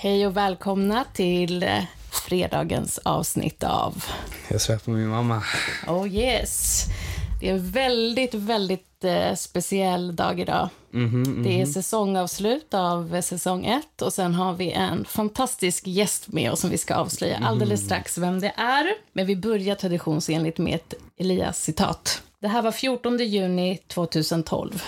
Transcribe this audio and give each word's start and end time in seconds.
Hej 0.00 0.26
och 0.26 0.36
välkomna 0.36 1.04
till 1.12 1.62
eh, 1.62 1.84
fredagens 2.26 2.98
avsnitt 2.98 3.64
av 3.64 4.04
Jag 4.48 4.60
svär 4.60 4.78
på 4.78 4.90
min 4.90 5.08
mamma. 5.08 5.42
Oh 5.86 6.08
yes. 6.14 6.84
Det 7.40 7.48
är 7.48 7.54
en 7.54 7.70
väldigt, 7.70 8.34
väldigt 8.34 9.04
eh, 9.04 9.34
speciell 9.34 10.16
dag 10.16 10.40
idag. 10.40 10.68
Mhm, 10.90 11.42
Det 11.42 11.52
är 11.52 11.64
mhm. 11.64 11.72
säsongavslut 11.72 12.74
av 12.74 13.20
säsong 13.20 13.66
ett 13.66 14.02
och 14.02 14.12
sen 14.12 14.34
har 14.34 14.52
vi 14.52 14.72
en 14.72 15.04
fantastisk 15.04 15.86
gäst 15.86 16.28
med 16.28 16.52
oss 16.52 16.60
som 16.60 16.70
vi 16.70 16.78
ska 16.78 16.94
avslöja 16.94 17.38
alldeles 17.38 17.84
strax 17.84 18.18
vem 18.18 18.40
det 18.40 18.52
är. 18.56 18.94
Men 19.12 19.26
vi 19.26 19.36
börjar 19.36 19.74
traditionsenligt 19.74 20.58
med 20.58 20.74
ett 20.74 20.94
Elias-citat. 21.16 22.22
Det 22.38 22.48
här 22.48 22.62
var 22.62 22.72
14 22.72 23.18
juni 23.18 23.78
2012. 23.86 24.82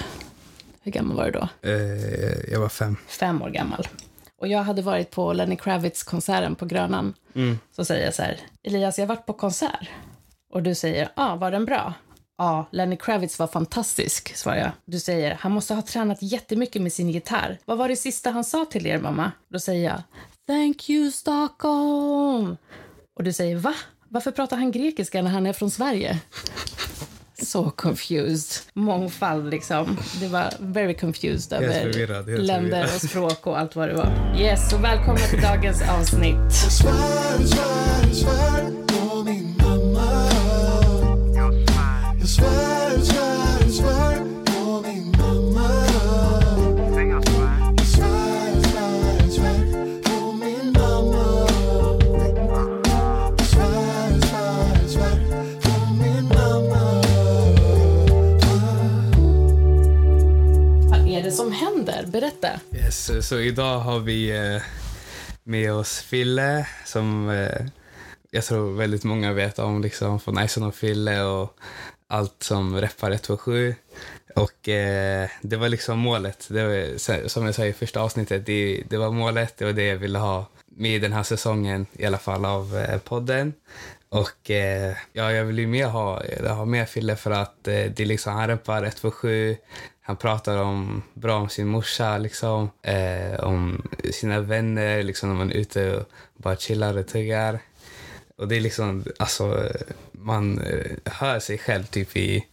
Hur 0.82 0.92
gammal 0.92 1.16
var 1.16 1.24
du 1.24 1.30
då? 1.30 1.48
Eh, 1.68 2.52
jag 2.52 2.61
var 2.61 2.68
fem. 2.68 2.96
fem 3.08 3.42
år 3.42 3.50
gammal. 3.50 3.86
Och 4.41 4.48
jag 4.48 4.62
hade 4.62 4.82
varit 4.82 5.11
på 5.11 5.32
Lenny 5.32 5.57
Kravitz-konserten 5.57 6.54
på 6.54 6.66
Grönan. 6.66 7.14
Så 7.76 7.85
säger 7.85 8.04
jag 8.04 8.14
så 8.14 8.22
här, 8.22 8.40
Elias, 8.63 8.99
jag 8.99 9.07
har 9.07 9.14
varit 9.14 9.26
på 9.26 9.32
konsert. 9.32 9.89
Och 10.53 10.63
du 10.63 10.75
säger, 10.75 11.03
ja, 11.03 11.32
ah, 11.32 11.36
var 11.36 11.50
den 11.50 11.64
bra? 11.64 11.94
Ja, 12.39 12.66
Lenny 12.72 12.96
Kravitz 12.96 13.39
var 13.39 13.46
fantastisk, 13.46 14.36
svarar 14.36 14.57
jag. 14.57 14.71
Du 14.85 15.00
säger, 15.00 15.35
han 15.35 15.53
måste 15.53 15.75
ha 15.75 15.82
tränat 15.82 16.22
jättemycket 16.22 16.82
med 16.82 16.93
sin 16.93 17.11
gitarr. 17.11 17.58
Vad 17.64 17.79
var 17.79 17.89
det 17.89 17.96
sista 17.96 18.30
han 18.30 18.44
sa 18.44 18.64
till 18.64 18.86
er, 18.86 18.99
mamma? 18.99 19.32
Då 19.49 19.58
säger 19.58 19.90
jag, 19.90 20.03
thank 20.46 20.91
you 20.91 21.11
Stockholm. 21.11 22.57
Och 23.16 23.25
du 23.25 23.32
säger, 23.32 23.57
va? 23.57 23.75
Varför 24.08 24.30
pratar 24.30 24.57
han 24.57 24.72
grekiska 24.72 25.22
när 25.22 25.30
han 25.30 25.46
är 25.46 25.52
från 25.52 25.71
Sverige? 25.71 26.21
Så 27.43 27.71
confused. 27.71 28.62
Mångfald, 28.75 29.50
liksom. 29.50 29.99
Det 30.21 30.29
var 30.29 30.53
very 30.58 30.94
confused 30.94 31.53
över 31.53 31.85
länder 32.39 32.70
förvirrad. 32.70 32.84
och 32.84 33.00
språk 33.00 33.47
och 33.47 33.58
allt 33.58 33.77
vad 33.77 33.89
det 33.89 33.94
var. 33.94 34.36
Yes, 34.39 34.70
så 34.70 34.77
välkomna 34.77 35.20
till 35.20 35.41
dagens 35.41 35.83
avsnitt. 35.83 36.36
Berätta. 62.20 62.60
Yes, 62.74 63.28
så 63.28 63.38
idag 63.38 63.78
har 63.78 63.98
vi 63.98 64.30
eh, 64.30 64.62
med 65.42 65.72
oss 65.72 65.98
Fille 66.00 66.66
som 66.84 67.28
eh, 67.28 67.66
jag 68.30 68.44
tror 68.44 68.72
väldigt 68.72 69.04
många 69.04 69.32
vet 69.32 69.58
om 69.58 69.82
liksom, 69.82 70.20
från 70.20 70.44
Ison 70.44 70.62
och 70.62 70.74
Fille 70.74 71.22
och 71.22 71.56
allt 72.06 72.42
som 72.42 72.80
reppar 72.80 73.10
127. 73.10 73.74
Och 74.36 74.68
eh, 74.68 75.28
det 75.42 75.56
var 75.56 75.68
liksom 75.68 75.98
målet. 75.98 76.46
Det 76.50 76.64
var, 76.64 77.28
som 77.28 77.46
jag 77.46 77.54
sa 77.54 77.64
i 77.64 77.72
första 77.72 78.00
avsnittet, 78.00 78.46
det, 78.46 78.82
det 78.88 78.96
var 78.96 79.10
målet. 79.10 79.56
Det 79.56 79.64
var 79.64 79.72
det 79.72 79.86
jag 79.86 79.96
ville 79.96 80.18
ha 80.18 80.46
med 80.66 80.94
i 80.94 80.98
den 80.98 81.12
här 81.12 81.22
säsongen 81.22 81.86
i 81.92 82.06
alla 82.06 82.18
fall 82.18 82.44
av 82.44 82.77
eh, 82.77 82.98
podden. 82.98 83.52
Och 84.12 84.50
eh, 84.50 84.97
ja, 85.12 85.33
jag 85.33 85.44
vill 85.44 85.58
ju 85.58 85.66
mer 85.66 85.86
ha, 85.86 86.25
eh, 86.25 86.56
ha 86.56 86.64
med 86.64 86.89
Fille 86.89 87.16
för 87.16 87.30
att 87.30 87.69
eh, 87.69 87.84
det 87.84 88.00
är 88.00 88.06
liksom, 88.06 88.33
han 88.33 88.48
reppar 88.48 88.83
127. 88.83 89.56
Han 90.00 90.17
pratar 90.17 90.56
om, 90.56 91.02
bra 91.14 91.36
om 91.36 91.48
sin 91.48 91.69
morsa, 91.69 92.19
liksom, 92.19 92.70
eh, 92.83 93.41
om 93.41 93.89
sina 94.12 94.41
vänner, 94.41 95.02
liksom, 95.02 95.28
när 95.28 95.36
man 95.36 95.50
är 95.50 95.55
ute 95.55 95.97
och 95.97 96.11
bara 96.36 96.56
chillar 96.56 96.98
och 96.98 97.06
tuggar. 97.06 97.58
Och 98.36 98.48
det 98.48 98.56
är 98.56 98.61
liksom, 98.61 99.05
alltså, 99.19 99.69
man 100.12 100.58
eh, 100.58 101.12
hör 101.12 101.39
sig 101.39 101.58
själv 101.58 101.84
typ 101.84 102.17
i 102.17 102.47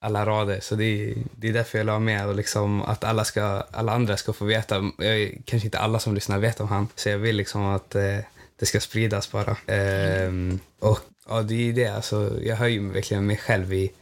alla 0.00 0.26
rader. 0.26 0.60
Så 0.60 0.74
det 0.74 0.84
är, 0.84 1.14
det 1.36 1.48
är 1.48 1.52
därför 1.52 1.78
jag 1.78 1.86
la 1.86 1.98
med 1.98 2.28
och 2.28 2.34
liksom 2.34 2.82
att 2.82 3.04
alla, 3.04 3.24
ska, 3.24 3.42
alla 3.70 3.92
andra 3.92 4.16
ska 4.16 4.32
få 4.32 4.44
veta. 4.44 4.90
Jag, 4.98 5.42
kanske 5.44 5.66
inte 5.66 5.78
alla 5.78 5.98
som 5.98 6.14
lyssnar 6.14 6.38
vet 6.38 6.60
om 6.60 6.68
han. 6.68 6.88
Så 6.94 7.08
jag 7.08 7.18
vill 7.18 7.36
liksom 7.36 7.64
att 7.64 7.94
eh, 7.94 8.18
det 8.58 8.66
ska 8.66 8.80
spridas 8.80 9.32
bara. 9.32 9.56
Ehm, 9.66 10.58
och 10.80 10.98
ja, 11.28 11.42
det 11.42 11.54
är 11.54 11.58
ju 11.64 11.72
det. 11.72 11.86
Alltså, 11.88 12.32
jag 12.42 12.56
hör 12.56 12.66
ju 12.66 12.90
verkligen 12.92 13.26
mig 13.26 13.36
själv 13.36 13.72
i 13.74 13.92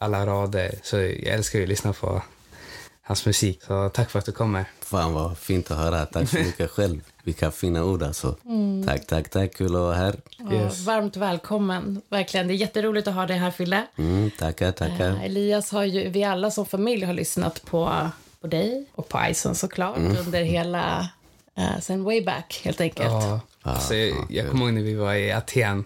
alla 0.00 0.26
rader. 0.26 0.74
Så 0.82 0.96
jag 0.96 1.22
älskar 1.26 1.58
ju 1.58 1.62
att 1.64 1.68
lyssna 1.68 1.92
på 1.92 2.22
hans 3.02 3.26
musik. 3.26 3.62
Så 3.66 3.88
tack 3.88 4.10
för 4.10 4.18
att 4.18 4.24
du 4.26 4.32
kommer. 4.32 4.64
Fan 4.80 5.12
vad 5.12 5.38
fint 5.38 5.70
att 5.70 5.76
höra. 5.78 6.06
Tack 6.06 6.28
så 6.28 6.36
mycket 6.36 6.70
själv. 6.70 7.00
Vilka 7.24 7.50
fina 7.50 7.84
ord 7.84 8.02
alltså. 8.02 8.36
Tack, 8.86 9.06
tack, 9.06 9.28
tack. 9.30 9.54
Kul 9.54 9.66
att 9.66 9.72
vara 9.80 9.94
här. 9.94 10.16
Yes. 10.52 10.72
Och 10.80 10.84
varmt 10.84 11.16
välkommen. 11.16 12.02
Verkligen. 12.08 12.48
Det 12.48 12.54
är 12.54 12.56
jätteroligt 12.56 13.08
att 13.08 13.14
ha 13.14 13.26
dig 13.26 13.36
här, 13.38 13.50
Fille. 13.50 13.86
Mm, 13.98 14.30
tackar, 14.30 14.72
tackar. 14.72 15.08
Eh, 15.10 15.24
Elias 15.24 15.70
har 15.70 15.84
ju, 15.84 16.08
vi 16.08 16.24
alla 16.24 16.50
som 16.50 16.66
familj 16.66 17.04
har 17.04 17.14
lyssnat 17.14 17.62
på, 17.64 18.10
på 18.40 18.46
dig 18.46 18.86
och 18.94 19.08
på 19.08 19.20
Ison 19.30 19.54
såklart 19.54 19.96
Mm. 19.96 20.16
under 20.16 20.42
hela, 20.42 21.08
uh, 21.58 21.80
sen 21.80 22.04
way 22.04 22.24
back 22.24 22.60
helt 22.64 22.80
enkelt. 22.80 23.10
Ja, 23.10 23.40
alltså, 23.66 23.94
jag, 23.94 24.26
jag 24.28 24.50
kommer 24.50 24.64
ihåg 24.64 24.74
när 24.74 24.82
vi 24.82 24.94
var 24.94 25.14
i 25.14 25.32
Aten. 25.32 25.84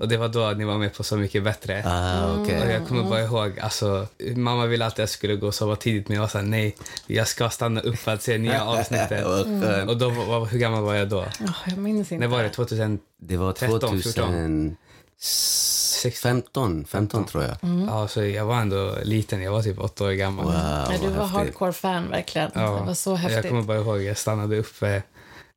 Och 0.00 0.08
det 0.08 0.16
var 0.16 0.28
då 0.28 0.50
ni 0.50 0.64
var 0.64 0.78
med 0.78 0.94
på 0.94 1.04
Så 1.04 1.16
mycket 1.16 1.44
bättre. 1.44 1.82
Ah, 1.86 2.36
okej. 2.42 2.60
Och 2.62 2.70
jag 2.72 2.88
kommer 2.88 3.02
bara 3.02 3.20
ihåg, 3.22 3.58
alltså, 3.60 4.06
mamma 4.36 4.66
ville 4.66 4.84
alltid 4.84 4.94
att 4.94 4.98
jag 4.98 5.08
skulle 5.08 5.36
gå 5.36 5.46
och 5.46 5.54
sova 5.54 5.76
tidigt 5.76 6.08
men 6.08 6.14
jag 6.14 6.20
var 6.22 6.28
såhär, 6.28 6.44
nej, 6.44 6.76
jag 7.06 7.28
ska 7.28 7.50
stanna 7.50 7.80
upp 7.80 7.98
för 7.98 8.14
att 8.14 8.22
se 8.22 8.38
nya 8.38 8.64
avsnittet. 8.78 9.24
Skönt. 9.44 9.90
Och 9.90 9.96
då, 9.96 10.10
var- 10.10 10.46
hur 10.46 10.58
gammal 10.58 10.82
var 10.82 10.94
jag 10.94 11.08
då? 11.08 11.24
Åh, 11.40 11.50
jag 11.66 11.78
minns 11.78 12.12
inte. 12.12 12.26
När 12.28 12.36
var 12.36 12.42
det? 12.42 12.48
2000? 12.50 12.98
Det 13.20 13.36
var 13.36 13.52
13, 13.52 14.00
2015, 16.02 16.84
15 16.84 17.24
tror 17.24 17.44
jag. 17.44 17.56
Ja, 17.88 18.08
så 18.08 18.24
jag 18.24 18.44
var 18.44 18.56
ändå 18.60 18.94
liten, 19.02 19.42
jag 19.42 19.52
var 19.52 19.62
typ 19.62 19.78
åtta 19.80 20.04
år 20.04 20.10
gammal. 20.10 20.44
Wow, 20.44 20.54
Nej, 20.88 20.98
du 21.02 21.08
var 21.08 21.14
häftigt. 21.14 21.36
hardcore-fan 21.36 22.10
verkligen. 22.10 22.50
Det 22.54 22.60
var 22.60 22.94
så 22.94 23.10
Jag 23.10 23.16
häftigt. 23.16 23.48
kommer 23.48 23.62
bara 23.62 23.78
ihåg, 23.78 24.02
jag 24.02 24.18
stannade 24.18 24.56
uppe. 24.58 25.02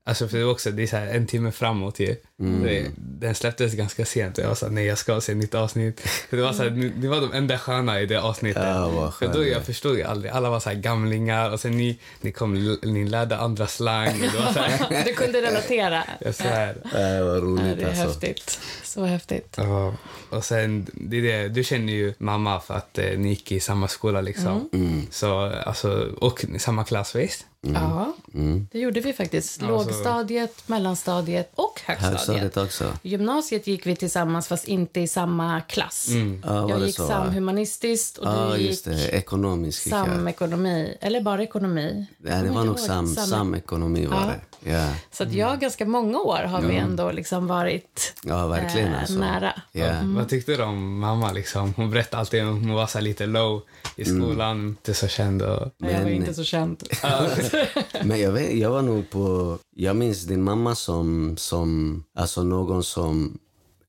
Alltså 0.05 0.27
för 0.27 0.37
det 0.37 0.43
var 0.43 0.51
också, 0.51 0.71
det 0.71 0.83
är 0.83 0.87
så 0.87 0.97
här 0.97 1.07
en 1.07 1.27
timme 1.27 1.51
framåt 1.51 1.99
ju. 1.99 2.15
Mm. 2.39 2.63
Det, 2.63 2.91
den 2.97 3.35
släpptes 3.35 3.73
ganska 3.73 4.05
sent 4.05 4.37
och 4.37 4.43
jag 4.43 4.57
såhär, 4.57 4.73
nej 4.73 4.85
jag 4.85 4.97
ska 4.97 5.21
se 5.21 5.33
nytt 5.35 5.55
avsnitt. 5.55 5.99
För 5.99 6.37
det 6.37 6.43
var 6.43 6.53
så 6.53 6.63
här, 6.63 6.69
ni 6.69 7.07
var 7.07 7.21
de 7.21 7.33
enda 7.33 7.57
sköna 7.57 8.01
i 8.01 8.05
det 8.05 8.21
avsnittet. 8.21 8.63
Ja, 8.65 8.89
vad 8.89 9.13
för 9.13 9.27
då 9.27 9.39
det. 9.39 9.47
jag 9.47 9.65
förstod 9.65 9.97
ju 9.97 10.03
aldrig, 10.03 10.31
alla 10.31 10.49
var 10.49 10.59
så 10.59 10.69
här 10.69 10.75
gamlingar 10.77 11.49
och 11.49 11.59
sen 11.59 11.77
ni, 11.77 11.99
ni 12.21 12.31
kom, 12.31 12.77
ni 12.83 13.05
lärde 13.05 13.37
andra 13.37 13.67
slang. 13.67 14.07
Och 14.07 14.31
det 14.33 14.39
var 14.39 14.53
så 14.53 14.59
här, 14.59 15.03
Du 15.05 15.13
kunde 15.13 15.41
relatera. 15.41 16.03
jag 16.19 16.35
svär. 16.35 16.69
Äh, 16.85 17.25
vad 17.25 17.37
Ja, 17.37 17.41
roligt 17.41 17.77
det 17.77 17.83
är 17.83 17.87
alltså. 17.89 18.03
häftigt. 18.03 18.59
Så 18.83 19.05
häftigt. 19.05 19.55
Ja, 19.57 19.93
och 20.29 20.45
sen, 20.45 20.87
det 20.93 21.17
är 21.17 21.21
det, 21.21 21.49
du 21.49 21.63
känner 21.63 21.93
ju 21.93 22.13
mamma 22.17 22.59
för 22.59 22.73
att 22.73 22.97
eh, 22.97 23.17
ni 23.17 23.29
gick 23.29 23.51
i 23.51 23.59
samma 23.59 23.87
skola 23.87 24.21
liksom. 24.21 24.69
Mm. 24.73 25.01
Så, 25.11 25.39
alltså, 25.65 26.09
och 26.17 26.45
samma 26.57 26.83
klass 26.83 27.15
visst? 27.15 27.45
Ja, 27.65 28.13
Mm. 28.33 28.67
det 28.71 28.79
gjorde 28.79 28.99
vi 28.99 29.13
faktiskt. 29.13 29.61
Lågstadiet, 29.61 30.63
mellanstadiet 30.67 31.51
och 31.55 31.81
högstadiet. 31.85 32.17
Högstadiet 32.19 32.57
också. 32.57 32.93
Gymnasiet 33.01 33.67
gick 33.67 33.85
vi 33.85 33.95
tillsammans 33.95 34.47
fast 34.47 34.67
inte 34.67 34.99
i 34.99 35.07
samma 35.07 35.61
klass. 35.61 36.07
Ja, 36.43 36.61
var 36.61 36.69
jag 36.69 36.85
gick 36.85 36.95
så? 36.95 37.07
samhumanistiskt 37.07 38.17
och 38.17 38.27
Ja, 38.27 38.49
du 38.53 38.57
gick 38.61 38.69
just 38.69 38.85
det. 38.85 39.07
Ekonomisk 39.09 39.89
samekonomi. 39.89 40.97
Eller 41.01 41.21
bara 41.21 41.43
ekonomi. 41.43 42.05
Ja, 42.23 42.35
det 42.35 42.49
var 42.49 42.63
nog 42.63 42.79
sam, 42.79 43.07
Sam- 43.15 43.25
samekonomi 43.27 44.05
var 44.05 44.17
Ja. 44.21 44.25
det. 44.27 44.39
Ja, 44.63 44.89
Så 45.11 45.23
att 45.23 45.33
jag, 45.33 45.59
ganska 45.59 45.85
många 45.85 46.19
år 46.19 46.37
har 46.37 46.61
vi 46.61 46.75
ändå 46.75 47.11
liksom 47.11 47.47
varit 47.47 48.13
ja 48.23 48.47
verkligen 48.47 48.93
eh, 48.93 48.99
alltså. 48.99 49.19
nära. 49.19 49.53
Ja. 49.71 49.93
Vad 50.03 50.29
tyckte 50.29 50.55
du 50.55 50.63
om 50.63 50.99
mamma? 50.99 51.31
Liksom? 51.31 51.73
Hon 51.77 51.89
berättade 51.91 52.19
alltid 52.19 52.43
om 52.43 52.47
hon 52.49 52.73
var 52.73 52.87
så 52.87 52.99
lite 52.99 53.25
low 53.25 53.61
i 53.95 54.05
skolan, 54.05 54.67
inte 54.67 54.93
så 54.93 55.07
känd. 55.07 55.41
Och... 55.41 55.71
Men 55.77 55.93
jag 55.93 56.01
var 56.01 56.09
inte 56.09 56.33
så 56.33 56.43
känd. 56.43 56.83
Men 58.03 58.19
jag, 58.19 58.31
vet, 58.31 58.53
jag 58.57 58.69
var 58.69 58.81
nog 58.81 59.09
på... 59.09 59.57
Jag 59.75 59.95
minns 59.95 60.23
din 60.23 60.43
mamma 60.43 60.75
som, 60.75 61.37
som 61.37 62.03
alltså 62.15 62.43
någon 62.43 62.83
som... 62.83 63.39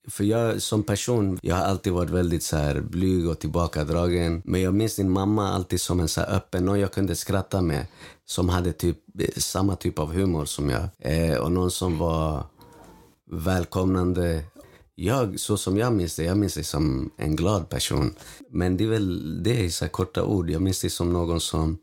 För 0.09 0.25
jag 0.25 0.63
som 0.63 0.83
person, 0.83 1.39
jag 1.43 1.57
har 1.57 1.65
alltid 1.65 1.93
varit 1.93 2.11
väldigt 2.11 2.43
så 2.43 2.57
här 2.57 2.81
blyg 2.81 3.29
och 3.29 3.39
tillbakadragen. 3.39 4.43
Men 4.45 4.61
jag 4.61 4.75
minns 4.75 4.97
din 4.97 5.11
mamma 5.11 5.53
alltid 5.53 5.81
som 5.81 6.01
en 6.01 6.09
så 6.09 6.21
här 6.21 6.37
öppen, 6.37 6.65
någon 6.65 6.81
jag 6.81 6.93
kunde 6.93 7.15
skratta 7.15 7.63
med. 7.63 7.87
Som 8.27 8.49
hade 8.49 8.73
typ 8.73 8.99
eh, 9.19 9.29
samma 9.37 9.77
typ 9.77 9.99
av 9.99 10.13
humor 10.13 10.45
som 10.45 10.71
jag. 10.71 10.89
Eh, 10.99 11.37
och 11.37 11.53
någon 11.53 11.71
som 11.71 11.99
var 11.99 12.45
välkomnande. 13.31 14.45
Jag, 14.95 15.41
så 15.41 15.57
som 15.57 15.77
jag 15.77 15.93
minns 15.93 16.17
det, 16.17 16.25
jag 16.25 16.37
minns 16.37 16.55
dig 16.55 16.65
som 16.65 17.11
en 17.17 17.37
glad 17.37 17.69
person. 17.69 18.15
Men 18.51 18.77
det 18.77 18.85
är 18.85 18.89
väl 18.89 19.43
det 19.43 19.61
i 19.61 19.71
så 19.71 19.89
korta 19.89 20.25
ord. 20.25 20.51
Jag 20.51 20.63
minns 20.63 20.81
dig 20.81 20.91
som 20.91 21.13
någon 21.13 21.41
som 21.41 21.79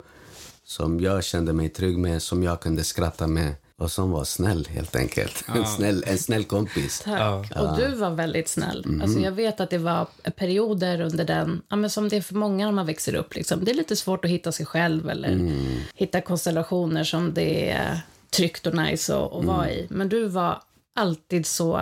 som 0.64 1.00
jag 1.00 1.24
kände 1.24 1.54
mig 1.54 1.70
trygg 1.70 1.98
med, 1.98 2.22
som 2.22 2.44
jag 2.44 2.62
kunde 2.62 2.84
skratta 2.84 3.28
med 3.28 3.56
och 3.82 3.92
som 3.92 4.12
var 4.12 4.24
snäll 4.24 4.68
helt 4.72 4.96
enkelt. 4.96 5.44
En, 5.56 5.66
snäll, 5.66 6.04
en 6.08 6.18
snäll 6.18 6.44
kompis. 6.44 7.02
Tack. 7.06 7.52
Och 7.60 7.78
du 7.78 7.88
var 7.96 8.10
väldigt 8.10 8.50
snäll. 8.50 8.84
Mhm. 8.86 9.02
Alltså 9.02 9.20
jag 9.20 9.32
vet 9.32 9.60
att 9.60 9.70
det 9.70 9.78
var 9.78 10.08
perioder 10.36 11.02
under 11.02 11.26
den, 11.26 11.62
ja, 11.70 11.76
men 11.76 11.90
som 11.90 12.10
det 12.10 12.18
är 12.18 12.22
för 12.22 12.36
många 12.36 12.66
när 12.66 12.72
man 12.72 12.86
växer 12.86 13.16
upp. 13.16 13.36
Liksom. 13.36 13.66
Det 13.66 13.72
är 13.72 13.76
lite 13.76 13.96
svårt 13.96 14.26
att 14.26 14.32
hitta 14.32 14.52
sig 14.52 14.66
själv 14.66 15.10
eller 15.10 15.30
Mm. 15.30 15.80
hitta 15.96 16.22
konstellationer 16.22 17.04
som 17.04 17.34
det 17.34 17.78
tryggt 18.30 18.68
och 18.68 18.76
nice 18.76 19.16
att, 19.16 19.34
att 19.34 19.46
vara 19.46 19.72
i. 19.72 19.88
Men 19.90 20.10
du 20.10 20.26
var 20.28 20.62
alltid 20.96 21.46
så 21.46 21.82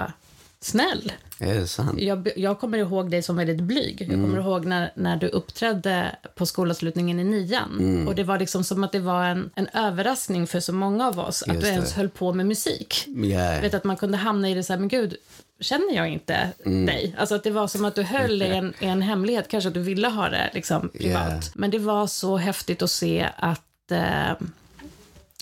snäll. 0.61 1.11
Är 1.39 1.53
det 1.53 1.67
sant? 1.67 1.99
Jag, 2.01 2.29
jag 2.35 2.59
kommer 2.59 2.77
ihåg 2.77 3.11
dig 3.11 3.21
som 3.23 3.35
väldigt 3.35 3.61
blyg. 3.61 4.01
Jag 4.01 4.09
kommer 4.09 4.39
ihåg 4.39 4.65
när, 4.65 4.91
när 4.95 5.17
du 5.17 5.27
uppträdde 5.27 6.15
på 6.35 6.45
skolavslutningen 6.45 7.19
i 7.19 7.23
nian. 7.23 8.07
Och 8.07 8.15
det 8.15 8.23
var 8.23 8.39
liksom 8.39 8.63
som 8.63 8.83
att 8.83 8.91
det 8.91 8.99
var 8.99 9.25
en, 9.25 9.49
en 9.55 9.67
överraskning 9.73 10.47
för 10.47 10.59
så 10.59 10.73
många 10.73 11.07
av 11.07 11.19
oss 11.19 11.41
att 11.41 11.47
Just 11.47 11.59
du 11.61 11.67
det. 11.67 11.73
ens 11.73 11.93
höll 11.93 12.09
på 12.09 12.33
med 12.33 12.45
musik. 12.45 13.03
Jag 13.07 13.61
vet 13.61 13.73
att 13.73 13.83
man 13.83 13.97
kunde 13.97 14.17
hamna 14.17 14.49
i 14.49 14.53
det 14.53 14.63
så 14.63 14.73
här, 14.73 14.79
men 14.79 14.89
gud, 14.89 15.15
känner 15.59 15.95
jag 15.95 16.09
inte 16.09 16.49
dig? 16.63 17.15
Alltså 17.17 17.35
att 17.35 17.43
det 17.43 17.51
var 17.51 17.67
som 17.67 17.85
att 17.85 17.95
du 17.95 18.03
höll 18.03 18.41
i 18.41 18.47
en, 18.47 18.73
i 18.79 18.85
en 18.85 19.01
hemlighet, 19.01 19.47
kanske 19.47 19.67
att 19.67 19.73
du 19.73 19.81
ville 19.81 20.07
ha 20.07 20.29
det 20.29 20.49
liksom 20.53 20.89
privat. 20.89 21.27
Yeah. 21.27 21.39
Men 21.55 21.71
det 21.71 21.79
var 21.79 22.07
så 22.07 22.37
häftigt 22.37 22.81
att 22.81 22.91
se 22.91 23.29
att 23.37 23.91
eh, 23.91 24.31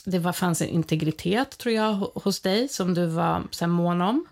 det 0.06 0.20
var, 0.20 0.34
fanns 0.34 0.62
en 0.62 0.68
integritet, 0.68 1.58
tror 1.58 1.76
jag, 1.76 1.94
ho- 1.94 2.22
hos 2.24 2.40
dig 2.40 2.68
som 2.68 2.94
du 2.94 3.06
var 3.06 3.44
så 3.52 3.66
här, 3.66 3.70
mån 3.72 4.02
om, 4.02 4.26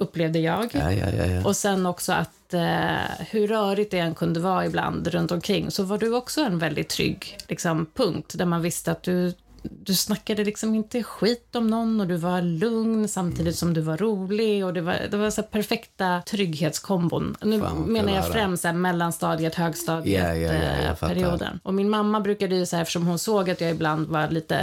upplevde 0.00 0.38
jag. 0.38 0.68
Ja, 0.72 0.92
ja, 0.92 1.24
ja. 1.26 1.44
Och 1.44 1.56
sen 1.56 1.86
också 1.86 2.12
att 2.12 2.54
eh, 2.54 3.26
hur 3.30 3.46
rörigt 3.46 3.90
det 3.90 3.98
än 3.98 4.14
kunde 4.14 4.40
vara 4.40 4.66
ibland 4.66 5.06
runt 5.08 5.30
omkring 5.30 5.70
så 5.70 5.82
var 5.82 5.98
du 5.98 6.14
också 6.14 6.40
en 6.40 6.58
väldigt 6.58 6.88
trygg 6.88 7.38
liksom, 7.48 7.86
punkt 7.94 8.32
där 8.34 8.44
man 8.46 8.62
visste 8.62 8.92
att 8.92 9.02
du, 9.02 9.34
du 9.62 9.94
snackade 9.94 10.44
liksom 10.44 10.74
inte 10.74 11.02
skit 11.02 11.56
om 11.56 11.66
någon 11.66 12.00
och 12.00 12.06
du 12.06 12.16
var 12.16 12.42
lugn 12.42 13.08
samtidigt 13.08 13.56
som 13.56 13.74
du 13.74 13.80
var 13.80 13.96
rolig 13.96 14.64
och 14.64 14.74
det 14.74 14.80
var, 14.80 14.96
det 15.10 15.16
var 15.16 15.30
så 15.30 15.42
perfekta 15.42 16.22
trygghetskombon. 16.26 17.36
Nu 17.42 17.60
Fan, 17.60 17.82
menar 17.82 18.14
jag 18.14 18.28
främst 18.28 18.64
här, 18.64 18.72
mellanstadiet, 18.72 19.54
högstadiet, 19.54 20.40
jag 20.40 20.54
eh, 20.54 20.94
fattar. 20.94 21.14
perioden. 21.14 21.60
Och 21.62 21.74
min 21.74 21.90
mamma 21.90 22.20
brukade 22.20 22.56
ju 22.56 22.66
så 22.66 22.76
här, 22.76 22.82
eftersom 22.82 23.06
hon 23.06 23.18
såg 23.18 23.50
att 23.50 23.60
jag 23.60 23.70
ibland 23.70 24.08
var 24.08 24.28
lite 24.28 24.56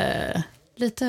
lite 0.79 1.05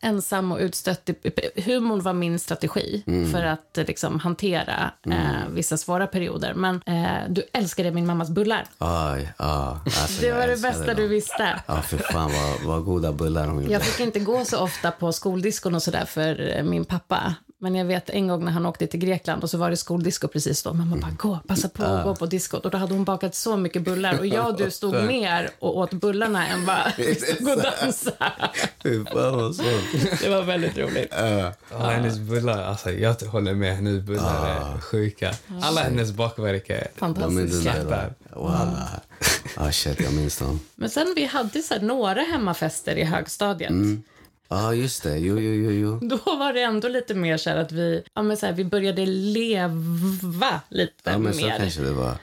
ensam 0.00 0.52
och 0.52 0.58
utstött. 0.58 1.10
Humorn 1.56 2.00
var 2.00 2.12
min 2.12 2.38
strategi 2.38 3.02
Mm. 3.06 3.30
för 3.32 3.42
att 3.42 3.78
eh, 3.78 3.84
liksom, 3.86 4.20
hantera 4.20 4.90
eh, 5.10 5.48
vissa 5.50 5.76
svåra 5.76 6.06
perioder. 6.06 6.54
Men 6.54 6.82
eh, 6.86 7.04
du 7.28 7.42
älskade 7.52 7.90
min 7.90 8.06
mammas 8.06 8.30
bullar. 8.30 8.64
Oj, 8.78 9.32
ja. 9.38 9.80
Alltså, 9.84 10.20
Det 10.20 10.32
var 10.32 10.46
det 10.46 10.62
bästa 10.62 10.86
dem. 10.86 10.96
du 10.96 11.08
visste. 11.08 11.60
Ja, 11.66 11.82
för 11.82 11.96
fan 11.98 12.30
vad, 12.32 12.62
vad 12.74 12.84
goda 12.84 13.12
bullar 13.12 13.46
de 13.46 13.60
gjorde. 13.62 13.72
Jag 13.72 13.82
fick 13.82 14.00
inte 14.06 14.20
gå 14.20 14.44
så 14.44 14.58
ofta 14.58 14.90
på 14.90 15.12
skoldiskon 15.12 15.74
och 15.74 15.82
sådär 15.82 16.04
för 16.04 16.56
eh, 16.56 16.62
min 16.64 16.84
pappa. 16.84 17.34
Men 17.62 17.74
jag 17.74 17.84
vet 17.84 18.10
en 18.10 18.28
gång 18.28 18.44
när 18.44 18.52
han 18.52 18.66
åkte 18.66 18.86
till 18.86 19.00
Grekland 19.00 19.42
och 19.42 19.50
så 19.50 19.58
var 19.58 19.70
det 19.70 19.76
skoldisco 19.76 20.28
precis 20.28 20.62
då. 20.62 20.72
Mamma 20.72 20.96
bara, 20.96 21.10
gå, 21.10 21.38
passa 21.46 21.68
på 21.68 21.84
att 21.84 22.04
gå 22.04 22.16
på 22.16 22.26
diskot. 22.26 22.64
Och 22.64 22.70
då 22.70 22.78
hade 22.78 22.94
hon 22.94 23.04
bakat 23.04 23.34
så 23.34 23.56
mycket 23.56 23.82
bullar 23.82 24.18
och 24.18 24.26
jag 24.26 24.48
och 24.48 24.56
du 24.56 24.70
stod 24.80 24.94
mer 25.04 25.50
och 25.58 25.76
åt 25.76 25.90
bullarna 25.90 26.48
än 26.48 26.70
vi 26.96 27.14
stod 27.14 27.48
och 27.48 27.62
dansade. 27.62 28.32
Det 30.22 30.28
var 30.28 30.42
väldigt 30.42 30.78
roligt. 30.78 31.12
Ja, 31.16 31.52
hennes 31.78 32.18
bullar, 32.18 32.62
alltså 32.62 32.90
jag 32.90 33.14
håller 33.14 33.54
med. 33.54 33.76
Hennes 33.76 34.02
bullar 34.02 34.46
är 34.74 34.80
sjuka. 34.80 35.34
Alla 35.62 35.80
hennes 35.80 36.12
bakverk 36.12 36.70
är... 36.70 36.88
Där. 37.88 38.14
Wow. 38.30 38.78
Ja, 39.56 39.72
shit, 39.72 40.00
jag 40.00 40.12
minns 40.12 40.38
dem. 40.38 40.60
Men 40.74 40.90
sen 40.90 41.12
vi 41.16 41.24
hade 41.24 41.62
så 41.62 41.74
här 41.74 41.80
några 41.80 42.20
hemmafester 42.22 42.96
i 42.96 43.04
högstadiet. 43.04 43.70
Ja, 44.52 44.74
just 44.74 45.02
det. 45.02 45.18
Jo, 45.18 45.38
jo, 45.38 45.52
jo, 45.52 45.70
jo. 45.70 46.08
Då 46.08 46.16
var 46.36 46.52
det 46.52 46.62
ändå 46.62 46.88
lite 46.88 47.14
mer 47.14 47.36
så 47.36 47.50
här 47.50 47.56
att 47.56 47.72
vi, 47.72 48.02
ja, 48.14 48.22
men 48.22 48.36
så 48.36 48.46
här, 48.46 48.52
vi 48.52 48.64
började 48.64 49.06
leva 49.06 50.60
lite 50.68 50.92
Ja, 51.04 51.18
men 51.18 51.34
så 51.34 51.46
mer. 51.46 51.58
kanske 51.58 51.80
det 51.82 51.92
var. 51.92 52.14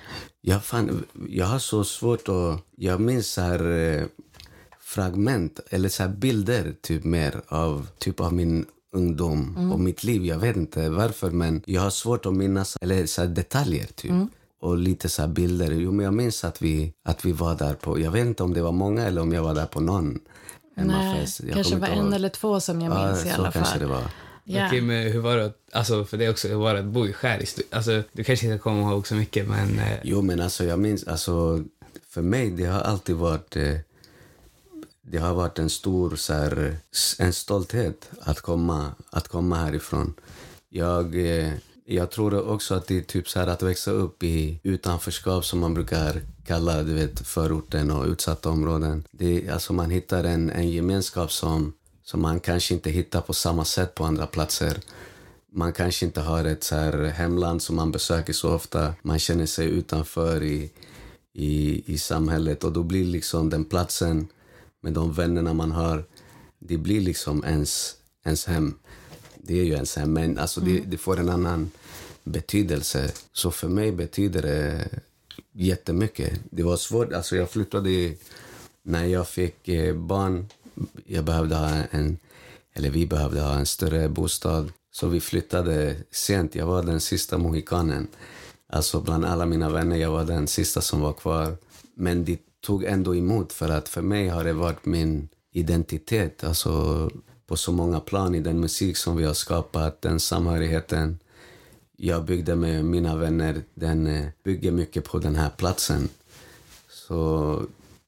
Jag, 0.42 0.64
fan, 0.64 1.06
jag 1.30 1.46
har 1.46 1.60
så 1.60 1.84
svårt 1.84 2.30
att... 2.30 2.62
Jag 2.76 3.00
minns 3.02 3.28
så 3.31 3.42
här 3.42 3.72
eh, 3.72 4.04
fragment, 4.80 5.60
eller 5.70 5.90
så 5.90 6.08
bilder 6.08 6.74
typ 6.81 7.04
mer 7.04 7.42
av, 7.48 7.88
typ 7.98 8.20
av 8.20 8.34
min 8.34 8.66
ungdom 8.96 9.72
och 9.74 9.80
mitt 9.80 10.04
liv. 10.04 10.26
Jag 10.26 10.40
vet 10.40 10.56
inte 10.56 10.90
varför, 10.90 11.31
men 11.31 11.62
jag 11.66 11.81
har 11.81 11.90
svårt 11.90 12.26
att 12.26 12.34
minnas 12.34 12.78
eller 12.81 13.06
så 13.06 13.26
detaljer 13.26 13.86
typ. 13.96 14.12
Och 14.62 14.78
lite 14.78 15.10
så 15.10 15.22
här 15.22 15.30
bilder. 15.30 15.72
Jo, 15.72 15.92
men 15.92 16.04
jag 16.04 16.14
minns 16.14 16.44
att 16.44 16.62
vi, 16.62 16.94
att 17.06 17.26
vi 17.26 17.31
var 17.31 17.56
där 17.56 17.74
på... 17.74 18.00
Jag 18.00 18.12
vet 18.12 18.26
inte 18.26 18.44
om 18.44 18.54
det 18.54 18.62
var 18.62 18.72
många 18.72 19.04
eller 19.06 19.22
om 19.22 19.31
jag 19.34 19.44
var 19.44 19.54
där 19.56 19.66
på 19.66 19.80
någon 19.80 20.20
Nej, 20.84 21.06
hemmafest. 21.06 21.40
Jag 21.40 21.54
kanske 21.54 21.76
var 21.76 21.88
en 21.88 22.14
eller 22.14 22.30
två 22.30 22.60
som 22.60 22.81
jag 22.81 22.96
minns 22.96 23.26
i 23.26 23.28
ja, 23.28 23.36
så 23.36 23.42
alla 23.42 23.52
kanske 23.52 23.72
fall. 23.72 23.80
det 23.80 23.86
var. 23.88 24.04
Ja. 24.44 24.68
Okej, 24.68 24.81
men 24.81 25.12
hur 25.12 25.20
var 25.20 25.38
det, 25.38 25.54
alltså 25.72 26.06
för 26.06 26.18
det 26.18 26.26
är 26.26 26.30
också, 26.30 26.48
hur 26.48 26.56
var 26.56 26.74
det 26.74 26.80
att 26.80 26.86
bo 26.86 27.08
i 27.08 27.14
Skäristad? 27.14 27.62
Alltså, 27.72 28.04
du 28.12 28.24
kanske 28.24 28.46
inte 28.46 28.58
kommer 28.58 28.92
ihåg 28.92 29.08
så 29.08 29.16
mycket, 29.16 29.48
men... 29.48 29.80
Eh, 29.80 29.98
Jo, 30.04 30.22
men 30.22 30.42
alltså 30.42 30.64
jag 30.64 30.80
minns, 30.80 31.04
alltså 31.04 31.64
för 32.10 32.22
mig 32.22 32.50
det 32.50 32.66
har 32.66 32.81
alltid 32.81 33.16
varit 33.16 33.56
eh, 33.56 33.76
det 35.12 35.18
har 35.18 35.34
varit 35.34 35.60
en 35.60 35.70
stor 35.70 36.16
så 36.16 36.34
här, 36.34 36.78
en 37.20 37.34
stolthet 37.34 38.10
att 38.22 38.42
komma, 38.42 38.92
att 39.10 39.28
komma 39.28 39.56
härifrån. 39.56 40.14
Jag, 40.70 41.16
eh, 41.16 41.54
jag 41.86 42.12
tror 42.12 42.50
också 42.50 42.76
att 42.76 42.88
det 42.88 42.98
är 42.98 43.02
typ 43.02 43.30
så 43.30 43.40
här 43.40 43.48
att 43.48 43.64
växa 43.64 43.92
upp 43.92 44.24
i 44.24 44.60
utanförskap 44.64 45.46
som 45.46 45.60
man 45.60 45.74
brukar 45.74 46.22
kalla 46.50 46.84
du 46.84 46.94
vet, 46.94 47.28
förorten 47.28 47.92
och 47.92 48.06
utsatta 48.06 48.50
områden. 48.50 49.04
Det, 49.12 49.50
alltså 49.50 49.74
man 49.74 49.90
hittar 49.90 50.24
en, 50.24 50.50
en 50.50 50.69
gemenskap 50.69 51.31
som, 51.31 51.74
som 52.04 52.22
man 52.22 52.40
kanske 52.40 52.74
inte 52.74 52.90
hittar 52.90 53.22
på 53.22 53.34
samma 53.34 53.66
sätt 53.66 53.96
på 53.96 54.06
andra 54.06 54.28
platser. 54.28 54.78
Man 55.51 55.74
kanske 55.74 56.06
inte 56.06 56.22
har 56.22 56.46
ett 56.46 56.63
så 56.63 56.75
hemland 57.06 57.62
som 57.62 57.75
man 57.75 57.92
besöker 57.92 58.34
så 58.34 58.54
ofta. 58.54 58.94
Man 59.01 59.19
känner 59.19 59.46
sig 59.46 59.68
utanför 59.68 60.44
i, 60.44 60.72
i, 61.34 61.84
i 61.94 61.98
samhället 61.98 62.63
och 62.63 62.72
då 62.72 62.84
blir 62.84 63.06
liksom 63.06 63.50
den 63.50 63.66
platsen 63.66 64.28
med 64.81 64.94
de 64.94 65.13
vännerna 65.13 65.54
man 65.54 65.72
har, 65.72 66.04
det 66.60 66.78
blir 66.78 67.02
liksom 67.02 67.44
ens, 67.45 67.95
ens 68.25 68.45
hem. 68.45 68.74
Det 69.38 69.60
är 69.60 69.63
ju 69.63 69.74
ens 69.74 69.95
hem, 69.95 70.13
men 70.13 70.38
alltså 70.38 70.62
det, 70.62 70.80
det 70.80 70.98
får 70.98 71.19
en 71.19 71.30
annan 71.30 71.72
betydelse. 72.24 73.12
Så 73.34 73.52
för 73.52 73.68
mig 73.68 73.92
betyder 73.92 74.42
det 74.42 74.90
jättemycket. 75.59 76.39
Det 76.50 76.63
var 76.63 76.77
svårt, 76.77 77.13
alltså 77.13 77.35
jag 77.35 77.50
flyttade 77.50 78.13
när 78.83 79.06
jag 79.06 79.27
fick 79.27 79.67
eh, 79.67 79.95
barn. 79.95 80.47
Jag 81.06 81.23
behövde 81.23 81.56
ha 81.56 81.69
en, 81.91 82.17
eller 82.73 82.89
vi 82.89 83.06
behövde 83.06 83.41
ha 83.41 83.56
en 83.56 83.65
större 83.65 84.09
bostad. 84.09 84.71
Så 84.91 85.07
vi 85.07 85.19
flyttade 85.19 85.95
sent. 86.11 86.56
Jag 86.56 86.65
var 86.65 86.83
den 86.83 87.00
sista 87.00 87.38
mohikanen. 87.38 88.07
Alltså 88.69 89.01
bland 89.01 89.25
alla 89.25 89.45
mina 89.45 89.69
vänner, 89.69 89.97
jag 89.97 90.11
var 90.11 90.23
den 90.23 90.47
sista 90.47 90.81
som 90.81 91.01
var 91.01 91.13
kvar. 91.13 91.57
Men 91.95 92.25
det 92.25 92.39
tog 92.61 92.83
ändå 92.83 93.15
emot 93.15 93.53
för 93.53 93.69
att 93.69 93.89
för 93.89 94.01
mig 94.01 94.27
har 94.27 94.44
det 94.44 94.53
varit 94.53 94.85
min 94.85 95.29
identitet. 95.51 96.44
Alltså 96.44 97.09
på 97.47 97.57
så 97.57 97.71
många 97.71 98.00
plan 98.00 98.35
i 98.35 98.39
den 98.39 98.59
musik 98.59 98.97
som 98.97 99.17
vi 99.17 99.23
har 99.23 99.33
skapat, 99.33 100.01
den 100.01 100.19
samhörigheten 100.19 101.19
jag 102.01 102.25
byggde 102.25 102.56
med 102.56 102.85
mina 102.85 103.15
vänner, 103.15 103.61
den 103.73 104.07
eh, 104.07 104.25
bygger 104.44 104.71
mycket 104.71 105.03
på 105.03 105.19
den 105.19 105.35
här 105.35 105.49
platsen. 105.49 106.09
Så 106.89 107.61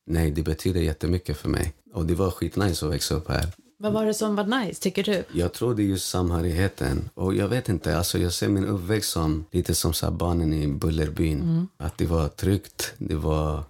nej, 0.05 0.31
det 0.31 0.43
betyder 0.43 0.81
jättemycket 0.81 1.37
för 1.37 1.49
mig. 1.49 1.73
Och 1.93 2.05
det 2.05 2.15
var 2.15 2.31
skitnice 2.31 2.85
att 2.85 2.91
växa 2.93 3.15
upp 3.15 3.29
här. 3.29 3.47
Vad 3.77 3.93
var 3.93 4.05
det 4.05 4.13
som 4.13 4.35
var 4.35 4.43
nice, 4.43 4.81
tycker 4.81 5.03
du? 5.03 5.23
Jag 5.31 5.53
tror 5.53 5.75
det 5.75 5.83
är 5.83 5.85
just 5.85 6.09
samhörigheten. 6.09 7.09
Och 7.13 7.35
jag 7.35 7.47
vet 7.47 7.69
inte, 7.69 7.97
alltså 7.97 8.19
jag 8.19 8.33
ser 8.33 8.49
min 8.49 8.65
uppväxt 8.65 9.09
som 9.09 9.45
lite 9.51 9.75
som 9.75 9.93
så 9.93 10.11
barnen 10.11 10.53
i 10.53 10.67
Bullerbyn. 10.67 11.67
Att 11.77 11.97
det 11.97 12.05
var 12.05 12.27
tryggt, 12.27 12.93
det 12.97 13.15
var 13.15 13.63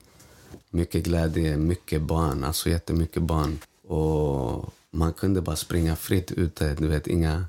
mycket 0.69 1.03
glädje, 1.03 1.57
mycket 1.57 2.01
barn, 2.01 2.43
alltså 2.43 2.69
jättemycket 2.69 3.23
barn. 3.23 3.59
Och 3.87 4.73
man 4.91 5.13
kunde 5.13 5.41
bara 5.41 5.55
springa 5.55 5.95
fritt 5.95 6.31
ute, 6.31 6.75
du 6.75 6.87
vet 6.87 7.07
inga 7.07 7.45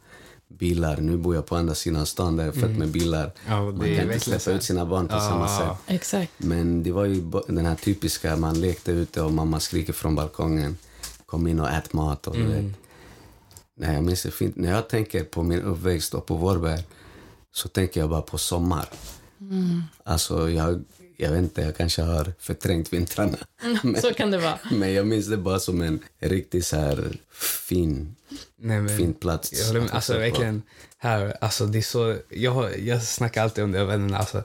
bilar. 0.59 0.97
Nu 0.97 1.16
bor 1.16 1.35
jag 1.35 1.47
på 1.47 1.56
andra 1.56 1.75
sidan 1.75 2.06
stan 2.06 2.37
där 2.37 2.44
det 2.44 2.50
är 2.50 2.61
fett 2.61 2.78
med 2.78 2.88
bilar. 2.88 3.32
Ja, 3.49 3.64
man 3.71 3.78
kan 3.97 4.12
inte 4.12 4.21
släppa 4.21 4.50
ut 4.50 4.62
sina 4.62 4.87
barn 4.87 5.09
på 5.09 5.21
samma 5.21 5.44
Ja. 5.47 5.59
sätt. 5.59 5.94
Exakt. 5.97 6.32
Men 6.37 6.82
det 6.82 6.92
var 6.92 7.04
ju 7.04 7.30
den 7.49 7.66
här 7.66 7.75
typiska, 7.75 8.37
man 8.37 8.61
lekte 8.61 8.92
ute 8.92 9.23
och 9.23 9.32
mamma 9.32 9.61
skriker 9.61 9.92
från 9.92 10.14
balkongen. 10.14 10.76
Kom 11.26 11.47
in 11.47 11.61
och 11.61 11.68
ät 11.71 11.92
mat 11.92 12.26
och 12.26 12.37
vet. 12.38 12.64
Nej, 13.76 13.94
jag 13.94 14.04
minns 14.04 14.23
det 14.23 14.30
fint. 14.30 14.56
När 14.56 14.71
jag 14.71 14.88
tänker 14.88 15.25
på 15.25 15.42
min 15.42 15.62
uppväxt 15.62 16.14
och 16.14 16.26
på 16.26 16.35
Vårberg 16.35 16.85
så 17.52 17.68
tänker 17.68 18.00
jag 18.00 18.11
bara 18.11 18.23
på 18.23 18.38
sommar. 18.38 18.88
Alltså, 20.04 20.50
jag, 20.50 20.85
jag 21.22 21.30
vet 21.30 21.38
inte, 21.38 21.62
jag 21.62 21.76
kanske 21.76 22.02
har 22.02 22.32
förträngt 22.38 22.92
vintrarna. 22.92 23.38
Men, 23.82 24.02
Så 24.02 24.14
kan 24.14 24.30
det 24.30 24.38
vara. 24.38 24.58
men 24.70 24.92
jag 24.94 25.06
minns 25.06 25.26
det 25.26 25.36
bara 25.36 25.58
som 25.58 25.82
en 25.82 26.00
riktigt 26.18 26.66
så 26.66 26.76
här 26.76 27.16
fin, 27.68 28.16
nej, 28.56 28.80
men, 28.80 28.98
fin 28.98 29.14
plats. 29.14 29.52
Jag 29.52 29.66
håller 29.66 29.80
med. 29.80 29.90
Alltså 29.90 30.18
verkligen, 30.18 30.62
här, 30.98 31.36
alltså 31.40 31.66
det 31.66 31.78
är 31.78 31.82
så, 31.82 32.16
jag, 32.28 32.78
jag 32.78 33.02
snackar 33.02 33.42
alltid 33.42 33.64
om 33.64 33.72
det 33.72 33.84
vännerna, 33.84 34.18
alltså, 34.18 34.42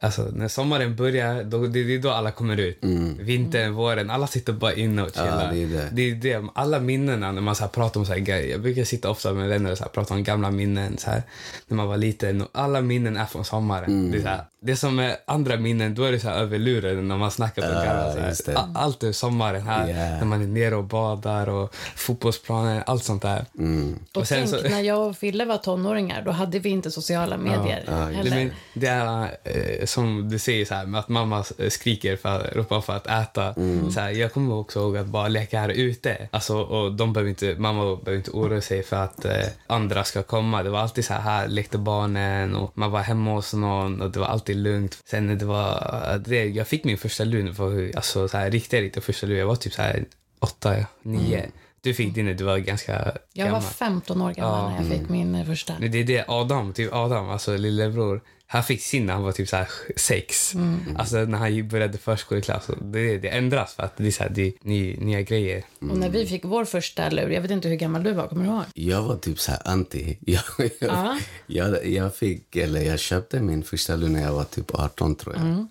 alltså 0.00 0.22
när 0.22 0.48
sommaren 0.48 0.96
börjar, 0.96 1.44
då, 1.44 1.66
det, 1.66 1.84
det 1.84 1.94
är 1.94 1.98
då 1.98 2.10
alla 2.10 2.30
kommer 2.30 2.56
ut. 2.56 2.78
Vintern, 3.18 3.72
våren, 3.74 4.10
alla 4.10 4.26
sitter 4.26 4.52
bara 4.52 4.74
inne 4.74 5.02
och 5.02 5.10
chillar. 5.10 5.50
Mm. 5.50 5.60
Ja, 5.60 5.68
det 5.68 5.76
är 5.76 5.82
det. 5.82 5.88
det, 5.92 6.32
är 6.32 6.40
det. 6.40 6.48
Alla 6.54 6.80
minnena 6.80 7.32
när 7.32 7.40
man 7.40 7.54
så 7.56 7.62
här 7.62 7.70
pratar 7.70 8.00
om 8.00 8.06
så 8.06 8.12
här 8.12 8.20
grejer, 8.20 8.50
jag 8.50 8.60
brukar 8.60 8.84
sitta 8.84 9.10
ofta 9.10 9.32
med 9.32 9.48
vänner 9.48 9.72
och 9.72 9.78
så 9.78 9.84
här, 9.84 9.90
prata 9.90 10.14
om 10.14 10.24
gamla 10.24 10.50
minnen, 10.50 10.98
så 10.98 11.10
här, 11.10 11.22
när 11.68 11.76
man 11.76 11.88
var 11.88 11.96
liten. 11.96 12.42
Och 12.42 12.48
alla 12.52 12.80
minnen 12.80 13.16
är 13.16 13.26
från 13.26 13.44
sommaren. 13.44 13.90
Mm. 13.90 14.10
Det 14.10 14.18
är 14.18 14.22
så 14.22 14.28
här, 14.28 14.44
det 14.60 14.76
som 14.76 14.98
är 14.98 15.16
andra 15.26 15.56
minnen, 15.56 15.94
då 15.94 16.04
är 16.04 16.12
det 16.12 16.20
så 16.20 16.28
här 16.28 16.36
över 16.38 16.58
luren 16.58 17.08
när 17.08 17.16
man 17.16 17.30
snackar 17.30 17.62
på 17.62 17.68
Ja, 17.68 17.84
garvar. 17.84 18.12
så 18.12 18.18
här. 18.20 18.28
just 18.28 18.46
det. 18.46 18.58
A- 18.58 18.68
Allt 18.74 19.02
är 19.02 19.12
sommaren 19.12 19.62
här, 19.62 19.88
Yeah. 19.88 20.18
när 20.18 20.24
man 20.24 20.42
är 20.42 20.46
nere 20.46 20.76
och 20.76 20.84
badar 20.84 21.48
och 21.48 21.74
fotbollsplanen, 21.96 22.82
allt 22.86 23.04
sånt 23.04 23.22
där. 23.22 23.44
Mm. 23.58 23.98
Och, 24.14 24.20
Och 24.20 24.28
sen 24.28 24.38
tänk, 24.48 24.62
så- 24.62 24.68
när 24.68 24.80
jag 24.80 25.08
och 25.08 25.16
Fille 25.16 25.44
var 25.44 25.56
tonåringar, 25.56 26.22
då 26.22 26.30
hade 26.30 26.58
vi 26.58 26.68
inte 26.68 26.90
sociala 26.90 27.36
medier 27.36 27.84
ja, 27.86 27.92
Det, 27.92 28.14
heller. 28.14 28.30
men, 28.30 28.50
det 28.74 28.86
är 28.86 29.22
eh, 29.44 29.84
som 29.86 30.28
du 30.28 30.38
säger, 30.38 30.64
så 30.64 30.74
här, 30.74 30.86
med 30.86 30.98
att 31.00 31.08
mamma 31.08 31.44
eh, 31.58 31.68
skriker 31.70 32.16
för 32.16 32.28
att 32.28 32.56
ropa 32.56 32.80
för 32.82 32.96
att 32.96 33.06
äta. 33.06 33.52
Mm. 33.52 33.90
Så 33.90 34.00
här, 34.00 34.10
jag 34.10 34.32
kommer 34.32 34.54
också 34.54 34.78
ihåg 34.80 34.96
att 34.96 35.06
bara 35.06 35.28
leka 35.28 35.60
här 35.60 35.68
ute. 35.68 36.28
Alltså, 36.30 36.58
och 36.58 36.92
de 36.92 37.12
behöver 37.12 37.30
inte, 37.30 37.54
mamma 37.58 37.82
behöver 37.96 38.16
inte 38.16 38.30
oroa 38.30 38.60
sig 38.60 38.82
för 38.82 38.96
att 38.96 39.24
eh, 39.24 39.32
andra 39.66 40.04
ska 40.04 40.22
komma. 40.22 40.62
Det 40.62 40.70
var 40.70 40.78
alltid 40.80 41.04
så 41.04 41.12
här, 41.14 41.20
här 41.20 41.48
lekte 41.48 41.78
barnen 41.78 42.54
och 42.56 42.70
man 42.78 42.90
var 42.90 43.00
hemma 43.00 43.30
hos 43.34 43.54
någon 43.54 44.02
och 44.02 44.10
det 44.10 44.18
var 44.18 44.26
alltid 44.26 44.47
lugnt. 44.56 44.98
Sen 45.04 45.38
det 45.38 45.44
var, 45.44 46.22
det, 46.26 46.44
jag 46.44 46.68
fick 46.68 46.84
min 46.84 46.98
första 46.98 47.24
lur, 47.24 47.52
för, 47.52 47.96
alltså 47.96 48.28
så 48.28 48.36
här, 48.38 48.50
riktigt, 48.50 48.80
riktigt 48.80 49.04
första 49.04 49.26
lur. 49.26 49.38
Jag 49.38 49.46
var 49.46 49.56
typ 49.56 49.72
så 49.72 49.82
här 49.82 50.04
åtta, 50.38 50.74
nio. 51.02 51.46
Du 51.80 51.94
fick 51.94 52.14
din 52.14 52.26
när 52.26 52.34
du 52.34 52.44
var 52.44 52.58
ganska 52.58 52.92
jag 53.32 53.44
var 53.44 53.52
gammal. 53.52 53.62
15 53.62 54.22
år 54.22 54.32
gammal 54.34 54.60
Ja. 54.62 54.68
när 54.70 54.88
jag 54.88 54.98
fick 54.98 55.08
min 55.08 55.34
eh, 55.34 55.46
första. 55.46 55.74
Det 55.80 55.98
är 56.00 56.04
det, 56.04 56.24
Adam, 56.28 56.72
typ 56.72 56.92
Adam, 56.92 57.28
alltså 57.30 57.56
lillebror. 57.56 58.20
Han 58.50 58.64
fick 58.64 58.82
sin 58.82 59.06
när 59.06 59.14
han 59.14 59.22
var 59.22 59.32
typ 59.32 59.48
så 59.48 59.56
här 59.56 59.68
sex. 59.96 60.54
Alltså 60.98 61.16
när 61.16 61.38
han 61.38 61.68
började 61.68 61.98
förskoleklass. 61.98 62.66
Det, 62.82 63.18
det 63.18 63.28
ändras 63.28 63.74
för 63.74 63.82
att 63.82 63.96
det 63.96 64.06
är 64.06 64.10
så 64.10 64.22
här, 64.22 64.30
det 64.30 64.42
är 64.46 64.52
ny, 64.62 64.96
nya 64.96 65.22
grejer. 65.22 65.62
Och 65.80 65.98
när 65.98 66.08
vi 66.10 66.26
fick 66.26 66.44
vår 66.44 66.64
första 66.64 67.10
lur, 67.10 67.28
jag 67.30 67.40
vet 67.42 67.50
inte 67.50 67.68
hur 67.68 67.76
gammal 67.76 68.02
du 68.02 68.12
var, 68.12 68.28
kommer 68.28 68.44
du 68.44 68.50
ihåg? 68.50 68.62
Jag 68.74 69.02
var 69.02 69.16
typ 69.16 69.40
så 69.40 69.50
här 69.50 69.60
anti. 69.64 70.18
Jag, 70.26 70.42
jag, 70.58 70.70
Ja. 70.80 71.18
jag, 71.46 71.86
jag 71.86 72.16
fick, 72.16 72.56
eller 72.56 72.80
jag 72.82 72.98
köpte 72.98 73.40
min 73.40 73.62
första 73.62 73.96
lur 73.96 74.08
när 74.08 74.22
jag 74.22 74.32
var 74.32 74.44
typ 74.44 74.74
18 74.74 75.14
tror 75.14 75.34
jag. 75.36 75.66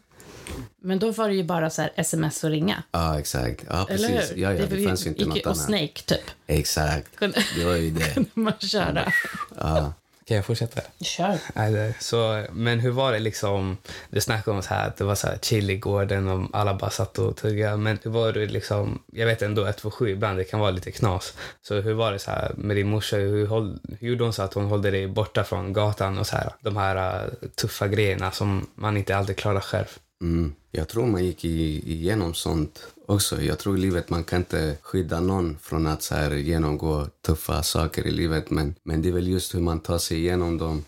Men 0.81 0.99
då 0.99 1.11
var 1.11 1.27
det 1.29 1.35
ju 1.35 1.43
bara 1.43 1.69
så 1.69 1.81
här 1.81 1.91
sms 1.95 2.43
och 2.43 2.49
ringa. 2.49 2.83
Ja, 2.91 3.19
exakt. 3.19 3.63
Ja, 3.69 3.87
Eller 3.89 4.09
precis. 4.09 4.31
hur? 4.35 4.41
Ja, 4.41 4.53
ja, 4.53 4.65
det, 4.69 4.75
vi- 4.75 4.85
fanns 4.87 5.05
ju 5.05 5.09
inte 5.09 5.25
något 5.25 5.37
ju- 5.37 5.41
Och 5.41 5.47
annat. 5.47 5.65
Snake, 5.65 6.01
typ. 6.05 6.21
Exakt. 6.47 7.15
Kunde- 7.15 7.43
Det 7.57 7.65
var 7.65 7.75
ju 7.75 7.89
det. 7.91 8.25
man 8.33 8.53
köra. 8.59 9.13
Ja. 9.57 9.93
Kan 10.27 10.35
jag 10.37 10.45
fortsätta? 10.45 10.81
Kör. 11.01 11.37
Det- 11.71 11.93
Så, 11.99 12.45
men 12.51 12.79
hur 12.79 12.91
var 12.91 13.11
det 13.11 13.19
liksom, 13.19 13.77
du 14.09 14.21
snackade 14.21 14.57
om 14.57 14.63
så 14.63 14.73
här, 14.73 14.87
att 14.87 14.97
det 14.97 15.03
var 15.03 15.15
så 15.15 15.27
här 15.27 15.37
chill 15.41 15.69
i 15.69 15.77
gården 15.77 16.27
och 16.27 16.49
alla 16.53 16.73
bara 16.73 16.89
satt 16.89 17.19
och 17.19 17.35
tuggade. 17.37 17.77
Men 17.77 17.99
hur 18.03 18.11
var 18.11 18.33
det 18.33 18.45
liksom, 18.45 18.99
jag 19.11 19.25
vet 19.25 19.41
ändå 19.41 19.61
127 19.61 20.09
ibland, 20.09 20.37
det 20.37 20.43
kan 20.43 20.59
vara 20.59 20.71
lite 20.71 20.91
knas. 20.91 21.33
Så 21.61 21.75
hur 21.81 21.93
var 21.93 22.11
det 22.11 22.19
så 22.19 22.31
här 22.31 22.51
med 22.57 22.75
din 22.75 22.87
morsa, 22.89 23.15
hur, 23.17 23.47
håll, 23.47 23.79
hur 23.99 24.07
gjorde 24.09 24.23
hon 24.23 24.33
så 24.33 24.43
att 24.43 24.53
hon 24.53 24.65
hållde 24.65 24.91
dig 24.91 25.07
borta 25.07 25.43
från 25.43 25.73
gatan 25.73 26.17
och 26.17 26.27
så 26.27 26.35
här, 26.37 26.49
de 26.61 26.77
här 26.77 26.95
uh, 27.23 27.29
tuffa 27.55 27.87
grejerna 27.87 28.31
som 28.31 28.67
man 28.75 28.97
inte 28.97 29.17
alltid 29.17 29.37
klarar 29.37 29.59
själv? 29.59 29.85
Mm. 30.21 30.53
Jag 30.71 30.87
tror 30.87 31.05
man 31.05 31.25
gick 31.25 31.45
igenom 31.45 32.33
sånt 32.33 32.87
också. 33.05 33.41
Jag 33.41 33.59
tror 33.59 33.77
i 33.77 33.81
livet 33.81 34.09
man 34.09 34.23
kan 34.23 34.39
inte 34.39 34.77
skydda 34.81 35.19
någon 35.19 35.57
från 35.61 35.87
att 35.87 36.03
så 36.03 36.15
här, 36.15 36.31
genomgå 36.31 37.05
tuffa 37.25 37.63
saker 37.63 38.07
i 38.07 38.11
livet. 38.11 38.49
Men, 38.49 38.75
men 38.83 39.01
det 39.01 39.09
är 39.09 39.13
väl 39.13 39.27
just 39.27 39.55
hur 39.55 39.59
man 39.59 39.79
tar 39.79 39.97
sig 39.97 40.17
igenom 40.17 40.57
dem. 40.57 40.83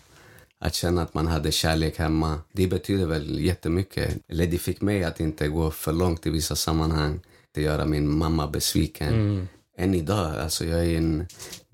Att 0.58 0.74
känna 0.74 1.02
att 1.02 1.14
man 1.14 1.26
hade 1.26 1.52
kärlek 1.52 1.98
hemma. 1.98 2.40
Det 2.52 2.66
betyder 2.66 3.06
väl 3.06 3.40
jättemycket. 3.40 4.18
Eller 4.28 4.46
det 4.46 4.58
fick 4.58 4.80
mig 4.80 5.04
att 5.04 5.20
inte 5.20 5.48
gå 5.48 5.70
för 5.70 5.92
långt 5.92 6.26
i 6.26 6.30
vissa 6.30 6.56
sammanhang. 6.56 7.20
Att 7.56 7.62
göra 7.62 7.86
min 7.86 8.08
mamma 8.18 8.46
besviken. 8.46 9.48
Än 9.76 9.94
idag, 9.94 10.36
alltså 10.36 10.64
jag 10.64 10.86
är 10.86 10.96
en 10.96 11.26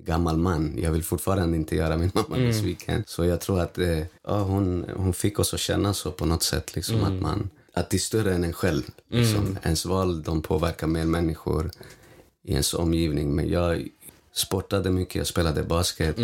gammal 0.06 0.38
man. 0.38 0.78
Jag 0.78 0.92
vill 0.92 1.04
fortfarande 1.04 1.56
inte 1.56 1.76
göra 1.76 1.96
min 1.96 2.10
mamma 2.14 2.36
besviken. 2.36 3.04
Så 3.06 3.24
jag 3.24 3.40
tror 3.40 3.60
att 3.60 3.78
eh, 3.78 3.98
ja, 4.24 4.42
hon, 4.42 4.84
hon 4.96 5.12
fick 5.12 5.38
oss 5.38 5.54
att 5.54 5.60
känna 5.60 5.94
så 5.94 6.10
på 6.10 6.26
något 6.26 6.42
sätt. 6.42 6.74
Liksom, 6.74 7.04
att, 7.04 7.20
man, 7.20 7.50
att 7.72 7.90
det 7.90 7.96
är 7.96 7.98
större 7.98 8.34
än 8.34 8.44
en 8.44 8.52
själv. 8.52 8.82
Liksom. 9.08 9.58
Ens 9.62 9.86
val 9.86 10.22
de 10.22 10.42
påverkar 10.42 10.86
mer 10.86 11.04
människor 11.04 11.70
i 12.42 12.52
ens 12.52 12.74
omgivning. 12.74 13.34
Men 13.34 13.48
jag 13.48 13.88
sportade 14.32 14.90
mycket, 14.90 15.14
jag 15.14 15.26
spelade 15.26 15.62
basket 15.62 16.16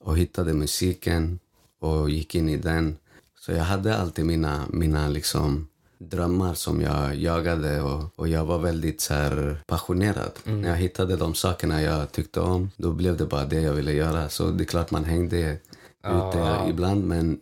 och 0.00 0.18
hittade 0.18 0.52
musiken 0.52 1.38
och 1.80 2.10
gick 2.10 2.34
in 2.34 2.48
i 2.48 2.56
den. 2.56 2.96
Så 3.40 3.52
jag 3.52 3.64
hade 3.64 3.96
alltid 3.96 4.26
mina, 4.26 4.64
mina 4.70 5.08
liksom 5.08 5.68
drömmar 6.10 6.54
som 6.54 6.80
jag 6.80 7.14
jagade 7.14 7.82
och, 7.82 8.02
och 8.16 8.28
jag 8.28 8.44
var 8.44 8.58
väldigt 8.58 9.00
så 9.00 9.14
här 9.14 9.56
passionerad. 9.66 10.32
När 10.44 10.68
jag 10.68 10.76
hittade 10.76 11.16
de 11.16 11.34
sakerna 11.34 11.82
jag 11.82 12.12
tyckte 12.12 12.40
om, 12.40 12.70
då 12.76 12.92
blev 12.92 13.16
det 13.16 13.26
bara 13.26 13.44
det 13.44 13.60
jag 13.60 13.72
ville 13.72 13.92
göra. 13.92 14.28
Så 14.28 14.50
det 14.50 14.64
är 14.64 14.66
klart 14.66 14.90
man 14.90 15.04
hängde 15.04 15.58
ute 16.06 16.58
ibland 16.68 17.04
men 17.06 17.38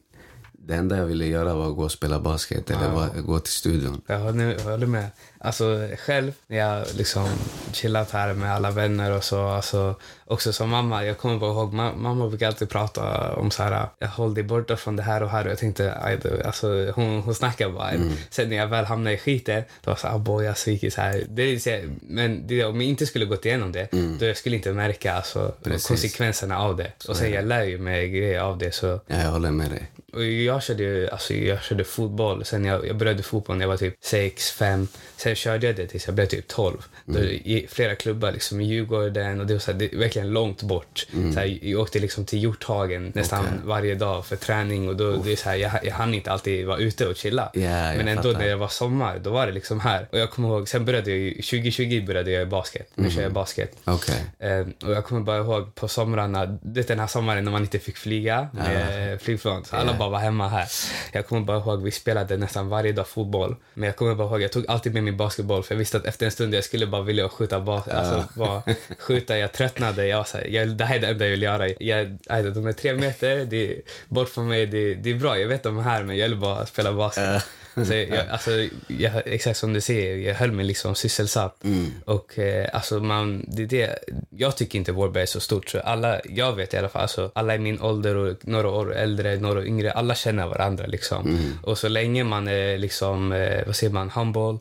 det 0.67 0.75
enda 0.75 0.97
jag 0.97 1.05
ville 1.07 1.26
göra 1.26 1.55
var 1.55 1.71
att 1.71 1.76
gå 1.76 1.83
och 1.83 1.93
spela 1.93 2.19
basket 2.21 2.71
eller 2.71 3.21
gå 3.23 3.38
till 3.38 3.52
studion. 3.52 4.00
Jag 4.07 4.19
håller, 4.19 4.52
jag 4.52 4.61
håller 4.71 4.87
med. 4.87 5.07
Alltså 5.43 5.88
själv, 6.07 6.33
när 6.47 6.57
jag 6.59 6.87
liksom 6.97 7.29
chillat 7.73 8.11
här 8.11 8.35
med 8.35 8.55
alla 8.55 8.71
vänner 8.71 9.17
och 9.17 9.25
så, 9.25 9.47
alltså, 9.47 9.95
också 10.25 10.52
som 10.52 10.71
mamma, 10.71 11.05
jag 11.05 11.19
kommer 11.19 11.38
bara 11.38 11.50
ihåg, 11.50 11.73
ma- 11.75 11.97
mamma 11.97 12.29
brukar 12.29 12.47
alltid 12.47 12.69
prata 12.71 13.33
om 13.35 13.50
så 13.50 13.62
här, 13.62 13.88
jag 13.99 14.09
håller 14.09 14.35
dig 14.35 14.45
borta 14.45 14.76
från 14.76 14.97
det 14.97 15.02
här 15.02 15.23
och 15.23 15.31
här 15.31 15.45
och 15.45 15.50
jag 15.50 15.59
tänkte, 15.59 15.95
aj 16.02 16.19
alltså 16.45 16.90
hon, 16.95 17.21
hon 17.23 17.35
snackar 17.35 17.71
bara. 17.71 17.90
Sen 18.31 18.49
när 18.49 18.57
jag 18.57 18.67
väl 18.67 18.85
hamnade 18.85 19.14
i 19.17 19.19
skiten, 19.19 19.62
då 19.85 19.90
var 19.90 19.95
det 19.95 20.00
så 20.00 20.09
här, 20.09 20.19
boy 20.19 20.45
jag 20.45 20.59
sviker 20.59 20.90
så 20.90 21.00
här. 21.00 21.25
Det 21.29 21.61
så 21.62 21.71
här- 21.71 21.90
men 22.02 22.47
det, 22.47 22.64
om 22.64 22.81
jag 22.81 22.90
inte 22.90 23.07
skulle 23.07 23.25
gått 23.25 23.45
igenom 23.47 23.73
det, 23.73 23.88
då 24.21 24.25
jag 24.26 24.37
skulle 24.37 24.57
inte 24.57 24.73
märka 24.73 25.14
alltså, 25.14 25.55
Precis. 25.62 25.88
konsekvenserna 25.88 26.59
av 26.59 26.76
det. 26.76 26.93
Och 27.09 27.17
sen 27.17 27.31
jag 27.33 27.45
lär 27.47 27.62
ju 27.64 27.79
mig 27.79 28.09
grejer 28.11 28.40
av 28.40 28.59
det 28.59 28.75
så 28.75 28.87
Ja, 28.87 29.17
jag 29.23 29.31
håller 29.31 29.50
med 29.50 29.71
dig. 29.71 29.90
och 30.12 30.25
jag 30.25 30.50
körde, 30.62 30.83
ju- 30.83 31.09
alltså 31.09 31.35
jag 31.35 31.62
körde 31.62 31.85
fotboll. 31.85 32.45
Sen 32.45 32.64
jag, 32.64 32.87
jag 32.87 32.97
började 32.97 33.23
fotboll 33.23 33.57
när 33.57 33.64
jag 33.64 33.69
var 33.71 33.76
typ 33.76 33.95
6, 34.00 34.50
5. 34.50 34.88
Sen 35.16 35.35
körde 35.35 35.66
jag 35.66 35.76
det 35.76 35.87
tills 35.87 36.07
jag 36.07 36.14
blev 36.14 36.26
typ 36.26 36.49
12. 36.49 36.76
Då, 37.04 37.19
I 37.21 37.66
flera 37.71 37.95
klubbar 37.95 38.33
liksom, 38.33 38.61
i 38.61 38.64
Djurgården. 38.64 39.40
Och 39.40 39.47
det 39.47 39.52
var 39.52 39.61
så 39.61 39.73
här, 39.73 39.78
det 39.78 39.95
är 39.95 39.99
verkligen 39.99 40.30
långt 40.30 40.62
bort. 40.62 41.07
Så 41.35 41.40
här, 41.40 41.59
jag 41.62 41.80
åkte 41.80 41.99
liksom 41.99 42.25
till 42.25 42.42
Hjorthagen 42.42 43.12
nästan 43.14 43.40
Okej. 43.40 43.59
varje 43.64 43.95
dag 43.95 44.26
för 44.26 44.37
träning. 44.37 44.88
Och 44.88 44.97
då, 44.97 45.16
det 45.16 45.33
är 45.33 45.37
så 45.37 45.49
här, 45.49 45.57
jag, 45.57 45.71
jag 45.83 45.92
hann 45.95 46.14
inte 46.14 46.33
alltid 46.33 46.66
vara 46.66 46.78
ute 46.78 47.07
och 47.07 47.16
chilla. 47.16 47.50
Jag 47.52 47.62
Men 47.62 48.09
ändå 48.09 48.23
fattar. 48.23 48.38
när 48.38 48.49
det 48.49 48.57
var 48.57 48.69
sommar, 48.69 49.19
då 49.19 49.30
var 49.30 49.47
det 49.47 49.52
liksom 49.52 49.80
här. 49.80 50.07
Och 50.12 50.19
jag 50.19 50.30
kommer 50.30 50.49
ihåg, 50.49 50.69
sen 50.69 50.85
började 50.85 51.11
jag 51.11 51.19
ju- 51.19 51.35
2020 51.42 52.04
började 52.07 52.30
jag 52.30 52.42
i 52.42 52.47
basket. 52.47 52.88
Nu 52.95 53.11
kör 53.11 53.23
jag 53.23 53.33
basket. 53.33 53.76
Okej. 53.85 54.25
Eh, 54.38 54.66
och 54.88 54.92
jag 54.92 55.04
kommer 55.04 55.21
bara 55.21 55.38
ihåg 55.38 55.75
på 55.75 55.88
somrarna, 55.88 56.47
det 56.62 56.88
den 56.88 56.99
här 56.99 57.07
sommaren 57.07 57.45
när 57.45 57.52
man 57.52 57.62
inte 57.62 57.78
fick 57.78 57.97
flyga 57.97 58.49
med 58.52 59.21
flygplan. 59.23 59.64
Så 59.64 59.76
alla 59.76 59.92
Ja. 59.92 59.99
bara 59.99 60.09
var 60.09 60.19
hemma 60.19 60.39
här. 60.49 60.68
Jag 61.12 61.26
kommer 61.26 61.42
bara 61.42 61.59
ihåg, 61.59 61.82
vi 61.82 61.90
spelade 61.90 62.37
nästan 62.37 62.68
varje 62.68 62.92
dag 62.92 63.09
fotboll. 63.09 63.56
Men 63.75 63.87
jag 63.87 63.97
kommer 63.97 64.14
bara 64.14 64.28
ihåg, 64.28 64.42
jag 64.42 64.52
tog 64.52 64.64
alltid 64.68 64.94
med 64.94 65.04
min 65.04 65.16
basketboll 65.16 65.62
för 65.62 65.75
jag 65.75 65.78
visste 65.78 65.97
att 65.97 66.06
efter 66.06 66.26
en 66.26 66.32
stund 66.32 66.54
jag 66.54 66.64
skulle 66.64 66.87
bara 66.87 67.02
vilja 67.02 67.28
skjuta 67.28 67.61
bas 67.61 67.88
alltså, 67.88 68.25
bara 68.35 68.62
skjuta. 68.99 69.38
Jag 69.38 69.52
tröttnade. 69.52 70.06
Jag 70.06 70.28
så 70.28 70.38
här, 70.38 70.47
jag, 70.47 70.68
det 70.68 70.85
här 70.85 70.97
är 70.97 71.00
det 71.00 71.06
enda 71.06 71.25
jag 71.25 71.30
vill 71.30 71.42
göra. 71.42 71.68
Jag, 71.68 72.18
alltså, 72.28 72.50
de 72.50 72.66
är 72.66 72.73
tre 72.73 72.94
meter, 72.94 73.44
det 73.44 73.70
är, 73.70 73.80
bort 74.09 74.28
från 74.28 74.49
mig, 74.49 74.66
det, 74.66 74.94
det 74.94 75.11
är 75.11 75.14
bra. 75.14 75.38
Jag 75.38 75.49
vet 75.49 75.62
de 75.62 75.78
är 75.78 75.82
här 75.82 76.02
men 76.02 76.16
jag 76.16 76.28
vill 76.28 76.38
bara 76.38 76.66
spela 76.66 76.92
basket. 76.92 77.44
Så 77.75 77.95
jag, 77.95 78.29
alltså, 78.31 78.50
jag, 78.87 79.12
exakt 79.25 79.59
som 79.59 79.73
du 79.73 79.81
säger, 79.81 80.17
jag 80.17 80.35
höll 80.35 80.53
mig 80.53 80.65
liksom 80.65 80.95
sysselsatt. 80.95 81.65
Och 82.05 82.39
eh, 82.39 82.69
alltså 82.73 83.00
man, 83.00 83.45
det 83.49 83.62
är 83.62 83.67
det, 83.67 83.99
jag 84.31 84.57
tycker 84.57 84.79
inte 84.79 84.93
Vårberg 84.93 85.23
är 85.23 85.27
så 85.27 85.41
stort. 85.41 85.69
Så 85.69 85.81
alla, 85.81 86.21
jag 86.25 86.53
vet 86.57 86.75
i 86.75 86.77
alla 86.77 86.89
fall, 86.89 87.03
alltså, 87.03 87.31
alla 87.35 87.55
i 87.55 87.59
min 87.59 87.81
ålder 87.81 88.17
och 88.17 88.37
några 88.43 88.69
år 88.69 88.95
äldre, 88.95 89.37
några 89.37 89.65
yngre, 89.65 89.93
alla 89.93 90.15
känner 90.15 90.47
varandra. 90.47 90.87
Liksom. 90.87 91.25
Och 91.62 91.79
så 91.79 91.89
länge 91.89 92.25
man 92.25 92.49
är 92.49 92.79
liksom, 92.79 93.33
eh, 93.33 93.67
vad 93.67 93.77
säger 93.77 93.93
man, 93.93 94.11
humble, 94.11 94.59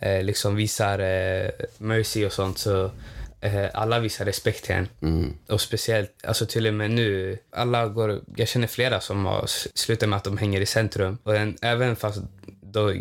eh, 0.00 0.22
liksom 0.22 0.56
visar 0.56 0.98
eh, 0.98 1.50
mercy 1.78 2.26
och 2.26 2.32
sånt 2.32 2.58
så 2.58 2.90
eh, 3.40 3.66
alla 3.74 3.98
visar 3.98 4.24
respekt 4.24 4.64
till 4.64 4.74
en. 4.74 4.88
Och 5.48 5.60
speciellt, 5.60 6.10
alltså 6.26 6.46
till 6.46 6.66
och 6.66 6.74
med 6.74 6.90
nu, 6.90 7.38
alla 7.50 7.86
går, 7.86 8.20
jag 8.36 8.48
känner 8.48 8.66
flera 8.66 9.00
som 9.00 9.26
har 9.26 9.44
slutat 9.74 10.08
med 10.08 10.16
att 10.16 10.24
de 10.24 10.38
hänger 10.38 10.60
i 10.60 10.66
centrum. 10.66 11.18
Och 11.22 11.36
en, 11.36 11.56
även 11.62 11.96
fast 11.96 12.18
då, 12.76 12.92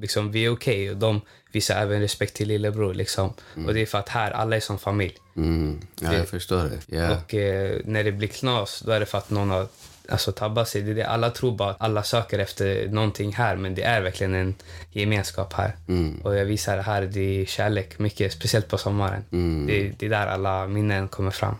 liksom, 0.00 0.32
vi 0.32 0.44
är 0.44 0.52
okej 0.52 0.90
och 0.90 0.96
de 0.96 1.20
visar 1.52 1.82
även 1.82 2.00
respekt 2.00 2.34
till 2.34 2.48
lillebror. 2.48 2.94
Liksom. 2.94 3.32
Och 3.66 3.74
det 3.74 3.80
är 3.80 3.86
för 3.86 3.98
att 3.98 4.08
här, 4.08 4.30
alla 4.30 4.56
är 4.56 4.60
som 4.60 4.78
familj. 4.78 5.16
Mm. 5.36 5.80
Ja, 6.00 6.14
jag 6.14 6.28
förstår 6.28 6.62
det. 6.64 6.96
Ja. 6.96 7.16
Och 7.16 7.34
eh, 7.34 7.80
när 7.84 8.04
det 8.04 8.12
blir 8.12 8.28
knas, 8.28 8.82
då 8.86 8.92
är 8.92 9.00
det 9.00 9.06
för 9.06 9.18
att 9.18 9.30
någon 9.30 9.50
har 9.50 9.66
alltså, 10.08 10.32
tabbat 10.32 10.68
sig. 10.68 10.82
Det 10.82 10.90
är 10.90 10.94
det. 10.94 11.06
Alla 11.06 11.30
tror 11.30 11.56
bara 11.56 11.70
att 11.70 11.80
alla 11.80 12.02
söker 12.02 12.38
efter 12.38 12.88
någonting 12.88 13.32
här, 13.32 13.56
men 13.56 13.74
det 13.74 13.82
är 13.82 14.00
verkligen 14.00 14.34
en 14.34 14.54
gemenskap 14.90 15.52
här. 15.52 15.76
Och 16.22 16.36
jag 16.36 16.44
visar 16.44 16.76
det 16.76 16.82
här, 16.82 17.02
det 17.02 17.40
är 17.40 17.44
kärlek, 17.44 17.98
mycket, 17.98 18.32
speciellt 18.32 18.68
på 18.68 18.78
sommaren. 18.78 19.24
Det, 19.66 19.92
det 19.98 20.06
är 20.06 20.10
där 20.10 20.26
alla 20.26 20.66
minnen 20.66 21.08
kommer 21.08 21.30
fram. 21.30 21.56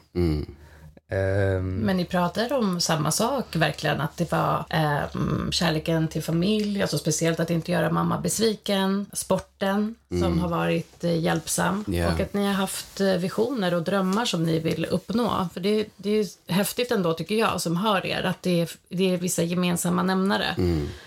Mm. 1.13 1.57
Ehm, 1.57 1.77
Men 1.77 1.97
ni 1.97 2.05
pratar 2.05 2.53
om 2.53 2.81
samma 2.81 3.11
sak, 3.11 3.57
verkligen. 3.57 4.01
Att 4.01 4.17
det 4.17 4.33
var 4.33 4.65
eh, 4.71 5.51
kärleken 5.51 6.09
till 6.09 6.23
familj, 6.23 6.83
alltså 6.83 6.99
speciellt 6.99 7.41
att 7.41 7.51
inte 7.51 7.73
göra 7.73 7.91
mamma 7.91 8.21
besviken. 8.21 9.07
Sporten 9.13 9.95
som 10.21 10.39
har 10.39 10.49
varit 10.49 11.05
eh, 11.05 11.19
hjälpsam. 11.19 11.85
Ja. 11.89 12.13
Och 12.13 12.21
att 12.21 12.35
ni 12.35 12.47
har 12.47 12.53
haft 12.53 13.01
eh, 13.01 13.07
visioner 13.07 13.75
och 13.75 13.83
drömmar 13.83 14.25
som 14.25 14.43
ni 14.45 14.59
vill 14.59 14.85
uppnå. 14.85 15.49
För 15.55 15.61
det, 15.61 15.87
det 15.97 16.11
är 16.11 16.53
häftigt 16.53 16.91
ändå, 16.91 17.15
tycker 17.15 17.35
jag, 17.35 17.61
som 17.61 17.77
hör 17.77 18.07
er, 18.07 18.23
att 18.23 18.43
det 18.43 18.61
är, 18.61 18.71
det 18.89 19.15
är 19.15 19.17
vissa 19.19 19.43
gemensamma 19.43 20.03
nämnare. 20.03 20.55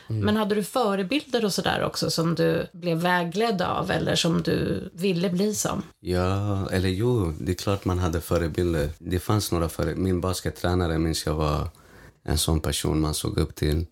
Men 0.08 0.38
hade 0.38 0.56
du 0.56 0.64
förebilder 0.64 1.46
och 1.46 1.54
sådär 1.54 1.84
också 1.84 2.10
som 2.12 2.36
du 2.36 2.68
blev 2.72 2.98
vägledd 2.98 3.62
av 3.62 3.92
eller 3.92 4.16
som 4.16 4.42
du 4.42 4.90
ville 4.94 5.30
bli 5.30 5.56
som? 5.56 5.84
Ja, 6.00 6.70
eller 6.72 6.90
jo, 6.90 7.34
det 7.40 7.52
är 7.52 7.56
klart 7.56 7.86
man 7.86 8.00
hade 8.00 8.22
förebilder. 8.22 8.90
Det 8.98 9.20
fanns 9.20 9.52
några 9.52 9.70
före... 9.70 9.95
Min 9.96 10.22
baskettränare 10.22 10.98
minns 10.98 11.26
jag 11.26 11.36
var 11.36 11.70
en 12.24 12.38
sån 12.38 12.60
person 12.60 13.02
man 13.02 13.14
såg 13.14 13.38
upp 13.38 13.56
till. 13.56 13.86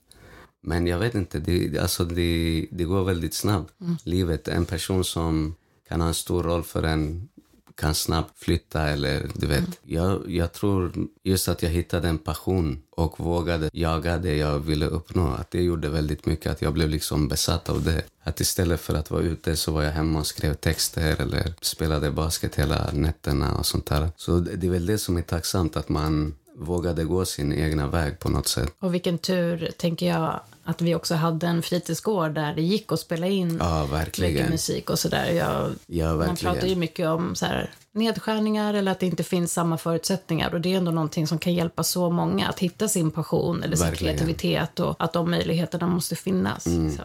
Men 0.62 0.88
jag 0.88 1.00
vet 1.00 1.16
inte, 1.16 1.40
det, 1.40 1.78
alltså 1.78 2.06
det, 2.06 2.68
det 2.72 2.84
går 2.84 3.04
väldigt 3.04 3.34
snabbt. 3.34 3.74
Livet, 4.04 4.48
en 4.48 4.66
person 4.66 5.04
som 5.04 5.56
kan 5.88 6.02
ha 6.02 6.08
en 6.08 6.14
stor 6.14 6.44
roll 6.44 6.64
för 6.64 6.84
en 6.84 7.30
kan 7.76 7.96
snabbt 7.96 8.40
flytta 8.40 8.82
eller 8.90 9.30
du 9.34 9.48
vet. 9.48 9.80
Jag, 9.84 10.32
jag 10.32 10.54
tror 10.54 10.92
just 11.24 11.48
att 11.48 11.64
jag 11.64 11.70
hittade 11.70 12.08
en 12.08 12.18
passion 12.18 12.82
och 12.90 13.20
vågade 13.20 13.70
jaga 13.74 14.18
det 14.18 14.36
jag 14.36 14.60
ville 14.60 14.86
uppnå. 14.86 15.28
Att 15.28 15.52
det 15.52 15.62
gjorde 15.62 15.90
väldigt 15.90 16.26
mycket, 16.26 16.52
att 16.52 16.62
jag 16.62 16.74
blev 16.74 16.90
liksom 16.90 17.28
besatt 17.28 17.70
av 17.70 17.84
det. 17.84 18.04
Att 18.24 18.40
istället 18.40 18.80
för 18.80 18.94
att 18.94 19.12
vara 19.12 19.22
ute 19.22 19.56
så 19.56 19.72
var 19.72 19.84
jag 19.84 19.92
hemma 19.92 20.20
och 20.20 20.28
skrev 20.28 20.54
texter 20.54 21.22
eller 21.22 21.54
spelade 21.62 22.12
basket 22.12 22.56
hela 22.56 22.90
nätterna 22.94 23.58
och 23.58 23.66
sånt 23.66 23.86
där. 23.86 24.10
Så 24.16 24.40
det 24.40 24.64
det 24.64 24.68
är 24.68 24.72
väl 24.72 24.86
det 24.86 24.98
som 24.98 25.18
är 25.18 25.22
tacksamt, 25.22 25.78
att 25.78 25.90
man 25.90 26.36
vågade 26.56 27.04
gå 27.04 27.26
sin 27.26 27.54
egna 27.54 27.88
väg 27.88 28.20
på 28.20 28.30
något 28.30 28.48
sätt. 28.48 28.74
Och 28.80 28.94
vilken 28.94 29.18
tur, 29.18 29.72
tänker 29.78 30.08
jag, 30.08 30.40
att 30.64 30.82
vi 30.82 30.96
också 30.96 31.16
hade 31.16 31.48
en 31.48 31.62
fritidsgård 31.64 32.32
där 32.32 32.54
det 32.56 32.62
gick 32.62 32.92
att 32.92 33.00
spela 33.00 33.28
in 33.28 33.58
Ja, 33.60 33.88
mycket 34.18 34.50
musik 34.50 34.90
och 34.90 35.00
sådär. 35.00 35.32
Jag, 35.32 35.72
Ja, 35.88 36.16
man 36.16 36.36
pratar 36.36 36.68
ju 36.68 36.76
mycket 36.76 37.08
om 37.08 37.36
så 37.36 37.46
här, 37.46 37.70
nedskärningar 37.92 38.74
eller 38.74 38.92
att 38.92 39.00
det 39.00 39.06
inte 39.06 39.24
finns 39.24 39.54
samma 39.54 39.78
förutsättningar. 39.78 40.54
Och 40.54 40.62
det 40.62 40.74
är 40.74 40.78
ändå 40.78 40.92
någonting 40.92 41.28
som 41.28 41.40
kan 41.40 41.54
hjälpa 41.54 41.84
så 41.84 42.10
många 42.10 42.48
att 42.48 42.60
hitta 42.60 42.88
sin 42.88 43.12
passion 43.12 43.64
eller 43.64 43.76
sin 43.76 43.86
Verkligen. 43.86 44.18
kreativitet 44.18 44.80
och 44.80 44.96
att 45.00 45.14
de 45.14 45.32
möjligheterna 45.32 45.88
måste 45.88 46.16
finnas. 46.16 46.66
Mm. 46.66 46.98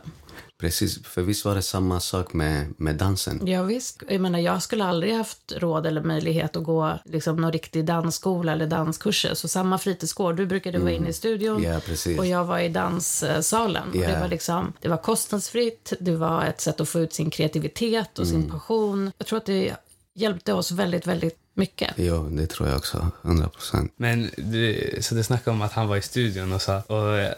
Precis, 0.61 1.05
för 1.07 1.23
visst 1.23 1.45
var 1.45 1.55
det 1.55 1.63
samma 1.63 2.01
sak 2.01 2.33
med, 2.33 2.75
med 2.77 2.97
dansen? 2.97 3.47
Ja, 3.47 3.63
visst. 3.63 4.03
Jag 4.09 4.21
menar, 4.21 4.39
jag 4.39 4.63
skulle 4.63 4.85
aldrig 4.85 5.15
haft 5.15 5.53
råd 5.57 5.87
eller 5.87 6.03
möjlighet 6.03 6.57
att 6.57 6.65
gå 6.65 6.99
liksom, 7.05 7.37
någon 7.37 7.53
riktig 7.53 7.85
dansskola 7.85 8.53
eller 8.53 8.67
danskurser. 8.67 9.35
Så 9.35 9.49
samma 9.49 9.79
fritidsgård, 9.79 10.37
du 10.37 10.47
brukade 10.47 10.79
vara 10.79 10.93
inne 10.93 11.09
i 11.09 11.13
studion 11.13 11.65
Mm. 11.65 11.81
Ja, 12.07 12.19
och 12.19 12.27
jag 12.27 12.45
var 12.45 12.59
i 12.59 12.69
danssalen. 12.69 13.89
Ja. 13.95 14.09
det, 14.09 14.21
var 14.21 14.29
liksom, 14.29 14.73
det 14.81 14.89
var 14.89 14.97
kostnadsfritt, 14.97 15.93
det 16.01 16.17
var 16.17 16.45
ett 16.45 16.61
sätt 16.61 16.81
att 16.81 16.89
få 16.89 17.01
ut 17.01 17.13
sin 17.13 17.31
kreativitet 17.31 18.19
och 18.19 18.27
Mm. 18.27 18.43
sin 18.43 18.51
passion. 18.51 19.13
Jag 19.19 19.27
tror 19.27 19.37
att 19.37 19.47
det 19.47 19.77
hjälpte 20.21 20.53
oss 20.53 20.71
väldigt, 20.71 21.07
väldigt 21.07 21.37
mycket. 21.55 21.95
Jo, 21.97 22.29
det 22.29 22.47
tror 22.47 22.69
jag 22.69 22.77
också. 22.77 23.11
100 23.23 23.49
procent. 23.49 23.93
Men 23.97 24.31
du, 24.37 24.91
så 25.01 25.15
du 25.15 25.23
snackade 25.23 25.55
om 25.55 25.63
att 25.63 25.73
han 25.73 25.89
var 25.89 25.97
i 25.97 26.03
studion 26.03 26.53
och 26.53 26.63
sa, 26.63 26.81
och, 26.81 27.35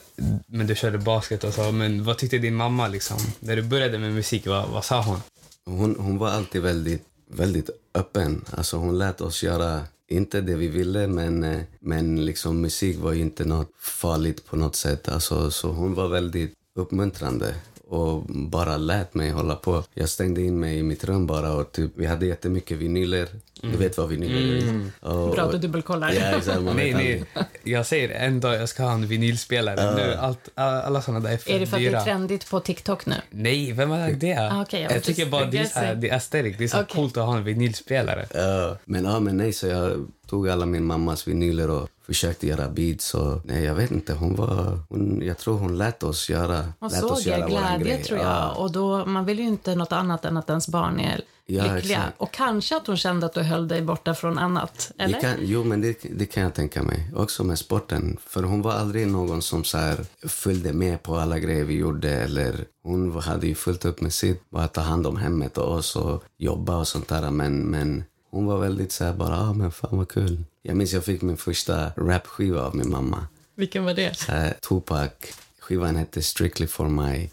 men 0.46 0.66
du 0.66 0.74
körde 0.74 0.98
basket 0.98 1.44
och 1.44 1.54
sa, 1.54 1.70
men 1.70 2.04
vad 2.04 2.18
tyckte 2.18 2.38
din 2.38 2.54
mamma 2.54 2.88
liksom? 2.88 3.16
När 3.40 3.56
du 3.56 3.62
började 3.62 3.98
med 3.98 4.12
musik, 4.12 4.46
vad, 4.46 4.68
vad 4.68 4.84
sa 4.84 5.02
hon? 5.02 5.20
Hon, 5.64 5.96
hon 5.98 6.18
var 6.18 6.30
alltid 6.30 6.62
väldigt, 6.62 7.04
väldigt 7.30 7.70
öppen. 7.94 8.44
Alltså 8.50 8.76
hon 8.76 8.98
lät 8.98 9.20
oss 9.20 9.42
göra, 9.42 9.80
inte 10.08 10.40
det 10.40 10.54
vi 10.54 10.68
ville, 10.68 11.06
men, 11.06 11.44
eh, 11.44 11.60
men 11.80 12.24
liksom 12.24 12.60
musik 12.60 12.98
var 12.98 13.12
ju 13.12 13.20
inte 13.20 13.44
något 13.44 13.70
farligt 13.80 14.46
på 14.46 14.56
något 14.56 14.76
sätt. 14.76 15.08
Alltså, 15.08 15.50
så 15.50 15.72
hon 15.72 15.94
var 15.94 16.08
väldigt 16.08 16.54
uppmuntrande 16.74 17.54
och 17.90 18.22
bara 18.28 18.76
lät 18.76 19.14
mig 19.14 19.30
hålla 19.30 19.54
på. 19.54 19.84
Jag 19.94 20.08
stängde 20.08 20.42
in 20.42 20.60
mig 20.60 20.78
i 20.78 20.82
mitt 20.82 21.04
rum 21.04 21.26
bara 21.26 21.52
och 21.52 21.72
typ, 21.72 21.90
vi 21.94 22.06
hade 22.06 22.26
jättemycket 22.26 22.78
vinyler. 22.78 23.28
Du 23.62 23.76
vet 23.76 23.98
vad 23.98 24.08
vinyler 24.08 24.56
är? 24.56 24.90
Och, 25.12 25.30
Bra 25.34 25.44
att 25.44 25.52
du 25.52 25.58
dubbelkollar. 25.58 26.12
Ja, 26.12 26.36
exakt. 26.38 26.60
Nej, 26.76 26.94
nej. 26.94 27.24
Jag 27.62 27.86
säger 27.86 28.08
det, 28.08 28.14
en 28.14 28.40
dag 28.40 28.54
jag 28.54 28.68
ska 28.68 28.82
ha 28.82 28.92
en 28.92 29.06
vinylspelare. 29.06 29.94
Nu, 29.96 30.14
allt, 30.14 30.48
alla 30.54 31.02
sådana 31.02 31.20
där 31.28 31.32
är 31.34 31.36
för 31.36 31.50
Är 31.50 31.60
det 31.60 31.66
för 31.66 31.76
att 31.76 31.82
det 31.82 31.88
dyra. 31.88 32.00
är 32.00 32.04
trendigt 32.04 32.50
på 32.50 32.60
TikTok 32.60 33.06
nu? 33.06 33.14
Nej, 33.30 33.72
vem 33.72 33.90
har 33.90 33.98
lagt 33.98 34.20
det? 34.20 34.36
Ah, 34.36 34.62
okej, 34.62 34.82
jag 34.82 34.92
jag 34.92 35.02
tycker 35.02 35.26
bara 35.26 35.44
det 35.44 35.76
är, 35.76 35.94
det 35.94 36.08
är 36.08 36.14
aesthetic. 36.14 36.56
Det 36.58 36.64
är 36.64 36.68
så 36.68 36.80
Okej. 36.80 36.94
coolt 36.96 37.16
att 37.16 37.26
ha 37.26 37.36
en 37.36 37.44
vinylspelare. 37.44 38.26
Ja, 38.34 38.76
men, 38.84 39.04
ja, 39.04 39.20
men 39.20 39.36
nej, 39.36 39.52
så 39.52 39.66
jag 39.66 40.06
tog 40.30 40.48
alla 40.48 40.66
min 40.66 40.84
mammas 40.84 41.28
vinyler 41.28 41.70
och 41.70 41.88
försökte 42.06 42.46
göra 42.46 42.68
beats. 42.68 43.14
Och, 43.14 43.40
nej, 43.44 43.64
jag 43.64 43.74
vet 43.74 43.90
inte, 43.90 44.12
hon 44.12 44.36
var... 44.36 44.78
Hon, 44.88 45.22
jag 45.24 45.38
tror 45.38 45.58
hon 45.58 45.78
lät 45.78 46.02
oss 46.02 46.30
göra, 46.30 46.64
lät 46.80 46.92
såg 46.92 47.10
oss 47.12 47.26
göra 47.26 47.46
glädje 47.48 47.78
grej. 47.94 48.02
tror 48.04 48.18
jag. 48.18 48.28
Ja. 48.28 48.50
Och 48.52 48.72
då, 48.72 49.06
man 49.06 49.24
vill 49.24 49.38
ju 49.38 49.44
inte 49.44 49.74
något 49.74 49.92
annat 49.92 50.24
än 50.24 50.36
att 50.36 50.50
ens 50.50 50.68
barn 50.68 51.00
är 51.00 51.20
Ja, 51.46 51.74
lyckliga. 51.74 51.98
exakt. 51.98 52.20
Och 52.20 52.32
kanske 52.32 52.76
att 52.76 52.86
hon 52.86 52.96
kände 52.96 53.26
att 53.26 53.34
du 53.34 53.40
höll 53.42 53.68
dig 53.68 53.82
borta 53.82 54.14
från 54.14 54.38
annat. 54.38 54.92
Eller? 54.98 55.14
Det 55.14 55.20
kan, 55.20 55.36
jo, 55.40 55.64
men 55.64 55.80
det, 55.80 55.98
det 56.10 56.26
kan 56.26 56.42
jag 56.42 56.54
tänka 56.54 56.82
mig. 56.82 57.12
Också 57.16 57.44
med 57.44 57.58
sporten. 57.58 58.16
För 58.26 58.42
hon 58.42 58.62
var 58.62 58.72
aldrig 58.72 59.06
någon 59.06 59.42
som 59.42 59.64
så 59.64 59.78
här 59.78 60.06
följde 60.28 60.72
med 60.72 61.02
på 61.02 61.16
alla 61.16 61.38
grejer 61.38 61.64
vi 61.64 61.74
gjorde. 61.74 62.10
Eller 62.10 62.64
hon 62.82 63.20
hade 63.20 63.46
ju 63.46 63.54
fullt 63.54 63.84
upp 63.84 64.00
med 64.00 64.12
sitt. 64.14 64.50
Bara 64.50 64.68
ta 64.68 64.80
hand 64.80 65.06
om 65.06 65.16
hemmet 65.16 65.58
och 65.58 65.72
oss 65.74 65.96
och 65.96 66.24
jobba 66.38 66.76
och 66.76 66.88
sånt 66.88 67.08
där. 67.08 67.30
Men, 67.30 67.58
men 67.62 68.04
hon 68.30 68.46
var 68.46 68.58
väldigt 68.58 68.92
så 68.92 69.04
här 69.04 69.12
bara, 69.12 69.40
ah, 69.40 69.52
men 69.52 69.70
fan 69.72 69.98
vad 69.98 70.08
kul. 70.08 70.44
Jag 70.62 70.76
minns 70.76 70.92
jag 70.92 71.04
fick 71.04 71.22
min 71.22 71.36
första 71.36 71.92
rapskiva 71.96 72.62
av 72.62 72.76
min 72.76 72.90
mamma. 72.90 73.26
Vilken 73.54 73.84
var 73.84 73.94
det? 73.94 74.16
Så 74.16 74.32
här, 74.32 74.54
Tupac. 74.68 75.10
Skivan 75.58 75.96
hette 75.96 76.22
Strictly 76.22 76.66
for 76.66 76.88
my. 76.88 77.30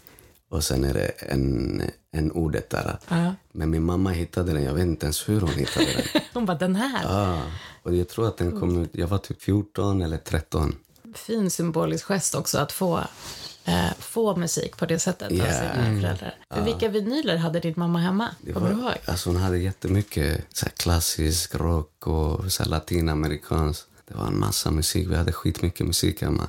Och 0.48 0.64
sen 0.64 0.84
är 0.84 0.94
det 0.94 1.06
en, 1.08 1.82
en 2.10 2.32
ordet 2.32 2.70
där. 2.70 2.98
Ja. 3.08 3.34
Men 3.52 3.70
min 3.70 3.84
mamma 3.84 4.10
hittade 4.10 4.52
den. 4.52 4.62
Jag 4.62 4.74
vet 4.74 4.82
inte 4.82 5.06
ens 5.06 5.28
hur 5.28 5.40
hon 5.40 5.50
hittade 5.50 5.86
den. 5.86 6.22
Hon 6.32 6.46
bara, 6.46 6.58
den 6.58 6.76
här. 6.76 7.02
Ja, 7.02 7.42
och 7.82 7.94
jag 7.94 8.08
tror 8.08 8.28
att 8.28 8.36
den 8.36 8.60
kom 8.60 8.82
ut, 8.82 8.90
jag 8.92 9.06
var 9.06 9.18
typ 9.18 9.42
14 9.42 10.02
eller 10.02 10.16
13. 10.18 10.76
Fin 11.14 11.50
symbolisk 11.50 12.04
gest 12.04 12.34
också 12.34 12.58
att 12.58 12.72
få, 12.72 13.00
eh, 13.68 13.92
få 13.98 14.36
musik 14.36 14.76
på 14.76 14.86
det 14.86 14.98
sättet 14.98 15.30
av 15.30 15.36
Ja. 15.36 15.44
sina 15.44 16.00
föräldrar. 16.00 16.34
För 16.54 16.62
vilka 16.64 16.88
vinyler 16.88 17.36
hade 17.36 17.60
din 17.60 17.74
mamma 17.76 17.98
hemma? 17.98 18.28
Det 18.40 18.52
Kommer 18.52 18.68
du 18.68 18.74
var, 18.74 18.82
ihåg? 18.82 18.98
alltså 19.04 19.30
hon 19.30 19.36
hade 19.36 19.58
jättemycket 19.58 20.44
så 20.52 20.64
här 20.66 20.72
klassisk 20.76 21.54
rock 21.54 22.06
och 22.06 22.52
så 22.52 22.62
här 22.62 22.70
latinamerikansk. 22.70 23.84
Det 24.08 24.14
var 24.14 24.26
en 24.26 24.38
massa 24.38 24.70
musik, 24.70 25.08
vi 25.08 25.16
hade 25.16 25.32
skitmycket 25.32 25.86
musik 25.86 26.22
hemma. 26.22 26.48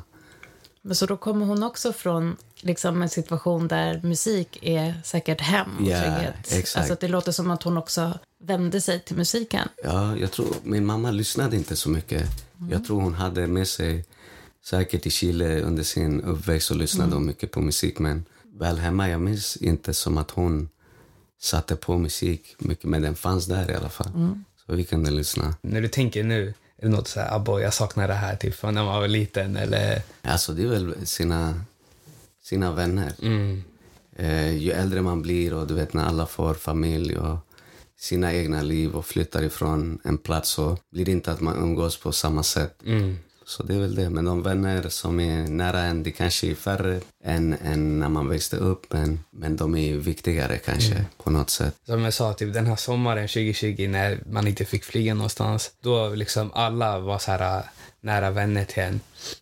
Men 0.82 0.96
så 0.96 1.06
då 1.06 1.18
kommer 1.18 1.46
hon 1.46 1.64
också 1.64 1.94
från 1.94 2.38
liksom, 2.62 3.02
en 3.02 3.10
situation 3.10 3.68
där 3.68 4.02
musik 4.04 4.60
är 4.62 5.02
säkert 5.04 5.42
hem 5.42 5.78
och 5.78 5.84
Ja, 5.88 6.02
trygghet. 6.02 6.36
exakt. 6.54 6.78
Alltså 6.78 6.98
det 7.00 7.08
låter 7.08 7.32
som 7.32 7.52
att 7.52 7.64
hon 7.64 7.78
också 7.78 8.20
vände 8.44 8.82
sig 8.82 9.00
till 9.00 9.16
musiken. 9.16 9.68
Ja, 9.84 10.18
jag 10.18 10.32
tror, 10.32 10.48
min 10.64 10.86
mamma 10.86 11.12
lyssnade 11.12 11.56
inte 11.56 11.76
så 11.76 11.90
mycket. 11.90 12.24
Jag 12.72 12.86
tror 12.86 13.02
hon 13.02 13.14
hade 13.14 13.48
med 13.48 13.68
sig, 13.68 14.06
säkert 14.66 15.06
i 15.06 15.10
Chile 15.10 15.62
under 15.62 15.84
sin 15.84 16.22
uppväxt 16.22 16.72
och 16.72 16.78
lyssnade 16.78 17.14
hon 17.14 17.26
mycket 17.26 17.52
på 17.52 17.62
musik. 17.62 18.00
Men 18.00 18.26
väl 18.60 18.78
hemma, 18.78 19.10
jag 19.10 19.22
minns 19.22 19.58
inte 19.58 19.94
som 19.94 20.18
att 20.18 20.32
hon 20.32 20.70
satte 21.42 21.76
på 21.76 21.98
musik 21.98 22.56
mycket, 22.60 22.86
men 22.86 23.02
den 23.02 23.16
fanns 23.16 23.46
där 23.46 23.72
i 23.72 23.76
alla 23.76 23.90
fall. 23.90 24.12
Så 24.66 24.76
vi 24.76 24.84
kunde 24.84 25.12
lyssna. 25.12 25.56
När 25.62 25.82
du 25.82 25.88
tänker 25.88 26.24
nu, 26.24 26.54
är 26.78 26.86
det 26.86 26.90
något 26.90 27.08
så 27.08 27.20
här, 27.20 27.36
aboy, 27.36 27.64
jag 27.64 27.74
saknar 27.74 28.08
det 28.08 28.14
här 28.14 28.36
typ 28.36 28.56
från 28.56 28.74
när 28.74 28.84
man 28.84 29.00
var 29.00 29.08
liten 29.08 29.56
eller? 29.56 30.02
Alltså 30.22 30.54
det 30.54 30.64
är 30.64 30.68
väl 30.68 31.08
sina, 31.08 31.62
sina 32.44 32.72
vänner. 32.72 33.14
Mm. 33.22 33.64
Eh, 34.16 34.58
ju 34.58 34.72
äldre 34.72 35.02
man 35.02 35.22
blir 35.22 35.54
och 35.54 35.68
du 35.68 35.74
vet 35.74 35.94
när 35.94 36.06
alla 36.06 36.26
får 36.26 36.54
familj 36.54 37.18
och 37.18 37.38
sina 38.00 38.34
egna 38.34 38.62
liv 38.62 38.96
och 38.96 39.06
flyttar 39.06 39.44
ifrån 39.44 40.00
en 40.04 40.18
plats 40.18 40.50
så 40.50 40.78
blir 40.92 41.06
det 41.06 41.12
inte 41.12 41.32
att 41.32 41.42
man 41.42 41.58
umgås 41.58 42.00
på 42.00 42.12
samma 42.12 42.44
sätt. 42.44 42.82
Mm. 42.86 43.18
Så 43.50 43.64
det 43.64 43.76
är 43.76 43.80
väl 43.80 43.96
det. 43.96 44.10
Men 44.10 44.26
de 44.26 44.44
vänner 44.44 44.90
som 44.90 45.20
är 45.20 45.48
nära 45.48 45.82
en, 45.82 46.04
det 46.04 46.12
kanske 46.12 46.48
är 46.48 46.56
färre 46.56 47.00
än, 47.24 47.54
än 47.54 48.00
när 48.00 48.10
man 48.10 48.30
växte 48.30 48.58
upp. 48.58 48.94
Men, 48.94 49.20
men 49.32 49.58
de 49.58 49.76
är 49.76 49.96
viktigare 49.96 50.58
kanske 50.58 51.06
på 51.24 51.30
något 51.30 51.50
sätt. 51.50 51.76
Som 51.86 52.02
jag 52.02 52.14
sa, 52.14 52.34
typ 52.34 52.54
den 52.54 52.66
här 52.66 52.76
sommaren 52.76 53.28
2020 53.28 53.88
när 53.90 54.20
man 54.26 54.48
inte 54.48 54.66
fick 54.66 54.84
flyga 54.84 55.14
någonstans. 55.14 55.72
Då 55.82 56.10
liksom 56.10 56.52
alla 56.54 57.00
var 57.00 57.18
så 57.18 57.32
här 57.32 57.64
nära 58.02 58.30
vänner 58.30 58.66
till 58.66 58.84
en. 58.84 59.00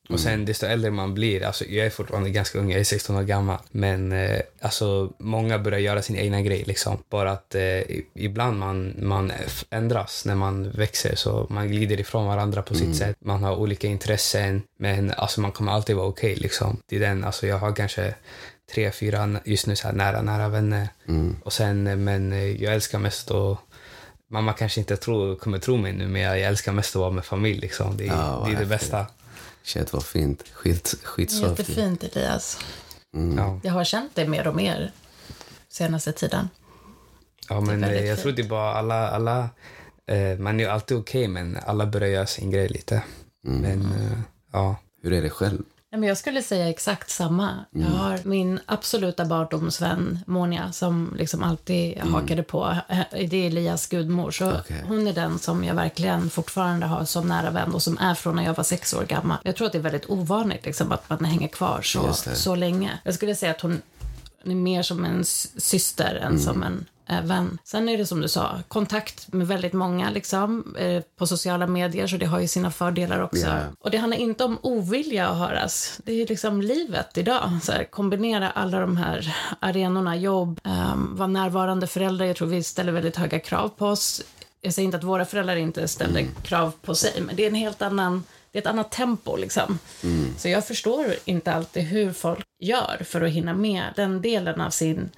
Och 0.09 0.19
sen 0.19 0.45
desto 0.45 0.65
äldre 0.65 0.91
man 0.91 1.13
blir, 1.13 1.43
alltså 1.43 1.65
jag 1.65 1.85
är 1.85 1.89
fortfarande 1.89 2.29
ganska 2.29 2.59
ung, 2.59 2.71
jag 2.71 2.79
är 2.79 2.83
16 2.83 3.15
år 3.15 3.23
gammal. 3.23 3.57
Men 3.71 4.11
eh, 4.11 4.41
alltså 4.61 5.13
många 5.19 5.59
börjar 5.59 5.79
göra 5.79 6.01
sin 6.01 6.15
egna 6.15 6.41
grej 6.41 6.63
liksom. 6.67 7.03
Bara 7.09 7.31
att 7.31 7.55
eh, 7.55 7.81
ibland 8.13 8.59
man, 8.59 8.93
man 9.01 9.31
ändras 9.69 10.25
när 10.25 10.35
man 10.35 10.71
växer 10.71 11.15
så 11.15 11.47
man 11.49 11.67
glider 11.67 11.99
ifrån 11.99 12.27
varandra 12.27 12.61
på 12.61 12.75
sitt 12.75 12.95
sätt. 12.95 13.17
Man 13.19 13.43
har 13.43 13.55
olika 13.55 13.87
intressen 13.87 14.61
men 14.79 15.11
alltså 15.11 15.41
man 15.41 15.51
kommer 15.51 15.71
alltid 15.71 15.95
vara 15.95 16.07
okej 16.07 16.35
liksom. 16.35 16.81
Det 16.85 16.95
är 16.95 16.99
den, 16.99 17.23
alltså 17.23 17.47
jag 17.47 17.57
har 17.57 17.75
kanske 17.75 18.13
tre, 18.73 18.91
fyra 18.91 19.39
just 19.45 19.67
nu 19.67 19.75
så 19.75 19.87
här 19.87 19.95
nära, 19.95 20.21
nära 20.21 20.49
vänner. 20.49 20.87
Och 21.43 21.53
sen, 21.53 21.87
eh, 21.87 21.95
men 21.95 22.33
eh, 22.33 22.63
jag 22.63 22.73
älskar 22.73 22.99
mest 22.99 23.31
att 23.31 23.57
Mamma 24.29 24.53
kanske 24.53 24.79
inte 24.79 24.97
tror, 24.97 25.35
kommer 25.35 25.59
tro 25.59 25.77
mig 25.77 25.93
nu, 25.93 26.07
men 26.07 26.21
jag 26.21 26.41
älskar 26.41 26.71
mest 26.71 26.95
att 26.95 26.99
vara 26.99 27.11
med 27.11 27.25
familj. 27.25 27.59
Liksom. 27.59 27.97
Det, 27.97 28.03
är, 28.03 28.07
Ja, 28.07 28.43
det 28.45 28.55
är 28.55 28.59
det 28.59 28.65
bästa. 28.65 29.05
Shit 29.63 29.93
vad 29.93 30.05
fint. 30.05 30.43
Skit, 30.53 30.95
skitsoftigt. 31.03 31.69
Jättefint, 31.69 32.03
Elias. 32.03 32.59
Ja. 33.37 33.59
Jag 33.63 33.73
har 33.73 33.83
känt 33.83 34.11
det 34.15 34.27
mer 34.27 34.47
och 34.47 34.55
mer 34.55 34.91
senaste 35.69 36.11
tiden. 36.11 36.49
Ja, 37.49 37.61
men 37.61 37.83
eh, 37.83 37.93
jag 37.93 38.05
fint. 38.05 38.19
tror 38.19 38.31
det 38.31 38.41
är 38.41 38.47
bara 38.49 38.73
alla... 38.73 39.09
alla 39.09 39.49
eh, 40.07 40.37
man 40.39 40.59
är 40.59 40.63
ju 40.63 40.69
alltid 40.69 40.97
okej, 40.97 41.27
men 41.27 41.57
alla 41.65 41.85
börjar 41.85 42.09
göra 42.09 42.27
sin 42.27 42.51
grej 42.51 42.67
lite. 42.67 43.03
Mm. 43.47 43.61
Men 43.61 43.81
eh, 44.01 44.17
ja, 44.53 44.75
Hur 45.03 45.13
är 45.13 45.21
det 45.21 45.29
själv? 45.29 45.63
Nej, 45.91 45.99
men 45.99 46.09
jag 46.09 46.17
skulle 46.17 46.41
säga 46.43 46.69
exakt 46.69 47.09
samma. 47.09 47.65
Jag 47.71 47.81
Mm. 47.81 47.93
har 47.93 48.19
min 48.23 48.59
absoluta 48.65 49.25
barndomsvän 49.25 50.19
Monia 50.27 50.71
som 50.71 51.13
liksom 51.17 51.43
alltid 51.43 51.99
hakade 51.99 52.43
på. 52.43 52.75
Det 53.11 53.37
är 53.37 53.47
Elias 53.47 53.87
gudmor. 53.87 54.31
Så 54.31 54.43
Mm. 54.45 54.57
Okej. 54.59 54.83
Hon 54.87 55.07
är 55.07 55.13
den 55.13 55.39
som 55.39 55.63
jag 55.63 55.75
verkligen 55.75 56.29
fortfarande 56.29 56.85
har 56.85 57.05
som 57.05 57.27
nära 57.27 57.49
vän 57.49 57.73
och 57.73 57.83
som 57.83 57.97
är 57.97 58.13
från 58.15 58.35
när 58.35 58.43
jag 58.43 58.53
var 58.53 58.63
sex 58.63 58.93
år 58.93 59.03
gammal. 59.03 59.37
Jag 59.43 59.55
tror 59.55 59.65
att 59.67 59.71
det 59.73 59.77
är 59.77 59.81
väldigt 59.81 60.09
ovanligt 60.09 60.65
liksom, 60.65 60.91
att 60.91 61.09
man 61.09 61.25
hänger 61.25 61.47
kvar 61.47 61.81
så, 61.81 62.13
så 62.13 62.55
länge. 62.55 62.99
Jag 63.03 63.13
skulle 63.13 63.35
säga 63.35 63.51
att 63.51 63.61
hon 63.61 63.81
är 64.45 64.55
mer 64.55 64.81
som 64.83 65.05
en 65.05 65.23
syster 65.57 66.15
än 66.15 66.27
Mm. 66.27 66.39
som 66.39 66.63
en 66.63 66.85
eh, 67.09 67.21
vän. 67.21 67.57
Sen 67.63 67.89
är 67.89 67.97
det 67.97 68.05
som 68.05 68.21
du 68.21 68.27
sa, 68.27 68.59
kontakt 68.67 69.33
med 69.33 69.47
väldigt 69.47 69.73
många 69.73 70.09
liksom, 70.09 70.75
eh, 70.79 71.01
på 71.17 71.27
sociala 71.27 71.67
medier, 71.67 72.07
så 72.07 72.17
det 72.17 72.25
har 72.25 72.39
ju 72.39 72.47
sina 72.47 72.71
fördelar 72.71 73.19
också. 73.19 73.47
Ja. 73.47 73.59
Och 73.79 73.91
det 73.91 73.97
handlar 73.97 74.17
inte 74.17 74.43
om 74.43 74.59
ovilja 74.61 75.27
att 75.27 75.37
höras. 75.37 75.99
Det 76.03 76.21
är 76.21 76.27
liksom 76.27 76.61
livet 76.61 77.17
idag. 77.17 77.49
Så 77.63 77.71
här, 77.71 77.83
kombinera 77.83 78.49
alla 78.49 78.79
de 78.79 78.97
här 78.97 79.35
arenorna, 79.59 80.15
jobb, 80.15 80.59
um, 80.63 81.15
vara 81.15 81.27
närvarande 81.27 81.87
föräldrar. 81.87 82.25
Jag 82.25 82.35
tror 82.35 82.47
vi 82.47 82.63
ställer 82.63 82.91
väldigt 82.91 83.15
höga 83.15 83.39
krav 83.39 83.69
på 83.69 83.87
oss. 83.87 84.21
Jag 84.61 84.73
säger 84.73 84.85
inte 84.85 84.97
att 84.97 85.03
våra 85.03 85.25
föräldrar 85.25 85.55
inte 85.55 85.87
ställer 85.87 86.25
krav 86.43 86.73
på 86.81 86.95
sig, 86.95 87.21
men 87.21 87.35
det 87.35 87.43
är 87.43 87.47
en 87.47 87.55
helt 87.55 87.81
annan 87.81 88.23
det 88.51 88.57
är 88.57 88.61
ett 88.61 88.67
annat 88.67 88.91
tempo 88.91 89.35
liksom. 89.35 89.79
Så 90.37 90.49
jag 90.49 90.67
förstår 90.67 91.05
inte 91.25 91.53
alltid 91.53 91.83
hur 91.83 92.13
folk 92.13 92.45
gör 92.59 93.03
för 93.03 93.21
att 93.21 93.31
hinna 93.31 93.53
med 93.53 93.83
den 93.95 94.21
delen 94.21 94.61
av 94.61 94.69
sin, 94.69 95.09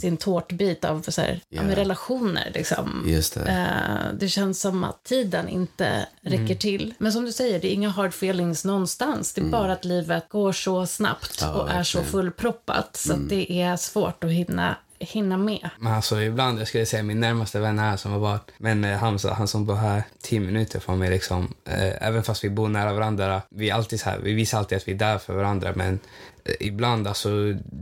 sin 0.00 0.16
tårtbit 0.16 0.84
av 0.84 1.02
så 1.08 1.20
här, 1.20 1.40
Ja. 1.48 1.62
relationer 1.62 2.50
liksom. 2.54 3.04
Just 3.06 3.34
det. 3.34 3.40
Eh, 3.50 4.14
det 4.18 4.28
känns 4.28 4.60
som 4.60 4.84
att 4.84 5.04
tiden 5.04 5.48
inte 5.48 6.06
räcker 6.20 6.54
till. 6.54 6.94
Men 6.98 7.12
som 7.12 7.24
du 7.24 7.32
säger, 7.32 7.60
det 7.60 7.68
är 7.68 7.74
inga 7.74 7.88
hard 7.88 8.08
feelings 8.10 8.64
någonstans. 8.64 9.32
Det 9.34 9.40
är 9.40 9.44
bara 9.44 9.72
att 9.72 9.84
livet 9.84 10.28
går 10.28 10.52
så 10.52 10.86
snabbt 10.86 11.38
Ja, 11.40 11.52
och 11.52 11.70
är 11.70 11.82
så 11.82 11.98
verkligen. 11.98 12.12
fullproppat. 12.12 12.96
Så 12.96 13.12
att 13.12 13.28
det 13.28 13.52
är 13.62 13.76
svårt 13.76 14.24
att 14.24 14.30
hinna, 14.30 14.76
hinna 15.04 15.36
med. 15.36 15.70
Men 15.78 15.92
alltså 15.92 16.22
ibland, 16.22 16.60
jag 16.60 16.68
skulle 16.68 16.86
säga 16.86 17.02
min 17.02 17.20
närmaste 17.20 17.60
vän 17.60 17.78
här 17.78 17.96
som 17.96 18.12
har 18.12 18.18
varit, 18.18 18.50
men 18.58 18.84
eh, 18.84 18.98
Hamza, 18.98 19.32
han 19.34 19.48
som 19.48 19.66
bor 19.66 19.74
här 19.74 20.02
tio 20.22 20.40
minuter 20.40 20.80
från 20.80 20.98
mig 20.98 21.10
liksom, 21.10 21.54
eh, 21.64 22.06
även 22.06 22.22
fast 22.22 22.44
vi 22.44 22.50
bor 22.50 22.68
nära 22.68 22.92
varandra, 22.92 23.42
vi 23.48 23.70
är 23.70 23.74
alltid 23.74 24.00
så 24.00 24.10
här, 24.10 24.18
vi 24.18 24.32
visar 24.32 24.58
alltid 24.58 24.78
att 24.78 24.88
vi 24.88 24.92
är 24.92 24.98
där 24.98 25.18
för 25.18 25.34
varandra, 25.34 25.72
men 25.74 25.98
eh, 26.44 26.54
ibland 26.60 27.06
alltså, 27.08 27.30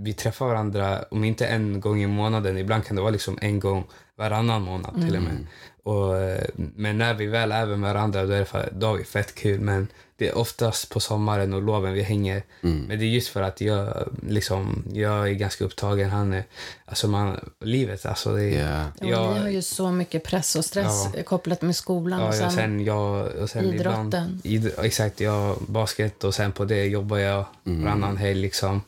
vi 0.02 0.12
träffar 0.12 0.46
varandra, 0.46 1.04
om 1.10 1.24
inte 1.24 1.46
en 1.46 1.80
gång 1.80 2.02
i 2.02 2.06
månaden, 2.06 2.58
ibland 2.58 2.84
kan 2.84 2.96
det 2.96 3.02
vara 3.02 3.12
liksom 3.12 3.38
en 3.40 3.60
gång 3.60 3.84
varannan 4.16 4.62
månad 4.62 4.94
till 4.94 5.16
och 5.16 5.22
med. 5.22 5.46
Och, 5.82 6.16
eh, 6.16 6.44
men 6.56 6.98
när 6.98 7.14
vi 7.14 7.26
väl 7.26 7.52
är 7.52 7.66
med 7.66 7.80
varandra, 7.94 8.26
då 8.26 8.32
är 8.32 8.38
det, 8.38 8.44
för, 8.44 8.68
då 8.72 8.86
har 8.86 8.96
vi 8.96 9.04
fett 9.04 9.34
kul, 9.34 9.60
men 9.60 9.88
det 10.20 10.28
är 10.28 10.38
oftast 10.38 10.88
på 10.88 11.00
sommaren 11.00 11.52
och 11.54 11.62
loven 11.62 11.92
vi 11.92 12.02
hänger. 12.02 12.42
Men 12.60 12.88
det 12.88 13.04
är 13.04 13.08
just 13.08 13.28
för 13.28 13.42
att 13.42 13.60
jag, 13.60 14.08
liksom, 14.28 14.84
jag 14.92 15.28
är 15.28 15.32
ganska 15.32 15.64
upptagen. 15.64 16.10
Han 16.10 16.32
är, 16.32 16.44
alltså 16.84 17.08
man, 17.08 17.50
livet, 17.60 18.06
alltså 18.06 18.34
det. 18.34 18.50
Ja. 18.50 18.84
Ja, 19.00 19.06
jag- 19.08 19.26
och 19.28 19.34
ni 19.34 19.40
har 19.40 19.48
ju 19.48 19.62
så 19.62 19.90
mycket 19.90 20.24
press 20.24 20.56
och 20.56 20.64
stress 20.64 21.06
Ja. 21.16 21.22
kopplat 21.22 21.62
med 21.62 21.76
skolan. 21.76 22.20
Ja, 22.20 22.28
och 22.28 22.34
ja, 22.34 22.38
sen, 22.38 22.50
sen 22.50 22.84
jag, 22.84 23.26
och 23.26 23.50
sen 23.50 23.64
idrotten. 23.64 24.06
Ibland, 24.06 24.40
id, 24.44 24.70
exakt, 24.82 25.20
jag 25.20 25.56
basket 25.68 26.24
och 26.24 26.34
sen 26.34 26.52
på 26.52 26.64
det 26.64 26.84
jobbar 26.84 27.18
jag 27.18 27.44
varannan 27.64 28.16
helg 28.16 28.40
liksom. 28.40 28.82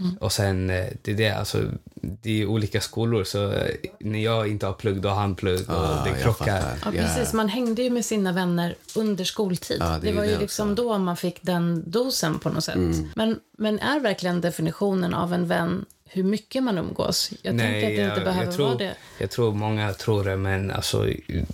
Mm. 0.00 0.16
Och 0.20 0.32
sen, 0.32 0.70
eh, 0.70 0.86
det 1.02 1.10
är 1.10 1.16
det, 1.16 1.30
alltså, 1.30 1.62
det 1.94 2.42
är 2.42 2.46
olika 2.46 2.80
skolor 2.80 3.24
så 3.24 3.52
eh, 3.52 3.74
när 4.00 4.18
jag 4.18 4.48
inte 4.48 4.66
har 4.66 4.72
plugg, 4.72 5.00
då 5.00 5.08
har 5.08 5.16
han 5.16 5.34
plugg 5.34 5.68
och 5.68 5.74
Ah, 5.74 6.04
det 6.04 6.10
jag 6.10 6.20
krockar. 6.20 6.60
fattar. 6.60 6.76
Ja, 6.84 6.90
precis. 6.90 7.32
Man 7.32 7.48
hängde 7.48 7.82
ju 7.82 7.90
med 7.90 8.04
sina 8.04 8.32
vänner 8.32 8.74
under 8.96 9.24
skoltid. 9.24 9.76
Ja, 9.80 9.88
det 9.88 10.00
det, 10.00 10.08
är 10.08 10.14
var 10.14 10.24
ju 10.24 10.30
det 10.30 10.38
liksom 10.38 10.72
också. 10.72 10.82
då 10.84 10.98
man 10.98 11.16
fick 11.16 11.42
den 11.42 11.90
dosen 11.90 12.38
på 12.38 12.48
något 12.48 12.64
sätt. 12.64 12.74
Mm. 12.74 13.08
Men, 13.14 13.38
men 13.58 13.78
är 13.78 14.00
verkligen 14.00 14.40
definitionen 14.40 15.14
av 15.14 15.34
en 15.34 15.46
vän 15.46 15.84
hur 16.12 16.22
mycket 16.22 16.62
man 16.62 16.78
umgås? 16.78 17.30
Jag 17.42 17.58
tänker 17.58 17.76
att 17.76 17.96
det 17.96 18.04
inte 18.04 18.20
behöver 18.20 18.44
jag 18.44 18.54
tror, 18.54 18.66
vara 18.66 18.78
det. 18.78 18.94
Jag 19.18 19.30
tror 19.30 19.52
många 19.52 19.92
tror 19.92 20.24
det, 20.24 20.36
men 20.36 20.70
alltså, 20.70 21.08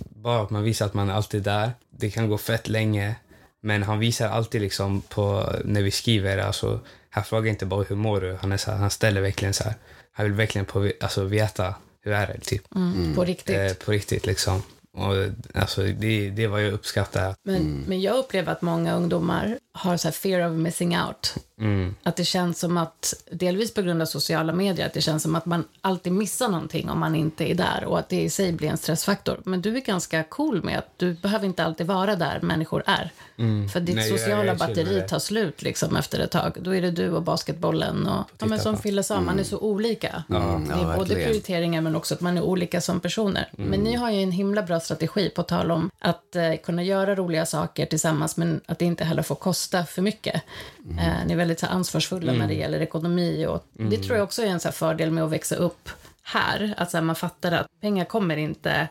bara 0.09 0.41
att 0.41 0.49
man 0.49 0.63
visar 0.63 0.85
att 0.85 0.93
man 0.93 1.09
är 1.09 1.13
alltid 1.13 1.43
där. 1.43 1.71
Det 1.89 2.09
kan 2.09 2.29
gå 2.29 2.37
fett 2.37 2.67
länge, 2.67 3.15
men 3.61 3.83
han 3.83 3.99
visar 3.99 4.29
alltid 4.29 4.61
liksom 4.61 5.01
på 5.01 5.53
när 5.65 5.81
vi 5.81 5.91
skriver. 5.91 6.37
Alltså, 6.37 6.79
han 7.09 7.23
frågar 7.23 7.49
inte 7.49 7.65
bara 7.65 7.83
hur 7.83 7.95
mår 7.95 8.21
du, 8.21 8.37
han, 8.41 8.51
är 8.51 8.57
så 8.57 8.71
här, 8.71 8.77
han 8.77 8.89
ställer 8.89 9.21
verkligen 9.21 9.53
så 9.53 9.63
här. 9.63 9.73
Han 10.11 10.25
vill 10.25 10.33
verkligen 10.33 10.65
på, 10.65 10.91
alltså, 11.01 11.23
veta 11.23 11.75
hur 12.01 12.13
är 12.13 12.27
det 12.27 12.39
typ. 12.39 12.75
Mm, 12.75 13.15
På 13.15 13.25
riktigt. 13.25 13.55
Eh, 13.55 13.73
på 13.85 13.91
riktigt 13.91 14.25
liksom. 14.25 14.61
Och, 14.93 15.15
alltså, 15.53 15.83
det, 15.83 16.29
det 16.29 16.43
är 16.43 16.47
vad 16.47 16.63
jag 16.63 16.73
uppskattar. 16.73 17.35
Men, 17.43 17.83
men 17.87 18.01
jag 18.01 18.17
upplever 18.17 18.51
att 18.51 18.61
många 18.61 18.95
ungdomar 18.95 19.59
har 19.77 19.97
så 19.97 20.07
här 20.07 20.13
fear 20.13 20.49
of 20.51 20.57
missing 20.57 20.97
out. 20.99 21.33
Mm. 21.59 21.95
Att 22.03 22.15
det 22.15 22.23
känns 22.25 22.59
som 22.59 22.77
att, 22.77 23.13
delvis 23.31 23.73
på 23.73 23.81
grund 23.81 24.01
av 24.01 24.05
sociala 24.05 24.53
medier, 24.53 24.85
att 24.85 24.93
det 24.93 25.01
känns 25.01 25.23
som 25.23 25.35
att 25.35 25.45
man 25.45 25.63
alltid 25.81 26.13
missar 26.13 26.47
någonting 26.49 26.89
om 26.89 26.99
man 26.99 27.15
inte 27.15 27.51
är 27.51 27.55
där 27.55 27.83
och 27.85 27.99
att 27.99 28.09
det 28.09 28.21
i 28.21 28.29
sig 28.29 28.51
blir 28.51 28.69
en 28.69 28.77
stressfaktor. 28.77 29.41
Men 29.45 29.61
du 29.61 29.77
är 29.77 29.81
ganska 29.81 30.23
cool 30.23 30.63
med 30.63 30.77
att 30.79 30.89
du 30.97 31.13
behöver 31.13 31.45
inte 31.45 31.63
alltid 31.63 31.87
vara 31.87 32.15
där 32.15 32.39
människor 32.41 32.83
är. 32.85 33.11
För 33.73 33.79
ditt 33.79 33.89
Mm. 33.89 33.95
Nej, 33.95 34.09
jag- 34.09 34.19
sociala 34.19 34.45
jag 34.45 34.59
känner 34.59 34.75
batteri 34.75 35.01
tar 35.07 35.19
slut 35.19 35.61
liksom 35.61 35.95
efter 35.95 36.19
ett 36.19 36.31
tag. 36.31 36.57
Då 36.61 36.75
är 36.75 36.81
det 36.81 36.91
du 36.91 37.11
och 37.11 37.21
basketbollen 37.23 38.07
och, 38.07 38.25
ja, 38.39 38.45
men 38.45 38.59
som. 38.59 38.77
Fille 38.77 39.03
sa, 39.03 39.21
man 39.21 39.39
är 39.39 39.43
så 39.43 39.57
olika. 39.59 40.23
ja, 40.29 40.61
det 40.67 40.73
är 40.73 40.97
både 40.97 41.15
prioriteringar 41.15 41.81
men 41.81 41.95
också 41.95 42.13
att 42.13 42.21
man 42.21 42.37
är 42.37 42.41
olika 42.41 42.81
som 42.81 42.99
personer. 42.99 43.49
Men 43.51 43.79
ni 43.79 43.95
har 43.95 44.11
ju 44.11 44.21
en 44.23 44.31
himla 44.31 44.63
bra 44.63 44.79
strategi 44.79 45.29
på 45.29 45.43
tal 45.43 45.71
om 45.71 45.89
att 45.99 46.35
eh, 46.35 46.53
kunna 46.63 46.83
göra 46.83 47.15
roliga 47.15 47.45
saker 47.45 47.85
tillsammans 47.85 48.37
men 48.37 48.61
att 48.65 48.79
det 48.79 48.85
inte 48.85 49.03
heller 49.03 49.23
får 49.23 49.35
kosta 49.35 49.66
för 49.71 50.01
mycket. 50.01 50.35
Eh, 50.99 51.25
ni 51.25 51.33
är 51.33 51.37
väldigt 51.37 51.59
så 51.59 51.65
här, 51.65 51.73
ansvarsfulla 51.73 52.33
när 52.33 52.47
det 52.47 52.53
gäller 52.53 52.79
ekonomi 52.81 53.45
och 53.45 53.65
det 53.73 53.97
tror 53.97 54.17
jag 54.17 54.23
också 54.23 54.41
är 54.41 54.47
en 54.47 54.59
så 54.59 54.67
här, 54.67 54.73
fördel 54.73 55.11
med 55.11 55.23
att 55.23 55.31
växa 55.31 55.55
upp 55.55 55.89
här, 56.23 56.73
att 56.77 56.91
så 56.91 56.97
här, 56.97 57.03
man 57.03 57.15
fattar 57.15 57.51
att 57.51 57.67
pengar 57.81 58.05
kommer 58.05 58.37
inte 58.37 58.87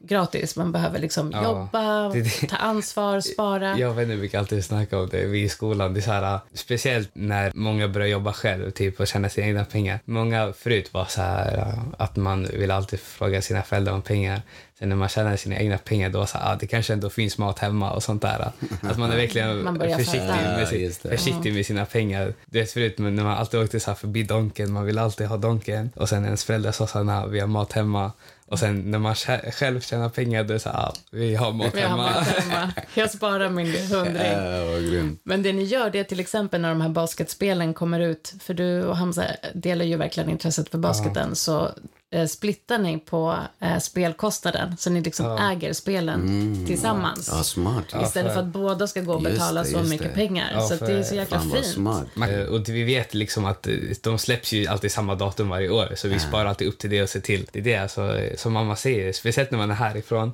gratis. 0.00 0.56
Man 0.56 0.72
behöver 0.72 0.98
liksom 0.98 1.30
Ja, 1.32 1.42
jobba, 1.42 2.08
det 2.08 2.20
det. 2.20 2.46
ta 2.46 2.56
ansvar, 2.56 3.20
spara. 3.20 3.78
Jag 3.78 3.90
och 3.90 3.98
vänner 3.98 4.16
brukar 4.16 4.38
alltid 4.38 4.64
snacka 4.64 4.98
om 4.98 5.08
det, 5.08 5.26
vi 5.26 5.42
i 5.42 5.48
skolan. 5.48 5.94
Det 5.94 6.00
är 6.00 6.02
så 6.02 6.10
här, 6.10 6.40
speciellt 6.54 7.10
när 7.12 7.52
många 7.54 7.88
börjar 7.88 8.08
jobba 8.08 8.32
själv 8.32 8.70
typ, 8.70 9.00
och 9.00 9.06
tjäna 9.06 9.28
sina 9.28 9.46
egna 9.46 9.64
pengar. 9.64 10.00
Många 10.04 10.52
förut 10.52 10.94
var 10.94 11.04
så 11.04 11.20
här 11.20 11.74
att 11.98 12.16
man 12.16 12.44
vill 12.52 12.70
alltid 12.70 13.00
fråga 13.00 13.42
sina 13.42 13.62
föräldrar 13.62 13.92
om 13.92 14.02
pengar. 14.02 14.42
Sen 14.78 14.88
när 14.88 14.96
man 14.96 15.08
tjänar 15.08 15.36
sina 15.36 15.56
egna 15.56 15.78
pengar 15.78 16.10
då 16.10 16.26
så 16.26 16.38
här, 16.38 16.52
ah, 16.52 16.56
det 16.60 16.66
kanske 16.66 16.92
ändå 16.92 17.10
finns 17.10 17.38
mat 17.38 17.58
hemma 17.58 17.92
och 17.92 18.02
sånt 18.02 18.22
där. 18.22 18.52
Att 18.82 18.98
man 18.98 19.10
är 19.12 19.16
verkligen 19.16 19.64
Man 19.64 19.78
börjar 19.78 19.98
försiktig, 19.98 20.20
med, 20.20 20.60
Ja, 20.62 20.66
sin, 20.66 20.92
det. 21.02 21.08
försiktig 21.18 21.54
med 21.54 21.66
sina 21.66 21.84
pengar. 21.86 22.34
Du 22.46 22.58
vet 22.60 22.70
förut 22.72 22.98
men 22.98 23.16
när 23.16 23.24
man 23.24 23.38
alltid 23.38 23.60
åkte 23.60 23.80
så 23.80 23.90
här 23.90 23.96
förbi 23.96 24.22
Donken, 24.22 24.72
man 24.72 24.84
vill 24.84 24.98
alltid 24.98 25.26
ha 25.26 25.36
Donken. 25.36 25.90
Och 25.96 26.08
sen 26.08 26.24
ens 26.24 26.44
föräldrar 26.44 26.72
sa 26.72 26.86
så 26.86 26.98
här, 26.98 27.04
"Nah, 27.04 27.26
vi 27.26 27.40
har 27.40 27.46
mat 27.46 27.72
hemma. 27.72 28.12
Och 28.46 28.58
sen 28.58 28.90
när 28.90 28.98
man 28.98 29.14
sj- 29.14 29.50
själv 29.50 29.80
tjänar 29.80 30.08
pengar, 30.08 30.44
då 30.44 30.48
är 30.50 30.52
det 30.54 30.60
så 30.60 30.68
här, 30.68 30.78
ah, 30.78 30.92
vi 31.10 31.34
har 31.34 31.52
mat 31.52 31.76
hemma. 31.76 32.10
Jag 32.94 33.10
sparar 33.10 33.48
min 33.50 33.66
hundring. 33.90 34.16
Ja, 34.32 34.78
grymt. 34.90 35.20
Men 35.24 35.42
det 35.42 35.52
ni 35.52 35.62
gör, 35.64 35.90
det 35.90 35.98
är 35.98 36.04
till 36.04 36.20
exempel 36.20 36.60
när 36.60 36.68
de 36.68 36.80
här 36.80 36.88
basketspelen 36.88 37.74
kommer 37.74 38.00
ut, 38.00 38.34
för 38.40 38.54
du 38.54 38.84
och 38.84 38.96
Hamza 38.96 39.24
delar 39.54 39.84
ju 39.84 39.96
verkligen 39.96 40.30
intresset 40.30 40.68
för 40.68 40.78
basketen, 40.78 41.34
så 41.36 41.68
eh, 42.12 42.26
splittar 42.26 42.78
ni 42.78 42.98
på 42.98 43.38
eh, 43.60 43.78
spelkostnaden, 43.78 44.76
så 44.76 44.90
ni 44.90 45.00
liksom 45.00 45.36
äger 45.38 45.72
spelen 45.72 46.64
tillsammans. 46.66 47.28
Ja, 47.32 47.42
smart. 47.42 47.84
Istället 48.02 48.32
för 48.34 48.40
att 48.40 48.46
båda 48.46 48.86
ska 48.86 49.00
gå 49.00 49.12
och 49.14 49.22
Just 49.22 49.32
betala 49.32 49.62
det, 49.62 49.68
så 49.68 49.78
just 49.78 49.90
mycket 49.90 50.06
det. 50.08 50.14
pengar. 50.14 50.50
Ja, 50.54 50.60
så 50.68 50.84
det 50.84 50.92
är 50.92 51.02
så 51.02 51.14
jäkla 51.14 51.40
fint. 51.40 51.66
smart. 51.66 52.06
Eh, 52.30 52.40
Och 52.40 52.68
vi 52.68 52.82
vet 52.82 53.14
liksom 53.14 53.44
att 53.44 53.66
eh, 53.66 53.74
de 54.02 54.18
släpps 54.18 54.52
ju 54.52 54.66
alltid 54.66 54.92
samma 54.92 55.14
datum 55.14 55.48
varje 55.48 55.70
år, 55.70 55.92
så 55.96 56.08
vi 56.08 56.18
sparar 56.18 56.44
alltid 56.46 56.68
upp 56.68 56.78
till 56.78 56.90
det 56.90 57.02
och 57.02 57.08
ser 57.08 57.20
till. 57.20 57.46
Det 57.52 57.58
är 57.58 57.62
det 57.62 57.76
alltså, 57.76 58.20
som 58.36 58.52
mamma 58.52 58.76
säger, 58.76 59.12
speciellt 59.12 59.50
när 59.50 59.58
man 59.58 59.70
är 59.70 59.74
härifrån. 59.74 60.32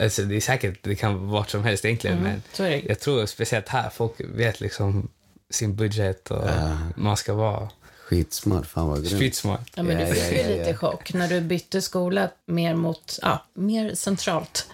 Alltså, 0.00 0.22
det 0.22 0.36
är 0.36 0.40
säkert, 0.40 0.78
det 0.82 0.94
kan 0.94 1.14
vara 1.14 1.30
vart 1.40 1.50
som 1.50 1.64
helst 1.64 1.84
egentligen, 1.84 2.18
men 2.22 2.42
är 2.66 2.70
det. 2.70 2.82
jag 2.88 3.00
tror 3.00 3.26
speciellt 3.26 3.68
här, 3.68 3.90
folk 3.90 4.12
vet 4.34 4.60
liksom 4.60 5.08
sin 5.50 5.76
budget 5.76 6.30
och 6.30 6.48
man 6.96 7.16
ska 7.16 7.34
vara 7.34 7.68
Skitsmart. 8.08 8.66
Fan 8.66 8.88
vad 8.88 9.04
grymt. 9.04 9.20
skitsmart. 9.20 9.70
Ja, 9.74 9.82
men 9.82 9.98
du 9.98 10.06
fick 10.14 10.32
ju 10.46 10.58
lite 10.58 10.74
chock 10.74 11.12
när 11.14 11.28
du 11.28 11.40
bytte 11.40 11.82
skola 11.82 12.28
mer 12.46 12.74
mot, 12.74 13.18
ja, 13.22 13.44
mer 13.54 13.94
centralt. 13.94 14.66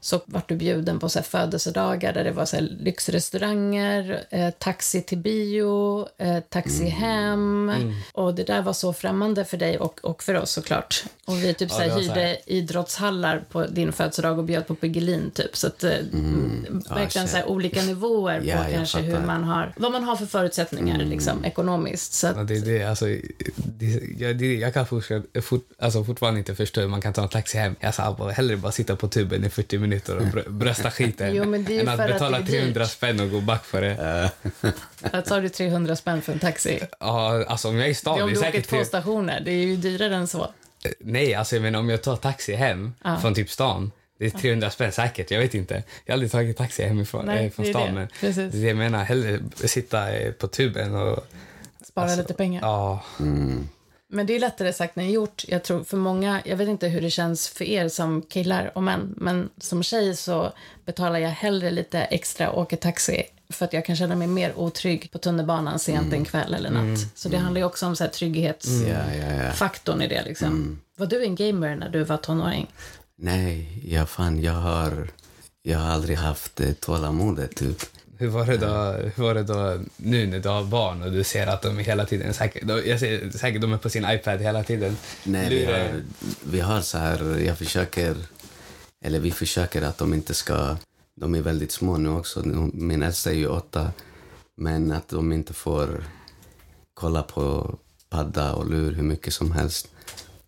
Så 0.00 0.20
vart 0.26 0.48
du 0.48 0.56
bjuden 0.56 0.98
på 0.98 1.08
så 1.08 1.18
här 1.18 1.24
födelsedagar 1.24 2.12
där 2.12 2.24
det 2.24 2.30
var 2.30 2.44
så 2.44 2.56
här 2.56 2.62
lyxrestauranger, 2.80 4.24
eh, 4.30 4.50
taxi 4.50 5.02
till 5.02 5.18
bio, 5.18 6.06
eh, 6.18 6.40
taxi 6.40 6.84
hem. 6.88 7.72
Och 8.12 8.34
det 8.34 8.44
där 8.44 8.62
var 8.62 8.72
så 8.72 8.92
främmande 8.92 9.44
för 9.44 9.56
dig 9.56 9.78
och, 9.78 10.00
och 10.04 10.22
för 10.22 10.34
oss 10.34 10.50
såklart. 10.50 11.04
Och 11.24 11.36
vi 11.44 11.54
typ 11.54 11.70
Ja, 11.70 11.76
så 11.76 11.82
här 11.82 11.88
var 11.88 11.96
så 11.96 12.02
hyrde 12.02 12.20
här. 12.20 12.36
idrottshallar 12.46 13.44
på 13.50 13.66
din 13.66 13.92
födelsedag 13.92 14.38
och 14.38 14.44
bjöd 14.44 14.66
på 14.66 14.74
Piggelin 14.74 15.30
typ. 15.34 15.56
Så 15.56 15.66
att 15.66 15.84
eh, 15.84 15.90
verkligen 16.90 17.28
så 17.28 17.36
här 17.36 17.48
olika 17.48 17.82
nivåer 17.82 18.40
på 18.40 18.72
kanske 18.72 18.98
hur 18.98 19.20
man 19.20 19.44
har, 19.44 19.72
vad 19.76 19.92
man 19.92 20.04
har 20.04 20.16
för 20.16 20.26
förutsättningar 20.26 20.98
liksom 20.98 21.44
ekonomiskt. 21.44 22.12
Så 22.12 22.26
att, 22.26 22.36
Ja, 22.36 22.42
det 22.42 22.60
det. 22.60 22.73
Det, 22.78 22.84
alltså, 22.84 23.04
det, 23.56 24.00
jag, 24.18 24.36
det, 24.36 24.54
jag 24.54 24.74
kan 24.74 24.86
fortsätta, 24.86 25.42
fort, 25.42 25.68
alltså, 25.78 26.04
fortfarande 26.04 26.38
inte 26.38 26.54
förstå 26.54 26.80
hur 26.80 26.88
man 26.88 27.00
kan 27.00 27.12
ta 27.12 27.22
en 27.22 27.28
taxi 27.28 27.58
hem. 27.58 27.74
Jag 27.80 27.94
sa 27.94 28.14
bara, 28.18 28.32
hellre 28.32 28.56
bara 28.56 28.72
sitta 28.72 28.96
på 28.96 29.08
tuben 29.08 29.44
i 29.44 29.48
40 29.50 29.78
minuter 29.78 30.16
och 30.16 30.22
brö- 30.22 30.48
brösta 30.50 30.90
skiten 30.90 31.34
Jo, 31.34 31.44
men 31.44 31.64
det 31.64 31.72
är 31.72 31.74
ju 31.74 31.80
än 31.80 31.88
att 31.88 32.00
att 32.00 32.06
betala 32.06 32.38
det 32.38 32.42
är 32.44 32.46
dyrt. 32.46 32.60
300 32.60 32.86
spänn 32.86 33.20
och 33.20 33.30
gå 33.30 33.40
back 33.40 33.64
för 33.64 33.80
det. 33.82 34.30
Att 35.02 35.24
tar 35.26 35.40
du 35.40 35.48
300 35.48 35.96
spänn 35.96 36.22
för 36.22 36.32
en 36.32 36.38
taxi? 36.38 36.80
Ja, 37.00 37.44
alltså 37.44 37.68
om 37.68 37.76
jag 37.76 37.86
är 37.86 37.90
i 37.90 37.94
stan, 37.94 38.14
Det 38.16 38.20
är 38.20 38.24
om 38.24 38.28
det 38.34 38.38
är 38.38 38.42
du 38.52 38.58
åker 38.58 38.60
två 38.62 38.84
stationer. 38.84 39.40
Det 39.44 39.50
är 39.50 39.66
ju 39.66 39.76
dyrare 39.76 40.14
än 40.16 40.26
så. 40.26 40.50
Nej, 41.00 41.34
alltså 41.34 41.56
jag 41.56 41.62
menar 41.62 41.78
om 41.78 41.88
jag 41.88 42.02
tar 42.02 42.16
taxi 42.16 42.54
hem 42.54 42.92
Ja. 43.04 43.18
från 43.20 43.34
typ 43.34 43.50
stan. 43.50 43.90
Det 44.18 44.26
är 44.26 44.30
300 44.30 44.70
spänn 44.70 44.92
säkert, 44.92 45.30
jag 45.30 45.40
vet 45.40 45.54
inte. 45.54 45.74
Jag 45.74 46.12
har 46.12 46.14
aldrig 46.14 46.32
tagit 46.32 46.56
taxi 46.56 46.82
hemifrån 46.82 47.26
Nej, 47.26 47.44
eh, 47.46 47.50
från 47.52 47.66
stan. 47.66 47.86
det. 47.86 47.92
Men 47.92 48.08
Precis. 48.20 48.52
det 48.52 48.58
jag 48.66 48.76
menar, 48.76 49.04
hellre 49.04 49.38
sitta 49.54 50.12
eh, 50.12 50.32
på 50.32 50.48
tuben 50.48 50.94
och... 50.94 51.26
Spara 51.86 52.04
Alltså, 52.04 52.18
lite 52.20 52.34
pengar. 52.34 52.62
Ja, 52.62 53.00
Men 54.08 54.26
det 54.26 54.34
är 54.36 54.40
lättare 54.40 54.72
sagt 54.72 54.96
än 54.96 55.10
gjort. 55.10 55.44
Jag 55.48 55.64
tror 55.64 55.84
för 55.84 55.96
många, 55.96 56.42
jag 56.44 56.56
vet 56.56 56.68
inte 56.68 56.88
hur 56.88 57.00
det 57.00 57.10
känns 57.10 57.48
för 57.48 57.64
er 57.64 57.88
som 57.88 58.22
killar 58.22 58.72
och 58.74 58.82
män, 58.82 59.14
men 59.16 59.48
som 59.58 59.82
tjej 59.82 60.16
så 60.16 60.52
betalar 60.84 61.18
jag 61.18 61.30
hellre 61.30 61.70
lite 61.70 62.00
extra 62.00 62.50
och 62.50 62.62
åker 62.62 62.76
taxi 62.76 63.22
för 63.50 63.64
att 63.64 63.72
jag 63.72 63.84
kan 63.84 63.96
känna 63.96 64.16
mig 64.16 64.26
mer 64.26 64.58
otrygg 64.58 65.10
på 65.12 65.18
tunnelbanan 65.18 65.78
sent 65.78 66.12
en 66.12 66.24
kväll 66.24 66.54
eller 66.54 66.70
natt. 66.70 66.98
Så 67.14 67.28
det 67.28 67.36
handlar 67.36 67.60
ju 67.60 67.64
också 67.64 67.86
om 67.86 67.96
så 67.96 68.04
här 68.04 68.10
trygghetsfaktorn 68.10 70.02
i 70.02 70.08
det 70.08 70.22
liksom. 70.24 70.78
Var 70.96 71.06
du 71.06 71.24
en 71.24 71.34
gamer 71.34 71.76
när 71.76 71.88
du 71.88 72.04
var 72.04 72.16
tonåring? 72.16 72.66
Nej, 73.16 73.82
jag 73.84 74.08
fan, 74.08 74.40
jag 74.42 74.52
har, 74.52 75.08
jag 75.62 75.78
har 75.78 75.90
aldrig 75.90 76.16
haft 76.18 76.60
eh, 76.60 76.72
tålamodet 76.72 77.56
typ. 77.56 77.78
Hur 78.18 78.28
var, 78.28 78.46
det 78.46 78.56
då, 78.56 78.92
hur 79.16 79.22
var 79.24 79.34
det 79.34 79.42
då 79.42 79.78
nu 79.96 80.26
när 80.26 80.38
du 80.38 80.48
har 80.48 80.64
barn 80.64 81.02
och 81.02 81.12
du 81.12 81.24
ser 81.24 81.46
att 81.46 81.62
de 81.62 81.78
är 81.78 81.82
hela 81.82 82.04
tiden 82.06 82.34
säkert, 82.34 82.66
de- 82.66 82.82
jag 82.88 83.00
ser 83.00 83.30
säkert 83.30 83.60
de 83.62 83.72
är 83.72 83.78
på 83.78 83.90
sin 83.90 84.04
iPad 84.10 84.40
hela 84.40 84.62
tiden. 84.64 84.96
Nej, 85.24 85.48
vi 85.48 85.64
har, 85.64 86.02
vi 86.44 86.60
har 86.60 86.80
så 86.80 86.98
här, 86.98 87.38
jag 87.38 87.58
försöker, 87.58 88.16
eller 89.04 89.20
vi 89.20 89.30
försöker 89.30 89.82
att 89.82 89.98
de 89.98 90.14
inte 90.14 90.34
ska, 90.34 90.76
de 91.16 91.34
är 91.34 91.40
väldigt 91.42 91.72
små 91.72 91.96
nu 91.96 92.08
också, 92.08 92.42
min 92.72 93.02
äldsta 93.02 93.30
är 93.30 93.34
ju 93.34 93.46
åtta, 93.48 93.90
men 94.56 94.92
att 94.92 95.08
de 95.08 95.32
inte 95.32 95.52
får 95.52 96.04
kolla 96.94 97.22
på 97.22 97.78
padda 98.10 98.52
och 98.54 98.70
lur 98.70 98.92
hur 98.92 99.02
mycket 99.02 99.34
som 99.34 99.52
helst. 99.52 99.88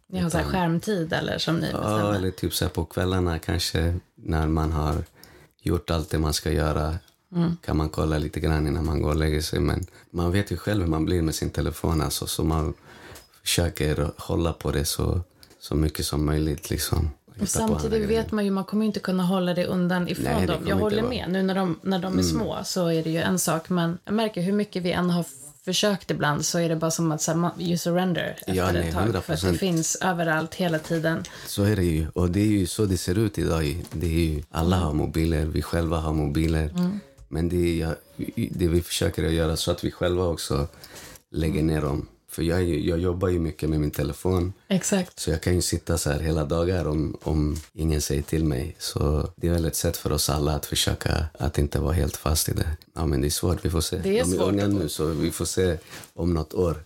Ni 0.09 0.21
har 0.21 0.31
så 0.31 0.39
här 0.39 0.45
skärmtid 0.45 1.13
eller 1.13 1.39
som 1.39 1.57
ni 1.57 1.71
Ja, 1.73 1.79
bestämmer? 1.79 2.15
eller 2.15 2.31
typ 2.31 2.55
så 2.55 2.65
här 2.65 2.71
på 2.71 2.85
kvällarna 2.85 3.39
kanske 3.39 3.99
när 4.15 4.47
man 4.47 4.73
har 4.73 4.95
gjort 5.63 5.91
allt 5.91 6.11
det 6.11 6.19
man 6.19 6.33
ska 6.35 6.51
göra 6.53 6.99
kan 7.65 7.77
man 7.77 7.89
kolla 7.89 8.19
lite 8.19 8.41
grann 8.41 8.67
innan 8.67 8.85
man 8.87 9.03
går 9.03 9.11
och 9.11 9.17
lägger 9.17 9.41
sig. 9.41 9.61
Men 9.61 9.87
man 10.11 10.33
vet 10.33 10.51
ju 10.51 10.57
själv 10.57 10.83
hur 10.83 10.91
man 10.91 11.05
blir 11.05 11.23
med 11.23 11.35
sin 11.35 11.51
telefon 11.51 12.01
alltså, 12.01 12.27
så 12.27 12.45
man 12.45 12.75
försöker 13.43 14.11
hålla 14.17 14.53
på 14.53 14.71
det 14.73 14.85
så, 14.85 15.21
så 15.61 15.75
mycket 15.75 16.07
som 16.07 16.27
möjligt. 16.27 16.71
Liksom. 16.71 17.11
Och 17.41 17.49
samtidigt 17.49 18.09
vet 18.09 18.33
man 18.33 18.45
ju, 18.45 18.51
man 18.51 18.65
kommer 18.65 18.87
inte 18.87 19.01
kunna 19.01 19.23
hålla 19.23 19.55
det 19.55 19.67
undan 19.67 20.09
ifrån 20.09 20.25
Nej, 20.25 20.47
det 20.47 20.53
dem. 20.53 20.63
Jag 20.67 20.77
håller 20.77 21.03
med. 21.03 21.27
Nu 21.31 21.43
när 21.43 21.55
de, 21.55 21.79
när 21.83 21.99
de 21.99 22.19
är 22.19 22.23
små 22.23 22.59
så 22.65 22.87
är 22.87 23.03
det 23.05 23.11
ju 23.11 23.19
en 23.19 23.39
sak, 23.39 23.69
men 23.69 23.99
jag 24.05 24.15
märker 24.15 24.43
hur 24.43 24.53
mycket 24.53 24.83
vi 24.83 24.93
än 24.93 25.11
har 25.11 25.25
försökt 25.65 26.11
ibland 26.11 26.45
så 26.45 26.59
är 26.59 26.69
det 26.69 26.77
bara 26.77 26.91
som 26.91 27.13
att 27.13 27.23
så 27.23 27.31
här, 27.31 27.39
man- 27.39 27.61
you 27.61 27.79
surrender 27.79 28.35
efter 28.41 28.55
Ja, 28.55 28.73
nej, 28.73 28.89
ett 28.89 28.95
tag. 28.95 29.25
För 29.25 29.33
att 29.35 29.41
det 29.41 29.49
100%. 29.53 29.57
finns 29.59 29.97
överallt 30.01 30.55
hela 30.55 30.79
tiden. 30.79 31.23
Så 31.47 31.63
är 31.63 31.77
det 31.77 31.85
ju. 31.85 32.07
Och 32.15 32.31
det 32.31 32.41
är 32.41 32.47
ju 32.47 32.67
så 32.67 32.85
det 32.87 32.97
ser 32.97 33.19
ut 33.19 33.39
idag. 33.39 33.85
Det 33.93 34.07
är 34.07 34.11
ju, 34.35 34.43
alla 34.51 34.77
har 34.77 34.93
mobiler, 34.93 35.45
vi 35.47 35.63
själva 35.63 35.97
har 35.97 36.13
mobiler. 36.13 36.75
Men 37.29 37.49
det, 37.49 37.77
jag, 37.77 37.95
det 38.51 38.69
vi 38.69 38.83
försöker 38.83 39.27
att 39.27 39.33
göra 39.33 39.57
så 39.57 39.71
att 39.71 39.85
vi 39.85 39.91
själva 39.91 40.25
också 40.25 40.69
lägger 41.31 41.63
ner 41.63 41.81
dem. 41.81 42.09
För 42.29 42.43
jag, 42.43 42.65
jag 42.65 42.99
jobbar 42.99 43.29
ju 43.29 43.39
mycket 43.39 43.71
med 43.71 43.81
min 43.81 43.91
telefon. 43.91 44.53
Exakt. 44.69 45.21
Så 45.21 45.31
jag 45.31 45.41
kan 45.41 45.55
ju 45.55 45.63
sitta 45.63 45.99
så 45.99 46.11
här 46.11 46.21
hela 46.21 46.45
dagar 46.45 46.85
om, 46.85 47.17
om 47.23 47.57
ingen 47.73 48.01
säger 48.01 48.23
till 48.23 48.45
mig. 48.45 48.77
Så 48.79 49.31
det 49.37 49.49
är 49.49 49.53
väl 49.53 49.65
ett 49.65 49.77
sätt 49.77 49.97
för 49.97 50.13
oss 50.13 50.31
alla 50.31 50.53
att 50.55 50.67
försöka 50.67 51.27
att 51.39 51.59
inte 51.59 51.79
vara 51.79 51.93
helt 51.93 52.17
fast 52.17 52.49
i 52.49 52.53
det. 52.53 52.77
Ja, 52.95 53.07
men 53.07 53.21
det 53.21 53.29
är 53.29 53.31
svårt. 53.31 53.65
Vi 53.65 53.71
får 53.71 53.81
se. 53.81 53.97
Det 53.97 54.19
är 54.19 54.25
De 54.25 54.33
är 54.33 54.37
svårt 54.37 54.49
unga 54.49 54.67
nu, 54.67 54.89
så 54.89 55.07
vi 55.07 55.31
får 55.31 55.45
se 55.45 55.79
om 56.15 56.35
något 56.35 56.55
år. 56.55 56.85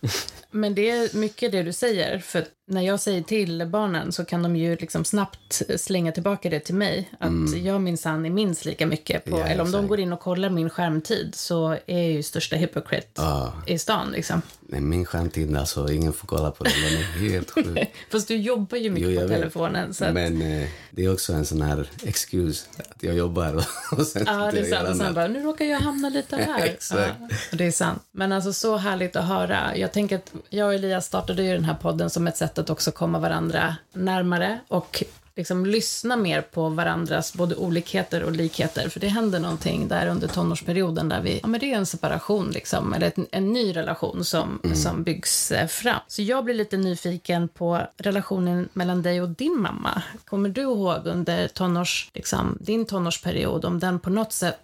Men 0.51 0.75
det 0.75 0.89
är 0.89 1.17
mycket 1.17 1.51
det 1.51 1.63
du 1.63 1.73
säger. 1.73 2.19
För 2.19 2.45
när 2.67 2.81
jag 2.81 2.99
säger 2.99 3.21
till 3.21 3.65
barnen 3.67 4.11
så 4.11 4.25
kan 4.25 4.43
de 4.43 4.55
ju 4.55 4.75
liksom 4.75 5.05
snabbt 5.05 5.61
slänga 5.77 6.11
tillbaka 6.11 6.49
det 6.49 6.59
till 6.59 6.75
mig. 6.75 7.09
Att 7.19 7.57
jag 7.63 7.81
minsann 7.81 8.25
är 8.25 8.29
minst 8.29 8.65
lika 8.65 8.85
mycket 8.85 9.25
på... 9.25 9.29
Mm. 9.35 9.39
Ja, 9.39 9.45
eller 9.47 9.63
om 9.63 9.71
de 9.71 9.77
exakt. 9.77 9.89
går 9.89 9.99
in 9.99 10.13
och 10.13 10.19
kollar 10.19 10.49
min 10.49 10.69
skärmtid 10.69 11.35
så 11.35 11.71
är 11.71 11.97
jag 11.97 12.11
ju 12.11 12.23
största 12.23 12.55
hypocrite 12.55 13.07
Ja. 13.15 13.53
i 13.67 13.79
stan 13.79 14.11
liksom. 14.11 14.41
Nej, 14.61 14.81
min 14.81 15.05
skärmtid, 15.05 15.57
alltså 15.57 15.91
ingen 15.91 16.13
får 16.13 16.27
kolla 16.27 16.51
på 16.51 16.63
den. 16.63 16.73
Den 16.83 16.93
är 16.93 17.31
helt 17.31 17.51
sjuk. 17.55 17.79
Fast 18.11 18.27
du 18.27 18.35
jobbar 18.35 18.77
ju 18.77 18.89
mycket 18.89 19.09
Jo, 19.11 19.21
på 19.21 19.27
telefonen. 19.27 19.93
Så 19.93 20.05
att, 20.05 20.13
Men 20.13 20.41
eh, 20.41 20.67
det 20.91 21.05
är 21.05 21.13
också 21.13 21.33
en 21.33 21.45
sån 21.45 21.61
här 21.61 21.89
excuse 22.03 22.65
att 22.77 23.03
jag 23.03 23.15
jobbar 23.15 23.65
och, 23.91 24.07
sen 24.07 24.23
Ja, 24.27 24.51
det 24.51 24.59
är 24.59 24.65
sant. 24.65 24.89
och 24.89 24.95
sen 24.95 25.13
bara, 25.13 25.27
nu 25.27 25.39
råkar 25.43 25.65
jag 25.65 25.79
hamna 25.79 26.09
lite 26.09 26.35
här. 26.35 26.61
Exakt. 26.65 27.13
Ja, 27.19 27.57
det 27.57 27.65
är 27.65 27.71
sant. 27.71 28.01
Men 28.11 28.31
alltså 28.31 28.53
så 28.53 28.77
härligt 28.77 29.15
att 29.15 29.25
höra. 29.27 29.77
Jag 29.77 29.91
tänker 29.91 30.15
att 30.15 30.33
jag 30.49 30.67
och 30.67 30.73
Elias 30.73 31.05
startade 31.05 31.43
ju 31.43 31.53
den 31.53 31.65
här 31.65 31.73
podden 31.73 32.09
som 32.09 32.27
ett 32.27 32.37
sätt 32.37 32.57
att 32.57 32.69
också 32.69 32.91
komma 32.91 33.19
varandra 33.19 33.75
närmare 33.93 34.59
och 34.67 35.03
liksom 35.35 35.65
lyssna 35.65 36.15
mer 36.15 36.41
på 36.41 36.69
varandras 36.69 37.33
både 37.33 37.55
olikheter 37.55 38.23
och 38.23 38.31
likheter. 38.31 38.89
För 38.89 38.99
det 38.99 39.07
händer 39.07 39.39
någonting 39.39 39.87
där 39.87 40.07
under 40.07 40.27
tonårsperioden 40.27 41.09
där 41.09 41.21
vi, 41.21 41.39
ja 41.41 41.47
men 41.47 41.59
det 41.59 41.73
är 41.73 41.77
en 41.77 41.85
separation 41.85 42.51
liksom, 42.51 42.93
eller 42.93 43.07
ett, 43.07 43.17
en 43.31 43.53
ny 43.53 43.75
relation 43.75 44.25
som, 44.25 44.61
som 44.75 45.03
byggs 45.03 45.51
eh, 45.51 45.67
fram. 45.67 45.99
Så 46.07 46.21
jag 46.21 46.45
blir 46.45 46.55
lite 46.55 46.77
nyfiken 46.77 47.47
på 47.47 47.81
relationen 47.97 48.69
mellan 48.73 49.01
dig 49.01 49.21
och 49.21 49.29
din 49.29 49.61
mamma. 49.61 50.01
Kommer 50.25 50.49
du 50.49 50.61
ihåg 50.61 51.07
under 51.07 51.47
tonårs, 51.47 52.11
liksom, 52.13 52.57
din 52.59 52.85
tonårsperiod, 52.85 53.65
om 53.65 53.79
den 53.79 53.99
på 53.99 54.09
något 54.09 54.33
sätt 54.33 54.59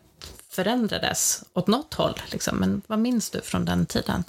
förändrades 0.50 1.44
åt 1.54 1.68
något 1.68 1.94
håll? 1.94 2.22
Liksom. 2.32 2.58
Men 2.58 2.82
vad 2.88 3.00
minns 3.00 3.30
du 3.30 3.42
från 3.42 3.66
den 3.66 3.86
tiden? 3.86 4.24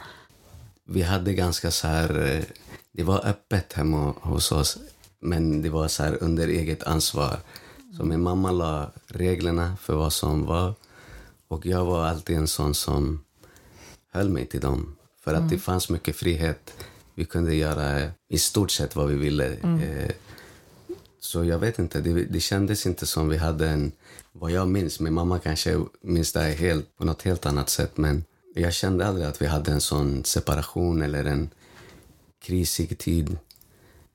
Vi 0.89 1.03
hade 1.03 1.35
ganska 1.35 1.71
så 1.71 1.87
här... 1.87 2.27
eh, 2.37 2.45
Det 2.93 3.03
var 3.05 3.27
öppet 3.27 3.73
hemma 3.73 4.15
hos 4.21 4.53
oss, 4.53 4.79
men 5.21 5.63
det 5.63 5.69
var 5.71 5.89
så 5.89 6.03
här 6.03 6.23
under 6.23 6.49
eget 6.49 6.83
ansvar. 6.83 7.37
Så 7.97 8.05
min 8.05 8.23
mamma 8.23 8.51
la 8.51 8.91
reglerna 9.07 9.77
för 9.81 9.95
vad 9.97 10.13
som 10.13 10.47
var 10.47 10.75
och 11.49 11.67
jag 11.67 11.85
var 11.85 12.05
alltid 12.07 12.37
en 12.37 12.49
sån 12.49 12.75
som 12.75 13.25
höll 14.13 14.29
mig 14.29 14.47
till 14.47 14.61
dem. 14.61 14.97
För 15.25 15.35
att 15.35 15.51
det 15.51 15.59
fanns 15.59 15.91
mycket 15.91 16.17
frihet. 16.17 16.75
Vi 17.15 17.25
kunde 17.25 17.55
göra 17.55 18.11
i 18.29 18.39
stort 18.39 18.71
sett 18.71 18.97
vad 18.97 19.09
vi 19.09 19.15
ville. 19.15 19.47
Eh, 19.83 20.11
Så 21.21 21.45
jag 21.45 21.59
vet 21.59 21.79
inte, 21.79 22.01
det, 22.01 22.25
det 22.25 22.41
kändes 22.41 22.87
inte 22.87 23.07
som 23.07 23.29
vi 23.29 23.37
hade 23.37 23.69
en... 23.69 23.93
Vad 24.33 24.51
jag 24.51 24.69
minns, 24.69 25.01
min 25.01 25.15
mamma 25.15 25.39
kanske 25.39 25.81
minns 26.03 26.33
det 26.33 26.41
helt, 26.43 26.97
på 26.97 27.05
något 27.05 27.23
helt 27.23 27.47
annat 27.47 27.69
sätt. 27.71 27.97
Men 27.97 28.25
jag 28.61 28.75
kände 28.75 29.07
aldrig 29.07 29.27
att 29.27 29.43
vi 29.43 29.47
hade 29.47 29.71
en 29.73 29.81
sån 29.81 30.25
separation 30.25 31.03
eller 31.03 31.25
en 31.25 31.51
krisig 32.43 32.99
tid. 32.99 33.39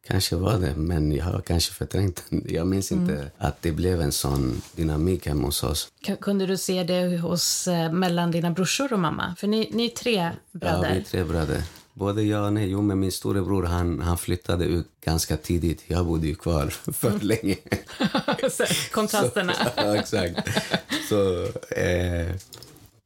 Kanske 0.07 0.35
var 0.35 0.57
det, 0.59 0.75
men 0.75 1.11
jag 1.11 1.25
har 1.25 1.41
kanske 1.41 1.73
förträngt 1.73 2.23
den. 2.29 2.45
Jag 2.49 2.67
minns 2.67 2.91
inte 2.91 3.31
att 3.37 3.61
det 3.61 3.71
blev 3.71 4.01
en 4.01 4.11
sån 4.11 4.61
dynamik 4.75 5.27
hemma 5.27 5.45
hos 5.45 5.63
oss. 5.63 5.87
Kunde 6.21 6.45
du 6.45 6.57
se 6.57 6.83
det 6.83 7.17
hos, 7.17 7.67
eh, 7.67 7.91
mellan 7.91 8.31
dina 8.31 8.51
brorsor 8.51 8.93
och 8.93 8.99
mamma? 8.99 9.35
För 9.39 9.47
ni, 9.47 9.69
ni 9.73 9.85
är 9.85 9.89
tre 9.89 10.15
Ja, 10.15 10.31
bröder. 10.51 10.91
vi 10.93 10.97
är 10.99 11.03
tre 11.03 11.23
bröder. 11.23 11.63
Både 11.93 12.23
jag 12.23 12.45
och 12.45 12.53
nej. 12.53 12.69
Jo, 12.69 12.81
men 12.81 12.99
min 12.99 13.11
storebror 13.11 13.63
han, 13.63 13.99
han 14.01 14.17
flyttade 14.17 14.65
ut 14.65 14.87
ganska 15.05 15.37
tidigt. 15.37 15.83
Jag 15.87 16.05
bodde 16.05 16.27
ju 16.27 16.35
kvar 16.35 16.67
för 16.93 17.19
länge. 17.19 17.55
Så, 18.51 18.63
Kontrasterna. 18.91 19.53
ja, 19.75 19.95
exakt. 19.95 20.39
Så 21.09 21.43
eh, 21.75 22.35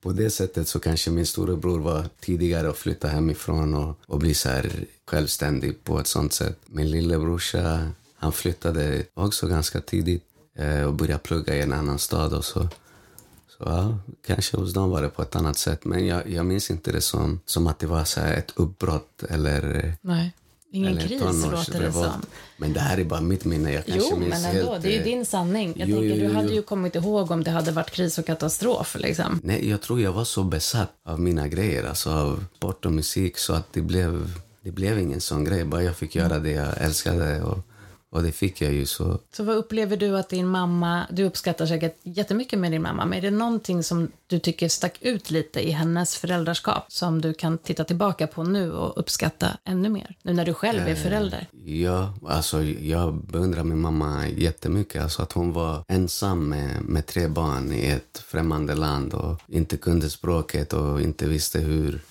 på 0.07 0.13
det 0.13 0.29
sättet 0.29 0.67
så 0.67 0.79
kanske 0.79 1.11
min 1.11 1.25
storebror 1.25 1.79
var 1.79 2.05
tidigare 2.19 2.69
att 2.69 2.77
flytta 2.77 3.07
hemifrån 3.07 3.73
och, 3.73 3.95
och 4.05 4.19
bli 4.19 4.33
så 4.33 4.49
här 4.49 4.85
självständig 5.05 5.83
på 5.83 5.99
ett 5.99 6.07
sånt 6.07 6.33
sätt. 6.33 6.59
Min 6.65 6.91
lillebrorsa, 6.91 7.91
han 8.15 8.31
flyttade 8.31 9.03
också 9.13 9.47
ganska 9.47 9.81
tidigt 9.81 10.23
eh, 10.55 10.81
och 10.81 10.93
började 10.93 11.19
plugga 11.19 11.55
i 11.55 11.61
en 11.61 11.73
annan 11.73 11.99
stad 11.99 12.33
och 12.33 12.45
så. 12.45 12.69
Så 13.47 13.63
ja, 13.63 13.97
kanske 14.27 14.57
hos 14.57 14.73
dem 14.73 14.89
var 14.89 15.01
det 15.01 15.09
på 15.09 15.21
ett 15.21 15.35
annat 15.35 15.57
sätt. 15.57 15.85
Men 15.85 16.07
jag, 16.07 16.29
jag 16.29 16.45
minns 16.45 16.71
inte 16.71 16.91
det 16.91 17.01
som, 17.01 17.39
som 17.45 17.67
att 17.67 17.79
det 17.79 17.87
var 17.87 18.03
så 18.03 18.19
här 18.19 18.33
ett 18.33 18.53
uppbrott 18.55 19.23
eller 19.29 19.85
eh, 19.85 19.93
Nej. 20.01 20.33
Ingen 20.71 20.91
eller 20.97 21.01
kris 21.07 21.21
låter 21.21 21.79
det 21.81 21.91
som. 21.91 22.21
Men 22.57 22.73
det 22.73 22.79
här 22.79 22.97
är 22.97 23.03
bara 23.03 23.21
mitt 23.21 23.45
minne. 23.45 23.71
Jag 23.73 23.85
kanske 23.85 24.09
Jo, 24.11 24.19
minns 24.19 24.43
men 24.43 24.55
ändå. 24.55 24.71
helt, 24.71 24.83
Det 24.83 24.87
är 24.89 24.91
ju 24.91 24.97
eh, 24.97 25.03
din 25.03 25.25
sanning. 25.25 25.73
Jag 25.77 25.89
jo, 25.89 25.95
tänker, 25.99 26.15
jo, 26.15 26.27
du 26.27 26.33
hade 26.35 26.53
ju 26.53 26.61
kommit 26.61 26.95
ihåg 26.95 27.31
om 27.31 27.43
det 27.43 27.51
hade 27.51 27.71
varit 27.71 27.91
kris 27.91 28.17
och 28.17 28.25
katastrof. 28.25 28.95
Liksom. 28.99 29.39
Nej, 29.43 29.69
jag 29.69 29.81
tror 29.81 30.01
jag 30.01 30.11
var 30.11 30.23
så 30.25 30.43
besatt 30.43 30.91
av 31.05 31.19
mina 31.19 31.47
grejer, 31.47 31.83
alltså 31.83 32.09
av 32.11 32.43
sport 32.57 32.85
och 32.85 32.91
musik, 32.91 33.37
så 33.37 33.53
att 33.53 33.73
det 33.73 33.81
blev, 33.81 34.31
det 34.61 34.71
blev 34.71 34.99
ingen 34.99 35.21
sån 35.21 35.43
grej. 35.43 35.63
Bara 35.65 35.83
jag 35.83 35.95
fick 35.97 36.15
göra 36.15 36.39
det 36.39 36.51
jag 36.51 36.77
älskade 36.81 37.43
och, 37.43 37.57
Och 38.09 38.23
det 38.23 38.31
fick 38.31 38.61
jag 38.61 38.73
ju 38.73 38.85
så. 38.85 39.19
Så 39.31 39.43
vad 39.43 39.55
upplever 39.55 39.97
du 39.97 40.17
att 40.17 40.29
din 40.29 40.47
mamma, 40.47 41.07
du 41.11 41.23
uppskattar 41.23 41.65
säkert 41.65 41.97
jättemycket 42.03 42.59
med 42.59 42.71
din 42.71 42.81
mamma, 42.81 43.05
men 43.05 43.17
är 43.17 43.21
det 43.21 43.31
någonting 43.31 43.83
som 43.83 44.11
du 44.27 44.39
tycker 44.39 44.69
stack 44.69 44.97
ut 45.01 45.31
lite 45.31 45.67
i 45.67 45.71
hennes 45.71 46.17
föräldraskap 46.17 46.85
som 46.87 47.21
du 47.21 47.33
kan 47.33 47.57
titta 47.57 47.83
tillbaka 47.83 48.27
på 48.27 48.43
nu 48.43 48.71
och 48.71 48.99
uppskatta 48.99 49.57
ännu 49.63 49.89
mer? 49.89 50.15
Nu 50.21 50.33
när 50.33 50.45
du 50.45 50.53
själv 50.53 50.87
är 50.87 50.95
förälder. 50.95 51.47
Ja, 51.65 52.13
alltså 52.27 52.63
jag 52.63 53.13
beundrar 53.13 53.63
min 53.63 53.79
mamma 53.79 54.27
jättemycket. 54.27 55.03
Alltså 55.03 55.21
att 55.21 55.31
hon 55.31 55.53
var 55.53 55.83
ensam 55.87 56.49
med, 56.49 56.81
med 56.81 57.05
tre 57.05 57.27
barn 57.27 57.71
i 57.73 57.87
ett 57.87 58.23
främmande 58.27 58.75
land 58.75 59.13
och 59.13 59.41
inte 59.47 59.77
kunde 59.77 60.09
språket 60.09 60.73
och 60.73 61.01
inte 61.01 61.27
visste 61.27 61.59
hur 61.59 62.01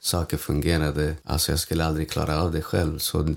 saker 0.00 0.36
fungerade. 0.36 1.14
Alltså 1.24 1.52
jag 1.52 1.58
skulle 1.58 1.84
aldrig 1.84 2.10
klara 2.10 2.42
av 2.42 2.52
det 2.52 2.62
själv. 2.62 2.98
Så 2.98 3.34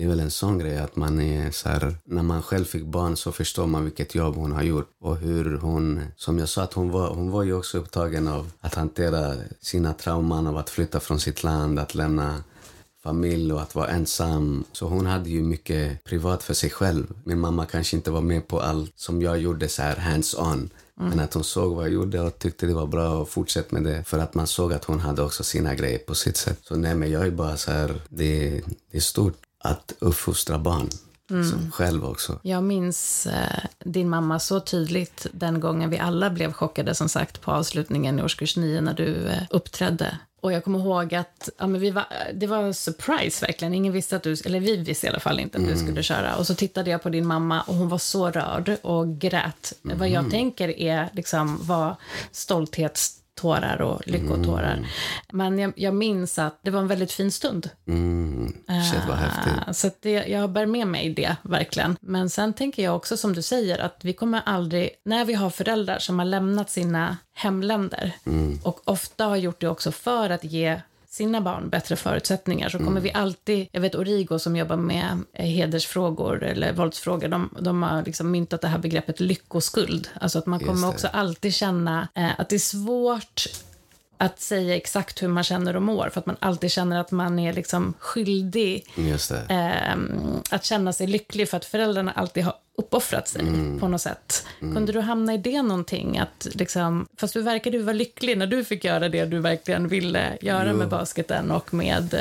det 0.00 0.04
är 0.04 0.08
väl 0.08 0.20
en 0.20 0.30
sån 0.30 0.58
grej 0.58 0.78
att 0.78 0.96
man 0.96 1.20
är 1.20 1.50
så 1.50 1.68
här, 1.68 1.94
när 2.04 2.22
man 2.22 2.42
själv 2.42 2.64
fick 2.64 2.84
barn 2.84 3.16
så 3.16 3.32
förstår 3.32 3.66
man 3.66 3.84
vilket 3.84 4.14
jobb 4.14 4.34
hon 4.34 4.52
har 4.52 4.62
gjort 4.62 4.90
och 5.00 5.16
hur 5.16 5.58
hon, 5.58 6.00
som 6.16 6.38
jag 6.38 6.48
sa 6.48 6.62
att 6.62 6.72
hon 6.72 6.90
var, 6.90 7.14
hon 7.14 7.30
var 7.30 7.42
ju 7.42 7.54
också 7.54 7.78
upptagen 7.78 8.28
av 8.28 8.50
att 8.60 8.74
hantera 8.74 9.34
sina 9.60 9.92
trauman 9.92 10.46
av 10.46 10.56
att 10.56 10.70
flytta 10.70 11.00
från 11.00 11.20
sitt 11.20 11.42
land, 11.42 11.78
att 11.78 11.94
lämna 11.94 12.42
familj 13.02 13.52
och 13.52 13.62
att 13.62 13.74
vara 13.74 13.88
ensam. 13.88 14.64
Så 14.72 14.86
hon 14.86 15.06
hade 15.06 15.30
ju 15.30 15.42
mycket 15.42 16.04
privat 16.04 16.42
för 16.42 16.54
sig 16.54 16.70
själv. 16.70 17.06
Min 17.24 17.40
mamma 17.40 17.66
kanske 17.66 17.96
inte 17.96 18.10
var 18.10 18.20
med 18.20 18.48
på 18.48 18.60
allt 18.60 18.92
som 18.96 19.22
jag 19.22 19.38
gjorde 19.38 19.68
så 19.68 19.82
här 19.82 19.96
hands-on. 19.96 20.70
Men 20.94 21.20
att 21.20 21.34
hon 21.34 21.44
såg 21.44 21.74
vad 21.74 21.84
jag 21.84 21.92
gjorde 21.92 22.20
och 22.20 22.38
tyckte 22.38 22.66
det 22.66 22.74
var 22.74 22.86
bra 22.86 23.18
och 23.18 23.28
fortsätt 23.28 23.72
med 23.72 23.84
det. 23.84 24.04
För 24.04 24.18
att 24.18 24.34
man 24.34 24.46
såg 24.46 24.72
att 24.72 24.84
hon 24.84 25.00
hade 25.00 25.22
också 25.22 25.44
sina 25.44 25.74
grejer 25.74 25.98
på 25.98 26.14
sitt 26.14 26.36
sätt. 26.36 26.58
Så 26.62 26.76
nej 26.76 26.94
men 26.94 27.10
jag 27.10 27.26
är 27.26 27.30
bara 27.30 27.56
så 27.56 27.70
här, 27.70 28.00
det, 28.08 28.62
det 28.90 28.96
är 28.96 29.00
stort 29.00 29.36
att 29.64 29.92
uppfostra 29.98 30.58
barn. 30.58 30.88
Som 31.28 31.70
själv 31.70 32.04
också. 32.04 32.40
Jag 32.42 32.62
minns 32.62 33.26
eh, 33.26 33.64
din 33.84 34.08
mamma 34.08 34.38
så 34.38 34.60
tydligt 34.60 35.26
den 35.32 35.60
gången 35.60 35.90
vi 35.90 35.98
alla 35.98 36.30
blev 36.30 36.52
chockade 36.52 36.94
som 36.94 37.08
sagt 37.08 37.40
på 37.40 37.52
avslutningen 37.52 38.18
i 38.18 38.22
årskurs 38.22 38.56
9 38.56 38.80
när 38.80 38.94
du 38.94 39.26
eh, 39.26 39.42
uppträdde. 39.50 40.18
Och 40.40 40.52
jag 40.52 40.64
kommer 40.64 40.78
ihåg 40.78 41.14
att 41.14 41.48
ja, 41.58 41.66
men 41.66 41.80
vi 41.80 41.90
var, 41.90 42.04
det 42.34 42.46
var 42.46 42.62
en 42.62 42.74
surprise 42.74 43.46
verkligen. 43.46 43.74
Ingen 43.74 43.92
visste 43.92 44.16
att 44.16 44.22
du, 44.22 44.36
eller 44.44 44.60
vi 44.60 44.76
visste 44.76 45.06
i 45.06 45.10
alla 45.10 45.20
fall 45.20 45.40
inte 45.40 45.58
att 45.58 45.66
du 45.66 45.76
skulle 45.76 46.02
köra. 46.02 46.36
Och 46.36 46.46
så 46.46 46.54
tittade 46.54 46.90
jag 46.90 47.02
på 47.02 47.08
din 47.08 47.26
mamma 47.26 47.62
och 47.62 47.74
hon 47.74 47.88
var 47.88 47.98
så 47.98 48.30
rörd 48.30 48.76
och 48.82 49.18
grät. 49.18 49.72
Vad 49.82 50.08
jag 50.08 50.30
tänker 50.30 50.68
är 50.68 51.10
liksom 51.12 51.58
var 51.66 51.96
stolthetstårar 53.40 53.82
och 53.82 54.08
lyckotårar. 54.08 54.86
Men 55.32 55.58
jag, 55.58 55.72
jag 55.76 55.94
minns 55.94 56.38
att 56.38 56.58
det 56.62 56.70
var 56.70 56.80
en 56.80 56.88
väldigt 56.88 57.12
fin 57.12 57.32
stund. 57.32 57.70
Mm, 57.88 58.52
shit 58.66 59.00
vad 59.08 59.16
häftigt. 59.16 59.52
Ah, 59.66 59.72
Så 59.72 59.90
det, 60.00 60.10
jag 60.10 60.50
bär 60.50 60.66
med 60.66 60.86
mig 60.86 61.14
det, 61.14 61.36
verkligen. 61.42 61.96
Men 62.00 62.30
sen 62.30 62.52
tänker 62.52 62.82
jag 62.82 62.96
också, 62.96 63.16
som 63.16 63.32
du 63.32 63.42
säger, 63.42 63.78
att 63.78 63.98
vi 64.02 64.12
kommer 64.12 64.42
aldrig... 64.46 64.90
När 65.04 65.24
vi 65.24 65.34
har 65.34 65.50
föräldrar 65.50 65.98
som 65.98 66.18
har 66.18 66.26
lämnat 66.26 66.70
sina 66.70 67.16
hemländer 67.34 68.12
och 68.62 68.80
ofta 68.84 69.24
har 69.24 69.36
gjort 69.36 69.60
det 69.60 69.68
också 69.68 69.92
för 69.92 70.30
att 70.30 70.44
ge 70.44 70.80
sina 71.10 71.40
barn 71.40 71.68
bättre 71.68 71.96
förutsättningar 71.96 72.68
så 72.68 72.78
kommer 72.78 73.00
vi 73.00 73.12
alltid, 73.12 73.68
jag 73.72 73.80
vet 73.80 73.94
Origo 73.94 74.38
som 74.38 74.56
jobbar 74.56 74.76
med 74.76 75.18
eh, 75.32 75.46
hedersfrågor 75.46 76.42
eller 76.42 76.72
våldsfrågor, 76.72 77.28
de, 77.28 77.54
de 77.60 77.82
har 77.82 78.02
liksom 78.02 78.30
myntat 78.30 78.60
det 78.60 78.68
här 78.68 78.78
begreppet 78.78 79.20
lyckoskuld. 79.20 80.08
Alltså 80.20 80.38
att 80.38 80.46
man 80.46 80.60
kommer 80.60 80.88
också 80.88 81.08
alltid 81.08 81.54
känna 81.54 82.08
eh, 82.14 82.40
att 82.40 82.48
det 82.48 82.56
är 82.56 82.58
svårt 82.58 83.46
att 84.18 84.40
säga 84.40 84.76
exakt 84.76 85.22
hur 85.22 85.28
man 85.28 85.44
känner 85.44 85.76
och 85.76 85.82
mår, 85.82 86.08
för 86.12 86.20
att 86.20 86.26
man 86.26 86.36
alltid 86.38 86.70
känner 86.70 87.00
att 87.00 87.10
man 87.10 87.38
är 87.38 87.52
liksom 87.52 87.94
skyldig 87.98 88.86
ehm, 89.48 90.42
att 90.50 90.64
känna 90.64 90.92
sig 90.92 91.06
lycklig 91.06 91.48
för 91.48 91.56
att 91.56 91.64
föräldrarna 91.64 92.12
alltid 92.12 92.44
har 92.44 92.54
uppoffrat 92.80 93.28
sig 93.28 93.42
på 93.80 93.88
något 93.88 94.00
sätt. 94.00 94.46
Kunde 94.60 94.92
du 94.92 95.00
hamna 95.00 95.34
i 95.34 95.38
det 95.38 95.62
någonting? 95.62 96.18
Att 96.18 96.46
liksom, 96.54 97.06
fast 97.16 97.34
du 97.34 97.42
verkade 97.42 97.78
vara 97.78 97.92
lycklig 97.96 98.38
när 98.38 98.46
du 98.46 98.64
fick 98.64 98.84
göra 98.84 99.08
det 99.08 99.24
du 99.24 99.38
verkligen 99.38 99.88
ville 99.88 100.38
göra 100.40 100.70
Jo. 100.70 100.76
med 100.76 100.88
basketen 100.88 101.50
och 101.50 101.74
med... 101.74 102.14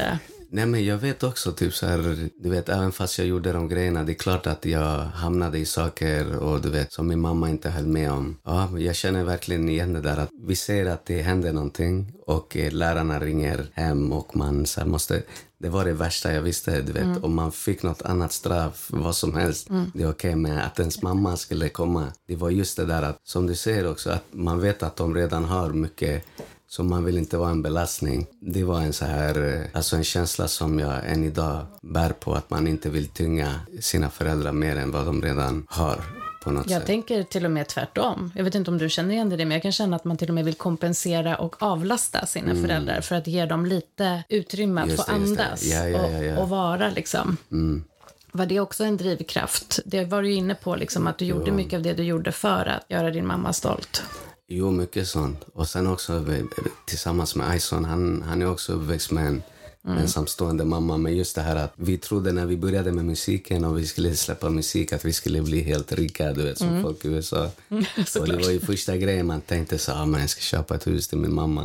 Nej 0.51 0.65
men 0.65 0.85
jag 0.85 0.97
vet 0.97 1.23
också 1.23 1.51
typ 1.51 1.73
så 1.73 1.85
här, 1.85 2.29
du 2.39 2.49
vet 2.49 2.69
även 2.69 2.91
fast 2.91 3.17
jag 3.17 3.27
gjorde 3.27 3.51
de 3.51 3.69
grejerna, 3.69 4.03
det 4.03 4.11
är 4.11 4.13
klart 4.13 4.47
att 4.47 4.65
jag 4.65 4.99
hamnade 4.99 5.57
i 5.57 5.65
saker 5.65 6.35
och 6.37 6.61
du 6.61 6.69
vet 6.69 6.93
som 6.93 7.07
min 7.07 7.21
mamma 7.21 7.49
inte 7.49 7.69
höll 7.69 7.87
med 7.87 8.11
om. 8.11 8.37
Ja, 8.43 8.69
jag 8.77 8.95
känner 8.95 9.23
verkligen 9.23 9.69
igen 9.69 9.93
det 9.93 10.01
där 10.01 10.17
att 10.17 10.29
vi 10.41 10.55
ser 10.55 10.85
att 10.85 11.05
det 11.05 11.21
händer 11.21 11.53
någonting 11.53 12.13
och 12.25 12.57
eh, 12.57 12.71
lärarna 12.71 13.19
ringer 13.19 13.67
hem 13.73 14.11
och 14.11 14.35
man 14.35 14.65
så 14.65 14.79
här, 14.81 14.87
måste 14.87 15.23
det 15.61 15.69
var 15.69 15.85
det 15.85 15.93
värsta 15.93 16.33
jag 16.33 16.41
visste, 16.41 16.81
du 16.81 16.91
vet. 16.91 17.23
Om 17.23 17.35
man 17.35 17.51
fick 17.51 17.83
något 17.83 18.01
annat 18.01 18.31
straff, 18.31 18.87
vad 18.93 19.15
som 19.15 19.35
helst, 19.35 19.67
det 19.93 20.03
är 20.03 20.09
okej. 20.09 20.35
Men 20.35 20.57
att 20.57 20.79
ens 20.79 21.01
mamma 21.01 21.37
skulle 21.37 21.69
komma, 21.69 22.07
det 22.27 22.35
var 22.35 22.49
just 22.49 22.77
det 22.77 22.85
där 22.85 23.03
att, 23.03 23.17
som 23.23 23.47
du 23.47 23.55
säger 23.55 23.91
också, 23.91 24.09
att 24.09 24.23
man 24.31 24.61
vet 24.61 24.83
att 24.83 24.95
de 24.95 25.15
redan 25.15 25.45
har 25.45 25.69
mycket 25.69 26.25
så 26.71 26.83
man 26.83 27.05
vill 27.05 27.17
inte 27.17 27.37
vara 27.37 27.49
en 27.49 27.61
belastning. 27.61 28.27
Det 28.41 28.63
var 28.63 28.79
en 28.81 28.93
så 28.93 29.05
här, 29.05 29.53
eh, 29.55 29.61
alltså 29.73 29.95
en 29.95 30.03
känsla 30.03 30.47
som 30.47 30.79
jag 30.79 31.11
än 31.11 31.23
idag 31.23 31.65
bär 31.81 32.09
på, 32.09 32.33
att 32.33 32.49
man 32.49 32.67
inte 32.67 32.89
vill 32.89 33.07
tynga 33.07 33.55
sina 33.81 34.09
föräldrar 34.09 34.51
mer 34.51 34.75
än 34.75 34.91
vad 34.91 35.05
de 35.05 35.21
redan 35.21 35.65
har 35.69 36.03
på 36.43 36.51
något 36.51 36.69
Jag 36.69 36.79
sätt. 36.79 36.87
tänker 36.87 37.23
till 37.23 37.45
och 37.45 37.51
med 37.51 37.67
tvärtom. 37.67 38.31
Jag 38.35 38.43
vet 38.43 38.55
inte 38.55 38.71
om 38.71 38.77
du 38.77 38.89
känner 38.89 39.13
igen 39.13 39.29
det, 39.29 39.37
men 39.37 39.51
jag 39.51 39.61
kan 39.61 39.71
känna 39.71 39.95
att 39.95 40.03
man 40.05 40.17
till 40.17 40.27
och 40.29 40.35
med 40.35 40.45
vill 40.45 40.55
kompensera 40.55 41.37
och 41.37 41.63
avlasta 41.63 42.25
sina 42.25 42.55
föräldrar 42.55 43.01
för 43.01 43.15
att 43.15 43.27
ge 43.27 43.45
dem 43.45 43.65
lite 43.65 44.23
utrymme 44.29 44.81
att 44.81 44.87
Mm. 44.87 44.91
Just 44.97 45.05
få 45.05 45.11
det, 45.11 45.15
andas 45.45 45.63
Ja, 45.63 45.87
ja, 45.87 46.09
ja. 46.23 46.35
Och, 46.37 46.43
och 46.43 46.49
vara 46.49 46.89
liksom. 46.89 47.37
Mm. 47.51 47.83
Var 48.31 48.45
det 48.45 48.59
också 48.59 48.83
en 48.83 48.97
drivkraft? 48.97 49.79
Det 49.85 50.05
var 50.05 50.21
du 50.21 50.31
inne 50.31 50.55
på, 50.55 50.75
liksom, 50.75 51.07
att 51.07 51.17
du 51.17 51.25
gjorde 51.25 51.51
mycket 51.51 51.77
av 51.77 51.83
det 51.83 51.93
du 51.93 52.03
gjorde 52.03 52.31
för 52.31 52.65
att 52.65 52.85
göra 52.89 53.11
din 53.11 53.27
mamma 53.27 53.53
stolt. 53.53 54.03
Jo, 54.51 54.71
mycket 54.71 55.07
sånt. 55.07 55.45
Och 55.53 55.67
sen 55.67 55.87
också 55.87 56.13
eh, 56.13 56.45
tillsammans 56.85 57.35
med 57.35 57.55
Ison, 57.55 57.85
han, 57.85 58.21
han 58.21 58.41
är 58.41 58.51
också 58.51 58.73
uppväxt 58.73 59.11
med 59.11 59.27
en 59.27 59.41
ensamstående 59.87 60.65
mamma. 60.65 60.97
Men 60.97 61.17
just 61.17 61.35
det 61.35 61.41
här 61.41 61.55
att 61.55 61.73
vi 61.75 61.97
trodde 61.97 62.31
när 62.31 62.45
vi 62.45 62.57
började 62.57 62.91
med 62.91 63.05
musiken 63.05 63.65
och 63.65 63.77
vi 63.77 63.85
skulle 63.85 64.15
släppa 64.15 64.49
musik 64.49 64.93
att 64.93 65.05
vi 65.05 65.13
skulle 65.13 65.41
bli 65.41 65.61
helt 65.61 65.91
rika, 65.91 66.33
du 66.33 66.43
vet, 66.43 66.57
som 66.57 66.81
folk 66.81 67.05
i 67.05 67.07
USA. 67.07 67.49
och 68.19 68.27
det 68.27 68.37
var 68.37 68.49
ju 68.49 68.59
första 68.59 68.97
grejen 68.97 69.27
man 69.27 69.41
tänkte 69.41 69.77
så, 69.77 69.91
ah, 69.91 70.05
men 70.05 70.21
jag 70.21 70.29
ska 70.29 70.41
köpa 70.41 70.75
ett 70.75 70.87
hus 70.87 71.07
till 71.07 71.17
min 71.17 71.33
mamma. 71.33 71.63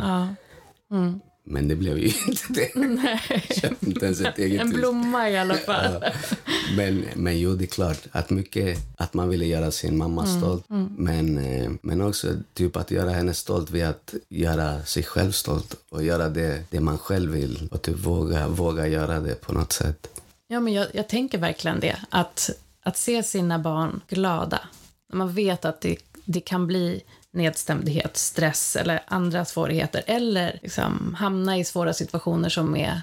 Ja. 0.88 1.14
Men 1.46 1.68
det 1.68 1.76
blev 1.76 1.98
ju 1.98 2.06
inte 2.28 2.42
det. 2.48 2.70
Jag 3.28 3.56
köpte 3.56 3.86
inte 3.86 4.04
ens 4.04 4.20
ett 4.20 4.38
eget 4.38 4.60
En 4.60 4.70
blomma 4.70 5.30
i 5.30 5.38
alla 5.38 5.54
fall. 5.54 6.04
Men, 6.76 7.04
men 7.14 7.38
jo, 7.38 7.54
det 7.54 7.64
är 7.64 7.66
klart 7.66 8.06
att 8.12 8.30
mycket 8.30 8.78
att 8.96 9.14
man 9.14 9.28
ville 9.28 9.46
göra 9.46 9.70
sin 9.70 9.96
mamma 9.96 10.26
stolt. 10.26 10.64
Men, 10.96 11.38
eh, 11.38 11.70
men 11.82 12.00
också 12.00 12.34
typ 12.54 12.76
att 12.76 12.90
göra 12.90 13.10
henne 13.10 13.34
stolt 13.34 13.70
vid 13.70 13.84
att 13.84 14.14
göra 14.28 14.82
sig 14.82 15.02
själv 15.02 15.32
stolt 15.32 15.76
och 15.90 16.02
göra 16.02 16.28
det, 16.28 16.64
det 16.70 16.80
man 16.80 16.98
själv 16.98 17.32
vill 17.32 17.68
och 17.70 17.82
typ 17.82 17.98
våga, 17.98 18.48
våga 18.48 18.86
göra 18.86 19.20
det 19.20 19.34
på 19.34 19.52
något 19.52 19.72
sätt. 19.72 20.08
Ja, 20.48 20.60
men 20.60 20.72
jag, 20.72 20.86
jag 20.92 21.08
tänker 21.08 21.38
verkligen 21.38 21.80
det. 21.80 21.96
Att, 22.10 22.50
att 22.82 22.96
se 22.96 23.22
sina 23.22 23.58
barn 23.58 24.00
glada. 24.08 24.60
När 25.12 25.16
man 25.16 25.34
vet 25.34 25.64
att 25.64 25.80
det, 25.80 25.96
det 26.24 26.40
kan 26.40 26.66
bli 26.66 27.02
nedstämdhet, 27.34 28.16
stress 28.16 28.76
eller 28.76 29.02
andra 29.06 29.44
svårigheter. 29.44 30.02
Eller 30.06 30.58
liksom 30.62 31.16
hamna 31.18 31.58
i 31.58 31.64
svåra 31.64 31.92
situationer 31.92 32.48
som 32.48 32.76
är 32.76 33.02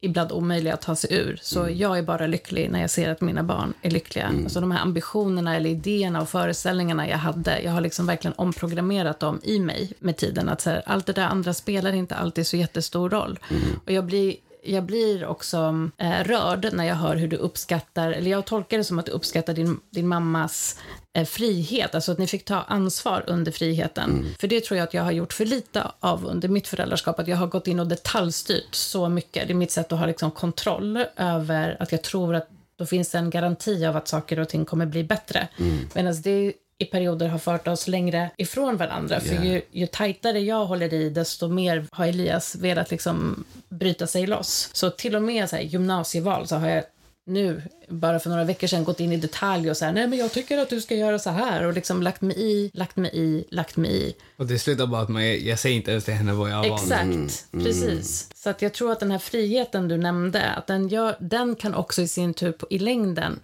ibland 0.00 0.32
omöjliga 0.32 0.74
att 0.74 0.80
ta 0.80 0.96
sig 0.96 1.14
ur. 1.14 1.38
Så 1.42 1.68
jag 1.70 1.98
är 1.98 2.02
bara 2.02 2.26
lycklig 2.26 2.70
när 2.70 2.80
jag 2.80 2.90
ser 2.90 3.10
att 3.10 3.20
mina 3.20 3.42
barn 3.42 3.74
är 3.82 3.90
lyckliga. 3.90 4.26
Alltså 4.26 4.60
de 4.60 4.70
här 4.70 4.82
ambitionerna 4.82 5.56
eller 5.56 5.70
idéerna 5.70 6.20
och 6.20 6.28
föreställningarna 6.28 7.08
jag 7.08 7.18
hade, 7.18 7.60
jag 7.60 7.72
har 7.72 7.80
liksom 7.80 8.06
verkligen 8.06 8.34
omprogrammerat 8.36 9.20
dem 9.20 9.40
i 9.42 9.58
mig 9.58 9.92
med 9.98 10.16
tiden. 10.16 10.48
Att 10.48 10.60
så 10.60 10.70
här, 10.70 10.82
allt 10.86 11.06
det 11.06 11.12
där 11.12 11.26
andra 11.26 11.54
spelar 11.54 11.92
inte 11.92 12.14
alltid 12.14 12.46
så 12.46 12.56
jättestor 12.56 13.10
roll. 13.10 13.38
Och 13.84 13.92
jag 13.92 14.04
blir 14.04 14.36
jag 14.68 14.84
blir 14.84 15.26
också 15.26 15.88
eh, 15.98 16.24
rörd 16.24 16.68
när 16.72 16.84
jag 16.84 16.94
hör 16.94 17.16
hur 17.16 17.28
du 17.28 17.36
uppskattar, 17.36 18.10
eller 18.10 18.30
jag 18.30 18.44
tolkar 18.44 18.78
det 18.78 18.84
som 18.84 18.98
att 18.98 19.06
du 19.06 19.12
uppskattar 19.12 19.54
din, 19.54 19.80
din 19.90 20.08
mammas 20.08 20.80
eh, 21.16 21.24
frihet, 21.24 21.94
alltså 21.94 22.12
att 22.12 22.18
ni 22.18 22.26
fick 22.26 22.44
ta 22.44 22.54
ansvar 22.54 23.24
under 23.26 23.52
friheten. 23.52 24.34
För 24.40 24.48
det 24.48 24.64
tror 24.64 24.78
jag 24.78 24.84
att 24.84 24.94
jag 24.94 25.02
har 25.02 25.12
gjort 25.12 25.32
för 25.32 25.44
lite 25.44 25.86
av 26.00 26.26
under 26.26 26.48
mitt 26.48 26.68
föräldraskap, 26.68 27.18
att 27.18 27.28
jag 27.28 27.36
har 27.36 27.46
gått 27.46 27.66
in 27.66 27.80
och 27.80 27.86
detaljstyrt 27.86 28.74
så 28.74 29.08
mycket. 29.08 29.48
Det 29.48 29.52
är 29.52 29.54
mitt 29.54 29.70
sätt 29.70 29.92
att 29.92 29.98
ha 29.98 30.06
liksom 30.06 30.30
kontroll 30.30 31.04
över 31.16 31.76
att 31.80 31.92
jag 31.92 32.02
tror 32.02 32.34
att 32.34 32.48
då 32.78 32.86
finns 32.86 33.10
det 33.10 33.18
en 33.18 33.30
garanti 33.30 33.86
av 33.86 33.96
att 33.96 34.08
saker 34.08 34.38
och 34.38 34.48
ting 34.48 34.64
kommer 34.64 34.86
bli 34.86 35.04
bättre. 35.04 35.48
Medan 35.94 36.22
det 36.22 36.52
i 36.78 36.84
perioder 36.84 37.28
har 37.28 37.38
fört 37.38 37.68
oss 37.68 37.88
längre 37.88 38.30
ifrån 38.36 38.76
varandra. 38.76 39.20
För 39.20 39.34
Ja. 39.34 39.44
ju, 39.44 39.62
ju 39.70 39.86
tajtare 39.86 40.40
jag 40.40 40.66
håller 40.66 40.94
i, 40.94 41.10
desto 41.10 41.48
mer 41.48 41.86
har 41.90 42.06
Elias 42.06 42.54
velat 42.56 42.90
liksom 42.90 43.44
bryta 43.68 44.06
sig 44.06 44.26
loss. 44.26 44.70
Så 44.72 44.90
till 44.90 45.16
och 45.16 45.22
med 45.22 45.48
så 45.50 45.56
här, 45.56 45.62
gymnasieval 45.62 46.46
så 46.48 46.56
har 46.56 46.68
jag 46.68 46.84
nu, 47.26 47.62
bara 47.88 48.18
för 48.18 48.30
några 48.30 48.44
veckor 48.44 48.66
sedan, 48.66 48.84
gått 48.84 49.00
in 49.00 49.12
i 49.12 49.16
detalj 49.16 49.70
och 49.70 49.76
så 49.76 49.84
här, 49.84 49.92
nej 49.92 50.06
men 50.06 50.18
jag 50.18 50.32
tycker 50.32 50.58
att 50.58 50.70
du 50.70 50.80
ska 50.80 50.94
göra 50.94 51.18
så 51.18 51.30
här 51.30 51.64
och 51.64 51.72
liksom 51.72 52.02
lagt 52.02 52.20
mig 52.20 52.36
i, 52.36 52.70
lagt 52.74 52.96
mig 52.96 53.10
i, 53.14 53.44
lagt 53.50 53.76
mig 53.76 54.08
i. 54.08 54.14
Och 54.36 54.46
det 54.46 54.58
slutar 54.58 54.86
bara 54.86 55.02
att 55.02 55.08
man, 55.08 55.46
jag 55.46 55.58
säger 55.58 55.76
inte 55.76 55.90
ens 55.90 56.04
till 56.04 56.14
henne 56.14 56.32
vad 56.32 56.50
jag 56.50 56.56
har. 56.56 56.74
Exakt, 56.74 57.46
precis. 57.52 58.30
Så 58.34 58.50
att 58.50 58.62
jag 58.62 58.72
tror 58.72 58.92
att 58.92 59.00
den 59.00 59.10
här 59.10 59.18
friheten 59.18 59.88
du 59.88 59.96
nämnde, 59.96 60.50
att 60.50 60.66
den, 60.66 60.88
gör, 60.88 61.16
den 61.20 61.54
kan 61.54 61.74
också 61.74 62.02
i 62.02 62.08
sin 62.08 62.34
tur 62.34 62.52
på, 62.52 62.66
i 62.70 62.78
längden 62.78 63.40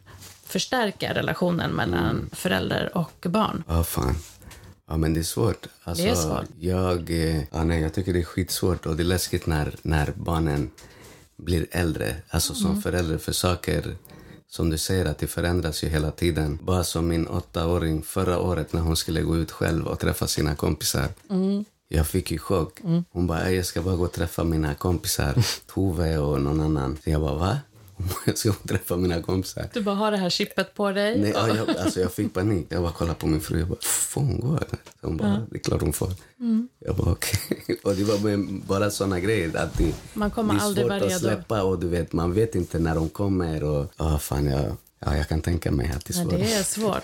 förstärka 0.54 1.14
relationen 1.14 1.70
mellan 1.70 2.30
förälder 2.32 2.90
och 2.96 3.26
barn. 3.28 3.64
Ja, 3.68 3.84
fan. 3.84 4.14
Ja, 4.88 4.96
men 4.96 5.14
det 5.14 5.20
är 5.20 5.24
svårt. 5.24 5.66
Alltså, 5.84 6.04
Det 6.04 6.10
är 6.10 6.14
svårt. 6.14 6.44
Jag, 6.58 7.10
eh, 7.10 7.42
ja, 7.52 7.64
nej, 7.64 7.80
jag 7.82 7.94
tycker 7.94 8.12
det 8.12 8.18
är 8.18 8.24
skitsvårt 8.24 8.86
och 8.86 8.96
det 8.96 9.02
är 9.02 9.04
läskigt 9.16 9.46
när, 9.46 9.74
när 9.82 10.12
barnen 10.16 10.70
blir 11.36 11.66
äldre. 11.70 12.14
Alltså 12.28 12.54
som 12.54 12.82
förälder, 12.82 13.18
för 13.18 13.32
saker 13.32 13.96
som 14.48 14.70
du 14.70 14.78
säger 14.78 15.04
att 15.06 15.18
det 15.18 15.26
förändras 15.26 15.84
ju 15.84 15.88
hela 15.88 16.10
tiden. 16.10 16.58
Bara 16.62 16.84
som 16.84 17.08
min 17.08 17.26
åttaåring 17.28 18.02
förra 18.02 18.38
året 18.38 18.72
när 18.72 18.80
hon 18.80 18.96
skulle 18.96 19.22
gå 19.22 19.36
ut 19.36 19.50
själv 19.52 19.86
och 19.86 19.98
träffa 19.98 20.26
sina 20.26 20.54
kompisar. 20.54 21.08
Jag 21.88 22.06
fick 22.06 22.30
ju 22.30 22.38
chock. 22.38 22.80
Hon 23.10 23.26
bara, 23.26 23.38
"Nej, 23.38 23.56
jag 23.56 23.66
ska 23.66 23.82
bara 23.82 23.96
gå 23.96 24.04
och 24.04 24.12
träffa 24.12 24.44
mina 24.44 24.74
kompisar. 24.74 25.34
Tove 25.74 26.18
och 26.18 26.40
någon 26.40 26.60
annan. 26.60 26.98
Så 27.04 27.10
jag 27.10 27.20
bara, 27.20 27.34
va? 27.34 27.58
Jag 28.26 28.38
ska 28.38 28.52
träffa 28.52 28.96
mina 28.96 29.22
kompisar. 29.22 29.68
Du 29.72 29.80
bara 29.80 29.94
har 29.94 30.10
det 30.10 30.16
här 30.16 30.30
chippet 30.30 30.74
på 30.74 30.92
dig. 30.92 31.18
Nej, 31.20 31.32
ja, 31.34 31.48
jag, 31.48 31.70
alltså 31.78 32.00
jag 32.00 32.12
fick 32.12 32.34
panik. 32.34 32.66
Jag 32.68 32.82
bara 32.82 32.92
kollade 32.92 33.18
på 33.18 33.26
min 33.26 33.40
fru. 33.40 33.58
Jag 33.58 33.68
bara, 33.68 33.78
får 33.82 34.20
hon 34.20 34.40
gå? 34.40 34.48
eller?" 34.48 34.68
Så 35.00 35.06
hon 35.06 35.16
bara, 35.16 35.46
det 35.50 35.56
är 35.56 35.60
klart 35.60 35.80
hon 35.80 35.92
får. 35.92 36.10
Mm. 36.40 36.68
Jag 36.78 36.96
bara, 36.96 37.10
okej. 37.12 37.76
Och 37.82 37.94
det 37.94 38.04
var 38.04 38.18
bara- 38.66 38.90
såna 38.90 39.20
grejer. 39.20 39.56
Att 39.56 39.78
det, 39.78 39.94
Man 40.14 40.30
kommer 40.30 40.54
det 40.54 40.60
är 40.60 40.74
svårt 40.74 41.12
att 41.12 41.20
släppa 41.20 41.62
och 41.62 41.78
du 41.78 41.88
vet, 41.88 42.12
man 42.12 42.32
vet 42.32 42.54
inte 42.54 42.78
när 42.78 42.94
de 42.94 43.08
kommer. 43.08 43.64
Och, 43.64 43.92
ja, 43.96 44.18
fan, 44.18 44.46
jag, 44.46 44.76
ja, 45.00 45.16
jag 45.16 45.28
kan 45.28 45.40
tänka 45.42 45.70
mig 45.70 45.90
att 45.96 46.04
det 46.04 46.10
är 46.10 46.14
svårt. 46.14 46.30
det 46.38 46.54
är 46.54 46.62
svårt. 46.62 47.02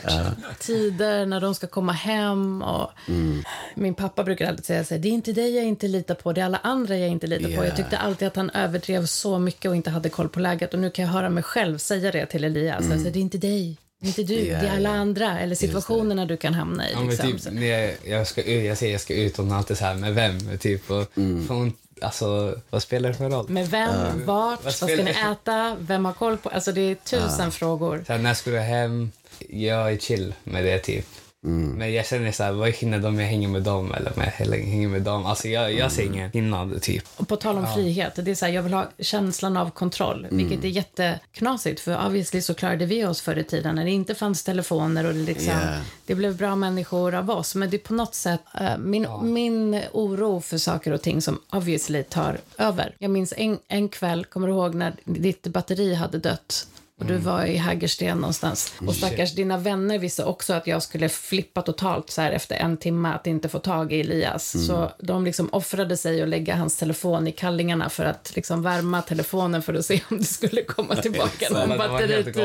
Tider 0.58 1.26
när 1.26 1.40
de 1.40 1.54
ska 1.54 1.66
komma 1.66 1.92
hem. 1.92 2.62
Och 2.62 2.90
Mm. 3.08 3.42
Min 3.74 3.94
pappa 3.94 4.24
brukar 4.24 4.48
alltid 4.48 4.64
säga 4.64 4.84
så 4.84 4.94
här, 4.94 5.00
det 5.02 5.08
är 5.08 5.12
inte 5.12 5.32
dig 5.32 5.56
jag 5.56 5.64
inte 5.64 5.88
litar 5.88 6.14
på, 6.14 6.32
det 6.32 6.40
är 6.40 6.44
alla 6.44 6.58
andra 6.62 6.96
jag 6.96 7.08
inte 7.08 7.26
litar 7.26 7.44
på. 7.44 7.50
Ja. 7.54 7.64
Jag 7.64 7.76
tyckte 7.76 7.98
alltid 7.98 8.28
att 8.28 8.36
han 8.36 8.50
överdrev 8.50 9.06
så 9.06 9.38
mycket 9.38 9.68
och 9.68 9.76
inte 9.76 9.90
hade 9.90 10.08
koll 10.08 10.28
på 10.28 10.40
läget. 10.40 10.74
Och 10.74 10.80
nu 10.80 10.90
kan 10.90 11.04
jag 11.04 11.12
höra 11.12 11.28
mig 11.28 11.42
själv 11.42 11.78
säga 11.78 12.12
det 12.12 12.26
till 12.26 12.44
Elias. 12.44 12.80
Mm. 12.80 12.92
Alltså, 12.92 13.10
det 13.10 13.18
är 13.18 13.20
inte 13.20 13.38
dig, 13.38 13.76
det 14.00 14.06
är 14.06 14.08
inte 14.08 14.22
du, 14.22 14.34
Ja, 14.46 14.60
det 14.60 14.66
är 14.68 14.76
alla 14.76 14.88
ja. 14.88 14.94
andra. 14.96 15.40
Eller 15.40 15.54
situationerna 15.54 16.26
du 16.26 16.36
kan 16.36 16.54
hamna 16.54 16.88
i. 16.90 16.92
Ja, 16.92 17.00
Liksom. 17.02 17.32
typ, 17.32 17.52
när 17.52 17.66
jag, 17.66 17.94
jag, 18.04 18.26
ska, 18.26 18.42
ut- 18.42 18.64
jag 18.66 18.78
säger 18.78 18.92
jag 18.92 19.00
ska 19.00 19.14
ut 19.14 19.38
och 19.38 19.44
hon 19.44 19.52
är 19.54 19.58
alltid 19.58 19.78
så 19.78 19.84
här, 19.84 19.94
med 19.94 20.14
vem? 20.14 20.58
Typ, 20.58 20.90
och, 20.90 21.06
hon, 21.48 21.72
alltså, 22.02 22.58
vad 22.70 22.82
spelar 22.82 23.08
det 23.08 23.14
för 23.14 23.30
roll? 23.30 23.48
Med 23.48 23.68
vem, 23.70 24.26
vart, 24.26 24.64
Vad 24.64 24.64
vad 24.64 24.72
ska 24.74 24.86
ni 24.86 25.10
äta, 25.32 25.76
vem 25.80 26.04
har 26.04 26.12
koll 26.12 26.36
på... 26.36 26.48
Alltså 26.48 26.72
det 26.72 26.80
är 26.80 26.94
tusen 26.94 27.52
frågor. 27.52 28.04
Så 28.06 28.12
här, 28.12 28.20
när 28.20 28.34
ska 28.34 28.50
du 28.50 28.58
hem? 28.58 29.10
Jag 29.48 29.92
är 29.92 29.96
chill 29.98 30.34
med 30.44 30.64
det, 30.64 30.78
typ. 30.78 31.06
Men 31.42 31.92
jag 31.92 32.06
känner 32.06 32.32
så 32.32 32.42
här, 32.42 32.52
vad 32.52 32.68
är 32.68 32.72
skillnaden 32.72 33.06
om 33.06 33.20
jag 33.20 33.26
hänger 33.26 33.48
med 33.48 33.62
dem 33.62 33.92
eller 33.92 34.12
om 34.16 34.22
jag 34.22 34.30
hänger 34.30 34.88
med 34.88 35.02
dem? 35.02 35.26
Alltså, 35.26 35.48
jag, 35.48 35.72
jag 35.74 35.92
ser 35.92 36.02
ingen 36.04 36.32
skillnad, 36.32 36.82
typ. 36.82 37.04
Och 37.16 37.28
på 37.28 37.36
tal 37.36 37.58
om 37.58 37.66
frihet, 37.74 38.12
det 38.16 38.30
är 38.30 38.34
så 38.34 38.46
här, 38.46 38.52
jag 38.52 38.62
vill 38.62 38.72
ha 38.72 38.90
känslan 38.98 39.56
av 39.56 39.70
kontroll, 39.70 40.26
vilket 40.30 40.64
är 40.64 40.68
jätteknasigt 40.68 41.80
för 41.80 42.06
obviously 42.06 42.42
så 42.42 42.54
klarade 42.54 42.86
vi 42.86 43.04
oss 43.04 43.20
förr 43.20 43.38
i 43.38 43.44
tiden 43.44 43.74
när 43.74 43.84
det 43.84 43.90
inte 43.90 44.14
fanns 44.14 44.44
telefoner 44.44 45.06
och 45.06 45.14
det, 45.14 45.20
liksom, 45.20 45.52
Ja. 45.52 45.78
det 46.06 46.14
blev 46.14 46.36
bra 46.36 46.56
människor 46.56 47.14
av 47.14 47.30
oss. 47.30 47.54
Men 47.54 47.70
det 47.70 47.76
är 47.76 47.78
på 47.78 47.94
något 47.94 48.14
sätt 48.14 48.40
eh, 48.60 48.78
min, 48.78 49.06
min 49.22 49.80
oro 49.92 50.40
för 50.40 50.58
saker 50.58 50.92
och 50.92 51.02
ting 51.02 51.22
som 51.22 51.40
obviously 51.52 52.02
tar 52.02 52.38
över. 52.58 52.94
Jag 52.98 53.10
minns 53.10 53.34
en, 53.36 53.58
en 53.68 53.88
kväll, 53.88 54.24
kommer 54.24 54.46
du 54.46 54.52
ihåg 54.52 54.74
när 54.74 54.92
ditt 55.04 55.46
batteri 55.46 55.94
hade 55.94 56.18
dött? 56.18 56.66
Och 57.00 57.06
du 57.06 57.16
var 57.16 57.44
i 57.44 57.56
Hägersten 57.56 58.18
någonstans. 58.18 58.72
Och 58.86 58.94
stackars 58.94 59.34
dina 59.34 59.56
vänner 59.58 59.98
visste 59.98 60.24
också 60.24 60.52
att 60.54 60.66
jag 60.66 60.82
skulle 60.82 61.08
flippa 61.08 61.62
totalt 61.62 62.10
så 62.10 62.20
här 62.20 62.32
efter 62.32 62.56
en 62.56 62.76
timme 62.76 63.08
att 63.08 63.26
inte 63.26 63.48
få 63.48 63.58
tag 63.58 63.92
i 63.92 64.00
Elias. 64.00 64.66
Så 64.66 64.90
de 64.98 65.24
liksom 65.24 65.48
offrade 65.52 65.96
sig 65.96 66.22
och 66.22 66.28
lägga 66.28 66.54
hans 66.56 66.76
telefon 66.76 67.26
i 67.28 67.32
kallingarna 67.32 67.88
för 67.90 68.04
att 68.04 68.32
liksom 68.36 68.62
värma 68.62 69.02
telefonen 69.02 69.62
för 69.62 69.74
att 69.74 69.86
se 69.86 70.00
om 70.10 70.18
det 70.18 70.24
skulle 70.24 70.62
komma 70.62 70.96
tillbaka 71.02 71.46
Så 71.48 71.66
någon 71.66 71.78
batteritid. 71.78 72.44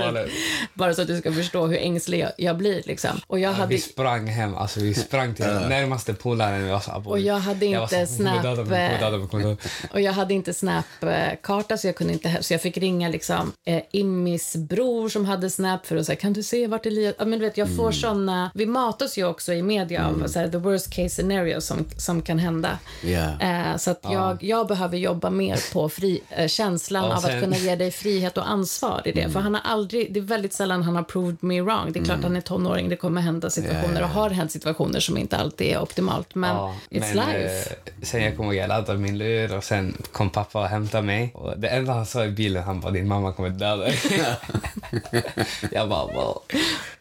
Bara 0.73 0.93
så 0.93 1.01
att 1.01 1.07
du 1.07 1.17
ska 1.19 1.33
förstå 1.33 1.67
hur 1.67 1.77
ängslig 1.77 2.19
jag, 2.19 2.31
jag 2.37 2.57
blir 2.57 2.81
liksom. 2.85 3.19
Och 3.27 3.39
jag 3.39 3.53
hade... 3.53 3.69
Vi 3.69 3.79
sprang 3.81 4.27
hem, 4.27 4.55
alltså 4.55 4.79
vi 4.79 4.93
sprang 4.93 5.35
till 5.35 5.45
närmaste 5.69 6.13
polaren. 6.13 6.65
Jag, 6.67 6.83
sa, 6.83 6.95
Och 7.05 7.19
jag 7.19 7.39
hade 7.39 7.65
jag 7.65 7.83
inte 7.83 8.07
så, 8.07 8.23
"Hon 8.23 8.31
kommer 8.33 8.43
döda 8.43 8.63
mig, 8.63 8.89
hon 8.89 8.99
kommer 8.99 8.99
döda 8.99 9.11
mig, 9.11 9.19
hon 9.19 9.27
kommer 9.29 9.43
döda 9.43 9.55
mig." 9.55 9.89
Och 9.91 10.01
jag 10.01 10.13
hade 10.13 10.33
inte 10.33 10.53
Snap-karta 10.53 11.77
så 11.77 11.87
jag 11.87 11.95
kunde 11.95 12.13
inte, 12.13 12.43
så 12.43 12.53
jag 12.53 12.61
fick 12.61 12.77
ringa 12.77 13.09
liksom 13.09 13.51
eh, 13.65 13.81
Immis 13.91 14.44
bror 14.55 15.09
som 15.09 15.25
hade 15.25 15.49
Snap 15.49 15.85
för 15.85 15.95
att 15.97 16.05
säga 16.05 16.15
kan 16.15 16.33
du 16.33 16.43
se 16.43 16.67
vart 16.67 16.85
Elias, 16.85 17.15
ja 17.19 17.25
men 17.25 17.39
du 17.39 17.45
vet 17.45 17.57
jag 17.57 17.75
får 17.75 17.91
såna, 17.91 18.51
vi 18.53 18.65
matas 18.65 19.17
ju 19.17 19.25
också 19.27 19.53
i 19.53 19.61
media 19.63 20.05
av 20.07 20.27
så 20.27 20.39
här, 20.39 20.47
the 20.49 20.57
worst 20.57 20.89
case 20.93 21.09
scenario 21.09 21.61
som, 21.61 21.85
som 21.97 22.21
kan 22.21 22.39
hända. 22.39 22.79
Ja. 23.03 23.39
Eh, 23.39 23.77
så 23.77 23.91
att 23.91 23.99
jag, 24.03 24.43
jag 24.43 24.67
behöver 24.67 24.97
jobba 24.97 25.29
mer 25.29 25.73
på 25.73 25.89
fri, 25.89 26.21
eh, 26.29 26.47
känslan 26.47 27.03
Ja, 27.09 27.17
av 27.17 27.21
sen- 27.21 27.35
att 27.37 27.43
kunna 27.43 27.57
ge 27.57 27.75
dig 27.75 27.91
frihet 27.91 28.37
och 28.37 28.49
ansvar 28.49 29.01
i 29.05 29.11
det. 29.11 29.29
För 29.29 29.39
han 29.39 29.53
har 29.53 29.61
aldrig, 29.61 30.13
det 30.13 30.19
är 30.19 30.23
väldigt 30.23 30.53
sällan 30.53 30.83
han 30.83 30.95
har 30.95 31.03
proved 31.03 31.37
me 31.39 31.61
wrong. 31.61 31.91
Det 31.91 31.99
är 31.99 32.03
klart 32.03 32.23
han 32.23 32.35
är 32.35 32.41
tonåring, 32.41 32.89
det 32.89 32.95
kommer 32.95 33.21
hända 33.21 33.49
situationer 33.49 34.03
och 34.03 34.09
har 34.09 34.29
hänt 34.29 34.51
situationer 34.51 34.99
som 34.99 35.17
inte 35.17 35.37
alltid 35.37 35.67
är 35.67 35.81
optimalt. 35.81 36.35
Men 36.35 36.55
Ja, 36.55 36.75
it's 36.89 37.15
men, 37.15 37.15
life. 37.15 37.69
eh, 37.85 38.03
sen 38.03 38.23
jag 38.23 38.37
kommer 38.37 38.53
ihåg, 38.53 38.63
jag 38.63 38.67
laddade 38.67 38.99
min 38.99 39.17
lur 39.17 39.57
och 39.57 39.63
sen 39.63 39.97
kom 40.11 40.29
pappa 40.29 40.59
och 40.61 40.67
hämtade 40.67 41.03
mig. 41.03 41.31
Och 41.33 41.59
det 41.59 41.67
enda 41.67 41.93
han 41.93 42.05
sa 42.05 42.25
i 42.25 42.31
bilen, 42.31 42.63
han 42.63 42.79
bara 42.81 42.91
din 42.91 43.07
mamma 43.07 43.33
kommer 43.33 43.49
döda 43.49 43.75
dig. 43.85 43.99
jag 45.71 45.89
bara, 45.89 46.05
wow. 46.13 46.41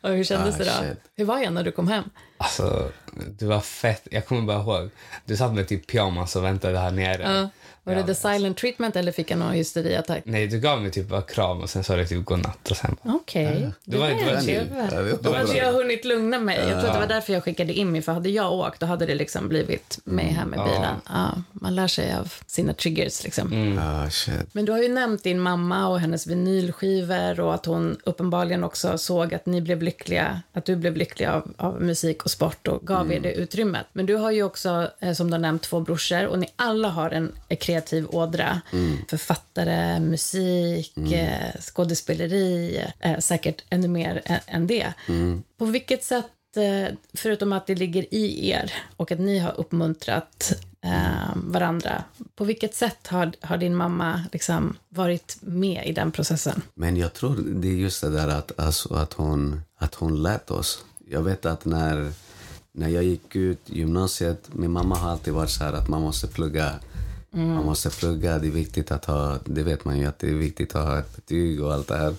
Och 0.04 0.10
hur 0.10 0.24
kändes 0.24 0.54
Ah, 0.54 0.58
det 0.58 0.64
då? 0.64 0.70
shit. 0.70 0.98
Hur 1.16 1.24
var 1.24 1.38
jag 1.38 1.52
när 1.52 1.62
du 1.64 1.72
kom 1.72 1.88
hem? 1.88 2.04
Alltså, 2.36 2.90
du 3.38 3.46
var 3.46 3.60
fett. 3.60 4.08
Jag 4.10 4.26
kommer 4.26 4.42
bara 4.42 4.60
ihåg, 4.60 4.90
du 5.24 5.36
satt 5.36 5.54
med 5.54 5.68
typ 5.68 5.86
pyjamas 5.86 6.36
och 6.36 6.44
väntade 6.44 6.78
här 6.78 6.90
nere. 6.90 7.22
Ja. 7.22 7.48
Var 7.86 7.92
Ja, 7.92 7.98
det 8.02 8.06
the 8.06 8.14
silent 8.14 8.56
treatment 8.56 8.96
eller 8.96 9.12
fick 9.12 9.30
jag 9.30 9.38
någon 9.38 9.52
hysteriattack? 9.52 10.22
Nej, 10.24 10.46
du 10.46 10.60
gav 10.60 10.82
mig 10.82 10.90
typ 10.90 11.08
bara 11.08 11.22
kram 11.22 11.60
och 11.60 11.70
sen 11.70 11.84
sa 11.84 11.96
du 11.96 12.06
typ 12.06 12.24
godnatt 12.24 12.70
och 12.70 12.76
sen 12.76 12.96
Okej. 13.02 13.70
Det 13.84 13.96
var- 13.98 14.08
det 14.08 14.14
var 14.14 14.40
chill. 14.40 14.44
trevligt. 14.44 14.72
Ja, 14.92 15.00
det 15.02 15.02
var 15.12 15.18
Då 15.22 15.32
hade 15.34 15.56
jag 15.56 15.72
hunnit 15.72 16.04
lugna 16.04 16.38
mig. 16.38 16.58
Jag 16.58 16.68
tror 16.68 16.86
att 16.88 16.94
det 16.94 17.00
var 17.00 17.06
därför 17.06 17.32
jag 17.32 17.44
skickade 17.44 17.72
in 17.72 17.92
mig. 17.92 18.02
För 18.02 18.12
hade 18.12 18.28
jag 18.28 18.52
åkt, 18.52 18.80
då 18.80 18.86
hade 18.86 19.06
det 19.06 19.14
liksom 19.14 19.48
blivit 19.48 19.98
mig 20.04 20.24
hem 20.24 20.54
i 20.54 20.56
bilen. 20.56 20.96
Ja, 21.08 21.28
man 21.52 21.74
lär 21.74 21.86
sig 21.88 22.14
av 22.14 22.32
sina 22.46 22.72
triggers 22.74 23.24
liksom. 23.24 23.78
Ah, 23.78 24.10
shit. 24.10 24.34
Men 24.54 24.64
du 24.64 24.72
har 24.72 24.82
ju 24.82 24.88
nämnt 24.88 25.22
din 25.22 25.40
mamma 25.40 25.88
och 25.88 26.00
hennes 26.00 26.26
vinylskivor 26.26 27.40
och 27.40 27.54
att 27.54 27.66
hon 27.66 27.96
uppenbarligen 28.04 28.64
också 28.64 28.98
såg 28.98 29.34
att 29.34 29.46
ni 29.46 29.60
blev 29.60 29.82
lyckliga, 29.82 29.93
att 30.52 30.64
du 30.64 30.76
blev 30.76 30.96
lycklig 30.96 31.26
av, 31.26 31.54
av 31.56 31.82
musik 31.82 32.22
och 32.24 32.30
sport 32.30 32.68
och 32.68 32.86
gav 32.86 33.12
er 33.12 33.20
det 33.20 33.32
utrymmet. 33.32 33.86
Men 33.92 34.06
du 34.06 34.14
har 34.14 34.30
ju 34.30 34.42
också, 34.42 34.90
eh, 35.00 35.12
som 35.12 35.26
du 35.26 35.32
har 35.32 35.38
nämnt, 35.38 35.62
två 35.62 35.80
brorsor 35.80 36.26
och 36.26 36.38
ni 36.38 36.46
alla 36.56 36.88
har 36.88 37.10
en 37.10 37.32
kreativ 37.60 38.06
ådra. 38.08 38.60
Författare, 39.08 40.00
musik, 40.00 40.96
eh, 41.12 41.60
skådespeleri, 41.60 42.84
eh, 43.00 43.18
säkert 43.18 43.64
ännu 43.70 43.88
mer 43.88 44.22
än 44.46 44.66
det. 44.66 44.92
På 45.58 45.64
vilket 45.64 46.04
sätt 46.04 46.26
eh, 46.56 46.88
förutom 47.14 47.52
att 47.52 47.66
det 47.66 47.74
ligger 47.74 48.14
i 48.14 48.50
er 48.50 48.72
och 48.96 49.12
att 49.12 49.18
ni 49.18 49.38
har 49.38 49.60
uppmuntrat 49.60 50.52
eh, 50.80 51.36
varandra, 51.36 52.04
på 52.36 52.44
vilket 52.44 52.74
sätt 52.74 53.06
har, 53.06 53.32
har 53.40 53.56
din 53.56 53.74
mamma 53.74 54.22
liksom 54.32 54.76
varit 54.88 55.36
med 55.40 55.86
i 55.86 55.92
den 55.92 56.12
processen? 56.12 56.62
Men 56.74 56.96
jag 56.96 57.14
tror 57.14 57.36
det 57.46 57.68
är 57.68 57.72
just 57.72 58.00
det 58.00 58.10
där 58.10 58.28
att, 58.28 58.58
alltså, 58.60 58.94
att, 58.94 59.12
hon, 59.12 59.60
att 59.76 59.94
hon 59.94 60.22
lät 60.22 60.50
oss. 60.50 60.84
Jag 61.08 61.22
vet 61.22 61.46
att 61.46 61.64
när, 61.64 62.12
när 62.72 62.88
jag 62.88 63.04
gick 63.04 63.36
ut 63.36 63.60
gymnasiet, 63.64 64.48
min 64.52 64.70
mamma 64.70 64.94
har 64.96 65.10
alltid 65.10 65.34
varit 65.34 65.50
så 65.50 65.64
här 65.64 65.72
att 65.72 65.88
man 65.88 66.02
måste 66.02 66.26
plugga. 66.26 66.72
Man 67.36 67.64
måste 67.64 67.90
plugga, 67.90 68.38
det 68.38 68.46
är 68.46 68.50
viktigt 68.50 68.90
att 68.90 69.04
ha, 69.04 69.38
det 69.44 69.62
vet 69.62 69.84
man 69.84 69.98
ju 69.98 70.06
att 70.06 70.18
det 70.18 70.28
är 70.28 70.34
viktigt 70.34 70.74
att 70.74 70.84
ha 70.84 70.98
ett 70.98 71.16
betyg 71.16 71.62
och 71.62 71.74
allt 71.74 71.88
det 71.88 71.96
här. 71.96 72.14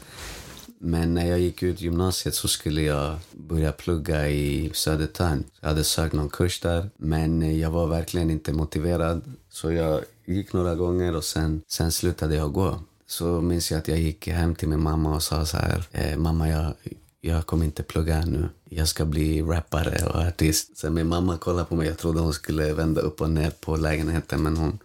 Men 0.80 1.14
när 1.14 1.26
jag 1.26 1.40
gick 1.40 1.64
ut 1.64 1.82
gymnasiet 1.82 2.36
så 2.36 2.48
skulle 2.48 2.82
jag 2.82 3.18
börja 3.32 3.72
plugga 3.72 4.30
i 4.30 4.72
Södertörn. 4.74 5.44
Jag 5.62 5.70
hade 5.70 5.84
sökt 5.84 6.14
någon 6.14 6.30
kurs 6.30 6.60
där, 6.60 6.90
men 6.98 7.60
jag 7.60 7.72
var 7.72 7.88
verkligen 7.88 8.32
inte 8.32 8.54
motiverad. 8.54 9.22
Så 9.50 9.72
jag 9.72 10.02
gick 10.26 10.54
några 10.54 10.76
gånger 10.76 11.16
och 11.16 11.24
sen, 11.24 11.62
sen 11.68 11.92
slutade 11.92 12.36
jag 12.36 12.54
gå. 12.54 12.80
Så 13.08 13.42
minns 13.42 13.72
jag 13.72 13.78
att 13.78 13.88
jag 13.88 14.00
gick 14.00 14.28
hem 14.28 14.56
till 14.56 14.70
min 14.70 14.82
mamma 14.82 15.16
och 15.16 15.24
sa 15.24 15.46
så 15.46 15.58
här, 15.58 15.84
eh, 15.92 16.18
mamma 16.18 16.50
jag, 16.50 16.74
jag 17.22 17.46
kommer 17.46 17.66
inte 17.66 17.84
plugga 17.84 18.26
nu. 18.26 18.50
Jag 18.70 18.88
ska 18.88 19.06
bli 19.06 19.42
rappare 19.42 20.06
och 20.06 20.22
artist. 20.22 20.78
Sen 20.78 20.94
min 20.94 21.08
mamma 21.08 21.38
kollade 21.38 21.66
på 21.66 21.76
mig, 21.76 21.88
jag 21.88 21.98
trodde 21.98 22.20
hon 22.20 22.34
skulle 22.34 22.74
vända 22.74 23.02
upp 23.02 23.22
och 23.22 23.30
ner 23.30 23.50
på 23.50 23.76
lägenheten 23.76 24.44
men 24.44 24.58
hon, 24.58 24.80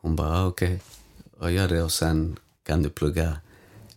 hon 0.00 0.16
bara, 0.16 0.42
ah, 0.42 0.46
okej, 0.46 0.80
okay. 1.38 1.52
gör 1.52 1.68
det 1.68 1.82
och 1.82 1.92
sen 1.92 2.36
kan 2.66 2.82
du 2.82 2.90
plugga 2.90 3.36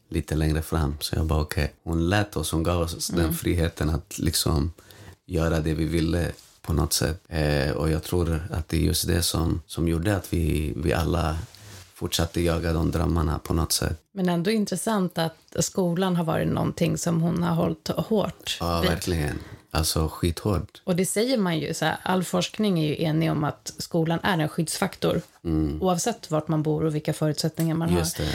lite 0.09 0.35
längre 0.35 0.61
fram. 0.61 0.95
Så 0.99 1.15
jag 1.15 1.25
bara 1.25 1.41
okej. 1.41 1.73
Hon 1.83 2.09
lät 2.09 2.35
oss, 2.37 2.51
hon 2.51 2.63
gav 2.63 2.81
oss 2.81 3.07
den 3.07 3.33
friheten 3.33 3.89
att 3.89 4.17
liksom 4.19 4.73
göra 5.25 5.59
det 5.59 5.73
vi 5.73 5.85
ville 5.85 6.31
på 6.61 6.73
något 6.73 6.93
sätt. 6.93 7.23
Eh, 7.27 7.71
och 7.71 7.89
jag 7.89 8.03
tror 8.03 8.47
att 8.51 8.69
det 8.69 8.77
är 8.77 8.81
just 8.81 9.07
det 9.07 9.21
som, 9.21 9.61
som 9.67 9.87
gjorde 9.87 10.15
att 10.15 10.33
vi, 10.33 10.73
vi 10.77 10.93
alla 10.93 11.37
fortsatte 11.93 12.41
jaga 12.41 12.73
de 12.73 12.91
drömmarna 12.91 13.39
på 13.39 13.53
något 13.53 13.71
sätt. 13.71 14.01
Men 14.11 14.29
ändå 14.29 14.51
intressant 14.51 15.17
att 15.17 15.37
skolan 15.59 16.15
har 16.15 16.23
varit 16.23 16.47
någonting 16.47 16.97
som 16.97 17.21
hon 17.21 17.43
har 17.43 17.55
hållit 17.55 17.87
hårt 17.87 18.57
Ja, 18.59 18.81
vid. 18.81 18.89
verkligen. 18.89 19.39
Alltså 19.71 20.07
skithårt. 20.09 20.81
Och 20.83 20.95
det 20.95 21.05
säger 21.05 21.37
man 21.37 21.59
ju, 21.59 21.73
så 21.73 21.85
här, 21.85 21.97
all 22.03 22.23
forskning 22.23 22.79
är 22.79 22.87
ju 22.87 23.03
enig 23.03 23.31
om 23.31 23.43
att 23.43 23.73
skolan 23.77 24.19
är 24.23 24.37
en 24.39 24.49
skyddsfaktor. 24.49 25.21
Oavsett 25.79 26.31
vart 26.31 26.47
man 26.47 26.63
bor 26.63 26.83
och 26.85 26.95
vilka 26.95 27.13
förutsättningar 27.13 27.75
man 27.75 27.87
Mm. 27.89 27.99
Just 27.99 28.17
har. 28.17 28.25
det. 28.25 28.31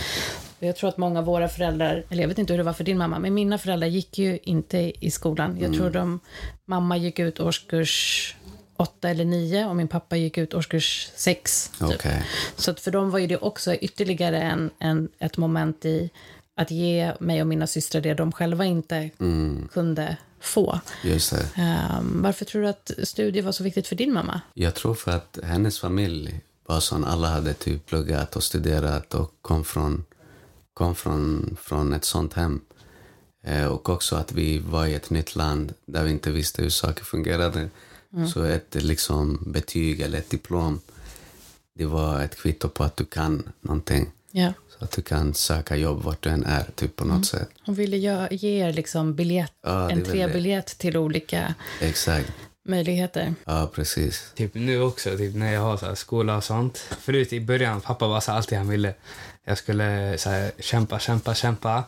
Jag 0.63 0.77
tror 0.77 0.89
att 0.89 0.97
många 0.99 1.19
av 1.19 1.25
våra 1.25 1.49
föräldrar, 1.49 2.05
eller 2.11 2.23
jag 2.23 2.29
vet 2.29 2.39
inte 2.39 2.53
hur 2.53 2.59
det 2.59 2.65
var 2.65 2.73
för 2.73 2.85
din 2.85 2.99
mamma, 2.99 3.19
men 3.19 3.35
mina 3.35 3.59
föräldrar 3.59 3.89
gick 3.89 4.19
ju 4.19 4.39
inte 4.43 4.93
i 5.07 5.11
skolan. 5.11 5.57
Jag 5.57 5.67
Mm. 5.67 5.79
tror 5.79 5.91
de, 5.91 6.21
mamma 6.65 6.97
gick 6.97 7.19
ut 7.19 7.41
årskurs 7.41 8.37
åtta 8.77 9.11
eller 9.11 9.25
nio 9.25 9.67
och 9.67 9.77
min 9.77 9.89
pappa 9.89 10.17
gick 10.17 10.39
ut 10.39 10.55
årskurs 10.55 11.11
sex. 11.17 11.71
Typ. 11.79 11.89
Okej. 11.95 12.25
Så 12.57 12.75
för 12.75 12.91
dem 12.91 13.11
var 13.11 13.19
ju 13.19 13.27
det 13.27 13.37
också 13.37 13.75
ytterligare 13.75 14.41
en, 14.43 14.71
en, 14.79 15.09
ett 15.19 15.37
moment 15.37 15.85
i 15.85 16.11
att 16.57 16.71
ge 16.71 17.13
mig 17.21 17.41
och 17.41 17.47
mina 17.47 17.67
systrar 17.67 18.01
det 18.01 18.15
de 18.15 18.33
själva 18.33 18.65
inte 18.65 19.11
Mm. 19.21 19.69
kunde 19.73 20.17
få. 20.41 20.81
Ehm, 21.57 22.23
varför 22.23 22.45
tror 22.45 22.63
du 22.63 22.69
att 22.69 22.91
studier 23.03 23.43
var 23.43 23.53
så 23.53 23.65
viktigt 23.65 23.87
för 23.87 23.97
din 23.97 24.13
mamma? 24.13 24.41
Jag 24.55 24.75
tror 24.75 24.95
för 24.95 25.11
att 25.11 25.39
hennes 25.45 25.81
familj 25.81 26.41
var 26.67 26.81
sån. 26.81 27.05
Alla 27.05 27.29
hade 27.29 27.55
typ 27.55 27.87
pluggat 27.87 28.37
och 28.37 28.43
studerat 28.43 29.15
och 29.15 29.35
kom 29.43 29.65
från, 29.65 30.05
kom 30.75 30.95
från, 30.95 31.57
från 31.61 31.93
ett 31.93 32.05
sånt 32.05 32.35
hem. 32.35 32.61
Eh, 33.45 33.65
och 33.67 33.89
också 33.89 34.17
att 34.17 34.33
vi 34.33 34.59
var 34.59 34.87
i 34.87 34.95
ett 34.95 35.11
nytt 35.11 35.37
land 35.37 35.75
där 35.87 36.05
vi 36.05 36.11
inte 36.11 36.31
visste 36.31 36.63
hur 36.63 36.71
saker 36.71 37.05
fungerade. 37.05 37.69
Så 38.33 38.43
ett 38.43 38.75
liksom, 38.75 39.39
betyg 39.47 40.01
eller 40.01 40.19
ett 40.19 40.31
diplom, 40.31 40.81
det 41.75 41.85
var 41.87 42.21
ett 42.23 42.37
kvitto 42.37 42.69
på 42.69 42.85
att 42.85 42.97
du 42.97 43.05
kan 43.05 43.53
någonting. 43.61 44.11
Ja. 44.31 44.53
Så 44.79 44.85
att 44.85 44.91
du 44.91 45.03
kan 45.03 45.35
söka 45.35 45.77
jobb 45.77 46.03
vart 46.03 46.23
du 46.23 46.31
än 46.31 46.45
är, 46.45 46.67
typ 46.75 46.97
på 46.97 47.05
något 47.05 47.27
sätt. 47.27 47.49
Hon 47.67 47.75
ville 47.75 47.97
ge, 47.97 48.59
er 48.59 48.73
liksom 48.73 49.15
biljett, 49.15 49.53
Ja, 49.63 49.87
väl 49.87 49.99
entrébiljett 49.99 50.79
till 50.79 50.97
olika 50.97 51.55
Exakt. 51.81 52.33
möjligheter. 52.69 53.35
Ja, 53.45 53.71
precis. 53.75 54.33
Typ 54.35 54.55
nu 54.55 54.83
också, 54.83 55.17
typ 55.17 55.35
när 55.35 55.53
jag 55.53 55.61
har 55.61 55.77
så 55.77 55.87
här 55.87 55.95
skola 55.95 56.37
och 56.37 56.45
sånt. 56.45 56.79
Förut 56.79 57.33
i 57.33 57.41
början, 57.41 57.81
pappa 57.81 58.09
var 58.09 58.21
så 58.21 58.33
alltid 58.33 58.59
han 58.59 58.69
ville. 58.69 58.95
Jag 59.47 59.59
skulle 59.59 60.19
så 60.19 60.31
här, 60.31 60.51
kämpa, 60.59 60.99
kämpa, 60.99 61.35
kämpa. 61.35 61.85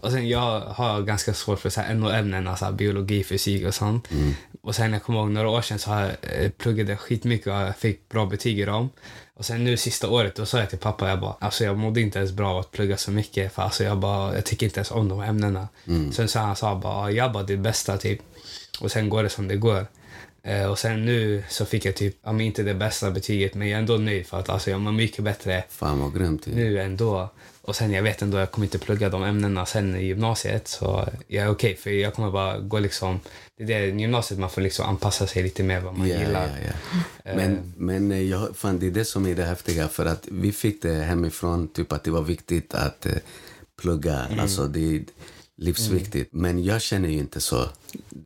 Och 0.00 0.10
sen 0.12 0.28
jag 0.28 0.60
har 0.60 1.02
ganska 1.02 1.34
svårt 1.34 1.60
för 1.60 1.70
så 1.70 1.80
här 1.80 1.94
NO-ämnen, 1.94 2.48
alltså 2.48 2.72
biologi, 2.72 3.24
fysik 3.24 3.66
och 3.66 3.74
sånt. 3.74 4.08
Och 4.62 4.74
sen 4.74 4.92
jag 4.92 5.02
kommer 5.02 5.18
ihåg 5.20 5.30
några 5.30 5.48
år 5.48 5.62
sedan 5.62 5.78
så 5.78 5.90
har 5.90 6.00
jag 6.00 6.10
eh, 6.22 6.50
pluggade 6.50 6.96
skitmycket 6.96 7.46
och 7.46 7.52
jag 7.52 7.76
fick 7.76 8.08
bra 8.08 8.26
betyg 8.26 8.60
i 8.60 8.64
dem. 8.64 8.90
Och 9.34 9.44
sen 9.44 9.64
nu 9.64 9.76
sista 9.76 10.08
året 10.08 10.34
då 10.36 10.46
sa 10.46 10.58
jag 10.58 10.70
till 10.70 10.78
pappa, 10.78 11.08
jag 11.08 11.20
bara, 11.20 11.36
alltså 11.40 11.64
jag 11.64 11.78
mådde 11.78 12.00
inte 12.00 12.18
ens 12.18 12.32
bra 12.32 12.50
av 12.50 12.58
att 12.58 12.70
plugga 12.70 12.96
så 12.96 13.10
mycket 13.10 13.54
för 13.54 13.62
alltså 13.62 13.84
jag 13.84 13.98
bara, 13.98 14.34
jag 14.34 14.44
tycker 14.44 14.66
inte 14.66 14.78
ens 14.80 14.90
om 14.90 15.08
de 15.08 15.20
här 15.20 15.28
ämnena. 15.28 15.68
Sen 16.12 16.28
så 16.28 16.38
han 16.38 16.56
sa 16.56 16.74
bara, 16.76 17.10
jag 17.10 17.32
bara 17.32 17.42
ditt 17.42 17.58
bästa 17.60 17.96
typ. 17.96 18.20
Och 18.80 18.90
sen 18.90 19.08
går 19.08 19.22
det 19.22 19.28
som 19.28 19.48
det 19.48 19.56
går. 19.56 19.86
Eh, 20.44 20.64
och 20.70 20.78
sen 20.78 21.04
nu 21.04 21.42
så 21.48 21.64
fick 21.64 21.84
jag 21.84 21.96
typ, 21.96 22.16
ja 22.22 22.42
inte 22.42 22.62
det 22.62 22.74
bästa 22.74 23.10
betyget 23.10 23.54
men 23.54 23.68
jag 23.68 23.76
är 23.76 23.80
ändå 23.80 23.96
nöjd 23.96 24.26
för 24.26 24.38
att 24.40 24.48
alltså 24.48 24.70
jag 24.70 24.80
mår 24.80 24.92
mycket 24.92 25.24
bättre 25.24 25.64
Fan 25.68 25.98
vad 26.00 26.14
grymt. 26.14 26.46
ju. 26.46 26.54
nu 26.54 26.80
ändå. 26.80 27.28
Och 27.64 27.76
sen 27.76 27.92
jag 27.92 28.02
vet 28.02 28.22
ändå, 28.22 28.38
jag 28.38 28.50
kommer 28.50 28.66
inte 28.66 28.78
plugga 28.78 29.08
de 29.08 29.22
ämnena 29.24 29.66
sen 29.66 29.96
i 29.96 30.04
gymnasiet 30.06 30.68
så 30.68 31.08
jag 31.26 31.44
är 31.44 31.50
okej 31.50 31.76
för 31.76 31.90
jag 31.90 32.14
kommer 32.14 32.30
bara 32.30 32.58
gå 32.58 32.78
liksom, 32.78 33.20
det 33.56 33.62
är 33.74 33.80
det 33.80 34.00
gymnasiet 34.00 34.40
man 34.40 34.50
får 34.50 34.60
liksom 34.60 34.86
anpassa 34.88 35.26
sig 35.26 35.42
lite 35.42 35.62
mer 35.62 35.80
vad 35.80 35.98
man 35.98 36.08
Ja, 36.08 36.18
gillar. 36.18 36.46
ja, 36.64 36.72
ja. 37.24 37.32
Men, 37.36 37.72
men 37.76 38.12
eh, 38.12 38.22
jag, 38.22 38.56
fan, 38.56 38.78
det 38.78 38.86
är 38.86 38.90
det 38.90 39.04
som 39.04 39.26
är 39.26 39.34
det 39.34 39.44
häftiga. 39.44 39.88
För 39.88 40.06
att 40.06 40.28
vi 40.30 40.52
fick 40.52 40.82
det 40.82 40.94
hemifrån, 40.94 41.68
typ 41.68 41.92
att 41.92 42.04
det 42.04 42.10
var 42.10 42.22
viktigt 42.22 42.74
att 42.74 43.06
eh, 43.06 43.12
plugga. 43.82 44.26
Alltså 44.38 44.66
det 44.66 44.96
är 44.96 45.02
livsviktigt. 45.56 46.28
Men 46.32 46.64
jag 46.64 46.82
känner 46.82 47.08
ju 47.08 47.18
inte 47.18 47.40
så. 47.40 47.64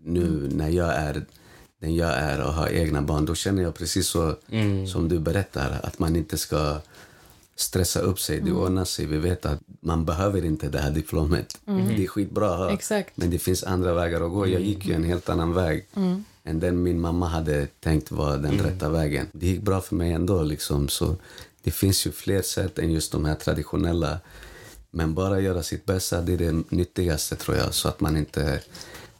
Nu 0.05 0.49
när 0.53 0.69
jag 0.69 0.95
är 0.95 1.25
den 1.81 1.95
jag 1.95 2.11
är 2.11 2.41
och 2.41 2.53
har 2.53 2.68
egna 2.68 3.03
barn, 3.03 3.24
då 3.24 3.35
känner 3.35 3.62
jag 3.62 3.74
precis 3.74 4.09
så 4.09 4.35
som 4.93 5.09
du 5.09 5.18
berättar. 5.18 5.81
Att 5.83 5.99
man 5.99 6.16
inte 6.16 6.39
ska 6.39 6.81
stressa 7.57 8.01
upp 8.01 8.20
sig. 8.20 8.41
Det 8.41 8.53
ordnar 8.53 8.85
sig. 8.85 9.07
Vi 9.07 9.16
vet 9.16 9.47
att 9.47 9.61
man 9.81 10.05
behöver 10.05 10.45
inte 10.45 10.68
det 10.68 10.79
här 10.79 10.91
diplomet. 10.91 11.59
Det 11.64 12.05
är 12.05 12.07
skitbra 12.07 12.51
att 12.51 12.59
ha. 12.59 12.72
Exakt. 12.72 13.16
Men 13.16 13.31
det 13.31 13.39
finns 13.39 13.64
andra 13.64 13.95
vägar 13.95 14.20
att 14.20 14.31
gå. 14.31 14.47
Jag 14.47 14.61
gick 14.61 14.87
ju 14.87 14.95
en 14.95 15.05
helt 15.05 15.29
annan 15.29 15.53
väg 15.53 15.87
än 16.45 16.61
den 16.61 16.83
min 16.83 17.01
mamma 17.01 17.29
hade 17.29 17.66
tänkt 17.66 18.11
var 18.11 18.37
den 18.37 18.59
rätta 18.59 18.89
vägen. 18.89 19.27
Det 19.33 19.47
gick 19.47 19.62
bra 19.62 19.81
för 19.81 19.95
mig 19.95 20.12
ändå. 20.12 20.43
Liksom. 20.43 20.89
Så 20.89 21.16
det 21.62 21.70
finns 21.70 22.07
ju 22.07 22.12
fler 22.12 22.43
sätt 22.43 22.79
än 22.79 22.93
just 22.93 23.12
de 23.12 23.24
här 23.24 23.35
traditionella. 23.35 24.18
Men 24.91 25.14
bara 25.14 25.41
göra 25.41 25.62
sitt 25.62 25.85
bästa, 25.85 26.20
det 26.20 26.33
är 26.33 26.39
det 26.39 26.62
nyttigaste 26.68 27.37
tror 27.37 27.57
jag. 27.57 27.74
Så 27.74 27.89
att 27.89 28.01
man 28.01 28.16
inte 28.16 28.61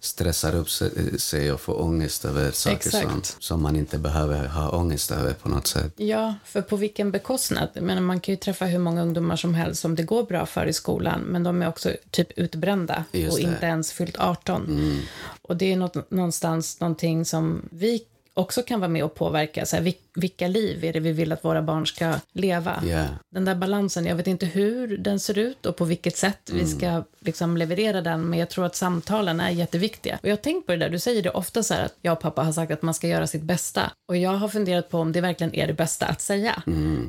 stressar 0.07 0.55
upp 0.55 0.71
sig- 0.71 1.21
sig 1.21 1.53
och 1.53 1.61
får 1.61 1.81
ångest 1.81 2.25
över 2.25 2.51
saker 2.51 2.91
som, 2.91 3.01
Exakt. 3.01 3.37
som 3.43 3.63
man 3.63 3.77
inte 3.77 3.99
behöver 3.99 4.47
ha 4.49 4.71
ångest 4.71 5.11
över 5.11 5.33
på 5.33 5.49
något 5.49 5.67
sätt. 5.67 5.93
Ja, 5.97 6.35
för 6.45 6.63
på 6.63 6.77
vilken 6.77 7.11
bekostnad? 7.11 7.69
Men 7.81 8.05
man 8.05 8.21
kan 8.21 8.33
ju 8.33 8.37
träffa 8.37 8.65
hur 8.65 8.79
många 8.79 9.03
ungdomar 9.03 9.37
som 9.37 9.55
helst 9.55 9.81
som 9.81 9.95
det 9.95 10.03
går 10.03 10.23
bra 10.23 10.47
för 10.47 10.67
i 10.67 10.73
skolan, 10.73 11.21
men 11.21 11.43
de 11.43 11.63
är 11.63 11.69
också 11.69 11.93
typ 12.11 12.39
utbrända 12.39 13.05
Just 13.13 13.33
och 13.33 13.37
det. 13.39 13.43
Mm. 13.43 13.55
inte 13.55 13.67
ens 13.67 13.93
fyllt 13.93 14.17
18. 14.19 15.01
Och 15.43 15.57
det 15.57 15.73
är 15.73 15.77
något, 15.77 16.11
någonstans 16.11 16.81
någonting 16.81 17.25
som 17.25 17.69
vi 17.71 18.03
också 18.37 18.62
kan 18.62 18.80
vara 18.80 18.89
med 18.89 19.05
och 19.05 19.14
påverka. 19.14 19.66
Så 19.66 19.76
här, 19.76 19.82
vil- 19.82 19.97
vilka 20.14 20.49
liv 20.49 20.84
är 20.84 20.93
det 20.93 21.01
vi 21.01 21.12
vill 21.12 21.32
att 21.32 21.45
våra 21.45 21.62
barn 21.62 21.87
ska 21.87 22.14
leva? 22.32 22.82
Ja. 22.87 23.05
Den 23.34 23.45
där 23.45 23.55
balansen, 23.55 24.07
jag 24.07 24.16
vet 24.16 24.26
inte 24.26 24.47
hur 24.47 24.97
den 24.99 25.20
ser 25.20 25.39
ut 25.39 25.66
och 25.66 25.76
på 25.76 25.84
vilket 25.84 26.16
sätt 26.16 26.51
vi 26.53 26.66
ska 26.66 27.05
liksom 27.20 27.57
leverera 27.57 28.01
den, 28.01 28.28
men 28.30 28.39
jag 28.39 28.51
tror 28.51 28.66
att 28.66 28.76
samtalen 28.76 29.41
är 29.41 29.51
jätteviktiga. 29.51 30.18
Och 30.22 30.28
jag 30.28 30.32
har 30.32 30.43
tänkt 30.43 30.66
på 30.66 30.72
det 30.72 30.78
där, 30.78 30.91
du 30.91 30.99
säger 30.99 31.22
det 31.22 31.30
ofta 31.30 31.62
så 31.62 31.74
att 31.74 31.95
jag 32.03 32.12
och 32.12 32.20
pappa 32.20 32.43
har 32.43 32.53
sagt 32.53 32.72
att 32.72 32.82
man 32.82 32.95
ska 32.95 33.09
göra 33.09 33.26
sitt 33.26 33.43
bästa. 33.43 33.93
Och 34.09 34.16
jag 34.16 34.30
har 34.30 34.49
funderat 34.49 34.89
på 34.91 34.99
om 34.99 35.12
det 35.12 35.20
verkligen 35.20 35.55
är 35.55 35.66
det 35.66 35.72
bästa 35.74 36.07
att 36.07 36.20
säga. 36.20 36.62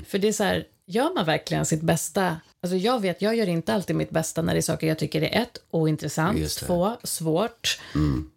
För 0.08 0.18
det 0.20 0.28
är 0.28 0.34
så 0.34 0.44
här, 0.44 0.64
gör 0.88 1.16
man 1.16 1.26
verkligen 1.26 1.66
sitt 1.66 1.82
bästa? 1.82 2.38
Alltså 2.64 2.76
jag 2.78 3.02
vet, 3.02 3.22
jag 3.22 3.36
gör 3.36 3.48
inte 3.50 3.74
alltid 3.74 3.96
mitt 3.96 4.10
bästa 4.10 4.42
när 4.42 4.54
det 4.54 4.60
är 4.60 4.62
saker 4.62 4.88
jag 4.88 4.98
tycker 5.00 5.22
är 5.22 5.42
ett, 5.42 5.58
ointressant, 5.72 6.38
två, 6.68 6.92
svårt. 7.04 7.80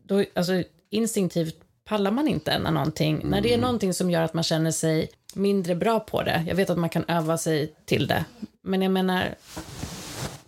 Då, 0.02 0.24
alltså 0.34 0.62
instinktivt 0.90 1.56
pallar 1.90 2.10
man 2.10 2.28
inte 2.28 2.58
när 2.58 2.70
någonting, 2.70 3.20
när 3.24 3.40
det 3.40 3.54
är 3.54 3.58
någonting 3.58 3.94
som 3.94 4.10
gör 4.10 4.22
att 4.22 4.34
man 4.34 4.44
känner 4.44 4.70
sig 4.70 5.10
mindre 5.34 5.74
bra 5.74 6.00
på 6.00 6.22
det. 6.22 6.44
Jag 6.48 6.54
vet 6.54 6.70
att 6.70 6.78
man 6.78 6.88
kan 6.88 7.04
öva 7.08 7.38
sig 7.38 7.74
till 7.84 8.06
det. 8.06 8.24
Men 8.62 8.82
jag 8.82 8.92
menar, 8.92 9.34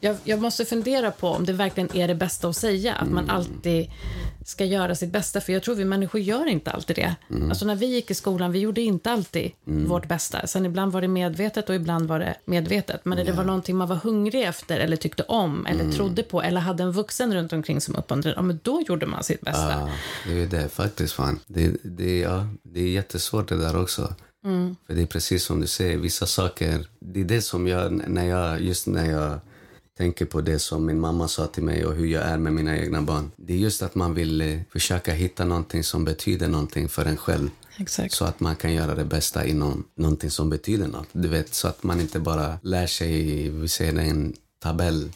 jag, 0.00 0.16
jag 0.24 0.40
måste 0.40 0.64
fundera 0.64 1.10
på 1.10 1.28
om 1.28 1.46
det 1.46 1.52
verkligen 1.52 1.96
är 1.96 2.08
det 2.08 2.14
bästa 2.14 2.48
att 2.48 2.56
säga. 2.56 2.94
Att 2.94 3.10
man 3.10 3.30
alltid 3.30 3.90
ska 4.44 4.64
göra 4.64 4.94
sitt 4.94 5.12
bästa. 5.12 5.40
För 5.40 5.52
jag 5.52 5.62
tror 5.62 5.74
vi 5.74 5.84
människor 5.84 6.20
gör 6.20 6.46
inte 6.46 6.70
alltid 6.70 6.96
det. 6.96 7.14
Alltså 7.48 7.66
när 7.66 7.76
vi 7.76 7.86
gick 7.86 8.10
i 8.10 8.14
skolan, 8.14 8.52
vi 8.52 8.58
gjorde 8.58 8.80
inte 8.80 9.10
alltid 9.10 9.52
vårt 9.64 10.08
bästa. 10.08 10.46
Sen 10.46 10.66
ibland 10.66 10.92
var 10.92 11.00
det 11.00 11.08
medvetet 11.08 11.68
och 11.68 11.74
ibland 11.74 12.08
var 12.08 12.18
det 12.18 12.34
medvetet. 12.44 13.04
Men 13.04 13.18
när 13.18 13.24
det 13.24 13.32
var 13.32 13.44
någonting 13.44 13.76
man 13.76 13.88
var 13.88 13.96
hungrig 13.96 14.42
efter 14.42 14.80
eller 14.80 14.96
tyckte 14.96 15.22
om 15.22 15.66
eller 15.66 15.92
trodde 15.92 16.22
på 16.22 16.42
eller 16.42 16.60
hade 16.60 16.82
en 16.82 16.92
vuxen 16.92 17.34
runt 17.34 17.52
omkring 17.52 17.80
som 17.80 17.96
uppmuntrade, 17.96 18.36
ja 18.36 18.42
men 18.42 18.60
då 18.62 18.82
gjorde 18.88 19.06
man 19.06 19.24
sitt 19.24 19.40
bästa. 19.40 19.70
Ja, 19.70 19.90
det 20.26 20.42
är 20.42 20.46
det 20.46 20.68
faktiskt. 20.68 21.12
Fan. 21.12 21.40
Det, 21.46 21.76
det, 21.82 22.18
ja, 22.18 22.46
det 22.62 22.80
är 22.80 22.88
jättesvårt 22.88 23.48
det 23.48 23.56
där 23.56 23.80
också. 23.82 24.14
För 24.86 24.94
det 24.94 25.02
är 25.02 25.06
precis 25.06 25.44
som 25.44 25.60
du 25.60 25.66
säger, 25.66 25.96
vissa 25.96 26.26
saker, 26.26 26.86
det 27.00 27.20
är 27.20 27.24
det 27.24 27.42
som 27.42 27.66
jag, 27.66 27.92
när 28.08 28.24
jag, 28.24 28.60
just 28.60 28.86
när 28.86 29.10
jag 29.10 29.40
tänker 29.98 30.24
på 30.24 30.40
det 30.40 30.58
som 30.58 30.86
min 30.86 31.00
mamma 31.00 31.28
sa 31.28 31.46
till 31.46 31.62
mig 31.62 31.86
och 31.86 31.94
hur 31.94 32.06
jag 32.06 32.22
är 32.22 32.38
med 32.38 32.52
mina 32.52 32.76
egna 32.78 33.02
barn. 33.02 33.30
Det 33.36 33.52
är 33.52 33.56
just 33.58 33.82
att 33.82 33.94
man 33.94 34.14
vill 34.14 34.40
eh, 34.40 34.58
försöka 34.72 35.12
hitta 35.12 35.44
någonting 35.44 35.84
som 35.84 36.04
betyder 36.04 36.48
någonting 36.48 36.88
för 36.88 37.04
en 37.06 37.16
själv. 37.16 37.48
Exakt. 37.76 38.14
Så 38.14 38.24
att 38.24 38.40
man 38.40 38.56
kan 38.56 38.72
göra 38.72 38.94
det 38.94 39.04
bästa 39.04 39.46
inom 39.46 39.84
någonting 39.94 40.30
som 40.30 40.50
betyder 40.50 40.86
något. 40.88 41.08
Du 41.12 41.28
vet, 41.28 41.54
så 41.54 41.68
att 41.68 41.82
man 41.82 42.00
inte 42.00 42.20
bara 42.20 42.58
lär 42.62 42.86
sig, 42.86 43.48
vi 43.50 43.68
säger 43.68 43.98
en 43.98 44.32
tabell. 44.58 45.10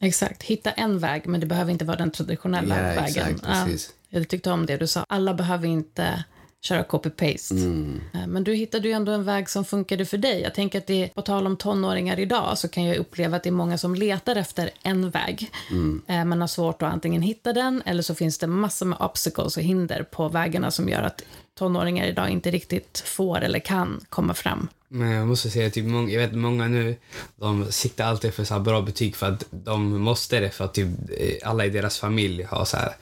Exakt. 0.00 0.42
Hitta 0.42 0.70
en 0.70 0.98
väg, 0.98 1.26
men 1.26 1.40
det 1.40 1.46
behöver 1.46 1.72
inte 1.72 1.84
vara 1.84 1.96
den 1.96 2.10
traditionella 2.10 2.76
Ja, 2.76 2.82
vägen. 2.82 3.04
exakt, 3.26 3.42
precis. 3.42 3.90
Ja, 4.08 4.18
jag 4.18 4.28
tyckte 4.28 4.50
om 4.50 4.66
det 4.66 4.76
du 4.76 4.86
sa. 4.86 5.04
Alla 5.08 5.34
behöver 5.34 5.68
inte 5.68 6.24
köra 6.62 6.82
copy-paste. 6.82 7.54
Mm. 7.54 8.00
Eh, 8.14 8.26
Men 8.26 8.44
du 8.44 8.54
hittade 8.54 8.88
ju 8.88 8.94
ändå 8.94 9.12
en 9.12 9.24
väg 9.24 9.50
som 9.50 9.64
funkade 9.64 10.04
för 10.04 10.18
dig. 10.18 10.40
Jag 10.40 10.54
tänker 10.54 10.78
att 10.78 10.86
det, 10.86 11.14
på 11.14 11.22
tal 11.22 11.46
om 11.46 11.56
tonåringar 11.56 12.20
idag, 12.20 12.58
så 12.58 12.68
kan 12.68 12.84
jag 12.84 12.96
uppleva 12.96 13.36
att 13.36 13.42
det 13.42 13.48
är 13.48 13.52
många 13.52 13.78
som 13.78 13.94
letar 13.94 14.36
efter 14.36 14.70
en 14.82 15.10
väg. 15.10 15.50
Mm. 15.70 16.02
Eh, 16.06 16.24
Man 16.24 16.40
har 16.40 16.48
svårt 16.48 16.82
att 16.82 16.92
antingen 16.92 17.22
hitta 17.22 17.52
den, 17.52 17.82
eller 17.86 18.02
så 18.02 18.14
finns 18.14 18.38
det 18.38 18.46
massor 18.46 18.86
med 18.86 18.98
obstacles 19.00 19.56
och 19.56 19.62
hinder 19.62 20.02
på 20.02 20.28
vägarna 20.28 20.70
som 20.70 20.88
gör 20.88 21.02
att 21.02 21.22
tonåringar 21.58 22.06
idag 22.06 22.30
inte 22.30 22.50
riktigt 22.50 23.02
får 23.06 23.40
eller 23.40 23.58
kan 23.58 24.00
komma 24.08 24.34
fram. 24.34 24.68
Men 24.94 25.10
jag 25.10 25.26
måste 25.26 25.50
säga, 25.50 25.70
typ, 25.70 25.84
många, 25.84 26.12
jag 26.12 26.20
vet 26.20 26.34
många 26.34 26.68
nu, 26.68 26.96
de 27.36 27.72
siktar 27.72 28.04
alltid 28.04 28.34
för 28.34 28.44
så 28.44 28.58
bra 28.58 28.82
betyg 28.82 29.16
för 29.16 29.26
att 29.26 29.44
de 29.50 30.00
måste 30.00 30.40
det 30.40 30.50
för 30.50 30.64
att 30.64 30.74
typ, 30.74 30.88
eh, 31.18 31.48
alla 31.48 31.66
i 31.66 31.70
deras 31.70 31.98
familj 31.98 32.42
har 32.42 32.64
så 32.64 32.76
här, 32.76 32.92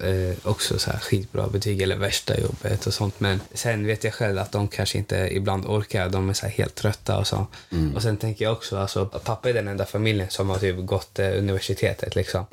eh, 0.00 0.36
också 0.42 0.78
så 0.78 0.90
här 0.90 0.98
skitbra 0.98 1.46
betyg 1.46 1.82
eller 1.82 1.96
värsta 1.96 2.40
jobbet 2.40 2.86
och 2.86 2.94
sånt. 2.94 3.20
Men 3.20 3.40
sen 3.52 3.86
vet 3.86 4.04
jag 4.04 4.14
själv 4.14 4.38
att 4.38 4.52
de 4.52 4.68
kanske 4.68 4.98
inte 4.98 5.28
ibland 5.32 5.66
orkar, 5.66 6.08
de 6.08 6.28
är 6.28 6.32
så 6.32 6.46
helt 6.46 6.74
trötta 6.74 7.18
och 7.18 7.26
så. 7.26 7.46
Och 7.94 8.02
sen 8.02 8.16
tänker 8.16 8.44
jag 8.44 8.52
också, 8.52 8.78
alltså, 8.78 9.10
att 9.12 9.24
pappa 9.24 9.48
är 9.48 9.54
den 9.54 9.68
enda 9.68 9.86
familjen 9.86 10.30
som 10.30 10.48
har 10.48 10.58
typ 10.58 10.86
gått 10.86 11.18
eh, 11.18 11.38
universitetet 11.38 12.14
liksom. 12.14 12.46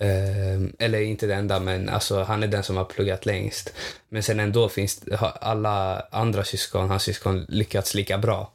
Eh, 0.00 0.68
eller 0.78 1.00
inte 1.00 1.26
den 1.26 1.38
enda, 1.38 1.60
men 1.60 1.88
alltså, 1.88 2.22
han 2.22 2.42
är 2.42 2.46
den 2.46 2.62
som 2.62 2.76
har 2.76 2.84
pluggat 2.84 3.26
längst. 3.26 3.72
Men 4.08 4.22
sen 4.22 4.40
ändå 4.40 4.68
finns 4.68 5.00
har 5.12 5.32
alla 5.40 6.00
andra 6.10 6.44
syskon, 6.44 6.88
hans 6.88 7.02
syskon, 7.02 7.44
lyckats 7.48 7.94
lika 7.94 8.18
bra. 8.18 8.52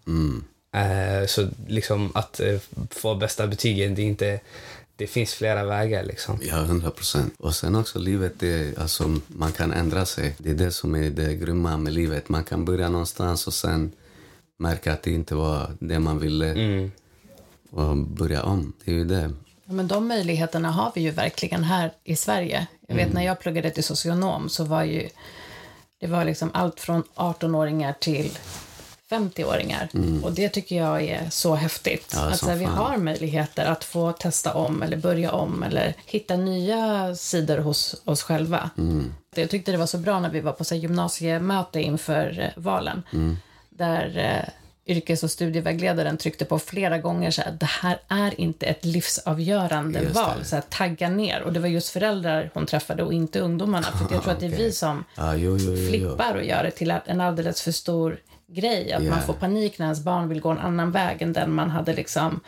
Eh, 0.75 1.27
så 1.27 1.47
liksom 1.67 2.11
att 2.15 2.39
eh, 2.39 2.59
få 2.89 3.15
bästa 3.15 3.47
betygen, 3.47 3.95
det 3.95 4.01
inte... 4.01 4.39
Det 4.95 5.07
finns 5.07 5.33
flera 5.33 5.63
vägar 5.63 6.03
liksom. 6.03 6.39
Ja, 6.41 6.55
hundra 6.55 6.91
procent. 6.91 7.33
Och 7.37 7.55
sen 7.55 7.75
också 7.75 7.99
livet, 7.99 8.33
det, 8.39 8.77
alltså, 8.77 9.19
man 9.27 9.51
kan 9.51 9.71
ändra 9.73 10.05
sig. 10.05 10.35
Det 10.37 10.49
är 10.49 10.53
det 10.53 10.71
som 10.71 10.95
är 10.95 11.09
det 11.09 11.35
grymma 11.35 11.77
med 11.77 11.93
livet. 11.93 12.29
Man 12.29 12.43
kan 12.43 12.65
börja 12.65 12.89
någonstans 12.89 13.47
och 13.47 13.53
sen 13.53 13.91
märka 14.57 14.93
att 14.93 15.03
det 15.03 15.11
inte 15.11 15.35
var 15.35 15.71
det 15.79 15.99
man 15.99 16.19
ville 16.19 16.51
Mm. 16.51 16.91
och 17.71 17.97
börja 17.97 18.43
om. 18.43 18.73
Det 18.85 18.91
är 18.91 18.95
ju 18.95 19.03
det. 19.05 19.31
Ja, 19.69 19.75
men 19.75 19.87
de 19.87 20.07
möjligheterna 20.07 20.71
har 20.71 20.91
vi 20.95 21.01
ju 21.01 21.11
verkligen 21.11 21.63
här 21.63 21.91
i 22.03 22.15
Sverige. 22.15 22.67
Jag 22.87 22.95
vet 22.95 23.13
när 23.13 23.25
jag 23.25 23.39
pluggade 23.39 23.71
till 23.71 23.83
socionom 23.83 24.49
så 24.49 24.63
var 24.63 24.83
ju 24.83 25.09
det 25.99 26.07
var 26.07 26.25
liksom 26.25 26.49
allt 26.53 26.79
från 26.79 27.03
18-åringar 27.15 27.93
till 27.99 28.37
50-åringar. 29.09 29.89
Och 30.23 30.31
det 30.31 30.49
tycker 30.49 30.75
jag 30.75 31.01
är 31.03 31.29
så 31.29 31.55
häftigt. 31.55 32.13
Ja, 32.15 32.21
att 32.21 32.39
så 32.39 32.49
här, 32.49 32.55
vi 32.55 32.65
har 32.65 32.97
möjligheter 32.97 33.65
att 33.65 33.83
få 33.83 34.11
testa 34.11 34.53
om 34.53 34.83
eller 34.83 34.97
börja 34.97 35.31
om 35.31 35.63
eller 35.63 35.93
hitta 36.05 36.37
nya 36.37 37.15
sidor 37.15 37.57
hos 37.57 38.01
oss 38.05 38.23
själva. 38.23 38.69
Jag 39.35 39.49
tyckte 39.49 39.71
det 39.71 39.77
var 39.77 39.85
så 39.85 39.97
bra 39.97 40.19
när 40.19 40.29
vi 40.29 40.39
var 40.39 40.51
på 40.51 40.63
så 40.63 40.75
här, 40.75 40.81
gymnasiemöte 40.81 41.81
inför 41.81 42.39
eh, 42.39 42.61
valen. 42.63 43.03
Där 43.69 44.17
eh, 44.17 44.53
yrkes 44.89 45.23
och 45.23 45.31
studievägledaren 45.31 46.17
tryckte 46.17 46.45
på 46.45 46.59
flera 46.59 46.97
gånger 46.97 47.31
så 47.31 47.41
här, 47.41 47.51
det 47.51 47.65
här 47.65 47.99
är 48.07 48.41
inte 48.41 48.65
ett 48.65 48.85
livsavgörande 48.85 50.01
val. 50.13 50.45
Så 50.45 50.55
här, 50.55 50.63
tagga 50.69 51.09
ner. 51.09 51.41
Och 51.41 51.53
det 51.53 51.59
var 51.59 51.67
just 51.67 51.89
föräldrar 51.89 52.51
hon 52.53 52.65
träffade 52.65 53.03
och 53.03 53.13
inte 53.13 53.39
ungdomarna. 53.39 53.87
För 53.87 54.13
jag 54.15 54.23
tror 54.23 54.33
att 54.33 54.39
det 54.39 54.45
är 54.45 54.49
vi 54.57 54.71
som 54.71 55.03
Ja, 55.17 55.35
jo, 55.35 55.57
jo, 55.59 55.73
jo, 55.75 55.87
flippar 55.89 56.35
och 56.35 56.43
gör 56.43 56.63
det 56.63 56.71
till 56.71 56.93
en 57.05 57.21
alldeles 57.21 57.61
för 57.61 57.71
stor 57.71 58.17
grej. 58.51 58.93
Att 58.93 59.03
Ja. 59.03 59.09
man 59.09 59.21
får 59.21 59.33
panik 59.33 59.79
när 59.79 59.85
ens 59.85 59.99
barn 60.03 60.29
vill 60.29 60.41
gå 60.41 60.49
en 60.49 60.57
annan 60.59 60.91
väg 60.91 61.21
än 61.21 61.33
den 61.33 61.53
man 61.53 61.69
hade 61.69 61.93
liksom 61.93 62.39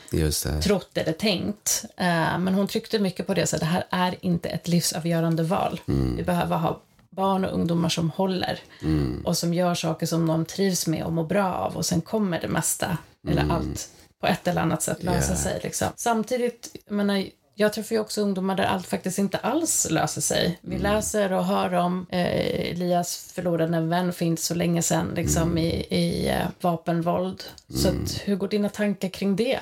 trott 0.64 0.98
eller 0.98 1.14
tänkt. 1.14 1.86
Eh, 1.98 2.38
men 2.40 2.54
hon 2.54 2.68
tryckte 2.68 3.00
mycket 3.00 3.28
på 3.28 3.34
det, 3.34 3.48
så 3.48 3.58
det 3.58 3.66
här 3.66 3.84
är 3.90 4.16
inte 4.22 4.50
ett 4.50 4.68
livsavgörande 4.68 5.44
val. 5.44 5.82
Mm. 5.88 6.16
Vi 6.18 6.24
behöver 6.24 6.58
ha 6.58 6.82
barn 7.12 7.46
och 7.46 7.54
ungdomar 7.54 7.90
som 7.90 8.10
håller 8.10 8.60
Mm. 8.82 9.22
och 9.26 9.38
som 9.38 9.54
gör 9.54 9.76
saker 9.76 10.06
som 10.06 10.28
de 10.28 10.46
trivs 10.46 10.88
med 10.88 11.04
och 11.04 11.14
mår 11.14 11.24
bra 11.26 11.54
av 11.54 11.78
och 11.78 11.86
sen 11.86 12.02
kommer 12.02 12.42
det 12.42 12.48
mesta, 12.48 12.98
eller 13.28 13.46
allt, 13.50 13.90
på 14.22 14.28
ett 14.28 14.48
eller 14.48 14.62
annat 14.62 14.82
sätt 14.82 15.04
lösa 15.04 15.18
Mm. 15.18 15.30
Ja. 15.30 15.36
sig. 15.44 15.60
Liksom. 15.64 15.88
Samtidigt, 15.96 16.76
jag 16.88 16.96
menar, 16.96 17.26
jag 17.56 17.74
träffar 17.74 17.96
ju 17.96 18.02
också 18.02 18.22
ungdomar 18.22 18.56
där 18.56 18.64
allt 18.64 18.88
faktiskt 18.88 19.20
inte 19.20 19.38
alls 19.38 19.88
löser 19.92 20.22
sig. 20.22 20.60
Vi 20.62 20.76
Mm. 20.76 20.82
läser 20.94 21.32
och 21.34 21.46
hör 21.46 21.74
om 21.74 22.06
eh, 22.10 22.72
Elias 22.72 23.32
förlorade 23.36 23.78
en 23.78 23.90
vän 23.90 24.14
för 24.14 24.26
inte 24.26 24.42
så 24.42 24.54
länge 24.56 24.82
sedan 24.82 25.08
liksom, 25.16 25.42
Mm. 25.44 25.58
i, 25.58 25.70
i 25.90 26.30
eh, 26.30 26.48
vapenvåld. 26.62 27.44
Så 27.76 27.88
att, 27.90 28.22
hur 28.24 28.36
går 28.36 28.48
dina 28.48 28.70
tankar 28.70 29.10
kring 29.10 29.36
det? 29.36 29.60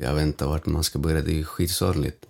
Jag 0.00 0.14
vet 0.14 0.22
inte 0.24 0.44
vart 0.44 0.66
man 0.66 0.84
ska 0.84 0.98
börja. 0.98 1.20
Det 1.22 1.40
är 1.40 1.44
skitsorgligt 1.44 2.26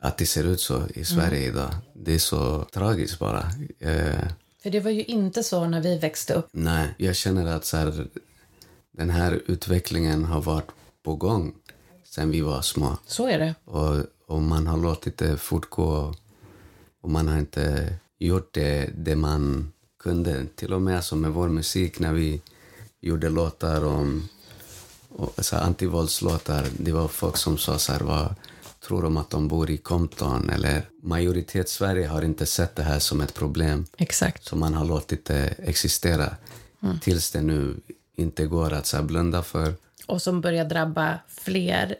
att 0.00 0.18
det 0.18 0.26
ser 0.26 0.44
ut 0.44 0.60
så 0.60 0.82
i 0.94 1.04
Sverige 1.04 1.48
idag. 1.48 1.74
Det 1.94 2.14
är 2.14 2.18
så 2.18 2.64
tragiskt 2.72 3.18
bara. 3.18 3.50
Eh, 3.78 4.28
För 4.62 4.70
det 4.70 4.80
var 4.80 4.90
ju 4.90 5.04
inte 5.04 5.42
så 5.42 5.66
när 5.66 5.80
vi 5.80 5.98
växte 5.98 6.34
upp. 6.34 6.48
nej, 6.52 6.94
jag 6.98 7.16
känner 7.16 7.46
att 7.56 7.64
så 7.64 7.76
här, 7.76 8.06
den 8.92 9.10
här 9.10 9.40
utvecklingen 9.46 10.24
har 10.24 10.40
varit 10.42 10.68
på 11.02 11.14
gång 11.16 11.54
sen 12.04 12.30
vi 12.30 12.40
var 12.40 12.62
små. 12.62 12.96
Så 13.06 13.28
är 13.28 13.38
det. 13.38 13.54
Och, 13.64 13.96
och 14.26 14.42
man 14.42 14.66
har 14.66 14.78
låtit 14.78 15.18
det 15.18 15.36
fortgå 15.36 16.14
och 17.00 17.10
man 17.10 17.28
har 17.28 17.38
inte 17.38 17.94
gjort 18.18 18.48
det, 18.54 18.90
det 18.96 19.16
man 19.16 19.72
kunde. 20.02 20.46
Till 20.54 20.72
och 20.72 20.82
med 20.82 21.04
som 21.04 21.20
med 21.20 21.30
vår 21.30 21.48
musik 21.48 21.98
när 21.98 22.12
vi 22.12 22.40
gjorde 23.00 23.28
låtar 23.28 23.84
om 23.84 24.28
och, 25.08 25.44
så 25.44 25.56
här, 25.56 25.62
antivåldslåtar. 25.62 26.66
Det 26.78 26.92
var 26.92 27.08
folk 27.08 27.36
som 27.36 27.58
sa 27.58 27.78
så 27.78 27.92
här, 27.92 28.00
vad 28.00 28.34
tror 28.90 29.02
de 29.02 29.16
att 29.16 29.30
de 29.30 29.48
bor 29.48 29.70
i 29.70 29.76
Compton? 29.76 30.50
Eller 30.50 30.82
majoritet 31.02 31.68
Sverige 31.68 32.06
har 32.06 32.22
inte 32.22 32.46
sett 32.46 32.76
det 32.76 32.82
här 32.82 32.98
som 32.98 33.20
ett 33.20 33.34
problem. 33.34 33.86
Exakt. 33.96 34.44
Så 34.44 34.56
man 34.56 34.74
har 34.74 34.84
låtit 34.84 35.24
det 35.24 35.54
existera 35.58 36.36
tills 37.00 37.30
det 37.30 37.42
nu 37.42 37.76
inte 38.16 38.46
går 38.46 38.72
att 38.72 38.86
så 38.86 39.02
blunda 39.02 39.42
för. 39.42 39.74
Och 40.06 40.22
som 40.22 40.40
börjar 40.40 40.64
drabba 40.64 41.18
fler 41.28 41.96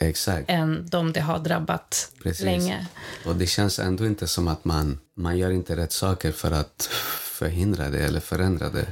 Exakt. 0.00 0.50
än 0.50 0.88
de 0.88 1.12
det 1.12 1.20
har 1.20 1.38
drabbat 1.38 2.12
Precis. 2.22 2.44
länge. 2.44 2.86
Och 3.26 3.36
det 3.36 3.46
känns 3.46 3.78
ändå 3.78 4.06
inte 4.06 4.26
som 4.26 4.48
att 4.48 4.64
man, 4.64 4.98
man 5.14 5.38
gör 5.38 5.50
inte 5.50 5.76
rätt 5.76 5.92
saker 5.92 6.32
för 6.32 6.50
att 6.50 6.88
förhindra 7.38 7.88
det 7.90 7.98
eller 7.98 8.20
förändra 8.20 8.68
det. 8.68 8.86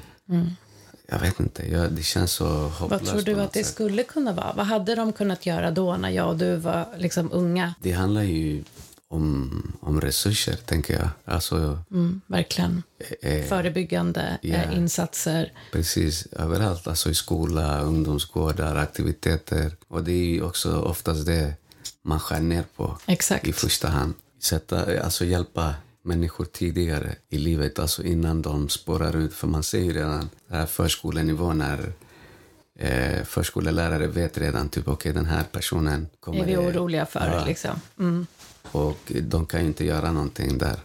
Jag 1.09 1.19
vet 1.19 1.41
inte, 1.41 1.71
jag, 1.71 1.93
det 1.93 2.03
känns 2.03 2.33
så 2.33 2.47
hopplöst. 2.47 3.05
Vad 3.05 3.25
tror 3.25 3.35
du 3.35 3.41
att 3.41 3.53
det 3.53 3.65
sätt. 3.65 3.73
skulle 3.75 4.03
kunna 4.03 4.33
vara? 4.33 4.53
Vad 4.57 4.67
hade 4.67 4.95
de 4.95 5.13
kunnat 5.13 5.47
göra 5.47 5.71
då 5.71 5.97
när 5.97 6.11
jag 6.11 6.29
och 6.29 6.37
du 6.37 6.57
var 6.57 6.87
liksom 6.99 7.33
unga? 7.33 7.75
Det 7.81 7.93
handlar 7.93 8.23
ju 8.23 8.65
om, 9.09 9.77
om 9.81 10.01
resurser, 10.01 10.57
tänker 10.57 10.95
jag. 10.95 11.09
Alltså, 11.25 11.79
Mm, 11.91 12.21
verkligen. 12.27 12.83
eh, 13.23 13.45
Förebyggande 13.45 14.39
ja. 14.43 14.55
eh, 14.55 14.77
insatser. 14.77 15.53
precis 15.73 16.27
överallt. 16.27 16.87
Alltså 16.87 17.11
i 17.11 17.15
skola, 17.15 17.81
ungdomsgårdar, 17.81 18.77
aktiviteter. 18.77 19.73
Och 19.89 20.05
det 20.05 20.13
är 20.13 20.25
ju 20.27 20.43
också 20.43 20.81
oftast 20.81 21.27
det 21.27 21.55
man 22.03 22.21
skär 22.21 22.41
ner 22.41 22.65
på 22.77 22.99
Exakt. 23.07 23.47
i 23.47 23.53
första 23.53 23.89
hand. 23.89 24.15
Sätta, 24.43 25.03
alltså 25.05 25.25
hjälpa 25.25 25.75
människor 26.05 26.45
tidigare 26.45 27.17
i 27.29 27.39
livet, 27.39 27.79
alltså 27.79 28.03
innan 28.03 28.43
de 28.43 28.69
spårar 28.69 29.17
ut. 29.17 29.35
För 29.35 29.47
man 29.47 29.63
ser 29.63 29.81
ju 29.81 29.93
redan 29.93 30.31
här 30.49 30.67
förskolenivån 30.67 31.59
när 31.59 31.93
eh, 32.79 33.25
förskolelärare 33.25 34.07
vet 34.07 34.39
redan 34.39 34.69
typ 34.69 34.89
okej 34.89 35.13
den 35.13 35.27
här 35.27 35.45
personen 35.53 36.09
kommer... 36.21 36.41
är 36.41 36.47
vi 36.47 36.57
oroliga 36.57 37.07
för. 37.07 37.27
Ja. 37.27 37.45
Liksom. 37.45 37.81
Mm. 37.99 38.27
Och 38.73 39.13
de 39.23 39.47
kan 39.47 39.61
ju 39.61 39.67
inte 39.67 39.85
göra 39.85 40.13
någonting 40.13 40.59
där. 40.59 40.77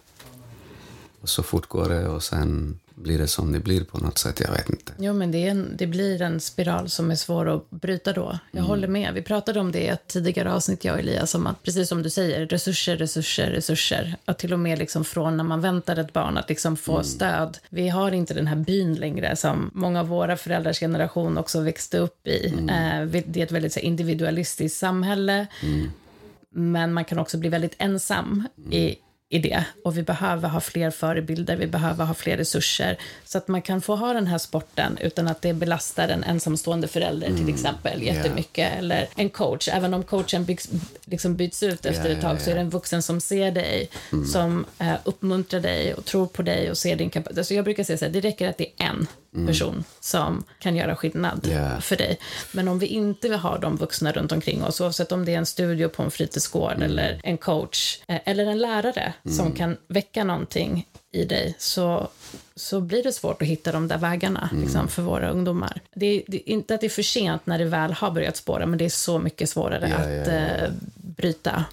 Och 1.21 1.29
så 1.29 1.43
fort 1.43 1.67
går 1.67 1.89
det 1.89 2.07
och 2.07 2.23
sen 2.23 2.79
blir 3.03 3.17
det 3.17 3.27
som 3.27 3.51
det 3.51 3.59
blir 3.59 3.83
på 3.83 3.97
något 3.97 4.17
sätt. 4.17 4.39
Jag 4.39 4.51
vet 4.51 4.69
inte. 4.69 4.91
Jo, 4.99 5.13
men 5.13 5.31
det, 5.31 5.37
är 5.47 5.51
en, 5.51 5.73
det 5.77 5.87
blir 5.87 6.21
en 6.21 6.39
spiral 6.39 6.89
som 6.89 7.11
är 7.11 7.15
svår 7.15 7.49
att 7.55 7.69
bryta 7.69 8.13
då. 8.13 8.39
Jag 8.51 8.63
håller 8.63 8.87
med. 8.87 9.13
Vi 9.13 9.21
pratade 9.21 9.59
om 9.59 9.71
det 9.71 9.79
i 9.79 9.87
ett 9.87 10.07
tidigare 10.07 10.53
avsnitt, 10.53 10.83
jag 10.85 10.93
och 10.93 10.99
Elias, 10.99 11.35
om 11.35 11.47
att 11.47 11.63
precis 11.63 11.89
som 11.89 12.03
du 12.03 12.09
säger, 12.09 12.45
resurser, 12.45 12.97
resurser, 12.97 13.51
resurser. 13.51 14.15
Att 14.25 14.37
till 14.37 14.53
och 14.53 14.59
med 14.59 14.79
liksom 14.79 15.05
från 15.05 15.37
när 15.37 15.43
man 15.43 15.61
väntar 15.61 15.97
ett 15.97 16.13
barn 16.13 16.37
att 16.37 16.49
liksom 16.49 16.77
få 16.77 17.03
stöd. 17.03 17.57
Vi 17.69 17.89
har 17.89 18.11
inte 18.11 18.33
den 18.33 18.47
här 18.47 18.55
byn 18.55 18.95
längre 18.95 19.35
som 19.35 19.71
många 19.73 19.99
av 19.99 20.07
våra 20.07 20.37
föräldrars 20.37 20.79
generation 20.79 21.37
också 21.37 21.59
växte 21.61 21.97
upp 21.97 22.27
i. 22.27 22.53
Eh, 22.69 23.01
vi- 23.05 23.23
det 23.27 23.39
är 23.39 23.43
ett 23.45 23.51
väldigt 23.51 23.73
så 23.73 23.79
individualistiskt 23.79 24.79
samhälle. 24.79 25.47
Men 26.51 26.93
man 26.93 27.05
kan 27.05 27.19
också 27.19 27.37
bli 27.37 27.49
väldigt 27.49 27.75
ensam 27.77 28.47
i, 28.71 28.95
i 29.31 29.39
det. 29.39 29.63
Och 29.83 29.97
vi 29.97 30.03
behöver 30.03 30.49
ha 30.49 30.59
fler 30.59 30.91
förebilder, 30.91 31.55
vi 31.55 31.67
behöver 31.67 32.05
ha 32.05 32.13
fler 32.13 32.37
resurser. 32.37 32.97
Så 33.25 33.37
att 33.37 33.47
man 33.47 33.61
kan 33.61 33.81
få 33.81 33.95
ha 33.95 34.13
den 34.13 34.27
här 34.27 34.37
sporten 34.37 34.97
utan 35.01 35.27
att 35.27 35.41
det 35.41 35.53
belastar 35.53 36.07
en 36.07 36.23
ensamstående 36.23 36.87
förälder 36.87 37.27
till 37.27 37.49
exempel 37.49 38.03
jättemycket. 38.03 38.77
Eller 38.77 39.07
en 39.15 39.29
coach, 39.29 39.67
även 39.67 39.93
om 39.93 40.03
coachen 40.03 40.45
byggs, 40.45 40.69
liksom 41.05 41.35
byts 41.35 41.63
ut 41.63 41.85
efter 41.85 42.09
Ja, 42.09 42.15
ett 42.15 42.21
tag 42.21 42.35
ja, 42.35 42.39
så 42.39 42.49
är 42.49 42.55
det 42.55 42.61
en 42.61 42.69
vuxen 42.69 43.01
som 43.01 43.21
ser 43.21 43.51
dig, 43.51 43.89
som 44.31 44.65
eh, 44.79 44.93
uppmuntrar 45.03 45.59
dig 45.59 45.93
och 45.93 46.05
tror 46.05 46.25
på 46.25 46.41
dig 46.41 46.71
och 46.71 46.77
ser 46.77 46.95
din 46.95 47.09
kapacitet. 47.09 47.37
Alltså 47.37 47.53
jag 47.53 47.65
brukar 47.65 47.83
säga 47.83 47.97
så 47.97 48.05
här, 48.05 48.11
det 48.11 48.19
räcker 48.21 48.49
att 48.49 48.57
det 48.57 48.71
är 48.77 48.85
en 48.85 49.07
person 49.47 49.83
som 49.99 50.43
kan 50.59 50.75
göra 50.75 50.95
skillnad 50.95 51.47
för 51.81 51.95
dig. 51.95 52.19
Men 52.51 52.67
om 52.67 52.79
vi 52.79 52.85
inte 52.87 53.29
har 53.35 53.59
de 53.59 53.75
vuxna 53.77 54.11
runt 54.11 54.31
omkring 54.31 54.63
oss, 54.63 54.81
oavsett 54.81 55.11
om 55.11 55.25
det 55.25 55.33
är 55.33 55.37
en 55.37 55.45
studio 55.45 55.89
på 55.89 56.03
en 56.03 56.11
fritidsgård 56.11 56.81
eller 56.81 57.19
en 57.23 57.37
coach 57.37 57.99
eh, 58.07 58.19
eller 58.25 58.45
en 58.45 58.59
lärare 58.59 59.13
som 59.35 59.51
kan 59.51 59.77
väcka 59.87 60.23
någonting 60.23 60.87
i 61.11 61.25
dig, 61.25 61.55
så, 61.59 62.07
så 62.55 62.81
blir 62.81 63.03
det 63.03 63.11
svårt 63.13 63.41
att 63.41 63.47
hitta 63.47 63.71
de 63.71 63.87
där 63.87 63.97
vägarna 63.97 64.49
liksom, 64.53 64.87
för 64.87 65.01
våra 65.01 65.29
ungdomar. 65.29 65.81
Det 65.93 66.05
är, 66.05 66.23
det 66.27 66.37
är 66.49 66.53
inte 66.53 66.75
att 66.75 66.81
det 66.81 66.87
är 66.87 66.89
för 66.89 67.03
sent 67.03 67.45
när 67.45 67.59
det 67.59 67.65
väl 67.65 67.93
har 67.93 68.11
börjat 68.11 68.37
spåra, 68.37 68.65
men 68.65 68.79
det 68.79 68.85
är 68.85 68.89
så 68.89 69.19
mycket 69.19 69.49
svårare 69.49 69.89
Ja, 69.89 69.95
att 69.95 70.27
ja, 70.27 70.33
ja. 70.33 70.65
eh, 70.65 70.69
bryta. 70.95 71.65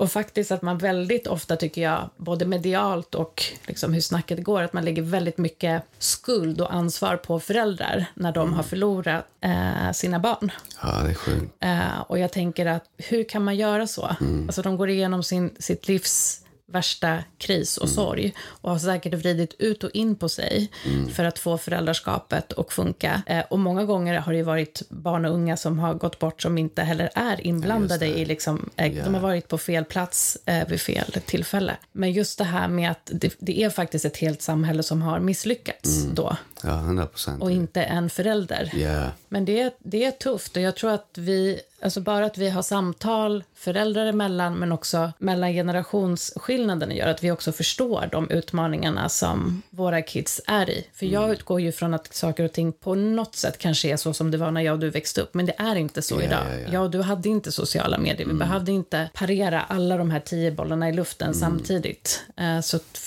Och 0.00 0.12
faktiskt 0.12 0.52
att 0.52 0.62
man 0.62 0.78
väldigt 0.78 1.26
ofta, 1.26 1.56
tycker 1.56 1.82
jag, 1.82 2.10
både 2.16 2.44
medialt 2.46 3.14
och 3.14 3.42
liksom 3.66 3.92
hur 3.92 4.00
snacket 4.00 4.44
går, 4.44 4.62
att 4.62 4.72
man 4.72 4.84
lägger 4.84 5.02
väldigt 5.02 5.38
mycket 5.38 5.82
skuld 5.98 6.60
och 6.60 6.74
ansvar 6.74 7.16
på 7.16 7.40
föräldrar 7.40 8.06
när 8.14 8.32
de 8.32 8.52
har 8.52 8.62
förlorat 8.62 9.24
eh, 9.40 9.92
sina 9.92 10.18
barn. 10.18 10.52
Ja, 10.82 11.02
det 11.02 11.10
är 11.10 11.14
sjukt. 11.14 11.52
Eh, 11.60 12.00
och 12.06 12.18
jag 12.18 12.32
tänker 12.32 12.66
att 12.66 12.84
hur 12.96 13.24
kan 13.24 13.44
man 13.44 13.56
göra 13.56 13.86
så? 13.86 14.16
Alltså 14.46 14.62
de 14.62 14.76
går 14.76 14.88
igenom 14.88 15.22
sin, 15.22 15.50
sitt 15.58 15.88
livs 15.88 16.44
värsta 16.72 17.18
kris 17.38 17.76
och 17.76 17.88
sorg 17.88 18.34
och 18.46 18.70
har 18.70 18.78
säkert 18.78 19.14
vridit 19.14 19.54
ut 19.58 19.84
och 19.84 19.90
in 19.94 20.16
på 20.16 20.28
sig 20.28 20.70
för 21.12 21.24
att 21.24 21.38
få 21.38 21.58
föräldraskapet 21.58 22.52
att 22.52 22.72
funka. 22.72 23.22
Eh, 23.26 23.44
och 23.50 23.58
många 23.58 23.84
gånger 23.84 24.20
har 24.20 24.32
det 24.32 24.42
varit 24.42 24.82
barn 24.88 25.24
och 25.24 25.34
unga 25.34 25.56
som 25.56 25.78
har 25.78 25.94
gått 25.94 26.18
bort 26.18 26.42
som 26.42 26.58
inte 26.58 26.82
heller 26.82 27.10
är 27.14 27.46
inblandade 27.46 28.06
i 28.06 28.24
liksom, 28.24 28.70
eh, 28.76 29.04
de 29.04 29.14
har 29.14 29.20
varit 29.20 29.48
på 29.48 29.58
fel 29.58 29.84
plats 29.84 30.38
eh, 30.46 30.68
vid 30.68 30.80
fel 30.80 31.12
tillfälle. 31.26 31.76
Men 31.92 32.12
just 32.12 32.38
det 32.38 32.44
här 32.44 32.68
med 32.68 32.90
att 32.90 33.10
det, 33.12 33.34
det 33.38 33.62
är 33.62 33.70
faktiskt 33.70 34.04
ett 34.04 34.16
helt 34.16 34.42
samhälle 34.42 34.82
som 34.82 35.02
har 35.02 35.20
misslyckats 35.20 36.04
då 36.14 36.36
Ja, 36.64 36.70
hundra 36.70 37.06
procent. 37.06 37.42
och 37.42 37.50
inte 37.50 37.82
en 37.82 38.10
förälder. 38.10 38.70
Ja. 38.74 39.10
Men 39.28 39.44
det, 39.44 39.74
det 39.78 40.04
är 40.04 40.10
tufft 40.10 40.56
och 40.56 40.62
jag 40.62 40.76
tror 40.76 40.90
att 40.90 41.10
vi, 41.18 41.60
alltså 41.82 42.00
bara 42.00 42.24
att 42.26 42.38
vi 42.38 42.50
har 42.50 42.62
samtal 42.62 43.44
föräldrar 43.54 44.06
emellan 44.06 44.54
men 44.54 44.72
också 44.72 45.12
mellan 45.18 45.52
generationsskillnaden 45.52 46.90
gör 46.96 47.06
att 47.08 47.24
vi 47.24 47.30
också 47.30 47.52
förstår 47.52 48.08
de 48.12 48.30
utmaningarna 48.30 49.08
som 49.08 49.62
våra 49.70 50.02
kids 50.02 50.40
är 50.46 50.70
i. 50.70 50.86
För 50.94 51.06
jag 51.06 51.30
utgår 51.32 51.60
ju 51.60 51.72
från 51.72 51.94
att 51.94 52.14
saker 52.14 52.44
och 52.44 52.52
ting 52.52 52.72
på 52.72 52.94
något 52.94 53.34
sätt 53.36 53.58
kanske 53.58 53.88
är 53.88 53.96
så 53.96 54.12
som 54.14 54.30
det 54.30 54.38
var 54.38 54.50
när 54.50 54.60
jag 54.60 54.72
och 54.72 54.78
du 54.78 54.90
växte 54.90 55.20
upp, 55.20 55.34
men 55.34 55.46
det 55.46 55.54
är 55.58 55.76
inte 55.76 56.02
så 56.02 56.14
Ja, 56.14 56.22
idag. 56.22 56.46
ja. 56.66 56.72
Jag 56.72 56.82
och 56.84 56.90
du 56.90 57.02
hade 57.02 57.28
inte 57.28 57.52
sociala 57.52 57.98
medier, 57.98 58.26
vi 58.28 58.34
behövde 58.34 58.72
inte 58.72 59.10
parera 59.14 59.60
alla 59.62 59.96
de 59.96 60.10
här 60.10 60.20
tio 60.20 60.50
bollarna 60.50 60.88
i 60.88 60.92
luften 60.92 61.34
samtidigt. 61.34 62.22
Eh, 62.36 62.60
Så 62.60 62.76
att 62.76 62.98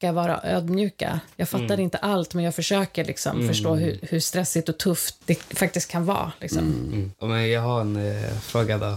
försök 0.00 0.14
vara 0.14 0.40
ödmjuka. 0.42 1.20
Jag 1.36 1.48
fattar 1.48 1.80
inte 1.80 1.98
allt, 1.98 2.34
men 2.34 2.44
jag 2.44 2.54
försöker 2.54 3.04
liksom 3.04 3.48
förstå 3.48 3.74
hur, 3.74 3.98
hur 4.02 4.20
stressigt 4.20 4.68
och 4.68 4.78
tufft 4.78 5.16
det 5.26 5.34
faktiskt 5.34 5.90
kan 5.90 6.06
vara. 6.06 6.32
Liksom. 6.40 6.58
Mm. 6.58 7.12
Men 7.20 7.50
jag 7.50 7.62
har 7.62 7.80
en 7.80 7.96
eh, 7.96 8.38
fråga 8.40 8.78
då. 8.78 8.96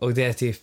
Och 0.00 0.14
det 0.14 0.24
är 0.24 0.32
typ, 0.32 0.60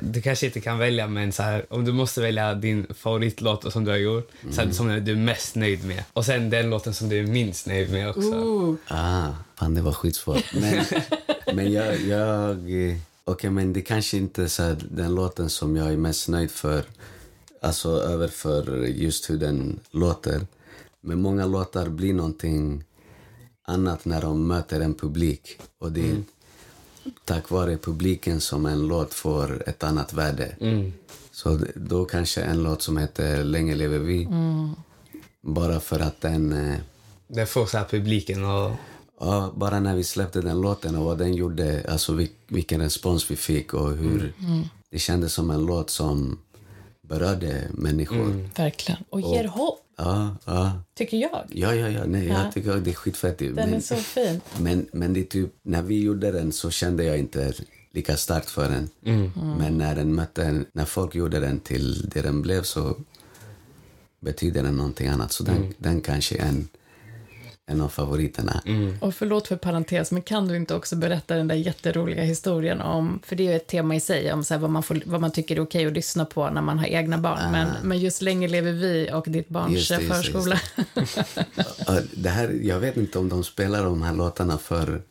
du 0.00 0.22
kanske 0.22 0.46
inte 0.46 0.60
kan 0.60 0.78
välja 0.78 1.06
men 1.06 1.32
så 1.32 1.42
här, 1.42 1.64
om 1.70 1.84
du 1.84 1.92
måste 1.92 2.20
välja 2.20 2.54
din 2.54 2.86
favoritlåt 2.94 3.72
som 3.72 3.84
du 3.84 3.90
har 3.90 3.98
gjort, 3.98 4.30
så 4.50 4.60
här, 4.60 4.72
som 4.72 5.04
du 5.04 5.12
är 5.12 5.16
mest 5.16 5.54
nöjd 5.56 5.84
med. 5.84 6.04
Och 6.12 6.24
sen 6.24 6.50
den 6.50 6.70
låten 6.70 6.94
som 6.94 7.08
du 7.08 7.18
är 7.18 7.26
minst 7.26 7.66
nöjd 7.66 7.90
med 7.92 8.08
också. 8.08 8.76
Ah, 8.88 9.28
fan 9.58 9.74
det 9.74 9.82
var 9.82 9.92
skitsvårt. 9.92 10.54
Men, 10.54 10.84
men 11.56 11.72
jag... 11.72 12.00
jag 12.00 12.50
eh, 12.90 12.96
Okej, 13.26 13.50
men 13.50 13.72
det 13.72 13.82
kanske 13.82 14.16
inte 14.16 14.42
är 14.42 14.48
så 14.48 14.62
här, 14.62 14.76
den 14.90 15.14
låten 15.14 15.50
som 15.50 15.76
jag 15.76 15.92
är 15.92 15.96
mest 15.96 16.28
nöjd 16.28 16.50
för. 16.50 16.84
Alltså 17.64 17.88
över 17.90 18.28
för 18.28 18.76
just 18.86 19.30
hur 19.30 19.38
den 19.38 19.80
låter. 19.90 20.46
Men 21.00 21.20
många 21.22 21.46
låtar 21.46 21.88
blir 21.88 22.14
någonting 22.14 22.84
annat 23.66 24.04
när 24.04 24.22
de 24.22 24.46
möter 24.48 24.80
en 24.80 24.94
publik. 24.94 25.58
Och 25.78 25.92
det 25.92 26.10
är 26.10 26.22
tack 27.24 27.50
vare 27.50 27.76
publiken 27.76 28.40
som 28.40 28.66
en 28.66 28.88
låt 28.88 29.14
får 29.14 29.68
ett 29.68 29.84
annat 29.84 30.12
värde. 30.12 30.56
Så 31.32 31.56
d- 31.56 31.66
då 31.74 32.04
kanske 32.04 32.42
en 32.42 32.62
låt 32.62 32.82
som 32.82 32.96
heter 32.96 33.44
Länge 33.44 33.74
lever 33.74 33.98
vi. 33.98 34.28
Bara 35.40 35.80
för 35.80 36.00
att 36.00 36.20
den... 36.20 36.52
Eh, 36.52 36.76
Den 37.28 37.46
får 37.46 37.66
så 37.66 37.78
här 37.78 37.84
publiken 37.84 38.44
och... 38.44 38.70
Ja, 39.20 39.52
bara 39.56 39.80
när 39.80 39.94
vi 39.96 40.04
släppte 40.04 40.40
den 40.40 40.60
låten 40.60 40.96
och 40.96 41.04
vad 41.04 41.18
den 41.18 41.34
gjorde, 41.34 41.84
alltså 41.88 42.12
vil- 42.12 42.28
vilken 42.48 42.80
respons 42.80 43.30
vi 43.30 43.36
fick 43.36 43.74
och 43.74 43.90
hur 43.96 44.32
det 44.90 44.98
kändes 44.98 45.32
som 45.32 45.50
en 45.50 45.66
låt 45.66 45.90
som 45.90 46.38
berörde 47.08 47.68
människor. 47.72 48.48
Verkligen. 48.56 49.00
Och 49.10 49.20
ger 49.20 49.44
hopp, 49.44 49.80
Ja, 49.96 50.36
ja, 50.44 50.72
tycker 50.94 51.16
jag. 51.16 51.44
ja, 51.48 51.74
ja, 51.74 51.88
ja, 51.88 52.04
nej, 52.06 52.26
Ja. 52.28 52.42
jag 52.44 52.52
tycker 52.52 52.76
det 52.76 52.90
är 52.90 52.94
skitfett. 52.94 53.38
Den 53.38 53.54
Men, 53.54 53.74
är 53.74 53.80
så 53.80 53.94
fin. 53.96 54.40
men, 54.60 54.86
men 54.92 55.12
det 55.12 55.24
typ, 55.24 55.50
när 55.62 55.82
vi 55.82 56.02
gjorde 56.02 56.32
den 56.32 56.52
så 56.52 56.70
kände 56.70 57.04
jag 57.04 57.18
inte 57.18 57.52
lika 57.92 58.16
starkt 58.16 58.50
för 58.50 58.70
den. 58.70 58.88
Men 59.58 59.78
när 59.78 59.94
den 59.94 60.14
mötte, 60.14 60.64
när 60.72 60.84
folk 60.84 61.14
gjorde 61.14 61.40
den 61.40 61.60
till 61.60 62.08
det 62.08 62.22
den 62.22 62.42
blev 62.42 62.62
så 62.62 62.96
betyder 64.20 64.62
den 64.62 64.76
någonting 64.76 65.06
annat. 65.08 65.32
Så 65.32 65.42
den, 65.44 65.74
den 65.78 66.00
kanske 66.00 66.36
är 66.36 66.46
en, 66.46 66.68
en 67.66 67.80
av 67.80 67.88
favoriterna. 67.88 68.62
Och 69.00 69.14
förlåt 69.14 69.48
för 69.48 69.56
parentes, 69.56 70.10
men 70.10 70.22
kan 70.22 70.48
du 70.48 70.56
inte 70.56 70.74
också 70.74 70.96
berätta 70.96 71.34
den 71.34 71.48
där 71.48 71.54
jätteroliga 71.54 72.22
historien 72.22 72.80
om, 72.80 73.20
för 73.26 73.36
det 73.36 73.46
är 73.46 73.50
ju 73.50 73.56
ett 73.56 73.66
tema 73.66 73.94
i 73.94 74.00
sig, 74.00 74.32
om 74.32 74.44
så 74.44 74.54
här 74.54 74.60
vad, 74.60 74.70
man 74.70 74.82
får, 74.82 75.02
vad 75.06 75.20
man 75.20 75.30
tycker 75.30 75.56
är 75.56 75.60
okej 75.60 75.86
att 75.86 75.92
lyssna 75.92 76.24
på 76.24 76.50
när 76.50 76.62
man 76.62 76.78
har 76.78 76.86
egna 76.86 77.18
barn. 77.18 77.52
Men, 77.52 77.68
men 77.82 77.98
just 77.98 78.22
Länge 78.22 78.48
lever 78.48 78.72
vi 78.72 79.10
och 79.12 79.24
ditt 79.28 79.48
barns 79.48 79.72
Just 79.72 79.88
det, 79.88 79.94
just 79.94 80.08
det, 80.08 80.16
just 80.16 80.32
förskola. 80.32 80.60
Ja, 81.86 82.00
det 82.12 82.28
här, 82.28 82.58
jag 82.62 82.80
vet 82.80 82.96
inte 82.96 83.18
om 83.18 83.28
de 83.28 83.44
spelar 83.44 83.84
de 83.84 84.02
här 84.02 84.14
låtarna 84.14 84.58
för 84.58 85.02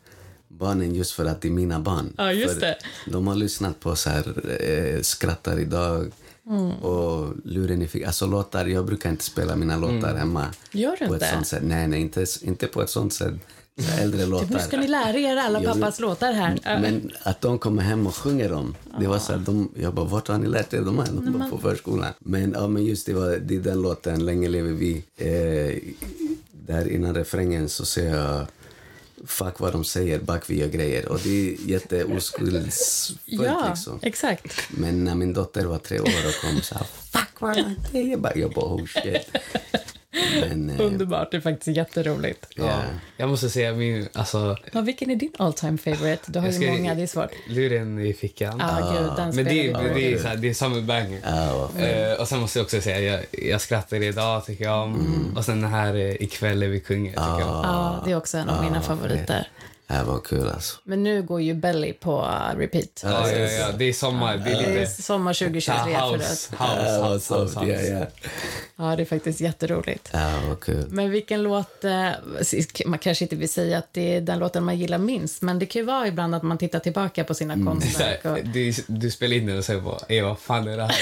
barnen 0.48 0.94
just 0.94 1.12
för 1.12 1.24
att 1.24 1.40
det 1.40 1.48
är 1.48 1.52
mina 1.52 1.80
barn. 1.80 2.12
Ja, 2.16 2.32
just 2.32 2.54
för 2.54 2.60
det. 2.60 2.76
De 3.06 3.26
har 3.26 3.34
lyssnat 3.34 3.80
på 3.80 3.96
så 3.96 4.10
här, 4.10 4.24
eh, 4.62 5.00
Skrattar 5.00 5.58
idag 5.58 6.12
Mm. 6.46 6.72
och 6.72 7.32
Luren 7.44 7.82
i 7.82 7.88
fick, 7.88 8.04
Alltså 8.04 8.26
låtar, 8.26 8.66
jag 8.66 8.86
brukar 8.86 9.10
inte 9.10 9.24
spela 9.24 9.56
mina 9.56 9.76
låtar 9.76 10.14
hemma. 10.14 10.40
Mm. 10.40 10.54
Gör 10.72 10.96
du 11.00 11.06
på 11.06 11.14
inte? 11.14 11.26
Ett 11.26 11.32
sånt 11.32 11.46
sätt. 11.46 11.62
Nej, 11.66 11.88
nej, 11.88 12.00
inte, 12.00 12.26
inte 12.42 12.66
på 12.66 12.82
ett 12.82 12.90
sånt 12.90 13.12
sätt. 13.12 13.34
Äldre 14.00 14.26
låtar. 14.26 14.46
Nu 14.50 14.58
ska 14.58 14.76
ni 14.76 14.88
lära 14.88 15.18
er 15.18 15.36
alla 15.36 15.62
Jag 15.62 15.74
pappas 15.74 16.00
låtar 16.00 16.32
här. 16.32 16.60
Men 16.64 17.10
att 17.22 17.40
de 17.40 17.58
kommer 17.58 17.82
hem 17.82 18.06
och 18.06 18.14
sjunger 18.14 18.50
dem. 18.50 18.74
Det 19.00 19.06
var 19.06 19.18
så 19.18 19.32
här, 19.32 19.38
de, 19.38 19.70
jag 19.76 19.94
bara, 19.94 20.06
vart 20.06 20.28
har 20.28 20.38
ni 20.38 20.46
lärt 20.46 20.74
er 20.74 20.80
de 20.80 20.98
här? 20.98 21.06
De 21.06 21.38
bara, 21.38 21.50
på 21.50 21.58
förskolan. 21.58 22.12
Men, 22.18 22.52
ja, 22.52 22.68
men 22.68 22.84
just 22.84 23.06
det, 23.06 23.14
var, 23.14 23.36
det 23.36 23.56
är 23.56 23.60
den 23.60 23.82
låten, 23.82 24.24
Länge 24.24 24.48
lever 24.48 24.72
vi. 24.72 25.04
Eh, 25.16 25.92
där 26.52 26.88
innan 26.88 27.14
refrängen 27.14 27.68
så 27.68 27.84
säger 27.84 28.16
jag 28.16 28.46
Fuck 29.26 29.60
vad 29.60 29.72
de 29.72 29.84
säger, 29.84 30.18
back 30.18 30.50
vi 30.50 30.58
gör 30.58 30.68
grejer. 30.68 31.08
Och 31.08 31.20
det 31.24 31.48
är 31.48 31.56
jätteoskuldsfullt 31.66 33.20
ja, 33.24 33.68
liksom. 33.68 33.98
exakt. 34.02 34.52
Men 34.68 35.04
när 35.04 35.14
min 35.14 35.32
dotter 35.32 35.64
var 35.64 35.78
tre 35.78 36.00
år 36.00 36.06
och 36.06 36.48
kom 36.50 36.60
så 36.60 36.74
här, 36.74 36.86
fuck 37.12 37.40
vad 37.40 37.56
de 37.56 37.76
säger. 37.90 38.10
Jag 38.10 38.20
bara 38.52 38.64
oh 38.64 38.86
shit. 38.86 39.36
Men, 40.40 40.70
eh, 40.70 40.86
Underbart, 40.86 41.30
det 41.30 41.36
är 41.36 41.40
faktiskt 41.40 41.76
jätteroligt. 41.76 42.46
ja. 42.54 42.80
Jag 43.16 43.28
måste 43.28 43.50
säga 43.50 43.72
min, 43.72 44.08
alltså... 44.12 44.56
Ja, 44.72 44.80
vilken 44.80 45.10
är 45.10 45.16
din 45.16 45.32
all 45.38 45.52
time 45.52 45.78
favorite? 45.78 46.22
Du 46.32 46.38
har 46.38 46.46
ju 46.46 46.52
ska- 46.52 46.66
många, 46.66 46.94
det 46.94 47.02
är 47.02 47.06
svårt. 47.06 47.30
Luren 47.48 47.98
i 47.98 48.12
fickan. 48.14 48.58
Ja, 48.58 48.92
gud, 48.98 49.10
den 49.16 49.24
Men 49.24 49.32
spelar 49.46 49.82
det, 49.82 49.88
på. 49.88 49.94
det, 49.94 50.12
är 50.14 50.18
så 50.18 50.28
här, 50.28 50.36
det 50.36 50.48
är 50.50 50.54
samma 50.54 50.80
banger. 50.80 51.20
Vad 51.52 51.70
Eh, 51.82 52.20
och 52.20 52.28
sen 52.28 52.40
måste 52.40 52.58
jag 52.58 52.64
också 52.64 52.80
säga, 52.80 53.00
jag, 53.00 53.24
jag 53.50 53.60
skrattar 53.60 54.02
idag 54.02 54.44
tycker 54.46 54.64
jag 54.64 54.82
om. 54.82 55.34
Och 55.36 55.44
sen 55.44 55.60
den 55.60 55.70
här 55.70 55.94
eh, 55.94 56.22
Ikväll 56.22 56.62
är 56.62 56.68
vi 56.68 56.80
kungar 56.80 57.10
tycker 57.10 57.22
jag 57.40 57.48
om. 57.56 57.62
Ja, 57.64 58.02
det 58.04 58.10
är 58.10 58.16
också 58.16 58.38
en 58.38 58.48
av 58.48 58.64
mina 58.64 58.80
favoriter. 58.82 59.48
Det 59.86 59.94
här 59.94 60.04
var 60.04 60.18
kul 60.20 60.48
alltså. 60.50 60.76
Men 60.84 61.02
nu 61.02 61.22
går 61.22 61.40
ju 61.42 61.54
Belly 61.54 61.92
på 61.92 62.20
uh, 62.22 62.58
repeat. 62.58 63.00
Ja, 63.02 63.30
ja, 63.30 63.38
ja, 63.38 63.66
det 63.78 63.84
är 63.84 63.92
sommar. 63.92 64.36
Det 64.36 64.50
är 64.50 64.72
Det 64.74 64.82
är 64.82 64.86
sommar 64.86 65.32
så 65.32 65.44
2023 65.44 65.74
här 65.94 66.08
för 66.10 66.16
house, 66.16 66.48
det. 66.50 66.64
house, 66.64 66.98
Ja, 66.98 67.08
house, 67.08 67.26
så, 67.26 67.42
house, 67.42 67.60
ja, 67.66 67.76
house. 67.76 68.06
Ja. 68.76 68.96
Det 68.96 69.02
är 69.02 69.04
faktiskt 69.04 69.40
jätteroligt. 69.40 70.10
ja, 70.12 70.40
vad 70.48 70.60
kul. 70.60 70.84
Men 70.90 71.10
vilken 71.10 71.42
låt, 71.42 71.84
eh, 71.84 72.08
man 72.86 72.98
kanske 72.98 73.24
inte 73.24 73.36
vill 73.36 73.48
säga 73.48 73.78
att 73.78 73.88
det 73.92 74.16
är 74.16 74.20
den 74.20 74.38
låten 74.38 74.64
man 74.64 74.78
gillar 74.78 74.98
minst, 74.98 75.42
men 75.42 75.58
det 75.58 75.66
kan 75.66 75.80
ju 75.82 75.86
vara 75.86 76.08
ibland 76.08 76.34
att 76.34 76.42
man 76.42 76.58
tittar 76.58 76.78
tillbaka 76.78 77.24
på 77.24 77.34
sina 77.34 77.54
så 77.56 77.64
konstverk. 77.64 78.24
Och, 78.24 78.38
du, 78.44 78.72
du 78.86 79.10
spelar 79.10 79.36
in 79.36 79.46
den 79.46 79.58
och 79.58 79.64
säger 79.64 79.80
bara, 79.80 80.22
vad 80.28 80.38
fan 80.38 80.68
är 80.68 80.76
det 80.76 80.82
här? 80.82 80.94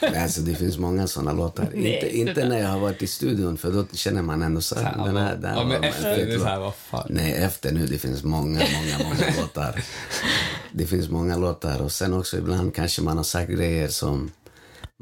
Nej, 0.12 0.22
Alltså, 0.22 0.40
det 0.40 0.54
finns 0.54 0.78
många 0.78 1.06
såna 1.06 1.32
låtar. 1.32 1.68
Nej, 1.74 1.94
inte, 1.94 2.16
inte 2.16 2.48
när 2.48 2.60
jag 2.60 2.68
har 2.68 2.78
varit 2.78 3.02
i 3.02 3.06
studion, 3.06 3.56
för 3.56 3.72
då 3.72 3.84
känner 3.92 4.22
man 4.22 4.42
ändå 4.42 4.60
så 4.60 4.74
här, 4.80 5.04
den 5.04 5.16
här, 5.16 5.36
den 5.36 5.50
här 5.50 5.56
ja, 5.56 5.64
men 5.64 5.80
var 5.80 5.88
efter, 5.88 6.16
det 6.26 6.34
är 6.34 6.38
så 6.38 6.44
här, 6.44 6.60
vad 6.60 6.74
fan. 6.74 7.06
Nej, 7.10 7.32
efter 7.32 7.72
nu, 7.72 7.86
det 7.86 7.98
finns 7.98 8.24
många, 8.24 8.58
många, 8.74 8.98
många 9.04 9.40
låtar. 9.40 9.82
Det 10.72 10.86
finns 10.86 11.08
många 11.08 11.36
låtar 11.36 11.82
och 11.82 11.92
sen 11.92 12.14
också 12.14 12.38
ibland 12.38 12.74
kanske 12.74 13.02
man 13.02 13.16
har 13.16 13.24
sagt 13.24 13.50
grejer 13.50 13.88
som 13.88 14.30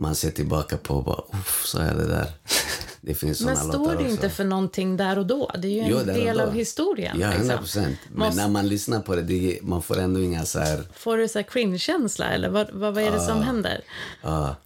man 0.00 0.14
ser 0.14 0.30
tillbaka 0.30 0.76
på 0.76 0.94
och 0.94 1.04
bara, 1.04 1.22
uff, 1.40 1.62
så 1.66 1.78
är 1.78 1.94
det 1.94 2.06
där. 2.06 2.32
Det 3.04 3.14
finns 3.14 3.38
såna 3.38 3.54
men 3.54 3.66
låtar 3.66 3.78
står 3.84 4.02
det 4.04 4.10
inte 4.10 4.30
för 4.30 4.44
någonting 4.44 4.96
där 4.96 5.18
och 5.18 5.26
då? 5.26 5.50
Det 5.58 5.68
är 5.68 5.72
ju 5.72 5.80
en 5.80 5.88
Jo, 5.90 5.98
del 5.98 6.40
av 6.40 6.52
historien. 6.54 7.16
Ja, 7.20 7.26
liksom. 7.28 7.40
100 7.42 7.58
procent. 7.58 7.98
Men 8.10 8.18
Måste- 8.18 8.40
när 8.42 8.48
man 8.48 8.68
lyssnar 8.68 9.00
på 9.00 9.16
det, 9.16 9.22
det 9.22 9.58
man 9.62 9.82
får 9.82 9.98
ändå 9.98 10.20
inga 10.20 10.44
så 10.44 10.58
här, 10.58 10.82
Får 10.94 11.16
du 11.16 11.28
så 11.28 11.38
här 11.38 11.46
cringe-känsla, 11.46 12.30
eller 12.30 12.48
vad, 12.48 12.70
vad, 12.70 12.94
vad 12.94 13.02
är 13.04 13.10
det 13.10 13.20
som 13.20 13.42
händer? 13.42 13.80
ja, 14.22 14.56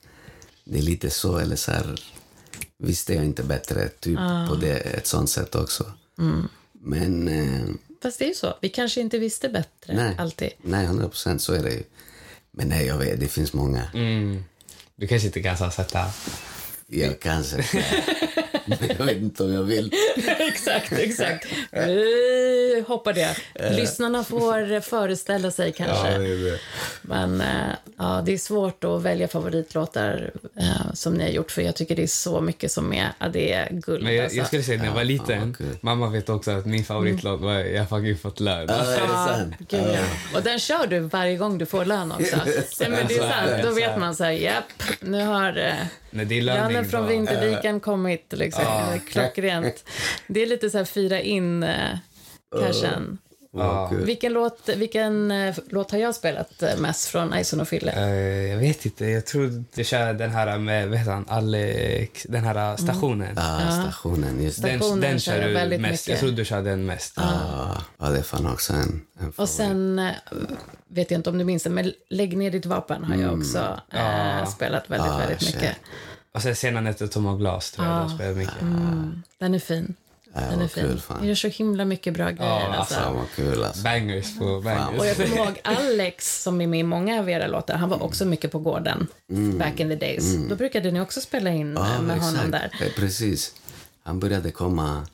det 0.64 0.78
är 0.78 0.82
lite 0.82 1.10
så, 1.10 1.38
eller 1.38 1.56
så 1.56 1.70
här, 1.72 2.00
visste 2.78 3.14
jag 3.14 3.24
inte 3.24 3.42
bättre, 3.42 3.88
typ 3.88 4.18
Ah. 4.20 4.46
på 4.48 4.54
det, 4.54 4.76
ett 4.78 5.06
sånt 5.06 5.30
sätt 5.30 5.54
också. 5.54 5.92
Mm. 6.18 6.48
Men, 6.72 7.28
eh, 7.28 7.74
Fast 8.02 8.18
det 8.18 8.24
är 8.24 8.28
ju 8.28 8.34
så, 8.34 8.54
vi 8.60 8.68
kanske 8.68 9.00
inte 9.00 9.18
visste 9.18 9.48
bättre 9.48 9.94
nej, 9.94 10.14
alltid. 10.18 10.50
nej, 10.62 10.84
100 10.84 11.08
procent 11.08 11.42
så 11.42 11.52
är 11.52 11.62
det 11.62 11.70
ju. 11.70 11.82
Men 12.50 12.68
nej, 12.68 12.86
jag 12.86 12.98
vet, 12.98 13.20
det 13.20 13.28
finns 13.28 13.52
många. 13.52 13.82
Mm. 13.94 14.44
Du 14.96 15.06
kanske 15.06 15.26
inte 15.26 15.42
kan 15.42 15.70
sätta... 15.72 16.10
Jag 16.86 17.20
kan 17.20 17.44
sätta, 17.44 17.78
men 18.66 18.78
jag 18.98 19.06
vet 19.06 19.16
inte 19.16 19.44
om 19.44 19.52
jag 19.52 19.62
vill. 19.62 19.92
exakt, 20.38 20.92
exakt. 20.92 21.46
Vi 21.72 22.26
vi 22.76 22.84
hoppar 22.86 23.12
det. 23.12 23.36
Lyssnarna 23.76 24.24
får 24.24 24.80
föreställa 24.80 25.50
sig 25.50 25.72
kanske. 25.72 26.12
Ja, 26.12 26.18
det 26.18 26.28
är 26.28 26.50
det. 26.50 26.58
Men 27.02 27.40
eh, 27.40 27.46
ja, 27.98 28.22
det 28.26 28.32
är 28.32 28.38
svårt 28.38 28.84
att 28.84 29.02
välja 29.02 29.28
favoritlåtar 29.28 30.30
eh, 30.56 30.94
som 30.94 31.14
ni 31.14 31.24
har 31.24 31.30
gjort 31.30 31.50
för 31.50 31.62
jag 31.62 31.76
tycker 31.76 31.96
det 31.96 32.02
är 32.02 32.06
så 32.06 32.40
mycket 32.40 32.72
som 32.72 32.92
är, 32.92 33.12
ja, 33.18 33.28
det 33.28 33.52
är 33.52 33.68
guld. 33.70 34.04
Men 34.04 34.14
jag, 34.14 34.22
alltså. 34.24 34.38
jag 34.38 34.46
skulle 34.46 34.62
säga 34.62 34.78
när 34.78 34.86
jag 34.86 34.94
var 34.94 35.04
liten, 35.04 35.54
kul. 35.54 35.78
mamma 35.80 36.10
vet 36.10 36.28
också 36.28 36.50
att 36.50 36.66
min 36.66 36.84
favoritlåt 36.84 37.40
var 37.40 37.52
Jag 37.54 37.88
fucking 37.88 38.18
fått 38.18 38.40
lön. 38.40 38.66
Ja, 38.68 38.74
är 38.74 38.86
det 38.86 39.06
Ja, 39.06 39.26
sant? 39.28 39.54
gud, 39.58 39.80
ja. 39.80 40.38
Och 40.38 40.42
den 40.42 40.58
kör 40.58 40.86
du 40.86 40.98
varje 40.98 41.36
gång 41.36 41.58
du 41.58 41.66
får 41.66 41.84
lön 41.84 42.12
också. 42.12 42.36
Ja, 42.80 42.88
men 42.88 43.06
det 43.08 43.16
är 43.16 43.30
sant. 43.30 43.62
Då 43.62 43.70
vet 43.70 43.98
man 43.98 44.14
så 44.16 44.24
här, 44.24 44.30
japp, 44.30 44.64
nu 45.00 45.24
har 45.24 45.56
eh, 45.58 45.74
är 46.20 46.24
löning 46.24 46.42
lönen 46.44 46.84
från 46.84 47.08
Vinterviken 47.08 47.80
kommit. 47.80 48.32
Liksom. 48.32 48.55
Ja. 48.62 48.98
Klockrent. 49.08 49.84
Det 50.26 50.42
är 50.42 50.46
lite 50.46 50.70
så 50.70 50.78
här 50.78 50.84
fira 50.84 51.20
in 51.20 51.62
eh, 51.62 51.98
cashen. 52.60 53.18
Kul. 53.90 54.04
Vilken, 54.04 54.32
låt, 54.32 54.68
vilken 54.76 55.30
eh, 55.30 55.54
låt 55.68 55.90
har 55.90 55.98
jag 55.98 56.14
spelat 56.14 56.62
eh, 56.62 56.76
mest 56.78 57.08
från 57.08 57.34
Ison 57.38 57.60
och 57.60 57.68
Fille? 57.68 57.92
Eh, 57.92 58.50
jag 58.50 58.58
vet 58.58 58.86
inte, 58.86 59.06
jag 59.06 59.26
tror 59.26 59.64
jag 59.74 59.86
kör 59.86 60.12
den 60.12 60.30
här 60.30 60.58
med, 60.58 60.88
vad 60.88 60.98
heter 60.98 61.12
han, 61.12 61.24
Alex, 61.28 62.26
den 62.28 62.44
här 62.44 62.76
stationen. 62.76 63.32
Ja, 63.36 63.82
stationen. 63.82 64.42
Just. 64.42 64.62
Den, 64.62 64.78
Stationen 64.80 65.00
den 65.00 65.20
kör 65.20 65.36
jag 65.36 65.48
du 65.50 65.52
väldigt 65.54 65.80
mest. 65.80 65.92
mycket. 65.92 66.08
Jag 66.08 66.18
tror 66.18 66.30
du 66.30 66.44
kör 66.44 66.62
den 66.62 66.86
mest. 66.86 67.14
Ja, 67.16 67.76
ja, 67.98 68.08
det 68.08 68.18
är 68.18 68.22
fan 68.22 68.46
också 68.46 68.72
en, 68.72 68.80
en 68.80 69.00
favorit. 69.18 69.38
Och 69.38 69.48
sen, 69.48 69.98
eh, 69.98 70.12
vet 70.88 71.10
jag 71.10 71.18
inte 71.18 71.30
om 71.30 71.38
du 71.38 71.44
minns 71.44 71.62
det, 71.62 71.70
men 71.70 71.92
Lägg 72.10 72.36
ner 72.36 72.50
ditt 72.50 72.66
vapen 72.66 73.04
har 73.04 73.16
jag 73.16 73.38
också 73.38 73.80
eh, 73.92 74.46
spelat 74.48 74.90
väldigt, 74.90 75.10
Ah, 75.12 75.18
väldigt 75.18 75.42
shit. 75.42 75.56
Och 76.36 76.42
sen 76.42 76.56
Sena 76.56 76.80
nätter, 76.80 77.06
tomma 77.06 77.36
glas 77.36 77.70
tror 77.70 77.86
jag 77.88 78.08
du 78.08 78.14
spelar 78.14 78.34
mycket. 78.34 78.60
Den 79.38 79.54
är 79.54 79.58
fin. 79.58 79.94
Den 80.34 80.60
är 80.60 80.68
kul, 80.68 81.00
fin. 81.00 81.16
Jag 81.18 81.26
gör 81.26 81.34
så 81.34 81.48
himla 81.48 81.84
mycket 81.84 82.14
bra 82.14 82.30
grejer. 82.30 82.50
Ja, 82.50 82.74
alltså. 82.74 82.94
Fan 82.94 83.14
vad 83.16 83.30
kul 83.36 83.64
alltså. 83.64 83.82
Bangers 83.82 84.38
på 84.38 84.60
bangers. 84.60 85.00
Och 85.00 85.06
jag 85.06 85.16
kommer 85.16 85.36
ihåg 85.36 85.60
Alex, 85.64 86.42
som 86.42 86.60
är 86.60 86.66
med 86.66 86.80
i 86.80 86.82
många 86.82 87.20
av 87.20 87.30
era 87.30 87.46
låtar, 87.46 87.74
han 87.74 87.88
var 87.88 88.02
också 88.02 88.24
mycket 88.24 88.52
på 88.52 88.58
gården 88.58 89.06
back 89.58 89.80
in 89.80 89.88
the 89.88 89.96
days. 89.96 90.36
Då 90.48 90.56
brukade 90.56 90.90
ni 90.90 91.00
också 91.00 91.20
spela 91.20 91.50
in 91.50 91.76
eh, 91.76 92.00
med 92.02 92.20
honom 92.20 92.50
där. 92.50 92.70
Eh, 92.80 92.88
Precis. 92.96 93.54
Han 94.02 94.20
började 94.20 94.50
komma 94.50 95.06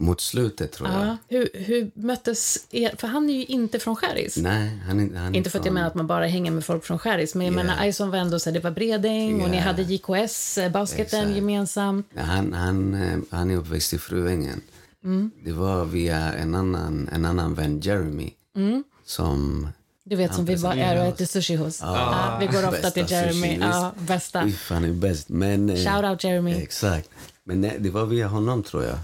mot 0.00 0.20
slutet 0.20 0.72
tror 0.72 0.88
jag. 0.88 1.06
Ja. 1.06 1.16
Hur, 1.28 1.48
hur 1.54 1.90
möttes 1.94 2.66
er? 2.70 2.94
För 2.98 3.08
han 3.08 3.30
är 3.30 3.34
ju 3.34 3.44
inte 3.44 3.78
från 3.78 3.96
Skäris. 3.96 4.36
Nej, 4.36 4.78
han, 4.86 5.16
han 5.16 5.34
Inte 5.34 5.50
för 5.50 5.58
att 5.58 5.64
jag 5.64 5.74
menar 5.74 5.86
att 5.86 5.94
man 5.94 6.06
bara 6.06 6.26
hänger 6.26 6.50
med 6.50 6.64
folk 6.64 6.84
från 6.84 6.98
Skäris, 6.98 7.34
men 7.34 7.46
jag 7.46 7.54
Yeah. 7.54 7.66
menar 7.66 7.86
Ison 7.88 8.10
var 8.10 8.18
ändå 8.18 8.38
så 8.38 8.50
det 8.50 8.60
var 8.60 8.70
Bredäng 8.70 9.42
och 9.42 9.48
ni 9.50 9.56
Yeah. 9.56 9.66
hade 9.66 9.82
JKS, 9.82 10.58
eh, 10.58 10.70
basketen 10.72 11.20
Exakt. 11.20 11.36
gemensamt. 11.36 12.06
Han, 12.16 12.52
han, 12.52 12.94
eh, 12.94 13.18
han 13.30 13.50
är 13.50 13.56
uppväxt 13.56 13.92
i 13.92 13.98
Fruängen. 13.98 14.60
Mm. 15.04 15.30
Det 15.44 15.52
var 15.52 15.84
via 15.84 16.32
en 16.32 16.54
annan, 16.54 17.08
en 17.12 17.24
annan 17.24 17.54
vän, 17.54 17.80
Jeremy, 17.80 18.30
Mm. 18.56 18.84
som... 19.04 19.68
Du 20.04 20.16
vet 20.16 20.34
som 20.34 20.44
vi 20.44 20.54
var 20.54 20.74
är 20.74 21.00
och 21.00 21.06
äter 21.06 21.24
sushi 21.24 21.56
hos. 21.56 21.80
Ja, 21.80 22.36
vi 22.40 22.46
går 22.46 22.68
ofta 22.68 22.90
till 22.90 23.04
Jeremy. 23.10 23.48
visst. 23.58 24.06
bästa. 24.08 24.50
Han 24.68 24.84
är 24.84 24.92
bäst. 24.92 25.28
Men, 25.28 25.70
eh, 25.70 25.76
Shout 25.76 26.04
out 26.04 26.24
Jeremy. 26.24 26.52
Exakt. 26.62 27.08
Men 27.44 27.60
det, 27.62 27.74
det 27.78 27.90
var 27.90 28.06
via 28.06 28.26
honom, 28.28 28.62
tror 28.62 28.84
jag. 28.84 28.98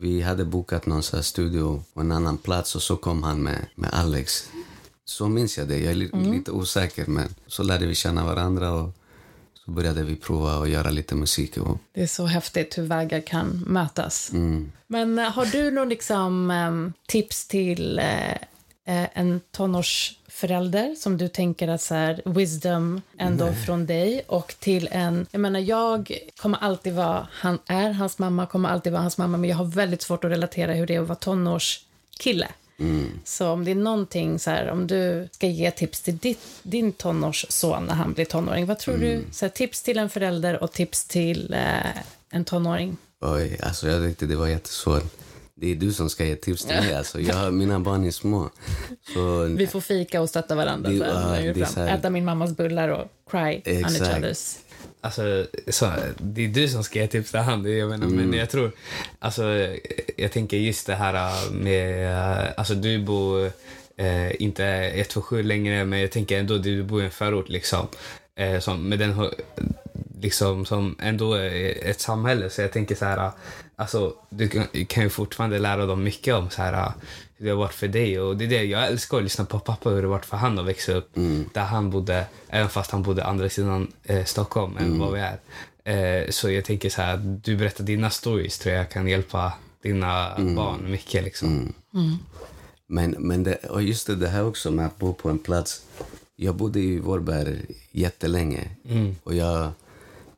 Vi 0.00 0.22
hade 0.22 0.44
bokat 0.44 0.86
någon 0.86 1.02
studio 1.02 1.82
på 1.94 2.00
en 2.00 2.12
annan 2.12 2.38
plats 2.38 2.76
och 2.76 2.82
så 2.82 2.96
kom 2.96 3.22
han 3.22 3.42
med, 3.42 3.66
med 3.74 3.90
Alex. 3.92 4.48
Så 5.04 5.28
minns 5.28 5.58
jag 5.58 5.68
det. 5.68 5.78
Jag 5.78 5.92
är 5.92 6.14
Mm. 6.14 6.32
lite 6.32 6.50
osäker, 6.50 7.06
men 7.06 7.34
så 7.46 7.62
lärde 7.62 7.86
vi 7.86 7.94
känna 7.94 8.24
varandra 8.24 8.72
och 8.72 8.90
så 9.64 9.70
började 9.70 10.02
vi 10.04 10.16
prova 10.16 10.52
att 10.62 10.68
göra 10.68 10.90
lite 10.90 11.14
musik. 11.14 11.56
Och, 11.56 11.78
Det 11.92 12.02
är 12.02 12.06
så 12.06 12.26
häftigt 12.26 12.78
hur 12.78 12.82
vägar 12.82 13.20
kan 13.20 13.64
mötas. 13.66 14.30
mm. 14.32 14.72
Men 14.86 15.18
eh, 15.18 15.24
har 15.30 15.46
du 15.46 15.70
någon 15.70 15.88
liksom, 15.88 16.50
em, 16.50 16.92
tips 17.06 17.48
till 17.48 17.98
eh, 17.98 18.30
eh, 18.84 19.08
en 20.36 20.48
tonårsförälder 20.48 20.94
som 20.94 21.16
du 21.16 21.28
tänker 21.28 21.68
att 21.68 21.82
så 21.82 21.94
här, 21.94 22.22
wisdom 22.24 23.02
ändå 23.18 23.52
från 23.66 23.86
dig 23.86 24.22
och 24.26 24.54
till 24.58 24.88
en... 24.92 25.26
Jag 25.30 25.40
menar, 25.40 25.60
jag 25.60 26.18
kommer 26.36 26.58
alltid 26.58 26.94
vara... 26.94 27.28
Han 27.30 27.58
är 27.66 27.92
hans 27.92 28.18
mamma, 28.18 28.46
kommer 28.46 28.68
alltid 28.68 28.92
vara 28.92 29.02
hans 29.02 29.18
mamma 29.18 29.36
men 29.38 29.50
jag 29.50 29.56
har 29.56 29.64
väldigt 29.64 30.02
svårt 30.02 30.24
att 30.24 30.30
relatera 30.30 30.72
hur 30.72 30.86
det 30.86 30.94
är 30.94 31.00
att 31.00 31.08
vara 31.08 31.18
tonårskille. 31.18 32.48
Så 33.24 33.50
om 33.50 33.64
det 33.64 33.70
är 33.70 33.74
någonting 33.74 34.38
så 34.38 34.50
här, 34.50 34.70
om 34.70 34.86
du 34.86 35.28
ska 35.32 35.46
ge 35.46 35.70
tips 35.70 36.00
till 36.00 36.18
ditt, 36.18 36.44
din 36.62 36.92
tonårsson 36.92 37.84
när 37.86 37.94
han 37.94 38.12
blir 38.12 38.24
tonåring, 38.24 38.66
vad 38.66 38.78
tror 38.78 38.96
du? 38.96 39.24
Så 39.32 39.44
här, 39.44 39.50
tips 39.50 39.82
till 39.82 39.98
en 39.98 40.10
förälder 40.10 40.62
och 40.62 40.72
tips 40.72 41.04
till 41.04 41.54
eh, 41.54 42.02
en 42.30 42.44
tonåring. 42.44 42.96
oj, 43.20 43.58
alltså 43.62 43.88
jag 43.88 44.02
tyckte 44.02 44.26
det 44.26 44.36
var 44.36 44.46
jättesvårt. 44.46 45.04
Det 45.58 45.72
är 45.72 45.76
du 45.76 45.92
som 45.92 46.10
ska 46.10 46.24
ge 46.24 46.36
tips 46.36 46.64
till 46.64 46.76
mig. 46.76 46.94
Alltså. 46.94 47.20
Jag, 47.20 47.54
mina 47.54 47.80
barn 47.80 48.04
är 48.04 48.10
små. 48.10 48.50
Så, 49.14 49.44
Vi 49.44 49.66
får 49.66 49.80
fika 49.80 50.20
och 50.20 50.28
stötta 50.28 50.54
varandra 50.54 50.90
Det- 50.90 50.96
längre 50.98 51.52
det 51.52 51.60
är 51.60 51.64
fram. 51.64 51.74
så 51.74 51.80
här- 51.80 51.98
Äta 51.98 52.10
min 52.10 52.24
mammas 52.24 52.56
bullar 52.56 52.88
och 52.88 53.04
cry 53.30 53.38
on 53.38 53.62
each 53.64 53.90
Exakt. 53.92 54.18
others. 54.18 54.56
Alltså, 55.00 55.46
så, 55.68 55.92
det 56.18 56.44
är 56.44 56.48
du 56.48 56.68
som 56.68 56.84
ska 56.84 56.98
ge 56.98 57.06
tips 57.06 57.30
till 57.30 57.40
han. 57.40 57.62
det 57.62 57.70
är- 57.70 57.78
Jag 57.78 57.88
menar, 57.88 58.06
Mm. 58.06 58.30
Men 58.30 58.38
jag 58.38 58.50
tror, 58.50 58.72
alltså, 59.18 59.42
jag 60.16 60.32
tänker 60.32 60.56
just 60.56 60.86
det 60.86 60.94
här 60.94 61.50
med, 61.52 62.12
äh, 62.46 62.52
alltså 62.56 62.74
du 62.74 62.98
bor 62.98 63.50
eh, 63.96 64.42
inte 64.42 64.64
127 64.64 65.42
längre, 65.42 65.84
men 65.84 66.00
jag 66.00 66.10
tänker 66.10 66.38
ändå 66.38 66.58
du 66.58 66.82
bor 66.82 67.02
i 67.02 67.04
en 67.04 67.10
förort 67.10 67.48
liksom. 67.48 67.86
Eh, 68.38 68.60
som, 68.60 68.88
med 68.88 68.98
den, 68.98 69.12
har- 69.12 69.34
liksom, 70.20 70.66
som 70.66 70.96
ändå 71.00 71.34
är 71.34 71.86
ett 71.90 72.00
samhälle. 72.00 72.50
Så 72.50 72.60
jag 72.62 72.72
tänker 72.72 72.94
så 72.94 73.04
här, 73.04 73.30
alltså 73.76 74.14
du 74.30 74.48
kan, 74.48 74.66
kan 74.86 75.02
ju 75.02 75.10
fortfarande 75.10 75.58
lära 75.58 75.86
dem 75.86 76.02
mycket 76.02 76.34
om 76.34 76.50
så 76.50 76.62
här 76.62 76.92
hur 77.36 77.46
det 77.46 77.52
har 77.52 77.58
varit 77.58 77.74
för 77.74 77.88
dig. 77.88 78.20
Och 78.20 78.36
det 78.36 78.44
är 78.44 78.48
det, 78.48 78.64
jag 78.64 78.86
älskar 78.86 79.16
att 79.16 79.22
lyssna 79.22 79.44
på 79.44 79.58
pappa 79.58 79.90
hur 79.90 79.96
det 79.96 80.08
har 80.08 80.14
varit 80.14 80.26
för 80.26 80.36
han 80.36 80.58
att 80.58 80.66
växa 80.66 80.92
upp 80.92 81.10
där 81.52 81.64
han 81.64 81.90
bodde, 81.90 82.26
även 82.48 82.68
fast 82.68 82.90
han 82.90 83.02
bodde 83.02 83.24
andra 83.24 83.48
sidan 83.48 83.92
eh, 84.04 84.24
Stockholm 84.24 84.76
än 84.76 84.98
vad 84.98 85.12
vi 85.12 85.20
är. 85.20 85.38
Eh, 85.84 86.30
så 86.30 86.50
jag 86.50 86.64
tänker 86.64 86.90
så 86.90 87.02
här, 87.02 87.16
du 87.16 87.56
berättar 87.56 87.84
dina 87.84 88.10
stories 88.10 88.58
tror 88.58 88.74
jag 88.74 88.90
kan 88.90 89.08
hjälpa 89.08 89.52
dina 89.82 90.34
barn 90.56 90.90
mycket. 90.90 91.24
Liksom. 91.24 91.72
Men, 92.86 93.10
men 93.10 93.42
det, 93.42 93.54
och 93.54 93.82
just 93.82 94.06
det, 94.06 94.16
det 94.16 94.28
här 94.28 94.44
också 94.46 94.70
med 94.70 94.86
att 94.86 94.98
bo 94.98 95.12
på 95.14 95.28
en 95.30 95.38
plats. 95.38 95.82
Jag 96.36 96.54
bodde 96.54 96.80
i 96.80 96.98
Vårberg 96.98 97.60
jättelänge. 97.90 98.68
Och 99.22 99.34
jag, 99.34 99.70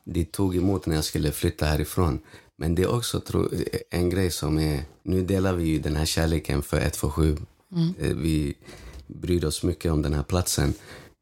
det 0.05 0.32
tog 0.32 0.57
emot 0.57 0.86
när 0.86 0.95
jag 0.95 1.05
skulle 1.05 1.32
flytta 1.32 1.66
härifrån. 1.66 2.18
Men 2.61 2.74
det 2.74 2.82
är 2.82 2.90
också 2.94 3.20
tro, 3.20 3.48
en 3.90 4.11
grej 4.11 4.30
som 4.30 4.59
är... 4.59 4.82
Nu 5.02 5.22
delar 5.22 5.52
vi 5.54 5.64
ju 5.64 5.78
den 5.78 5.96
här 5.96 6.04
kärleken 6.06 6.62
för 6.62 6.76
127. 6.80 7.36
Eh, 8.00 8.09
Vi 8.16 8.54
bryr 9.06 9.44
oss 9.44 9.62
mycket 9.62 9.92
om 9.92 10.02
den 10.02 10.14
här 10.14 10.22
platsen. 10.22 10.74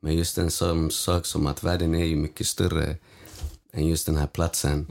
Men 0.03 0.15
just 0.17 0.39
en 0.39 0.51
sån 0.51 0.91
sak 0.91 1.27
som 1.27 1.47
att 1.47 1.63
världen 1.63 1.95
är 1.95 2.05
ju 2.05 2.17
mycket 2.17 2.47
större 2.47 2.97
än 3.73 3.87
just 3.87 4.07
den 4.07 4.17
här 4.17 4.27
platsen. 4.27 4.87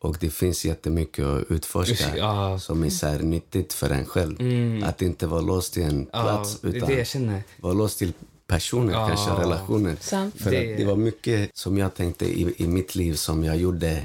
Och 0.00 0.16
det 0.20 0.30
finns 0.30 0.64
jättemycket 0.64 1.24
att 1.24 1.44
utforska 1.50 1.92
Usch, 2.10 2.16
ja. 2.16 2.58
som 2.58 2.84
är 2.84 2.90
så 2.90 3.06
här 3.06 3.18
nyttigt 3.18 3.72
för 3.72 3.90
en 3.90 4.04
själv. 4.06 4.36
Att 4.84 5.02
inte 5.02 5.26
vara 5.26 5.40
låst 5.40 5.72
till 5.74 5.82
en 5.82 6.08
Ja, 6.12 6.22
plats 6.22 6.64
är 6.64 6.68
utan 6.68 6.88
det 6.88 7.42
vara 7.60 7.72
låst 7.72 7.98
till 7.98 8.12
personer, 8.46 8.92
Ja. 8.92 9.08
kanske 9.08 9.30
relationer. 9.30 9.96
Sant. 10.00 10.34
För 10.38 10.50
Det- 10.50 10.72
att 10.72 10.78
det 10.78 10.84
var 10.84 10.96
mycket 10.96 11.50
som 11.54 11.78
jag 11.78 11.94
tänkte 11.94 12.24
i, 12.26 12.54
i 12.56 12.66
mitt 12.68 12.94
liv 12.94 13.14
som 13.14 13.44
jag 13.44 13.56
gjorde 13.56 14.02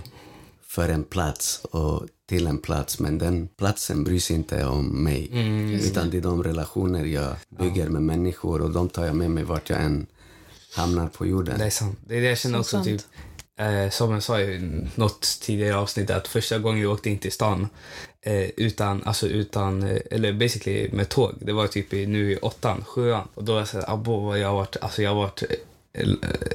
för 0.76 0.90
en 0.90 1.04
plats 1.04 1.66
och 1.72 2.08
till 2.30 2.48
en 2.48 2.58
plats. 2.58 3.00
Men 3.00 3.18
den 3.18 3.48
platsen 3.58 4.04
bryr 4.04 4.20
sig 4.20 4.36
inte 4.36 4.66
om 4.66 5.04
mig. 5.04 5.30
utan 5.88 6.10
det 6.10 6.18
är 6.18 6.22
de 6.22 6.44
relationer 6.44 7.06
jag 7.06 7.36
bygger 7.50 7.90
med 7.90 8.02
människor 8.02 8.62
och 8.62 8.72
de 8.72 8.90
tar 8.90 9.06
jag 9.06 9.16
med 9.16 9.32
mig 9.32 9.44
vart 9.44 9.70
jag 9.70 9.82
än 9.82 10.06
hamnar 10.76 11.08
på 11.08 11.26
jorden. 11.26 11.60
Det 11.60 11.66
är 11.66 11.70
sant. 11.70 12.00
Det 12.08 12.18
är 12.18 12.22
det 12.22 12.28
jag 12.28 12.38
känner 12.38 12.56
Så 12.56 12.60
också. 12.60 12.72
sant. 12.72 12.86
Typ, 12.86 13.02
eh, 13.60 13.90
som 13.90 14.12
jag 14.12 14.24
sa 14.24 14.40
i 14.42 14.82
något 14.96 15.40
tidigare 15.42 15.78
avsnitt, 15.78 16.10
att 16.10 16.28
första 16.28 16.60
gången 16.60 16.82
jag 16.82 16.92
åkte 16.92 17.10
in 17.10 17.20
till 17.20 17.32
stan 17.32 17.68
eh, 18.22 18.50
utan, 18.58 19.04
alltså 19.04 19.28
utan, 19.28 19.84
eh, 19.84 20.02
eller 20.12 20.34
basically 20.34 20.90
med 20.92 21.10
tåg, 21.10 21.34
det 21.42 21.54
var 21.54 21.68
typ 21.68 21.94
i, 21.94 22.06
nu 22.08 22.32
i 22.32 22.38
åttan, 22.38 22.84
sjuan. 22.88 23.28
Och 23.36 23.44
då 23.44 23.52
var 23.54 23.60
jag 23.60 23.68
såhär, 23.68 23.94
abo, 23.94 24.20
vad 24.20 24.40
jag 24.40 24.48
har 24.48 24.56
varit, 24.56 24.78
alltså 24.82 25.02
jag 25.02 25.10
har 25.10 25.22
varit 25.22 25.44
eh, 25.44 25.50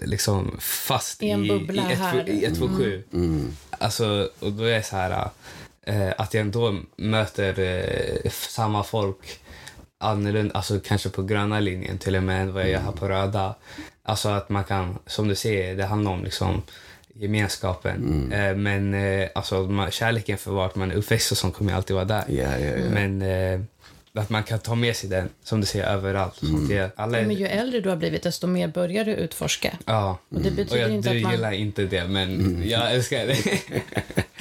liksom 0.03 0.57
fast 0.61 1.22
I 1.22 1.30
en 1.30 1.49
bubbla 1.49 1.93
i, 1.93 1.95
här. 1.95 2.28
i 2.28 2.45
127. 2.45 3.03
Mm. 3.12 3.57
Alltså, 3.70 4.30
och 4.38 4.53
då 4.53 4.64
är 4.64 4.74
jag 4.74 4.84
så 4.84 4.97
här 4.97 5.30
eh, 5.82 6.12
att 6.18 6.34
jag 6.34 6.41
ändå 6.41 6.76
möter 6.97 7.59
eh, 7.59 8.30
samma 8.30 8.84
folk 8.84 9.41
annorlunda, 9.99 10.55
alltså 10.55 10.80
kanske 10.80 11.09
på 11.09 11.22
gröna 11.22 11.61
linjen 11.61 11.99
till 11.99 12.16
och 12.16 12.22
med 12.22 12.43
än 12.43 12.53
vad 12.53 12.68
jag 12.68 12.80
har 12.80 12.93
på 12.93 13.09
röda. 13.09 13.55
Alltså 14.03 14.28
att 14.28 14.49
man 14.49 14.64
kan, 14.64 14.99
som 15.07 15.28
du 15.28 15.34
säger, 15.34 15.76
det 15.76 15.84
handlar 15.84 16.12
om 16.12 16.24
liksom 16.24 16.62
gemenskapen. 17.14 18.32
Eh, 18.32 18.57
men 18.57 18.95
eh, 18.95 19.28
alltså 19.34 19.62
man, 19.62 19.91
kärleken 19.91 20.38
för 20.38 20.51
vart 20.51 20.74
man 20.74 20.91
är 20.91 20.95
uppväxt 20.95 21.32
och 21.32 21.38
sånt 21.38 21.55
kommer 21.55 21.74
alltid 21.74 21.95
vara 21.97 22.05
där. 22.05 22.24
Ja, 22.28 22.59
ja, 22.59 22.76
ja. 22.76 22.91
Men 22.91 23.22
eh, 23.22 23.61
att 24.15 24.31
man 24.31 24.43
kan 24.43 24.59
ta 24.59 24.75
med 24.75 24.97
sig 24.97 25.11
den, 25.11 25.29
som 25.45 25.61
du 25.61 25.67
säger, 25.67 25.87
överallt. 25.87 26.43
Mm. 26.43 26.69
Det, 26.69 26.91
alla 26.99 27.19
är, 27.19 27.27
Men 27.27 27.37
ju 27.37 27.47
äldre 27.47 27.81
du 27.81 27.89
har 27.89 27.97
blivit, 27.97 28.23
desto 28.23 28.47
mer 28.47 28.69
börjar 28.69 29.05
du 29.05 29.13
utforska. 29.15 29.79
ja. 29.87 30.19
Och 30.29 30.41
det 30.41 30.51
betyder 30.51 30.73
Och 30.73 30.79
jag, 30.79 30.91
inte 30.91 31.11
du 31.11 31.17
att 31.17 31.23
man... 31.23 31.33
gillar 31.33 31.53
inte 31.53 31.83
det, 31.85 32.05
men 32.09 32.35
Mm. 32.41 32.69
jag 32.69 32.95
älskar 32.95 33.27
det. 33.27 33.37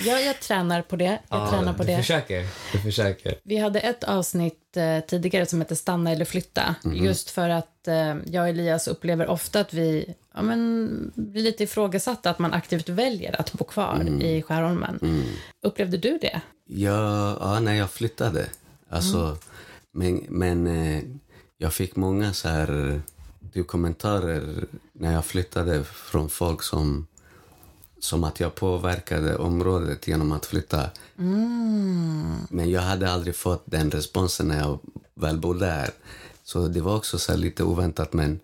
Ja, 0.06 0.20
jag 0.20 0.40
tränar 0.40 0.82
på 0.82 0.96
det. 0.96 1.04
Jag 1.06 1.20
Ja, 1.30 1.50
tränar 1.50 1.74
på 1.74 1.84
du 1.84 1.88
det. 1.92 1.98
försöker. 1.98 2.46
Du 2.72 2.80
försöker. 2.80 3.36
Vi 3.44 3.58
hade 3.58 3.80
ett 3.80 4.04
avsnitt 4.04 4.78
eh, 4.78 5.00
tidigare 5.08 5.46
som 5.46 5.60
hette 5.62 5.76
Stanna 5.76 6.12
eller 6.12 6.26
flytta. 6.26 6.76
Just 6.94 7.30
för 7.30 7.50
att 7.50 7.88
eh, 7.88 8.16
jag 8.26 8.42
och 8.44 8.50
Elias 8.50 8.88
upplever 8.88 9.28
ofta 9.28 9.60
att 9.60 9.74
vi 9.74 10.14
ja, 10.36 10.42
men, 10.42 11.12
blir 11.16 11.44
lite 11.44 11.64
ifrågasatta 11.64 12.30
att 12.30 12.40
man 12.40 12.54
aktivt 12.54 12.90
väljer 12.90 13.42
att 13.42 13.54
bo 13.54 13.64
kvar 13.64 14.08
i 14.22 14.42
Skärholmen. 14.42 15.24
Upplevde 15.64 15.98
du 15.98 16.18
det? 16.22 16.42
Ja, 16.66 17.38
ja, 17.42 17.60
när 17.60 17.74
jag 17.74 17.90
flyttade. 17.92 18.46
Alltså, 18.90 19.38
Men, 20.00 20.26
men 20.30 20.68
eh, 20.68 21.04
jag 21.58 21.74
fick 21.74 21.96
många 21.96 22.34
så 22.34 22.48
här, 22.50 23.02
typ, 23.54 23.68
kommentarer 23.68 24.68
när 24.94 25.14
jag 25.14 25.26
flyttade 25.26 25.84
från 25.84 26.30
folk 26.30 26.64
som, 26.64 27.08
som 28.00 28.24
att 28.24 28.40
jag 28.40 28.56
påverkade 28.56 29.38
området 29.38 30.08
genom 30.08 30.32
att 30.32 30.46
flytta. 30.46 30.90
Men 32.50 32.70
jag 32.70 32.82
hade 32.82 33.12
aldrig 33.12 33.36
fått 33.36 33.64
den 33.66 33.92
responsen 33.92 34.48
när 34.48 34.60
jag 34.60 34.80
väl 35.16 35.38
bodde 35.40 35.66
här. 35.66 35.90
Så 36.44 36.68
det 36.68 36.82
var 36.82 36.96
också 36.96 37.20
så 37.20 37.38
lite 37.38 37.64
oväntat. 37.64 38.14
Men 38.14 38.40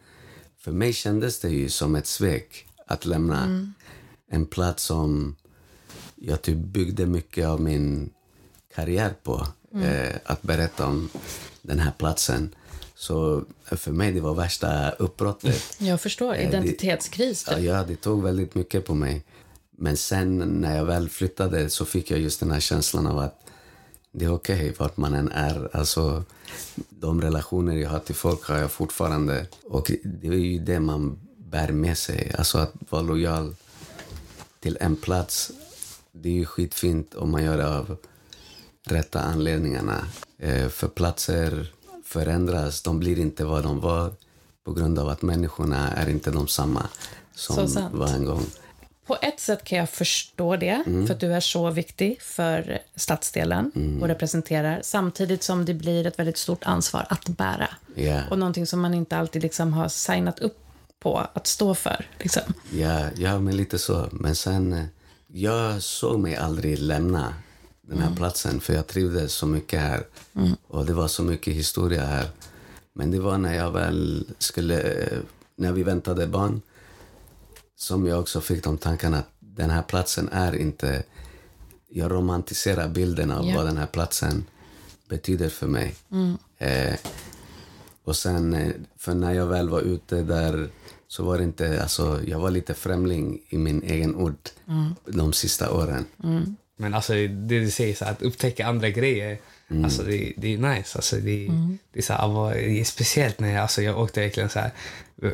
för 0.59 0.71
mig 0.71 0.93
kändes 0.93 1.39
det 1.39 1.49
ju 1.49 1.69
som 1.69 1.95
ett 1.95 2.07
svek 2.07 2.67
att 2.87 3.05
lämna 3.05 3.73
en 4.27 4.45
plats 4.45 4.83
som 4.83 5.35
jag 6.15 6.41
typ 6.41 6.57
byggde 6.57 7.05
mycket 7.05 7.47
av 7.47 7.61
min 7.61 8.09
karriär 8.75 9.13
på. 9.23 9.47
Eh, 9.84 10.15
att 10.26 10.41
berätta 10.41 10.86
om 10.88 11.09
den 11.61 11.80
här 11.80 11.91
platsen. 11.97 12.55
Så 12.95 13.43
för 13.65 13.91
mig 13.91 14.11
det 14.11 14.21
var 14.21 14.34
värsta 14.34 14.91
uppbrottet. 14.91 15.76
Jag 15.78 16.01
förstår. 16.01 16.34
det- 16.34 16.41
Identitetskris. 16.43 17.45
Ja, 17.49 17.55
Typ. 17.55 17.65
ja, 17.65 17.84
det 17.88 17.95
tog 17.95 18.23
väldigt 18.23 18.55
mycket 18.55 18.86
på 18.86 18.93
mig. 18.93 19.23
Men 19.78 19.97
sen 19.97 20.38
när 20.38 20.78
jag 20.78 20.86
väl 20.86 21.09
flyttade 21.09 21.69
så 21.69 21.86
fick 21.86 22.11
jag 22.11 22.19
just 22.19 22.39
den 22.39 22.51
här 22.51 22.59
känslan 22.59 23.07
av 23.07 23.19
att 23.19 23.41
det 24.11 24.26
är 24.26 24.34
okej 24.34 24.73
vart 24.78 24.97
man 24.97 25.13
än 25.13 25.32
är. 25.32 25.69
Alltså, 25.73 26.23
de 26.89 27.21
relationer 27.21 27.76
jag 27.76 27.89
har 27.89 27.99
till 27.99 28.15
folk 28.15 28.43
har 28.43 28.57
jag 28.57 28.71
fortfarande. 28.71 29.45
Och 29.63 29.91
det 30.03 30.28
är 30.28 30.32
ju 30.34 30.59
det 30.59 30.80
man 30.80 31.19
bär 31.38 31.71
med 31.71 31.97
sig. 31.97 32.32
Alltså 32.38 32.57
att 32.57 32.73
vara 32.89 33.01
lojal 33.01 33.55
till 34.59 34.78
en 34.82 34.95
plats. 34.95 35.51
Det 36.11 36.30
är 36.30 36.34
ju 36.34 36.45
skitfint 36.45 37.15
om 37.15 37.32
man 37.32 37.43
gör 37.43 37.57
det 37.57 37.67
av 37.78 37.97
rätta 38.88 39.19
anledningarna. 39.19 40.05
Eh, 40.39 40.67
för 40.67 40.88
platser 40.88 41.71
förändras. 42.05 42.81
De 42.81 42.99
blir 42.99 43.19
inte 43.19 43.45
vad 43.45 43.63
de 43.63 43.79
var 43.79 44.13
på 44.65 44.73
grund 44.73 44.99
av 44.99 45.09
att 45.09 45.21
människorna 45.21 45.91
är 45.91 46.09
inte 46.09 46.31
de 46.31 46.47
samma 46.47 46.88
som 47.36 47.89
var 47.91 48.07
en 48.07 48.25
gång. 48.25 48.45
På 49.05 49.17
ett 49.21 49.39
sätt 49.39 49.63
kan 49.63 49.77
jag 49.77 49.89
förstå 49.89 50.55
det, 50.55 50.83
för 51.07 51.13
att 51.13 51.19
du 51.19 51.33
är 51.33 51.39
så 51.39 51.69
viktig 51.69 52.21
för 52.21 52.79
stadsdelen 52.95 53.71
och 54.01 54.07
representerar, 54.07 54.79
samtidigt 54.83 55.43
som 55.43 55.65
det 55.65 55.73
blir 55.73 56.07
ett 56.07 56.19
väldigt 56.19 56.38
stort 56.38 56.63
ansvar 56.63 57.05
att 57.09 57.27
bära. 57.27 57.69
Ja, 57.95 58.21
Och 58.29 58.39
någonting 58.39 58.67
som 58.67 58.81
man 58.81 58.93
inte 58.93 59.17
alltid 59.17 59.41
liksom 59.41 59.73
har 59.73 59.88
signat 59.88 60.39
upp 60.39 60.57
på 60.99 61.27
att 61.33 61.47
stå 61.47 61.75
för. 61.75 62.07
Liksom. 62.19 62.41
ja, 62.71 63.05
ja, 63.15 63.39
men 63.39 63.57
lite 63.57 63.79
så. 63.79 64.09
Men 64.11 64.36
sen, 64.36 64.73
eh, 64.73 64.86
jag 65.27 65.83
såg 65.83 66.19
mig 66.19 66.36
aldrig 66.36 66.79
lämna 66.79 67.33
den 67.88 67.97
här 67.99 68.15
platsen 68.15 68.59
för 68.59 68.73
jag 68.73 68.88
trivdes 68.88 69.33
så 69.33 69.45
mycket 69.47 69.79
här. 69.79 70.05
Och 70.67 70.86
det 70.86 70.93
var 70.93 71.07
så 71.07 71.23
mycket 71.23 71.53
historia 71.53 72.05
här. 72.05 72.29
Men 72.93 73.11
det 73.11 73.19
var 73.19 73.38
när 73.38 73.55
jag 73.55 73.71
väl 73.71 74.27
skulle, 74.38 74.81
eh, 74.81 75.17
när 75.57 75.71
vi 75.71 75.83
väntade 75.83 76.27
barn, 76.27 76.61
som 77.75 78.07
jag 78.07 78.19
också 78.19 78.41
fick 78.41 78.63
de 78.63 78.77
tankarna 78.77 79.17
att 79.17 79.29
den 79.39 79.69
här 79.69 79.81
platsen 79.81 80.29
är 80.31 80.55
inte... 80.55 81.03
Jag 81.89 82.11
romantiserar 82.11 82.88
bilden 82.89 83.31
av 83.31 83.45
Ja. 83.45 83.55
vad 83.55 83.65
den 83.65 83.77
här 83.77 83.86
platsen 83.88 84.45
betyder 85.09 85.49
för 85.49 85.67
mig. 85.67 85.95
Eh, 86.57 86.95
och 88.03 88.15
sen, 88.15 88.53
eh, 88.53 88.71
för 88.97 89.13
när 89.13 89.33
jag 89.33 89.47
väl 89.47 89.69
var 89.69 89.81
ute 89.81 90.21
där 90.23 90.69
så 91.07 91.23
var 91.23 91.38
det 91.38 91.43
inte, 91.43 91.81
alltså 91.81 92.21
jag 92.27 92.39
var 92.39 92.51
lite 92.51 92.73
främling 92.73 93.39
i 93.49 93.57
min 93.57 93.83
egen 93.83 94.15
ort 94.15 94.53
de 95.05 95.33
sista 95.33 95.71
åren. 95.71 96.05
Men 96.78 96.93
alltså 96.93 97.13
det 97.13 97.59
du 97.59 97.71
säger, 97.71 97.95
så 97.95 98.05
här, 98.05 98.11
att 98.11 98.21
upptäcka 98.21 98.67
andra 98.67 98.89
grejer, 98.89 99.38
alltså 99.84 100.03
det, 100.03 100.34
det 100.38 100.53
är 100.53 100.57
nice. 100.57 100.97
Alltså, 100.97 101.15
det, 101.15 101.47
det, 101.93 101.99
är 101.99 102.03
så 102.03 102.13
här, 102.13 102.53
det 102.55 102.80
är 102.80 102.84
speciellt 102.84 103.39
när 103.39 103.53
jag, 103.53 103.61
alltså, 103.61 103.82
jag 103.82 103.99
åkte 103.99 104.19
verkligen 104.21 104.49
så 104.49 104.59
här, 104.59 104.71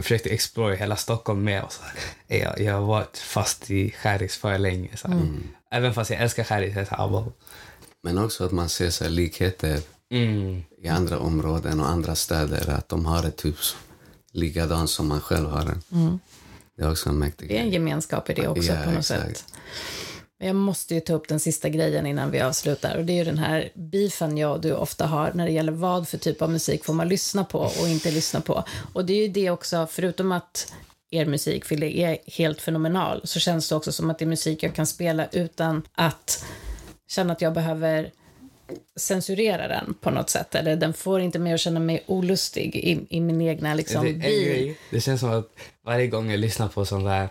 försökte 0.02 0.30
explora 0.30 0.76
hela 0.76 0.96
Stockholm 0.96 1.44
med. 1.44 1.64
Och 1.64 1.74
så 1.74 1.82
här, 1.84 2.40
jag, 2.40 2.60
jag 2.62 2.74
har 2.74 2.82
varit 2.82 3.18
fast 3.18 3.72
i 3.72 3.92
Skärix 3.92 4.38
för 4.38 4.58
länge. 4.58 4.90
Så 4.98 5.08
här. 5.08 5.28
Även 5.72 5.94
fast 5.94 6.10
jag 6.12 6.22
älskar 6.22 6.44
Skärix. 6.44 6.76
Jag 6.76 6.82
är 6.82 6.86
så 6.86 6.96
här, 6.96 7.08
vad- 7.08 7.32
Men 8.04 8.18
också 8.18 8.46
att 8.46 8.52
man 8.52 8.70
ser 8.70 8.90
så 8.90 9.04
här 9.04 9.12
likheter 9.12 9.80
mm, 10.12 10.62
i 10.82 10.88
andra 10.88 11.20
områden 11.20 11.80
och 11.80 11.90
andra 11.90 12.16
städer. 12.16 12.70
Att 12.70 12.90
de 12.90 13.06
har 13.06 13.22
det 13.22 13.32
typ 13.32 13.56
likadant 14.32 14.90
som 14.90 15.08
man 15.08 15.22
själv 15.22 15.50
har 15.50 15.66
det. 15.66 15.78
Det 16.78 16.84
är 16.84 16.92
också 16.92 17.10
en 17.10 17.20
mäktig 17.20 17.50
Det 17.50 17.58
är 17.58 17.62
en 17.62 17.70
gemenskap 17.72 18.30
i 18.30 18.34
det 18.34 18.48
också 18.48 18.72
Ja, 18.74 18.84
på 18.84 18.90
något 18.92 19.00
exakt. 19.00 19.38
sätt. 19.38 19.46
Men 20.42 20.48
Jag 20.48 20.56
måste 20.56 20.96
ju 20.96 21.02
ta 21.02 21.14
upp 21.14 21.28
den 21.28 21.40
sista 21.40 21.70
grejen 21.70 22.06
innan 22.06 22.32
vi 22.32 22.42
avslutar. 22.42 22.98
Och 22.98 23.06
Det 23.06 23.14
är 23.14 23.18
ju 23.18 23.24
den 23.24 23.38
här 23.38 23.70
beefen 23.74 24.38
jag 24.38 24.52
och 24.52 24.62
du 24.62 24.74
ofta 24.74 25.06
har 25.06 25.32
när 25.34 25.46
det 25.46 25.52
gäller 25.52 25.72
vad 25.72 26.08
för 26.08 26.18
typ 26.18 26.42
av 26.42 26.50
musik 26.50 26.86
får 26.86 26.94
man 26.94 27.08
lyssna 27.08 27.44
på 27.44 27.60
och 27.60 27.88
inte 27.88 28.12
lyssna 28.12 28.42
på. 28.42 28.64
Och 28.94 29.06
det 29.06 29.14
är 29.14 29.22
ju 29.22 29.28
det 29.28 29.50
också, 29.50 29.88
förutom 29.92 30.32
att 30.32 30.74
er 31.12 31.26
musik 31.26 31.66
Fille, 31.66 31.86
är 31.86 32.18
helt 32.26 32.62
fenomenal 32.62 33.22
så 33.24 33.40
känns 33.40 33.70
det 33.70 33.76
också 33.76 33.92
som 33.92 34.10
att 34.10 34.20
det 34.20 34.26
är 34.26 34.28
musik 34.28 34.64
jag 34.64 34.76
kan 34.76 34.88
spela 34.88 35.28
utan 35.32 35.82
att 35.92 36.46
känna 37.08 37.34
att 37.34 37.42
jag 37.42 37.54
behöver 37.54 38.12
censurera 39.00 39.68
den 39.68 39.94
på 40.02 40.10
något 40.10 40.30
sätt. 40.30 40.56
Eller 40.56 40.76
den 40.76 40.94
får 40.94 41.22
inte 41.22 41.40
mig 41.40 41.54
att 41.54 41.60
känna 41.60 41.80
mig 41.80 42.04
olustig 42.08 42.76
i, 42.76 43.18
i 43.18 43.22
min 43.22 43.42
egna 43.42 43.74
liksom, 43.74 44.06
det, 44.06 44.14
bil. 44.14 44.46
grej, 44.46 44.78
det 44.90 45.02
känns 45.02 45.20
som 45.20 45.32
att 45.32 45.50
varje 45.86 46.08
gång 46.08 46.32
jag 46.32 46.40
lyssnar 46.40 46.68
på 46.68 46.86
sånt 46.86 47.06
där 47.06 47.30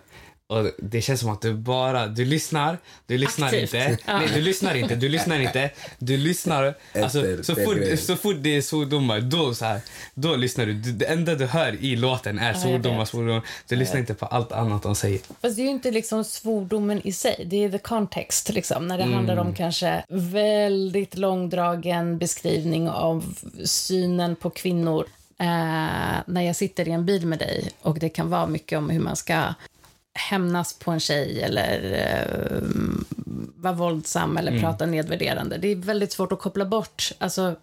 och 0.51 0.71
det 0.79 1.01
känns 1.01 1.21
som 1.21 1.31
att 1.31 1.41
du 1.41 1.55
bara, 1.55 2.07
du 2.07 2.25
lyssnar, 2.25 2.79
du 3.07 3.19
lyssnar 3.19 3.47
Aktivt. 3.47 3.75
inte. 3.75 3.99
Ja. 4.07 4.19
Nej, 4.19 4.29
du 4.35 4.41
lyssnar 4.41 4.75
inte, 4.75 4.95
du 4.95 5.09
lyssnar 5.09 5.41
inte. 5.41 5.71
Du 5.99 6.17
lyssnar, 6.17 6.75
alltså, 6.95 7.43
så, 7.43 7.55
fort, 7.55 7.79
så 7.99 8.17
fort 8.17 8.37
det 8.41 8.57
är 8.57 8.63
svordomar, 8.63 9.21
då, 9.21 9.55
så 9.55 9.65
här, 9.65 9.81
då 10.15 10.37
lyssnar 10.37 10.67
du. 10.67 10.75
Det 10.75 11.05
enda 11.05 11.35
du 11.35 11.47
hör 11.47 11.85
i 11.85 11.97
låten 11.97 12.39
är 12.39 12.55
svordomar, 12.55 13.05
svordomar. 13.05 13.43
Du 13.69 13.77
lyssnar 13.77 14.01
inte 14.01 14.15
på 14.15 14.27
allt 14.27 14.53
annat 14.53 14.83
de 14.83 14.95
säger. 14.95 15.19
Fast 15.19 15.57
det 15.57 15.63
är 15.63 15.65
ju 15.65 15.71
inte 15.71 15.91
liksom 15.91 16.25
svordomen 16.25 17.01
i 17.07 17.13
sig, 17.13 17.45
det 17.47 17.65
är 17.65 17.71
the 17.71 17.79
context. 17.79 18.49
Liksom, 18.49 18.89
när 18.89 18.99
det 18.99 19.05
handlar 19.05 19.37
om 19.37 19.55
kanske 19.55 20.05
väldigt 20.09 21.17
långdragen 21.17 22.19
beskrivning 22.19 22.89
av 22.89 23.35
synen 23.65 24.37
på 24.37 24.51
kvinnor. 24.51 25.07
Eh, 25.39 25.47
när 26.27 26.41
jag 26.41 26.57
sitter 26.57 26.89
i 26.89 26.91
en 26.91 27.07
bil 27.07 27.27
med 27.27 27.39
dig 27.39 27.71
och 27.83 27.99
det 27.99 28.09
kan 28.09 28.31
vara 28.31 28.47
mycket 28.47 28.79
om 28.79 28.91
hur 28.91 29.01
man 29.01 29.17
ska 29.17 29.55
hämnas 30.15 30.79
på 30.79 30.91
en 30.91 31.01
tjej 31.01 31.43
eller 31.43 31.93
eh, 31.93 32.63
vara 33.57 33.73
våldsam 33.73 34.37
eller 34.37 34.61
prata 34.61 34.87
nedvärderande. 34.87 35.59
Det 35.59 35.69
är 35.69 35.77
väldigt 35.77 36.13
svårt 36.13 36.33
att 36.33 36.41
koppla 36.41 36.65
bort. 36.65 37.13
Alltså, 37.19 37.57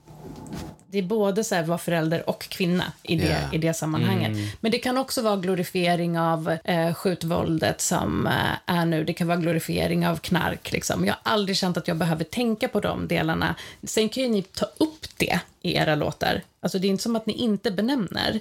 det 0.91 0.97
är 0.97 1.03
både 1.03 1.43
så 1.43 1.55
här 1.55 1.63
vara 1.63 1.77
förälder 1.77 2.29
och 2.29 2.49
kvinna 2.49 2.91
i 3.03 3.15
det, 3.15 3.25
Ja. 3.25 3.53
i 3.53 3.57
det 3.57 3.73
sammanhanget. 3.73 4.37
Men 4.59 4.71
det 4.71 4.77
kan 4.77 4.97
också 4.97 5.21
vara 5.21 5.35
glorifiering 5.35 6.19
av 6.19 6.57
eh, 6.63 6.93
skjutvåldet 6.93 7.81
som 7.81 8.27
eh, 8.27 8.33
är 8.65 8.85
nu. 8.85 9.03
Det 9.03 9.13
kan 9.13 9.27
vara 9.27 9.37
glorifiering 9.37 10.07
av 10.07 10.15
knark. 10.17 10.71
Liksom. 10.71 11.05
Jag 11.05 11.13
har 11.13 11.31
aldrig 11.33 11.57
känt 11.57 11.77
att 11.77 11.87
jag 11.87 11.97
behöver 11.97 12.23
tänka 12.23 12.67
på 12.67 12.79
de 12.79 13.07
delarna. 13.07 13.55
Sen 13.83 14.09
kan 14.09 14.23
ju 14.23 14.29
ni 14.29 14.41
ta 14.41 14.65
upp 14.65 15.05
det 15.17 15.39
i 15.61 15.75
era 15.75 15.95
låtar. 15.95 16.41
Alltså 16.59 16.79
det 16.79 16.87
är 16.87 16.89
inte 16.89 17.03
som 17.03 17.15
att 17.15 17.25
ni 17.25 17.33
inte 17.33 17.71
benämner 17.71 18.39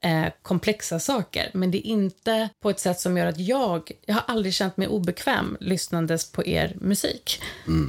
eh, 0.00 0.24
komplexa 0.42 0.98
saker, 1.00 1.50
men 1.54 1.70
det 1.70 1.78
är 1.88 1.90
inte 1.90 2.48
på 2.62 2.70
ett 2.70 2.80
sätt 2.80 3.00
som 3.00 3.16
gör 3.16 3.26
att 3.26 3.38
jag, 3.40 3.90
jag 4.06 4.14
har 4.14 4.24
aldrig 4.26 4.54
känt 4.54 4.76
mig 4.76 4.88
obekväm 4.88 5.56
lyssnandes 5.60 6.32
på 6.32 6.46
er 6.46 6.76
musik. 6.80 7.40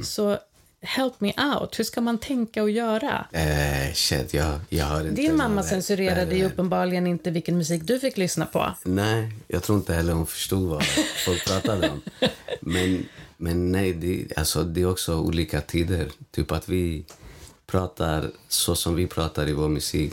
Så 0.04 0.38
help 0.80 1.20
me 1.20 1.32
out, 1.54 1.78
hur 1.78 1.84
ska 1.84 2.00
man 2.00 2.18
tänka 2.18 2.62
och 2.62 2.70
göra? 2.70 3.26
Eh, 3.32 3.92
shit, 3.94 4.34
jag, 4.34 4.60
jag 4.68 4.84
har 4.84 5.00
inte... 5.00 5.22
Din 5.22 5.36
mamma 5.36 5.62
censurerade 5.62 6.36
ju 6.36 6.44
uppenbarligen 6.44 7.06
inte 7.06 7.30
vilken 7.30 7.58
musik 7.58 7.82
du 7.84 8.00
fick 8.00 8.16
lyssna 8.16 8.46
på. 8.46 8.72
Nej, 8.84 9.32
jag 9.48 9.62
tror 9.62 9.78
inte 9.78 9.94
heller 9.94 10.12
hon 10.12 10.26
förstod 10.26 10.68
vad 10.68 10.84
folk 11.26 11.46
pratade 11.46 11.90
om. 11.90 12.00
Men, 12.60 13.08
men 13.36 13.72
nej, 13.72 13.92
det, 13.92 14.38
alltså, 14.38 14.64
det 14.64 14.80
är 14.80 14.90
också 14.90 15.18
olika 15.18 15.60
tider. 15.60 16.08
Typ 16.30 16.52
att 16.52 16.68
vi 16.68 17.04
pratar 17.66 18.30
så 18.48 18.74
som 18.74 18.94
vi 18.94 19.06
pratar 19.06 19.48
i 19.48 19.52
vår 19.52 19.68
musik. 19.68 20.12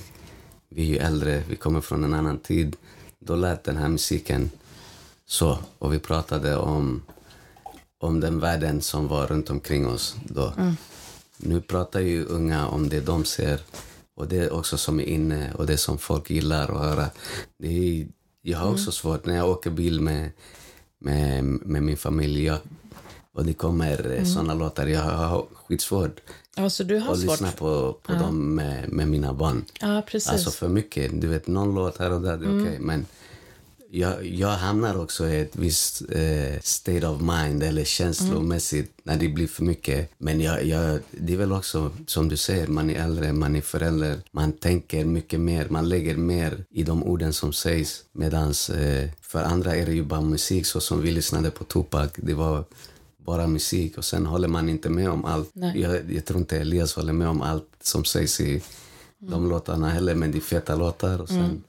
Vi 0.69 0.81
är 0.81 0.85
ju 0.85 0.97
äldre, 0.97 1.43
vi 1.49 1.55
kommer 1.55 1.81
från 1.81 2.03
en 2.03 2.13
annan 2.13 2.39
tid. 2.39 2.75
Då 3.19 3.35
lät 3.35 3.63
den 3.63 3.77
här 3.77 3.87
musiken 3.87 4.49
så. 5.25 5.57
Och 5.79 5.93
vi 5.93 5.99
pratade 5.99 6.57
om, 6.57 7.01
om 7.99 8.19
den 8.19 8.39
världen 8.39 8.81
som 8.81 9.07
var 9.07 9.27
runt 9.27 9.49
omkring 9.49 9.87
oss 9.87 10.15
då. 10.25 10.53
Nu 11.37 11.61
pratar 11.61 11.99
ju 11.99 12.25
unga 12.25 12.67
om 12.67 12.89
det 12.89 12.99
de 12.99 13.25
ser 13.25 13.59
och 14.15 14.27
det 14.27 14.49
också 14.49 14.77
som 14.77 14.99
är 14.99 15.03
inne 15.03 15.53
och 15.53 15.65
det 15.65 15.77
som 15.77 15.97
folk 15.97 16.29
gillar 16.29 16.71
att 16.71 16.79
höra. 16.79 17.09
Det 17.57 17.67
är, 17.67 18.07
jag 18.41 18.57
har 18.57 18.71
också 18.71 18.91
svårt 18.91 19.25
när 19.25 19.35
jag 19.35 19.49
åker 19.49 19.69
bil 19.69 20.01
med, 20.01 20.31
med, 20.99 21.43
med 21.43 21.83
min 21.83 21.97
familj 21.97 22.45
jag, 22.45 22.57
och 23.33 23.45
det 23.45 23.53
kommer 23.53 24.05
mm. 24.05 24.25
såna 24.25 24.53
låtar. 24.53 24.87
Jag 24.87 25.01
har 25.01 25.45
skitsvårt 25.53 26.19
Ja, 26.55 26.69
så 26.69 26.83
du 26.83 26.99
har 26.99 27.13
att 27.13 27.19
svårt. 27.19 27.31
lyssna 27.31 27.51
på, 27.51 27.97
på 28.03 28.11
dem 28.11 28.55
med, 28.55 28.89
med 28.89 29.07
mina 29.07 29.33
barn. 29.33 29.65
Ja, 29.81 30.03
precis. 30.07 30.29
Alltså 30.31 30.51
för 30.51 30.67
mycket. 30.67 31.21
Du 31.21 31.27
vet, 31.27 31.47
någon 31.47 31.75
låt 31.75 31.97
här 31.97 32.11
och 32.11 32.21
där, 32.21 32.37
det 32.37 32.45
är 32.45 32.61
okej. 32.61 32.79
Men 32.79 33.05
jag, 33.95 34.25
jag 34.25 34.49
hamnar 34.49 34.97
också 34.97 35.27
i 35.29 35.39
ett 35.39 35.55
visst 35.55 36.01
eh, 36.01 36.59
state 36.61 37.07
of 37.07 37.21
mind 37.21 37.63
eller 37.63 37.83
känslomässigt 37.83 38.91
när 39.03 39.17
det 39.17 39.27
blir 39.27 39.47
för 39.47 39.63
mycket. 39.63 40.11
Men 40.17 40.41
jag, 40.41 40.65
jag, 40.65 40.99
det 41.11 41.33
är 41.33 41.37
väl 41.37 41.51
också 41.51 41.91
som 42.07 42.29
du 42.29 42.37
säger, 42.37 42.67
man 42.67 42.89
är 42.89 43.03
äldre, 43.03 43.33
man 43.33 43.55
är 43.55 43.61
förälder. 43.61 44.17
Man 44.31 44.51
tänker 44.51 45.05
mycket 45.05 45.39
mer, 45.39 45.67
man 45.69 45.89
lägger 45.89 46.15
mer 46.15 46.65
i 46.69 46.83
de 46.83 47.03
orden 47.03 47.33
som 47.33 47.53
sägs. 47.53 48.03
Medan 48.11 48.47
eh, 48.49 49.09
för 49.21 49.43
andra 49.43 49.75
är 49.75 49.85
det 49.85 49.93
ju 49.93 50.03
bara 50.03 50.21
musik, 50.21 50.65
så 50.65 50.79
som 50.79 51.01
vi 51.01 51.11
lyssnade 51.11 51.51
på 51.51 51.63
Tupac. 51.63 52.09
Det 52.15 52.33
var 52.33 52.63
bara 53.17 53.47
musik 53.47 53.97
och 53.97 54.05
sen 54.05 54.25
håller 54.25 54.47
man 54.47 54.69
inte 54.69 54.89
med 54.89 55.09
om 55.09 55.25
allt. 55.25 55.49
Nej. 55.53 55.81
Jag, 55.81 56.11
jag 56.11 56.25
tror 56.25 56.39
inte 56.39 56.57
Elias 56.57 56.95
håller 56.95 57.13
med 57.13 57.27
om 57.27 57.41
allt 57.41 57.69
som 57.81 58.05
sägs 58.05 58.41
i 58.41 58.61
de 59.19 59.49
låtarna 59.49 59.89
heller, 59.89 60.15
men 60.15 60.31
det 60.31 60.37
är 60.37 60.41
feta 60.41 60.75
låtar 60.75 61.21
och 61.21 61.29
sen 61.29 61.63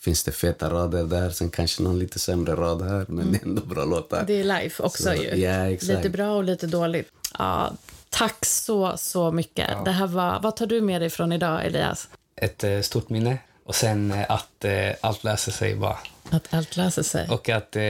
finns 0.00 0.24
det 0.24 0.32
feta 0.32 0.70
rader 0.70 1.04
där, 1.04 1.30
sen 1.30 1.50
kanske 1.50 1.82
någon 1.82 1.98
lite 1.98 2.18
sämre 2.18 2.54
rad 2.54 2.82
här, 2.82 3.04
men 3.08 3.32
det 3.32 3.38
är 3.38 3.42
ändå 3.44 3.62
bra 3.62 3.84
låtar. 3.84 4.24
Det 4.26 4.40
är 4.40 4.44
life 4.44 4.82
också 4.82 5.02
Så, 5.02 5.14
ju. 5.14 5.34
ja, 5.34 5.70
exakt. 5.70 5.92
Lite 5.92 6.08
bra 6.08 6.30
och 6.36 6.44
lite 6.44 6.66
dåligt. 6.66 7.08
Ja, 7.38 7.72
tack 8.10 8.44
så, 8.46 8.96
så 8.96 9.32
mycket. 9.32 9.84
Det 9.84 9.90
här 9.90 10.06
var, 10.06 10.40
vad 10.42 10.56
tar 10.56 10.66
du 10.66 10.80
med 10.80 11.02
dig 11.02 11.10
från 11.10 11.32
idag, 11.32 11.66
Elias? 11.66 12.08
Ett 12.36 12.64
eh, 12.64 12.80
stort 12.80 13.08
minne. 13.08 13.38
Och 13.64 13.74
sen 13.74 14.12
eh, 14.12 14.30
att 14.30 14.64
eh, 14.64 14.90
allt 15.00 15.24
löser 15.24 15.52
sig 15.52 15.74
bara. 15.76 15.98
Att 16.30 16.54
allt 16.54 16.76
löser 16.76 17.02
sig. 17.02 17.28
Och 17.28 17.48
att, 17.48 17.76
eh, 17.76 17.82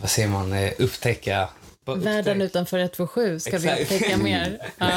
vad 0.00 0.10
säger 0.10 0.28
man, 0.28 0.52
eh, 0.52 0.72
upptäcka... 0.78 1.48
Världen 1.84 2.38
upptäck- 2.42 2.44
utanför 2.44 2.78
127 2.78 3.40
ska 3.40 3.58
vi 3.58 3.68
Exakt. 3.68 3.80
upptäcka 3.92 4.16
mer. 4.16 4.58
Ja. 4.78 4.90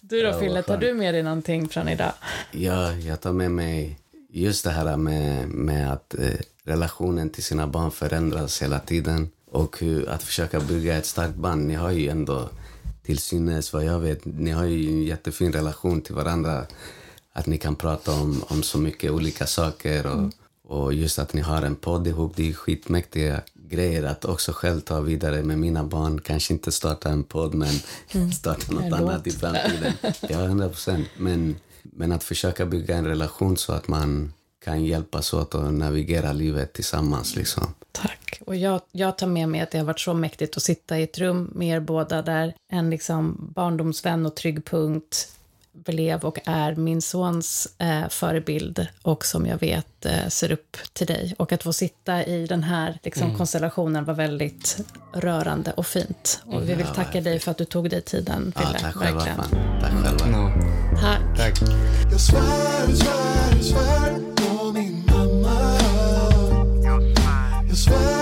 Du 0.00 0.22
då, 0.22 0.40
Fille, 0.40 0.62
tar 0.62 0.76
du 0.76 0.94
med 0.94 1.14
dig 1.14 1.22
någonting 1.22 1.68
från 1.68 1.88
idag? 1.88 2.12
Ja, 2.52 2.92
jag 2.92 3.20
tar 3.20 3.32
med 3.32 3.50
mig 3.50 3.98
just 4.40 4.64
det 4.64 4.70
här 4.70 4.96
med, 4.96 5.48
med 5.48 5.92
att 5.92 6.14
eh, 6.14 6.40
relationen 6.64 7.30
till 7.30 7.44
sina 7.44 7.66
barn 7.66 7.90
förändras 7.90 8.62
hela 8.62 8.78
tiden. 8.78 9.30
Och 9.50 9.78
hur, 9.80 10.08
att 10.08 10.22
försöka 10.22 10.60
bygga 10.60 10.96
ett 10.96 11.06
starkt 11.06 11.34
band. 11.34 11.66
Ni 11.66 11.74
har 11.74 11.90
ju 11.90 12.08
ändå, 12.08 12.48
till 13.02 13.18
synes 13.18 13.72
vad 13.72 13.84
jag 13.84 14.00
vet, 14.00 14.24
ni 14.24 14.50
har 14.50 14.64
ju 14.64 14.88
en 14.88 15.02
jättefin 15.02 15.52
relation 15.52 16.00
till 16.00 16.14
varandra. 16.14 16.66
Att 17.32 17.46
ni 17.46 17.58
kan 17.58 17.76
prata 17.76 18.12
om, 18.12 18.42
om 18.48 18.62
så 18.62 18.78
mycket 18.78 19.10
olika 19.10 19.46
saker. 19.46 20.06
Och, 20.06 20.32
och 20.68 20.94
just 20.94 21.18
att 21.18 21.32
ni 21.32 21.40
har 21.40 21.62
en 21.62 21.76
podd 21.76 22.06
ihop, 22.06 22.32
det 22.36 22.48
är 22.48 22.52
skitmäktiga 22.52 23.40
grejer 23.54 24.02
att 24.02 24.24
också 24.24 24.52
själv 24.52 24.80
ta 24.80 25.00
vidare 25.00 25.42
med 25.42 25.58
mina 25.58 25.84
barn. 25.84 26.20
Kanske 26.20 26.52
inte 26.52 26.72
starta 26.72 27.08
en 27.08 27.24
podd, 27.24 27.54
men 27.54 27.74
starta 28.32 28.72
något 28.72 28.92
annat 28.92 29.26
i 29.26 29.30
framtiden. 29.30 29.92
Ja, 30.20 30.44
100 30.44 30.68
procent. 30.68 31.06
Men, 31.16 31.56
men 31.92 32.12
att 32.12 32.24
försöka 32.24 32.66
bygga 32.66 32.96
en 32.96 33.06
relation 33.06 33.56
så 33.56 33.72
att 33.72 33.88
man 33.88 34.32
kan 34.64 34.84
hjälpas 34.84 35.32
åt 35.32 35.54
och 35.54 35.74
navigera 35.74 36.32
livet 36.32 36.72
tillsammans. 36.72 37.36
Liksom. 37.36 37.74
Tack. 37.92 38.40
Och 38.46 38.56
jag, 38.56 38.80
jag 38.92 39.18
tar 39.18 39.26
med 39.26 39.48
mig 39.48 39.60
att 39.60 39.70
det 39.70 39.78
har 39.78 39.84
varit 39.84 40.00
så 40.00 40.14
mäktigt 40.14 40.56
att 40.56 40.62
sitta 40.62 40.98
i 40.98 41.02
ett 41.02 41.18
rum 41.18 41.50
med 41.54 41.68
er 41.76 41.80
båda 41.80 42.22
där 42.22 42.54
en 42.72 42.90
liksom 42.90 43.52
barndomsvän 43.54 44.26
och 44.26 44.34
trygg 44.36 44.64
punkt 44.64 45.28
blev 45.72 46.24
och 46.24 46.38
är 46.44 46.74
min 46.74 47.02
sons 47.02 47.68
eh, 47.78 48.08
förebild 48.08 48.86
och 49.02 49.24
som 49.24 49.46
jag 49.46 49.58
vet 49.58 50.06
eh, 50.06 50.28
ser 50.28 50.52
upp 50.52 50.76
till 50.92 51.06
dig. 51.06 51.34
Och 51.38 51.52
att 51.52 51.62
få 51.62 51.72
sitta 51.72 52.24
i 52.24 52.46
den 52.46 52.62
här 52.62 52.98
liksom, 53.02 53.36
konstellationen 53.36 54.04
var 54.04 54.14
väldigt 54.14 54.78
rörande 55.12 55.72
och 55.72 55.86
fint. 55.86 56.42
Och 56.46 56.62
vi 56.62 56.74
vill 56.74 56.86
Ja, 56.88 56.94
tacka 56.94 57.20
dig 57.20 57.38
för 57.38 57.50
att 57.50 57.58
du 57.58 57.64
tog 57.64 57.90
dig 57.90 58.02
tiden, 58.02 58.52
Ja, 58.56 58.60
Fille. 58.60 58.78
tack 58.78 58.94
själva. 58.94 59.24
Verkligen. 59.24 59.36
Fan. 59.36 59.80
Tack 59.80 59.92
själva. 60.18 60.75
Tack. 61.00 61.20
Tack. 61.36 61.54
Jag 62.10 62.20
svär, 62.20 62.86
svär, 62.94 63.62
svär 63.62 64.18
på 64.36 64.72
min 64.72 65.04
mamma. 65.06 65.78
Jag 67.68 67.76
svär. 67.76 68.15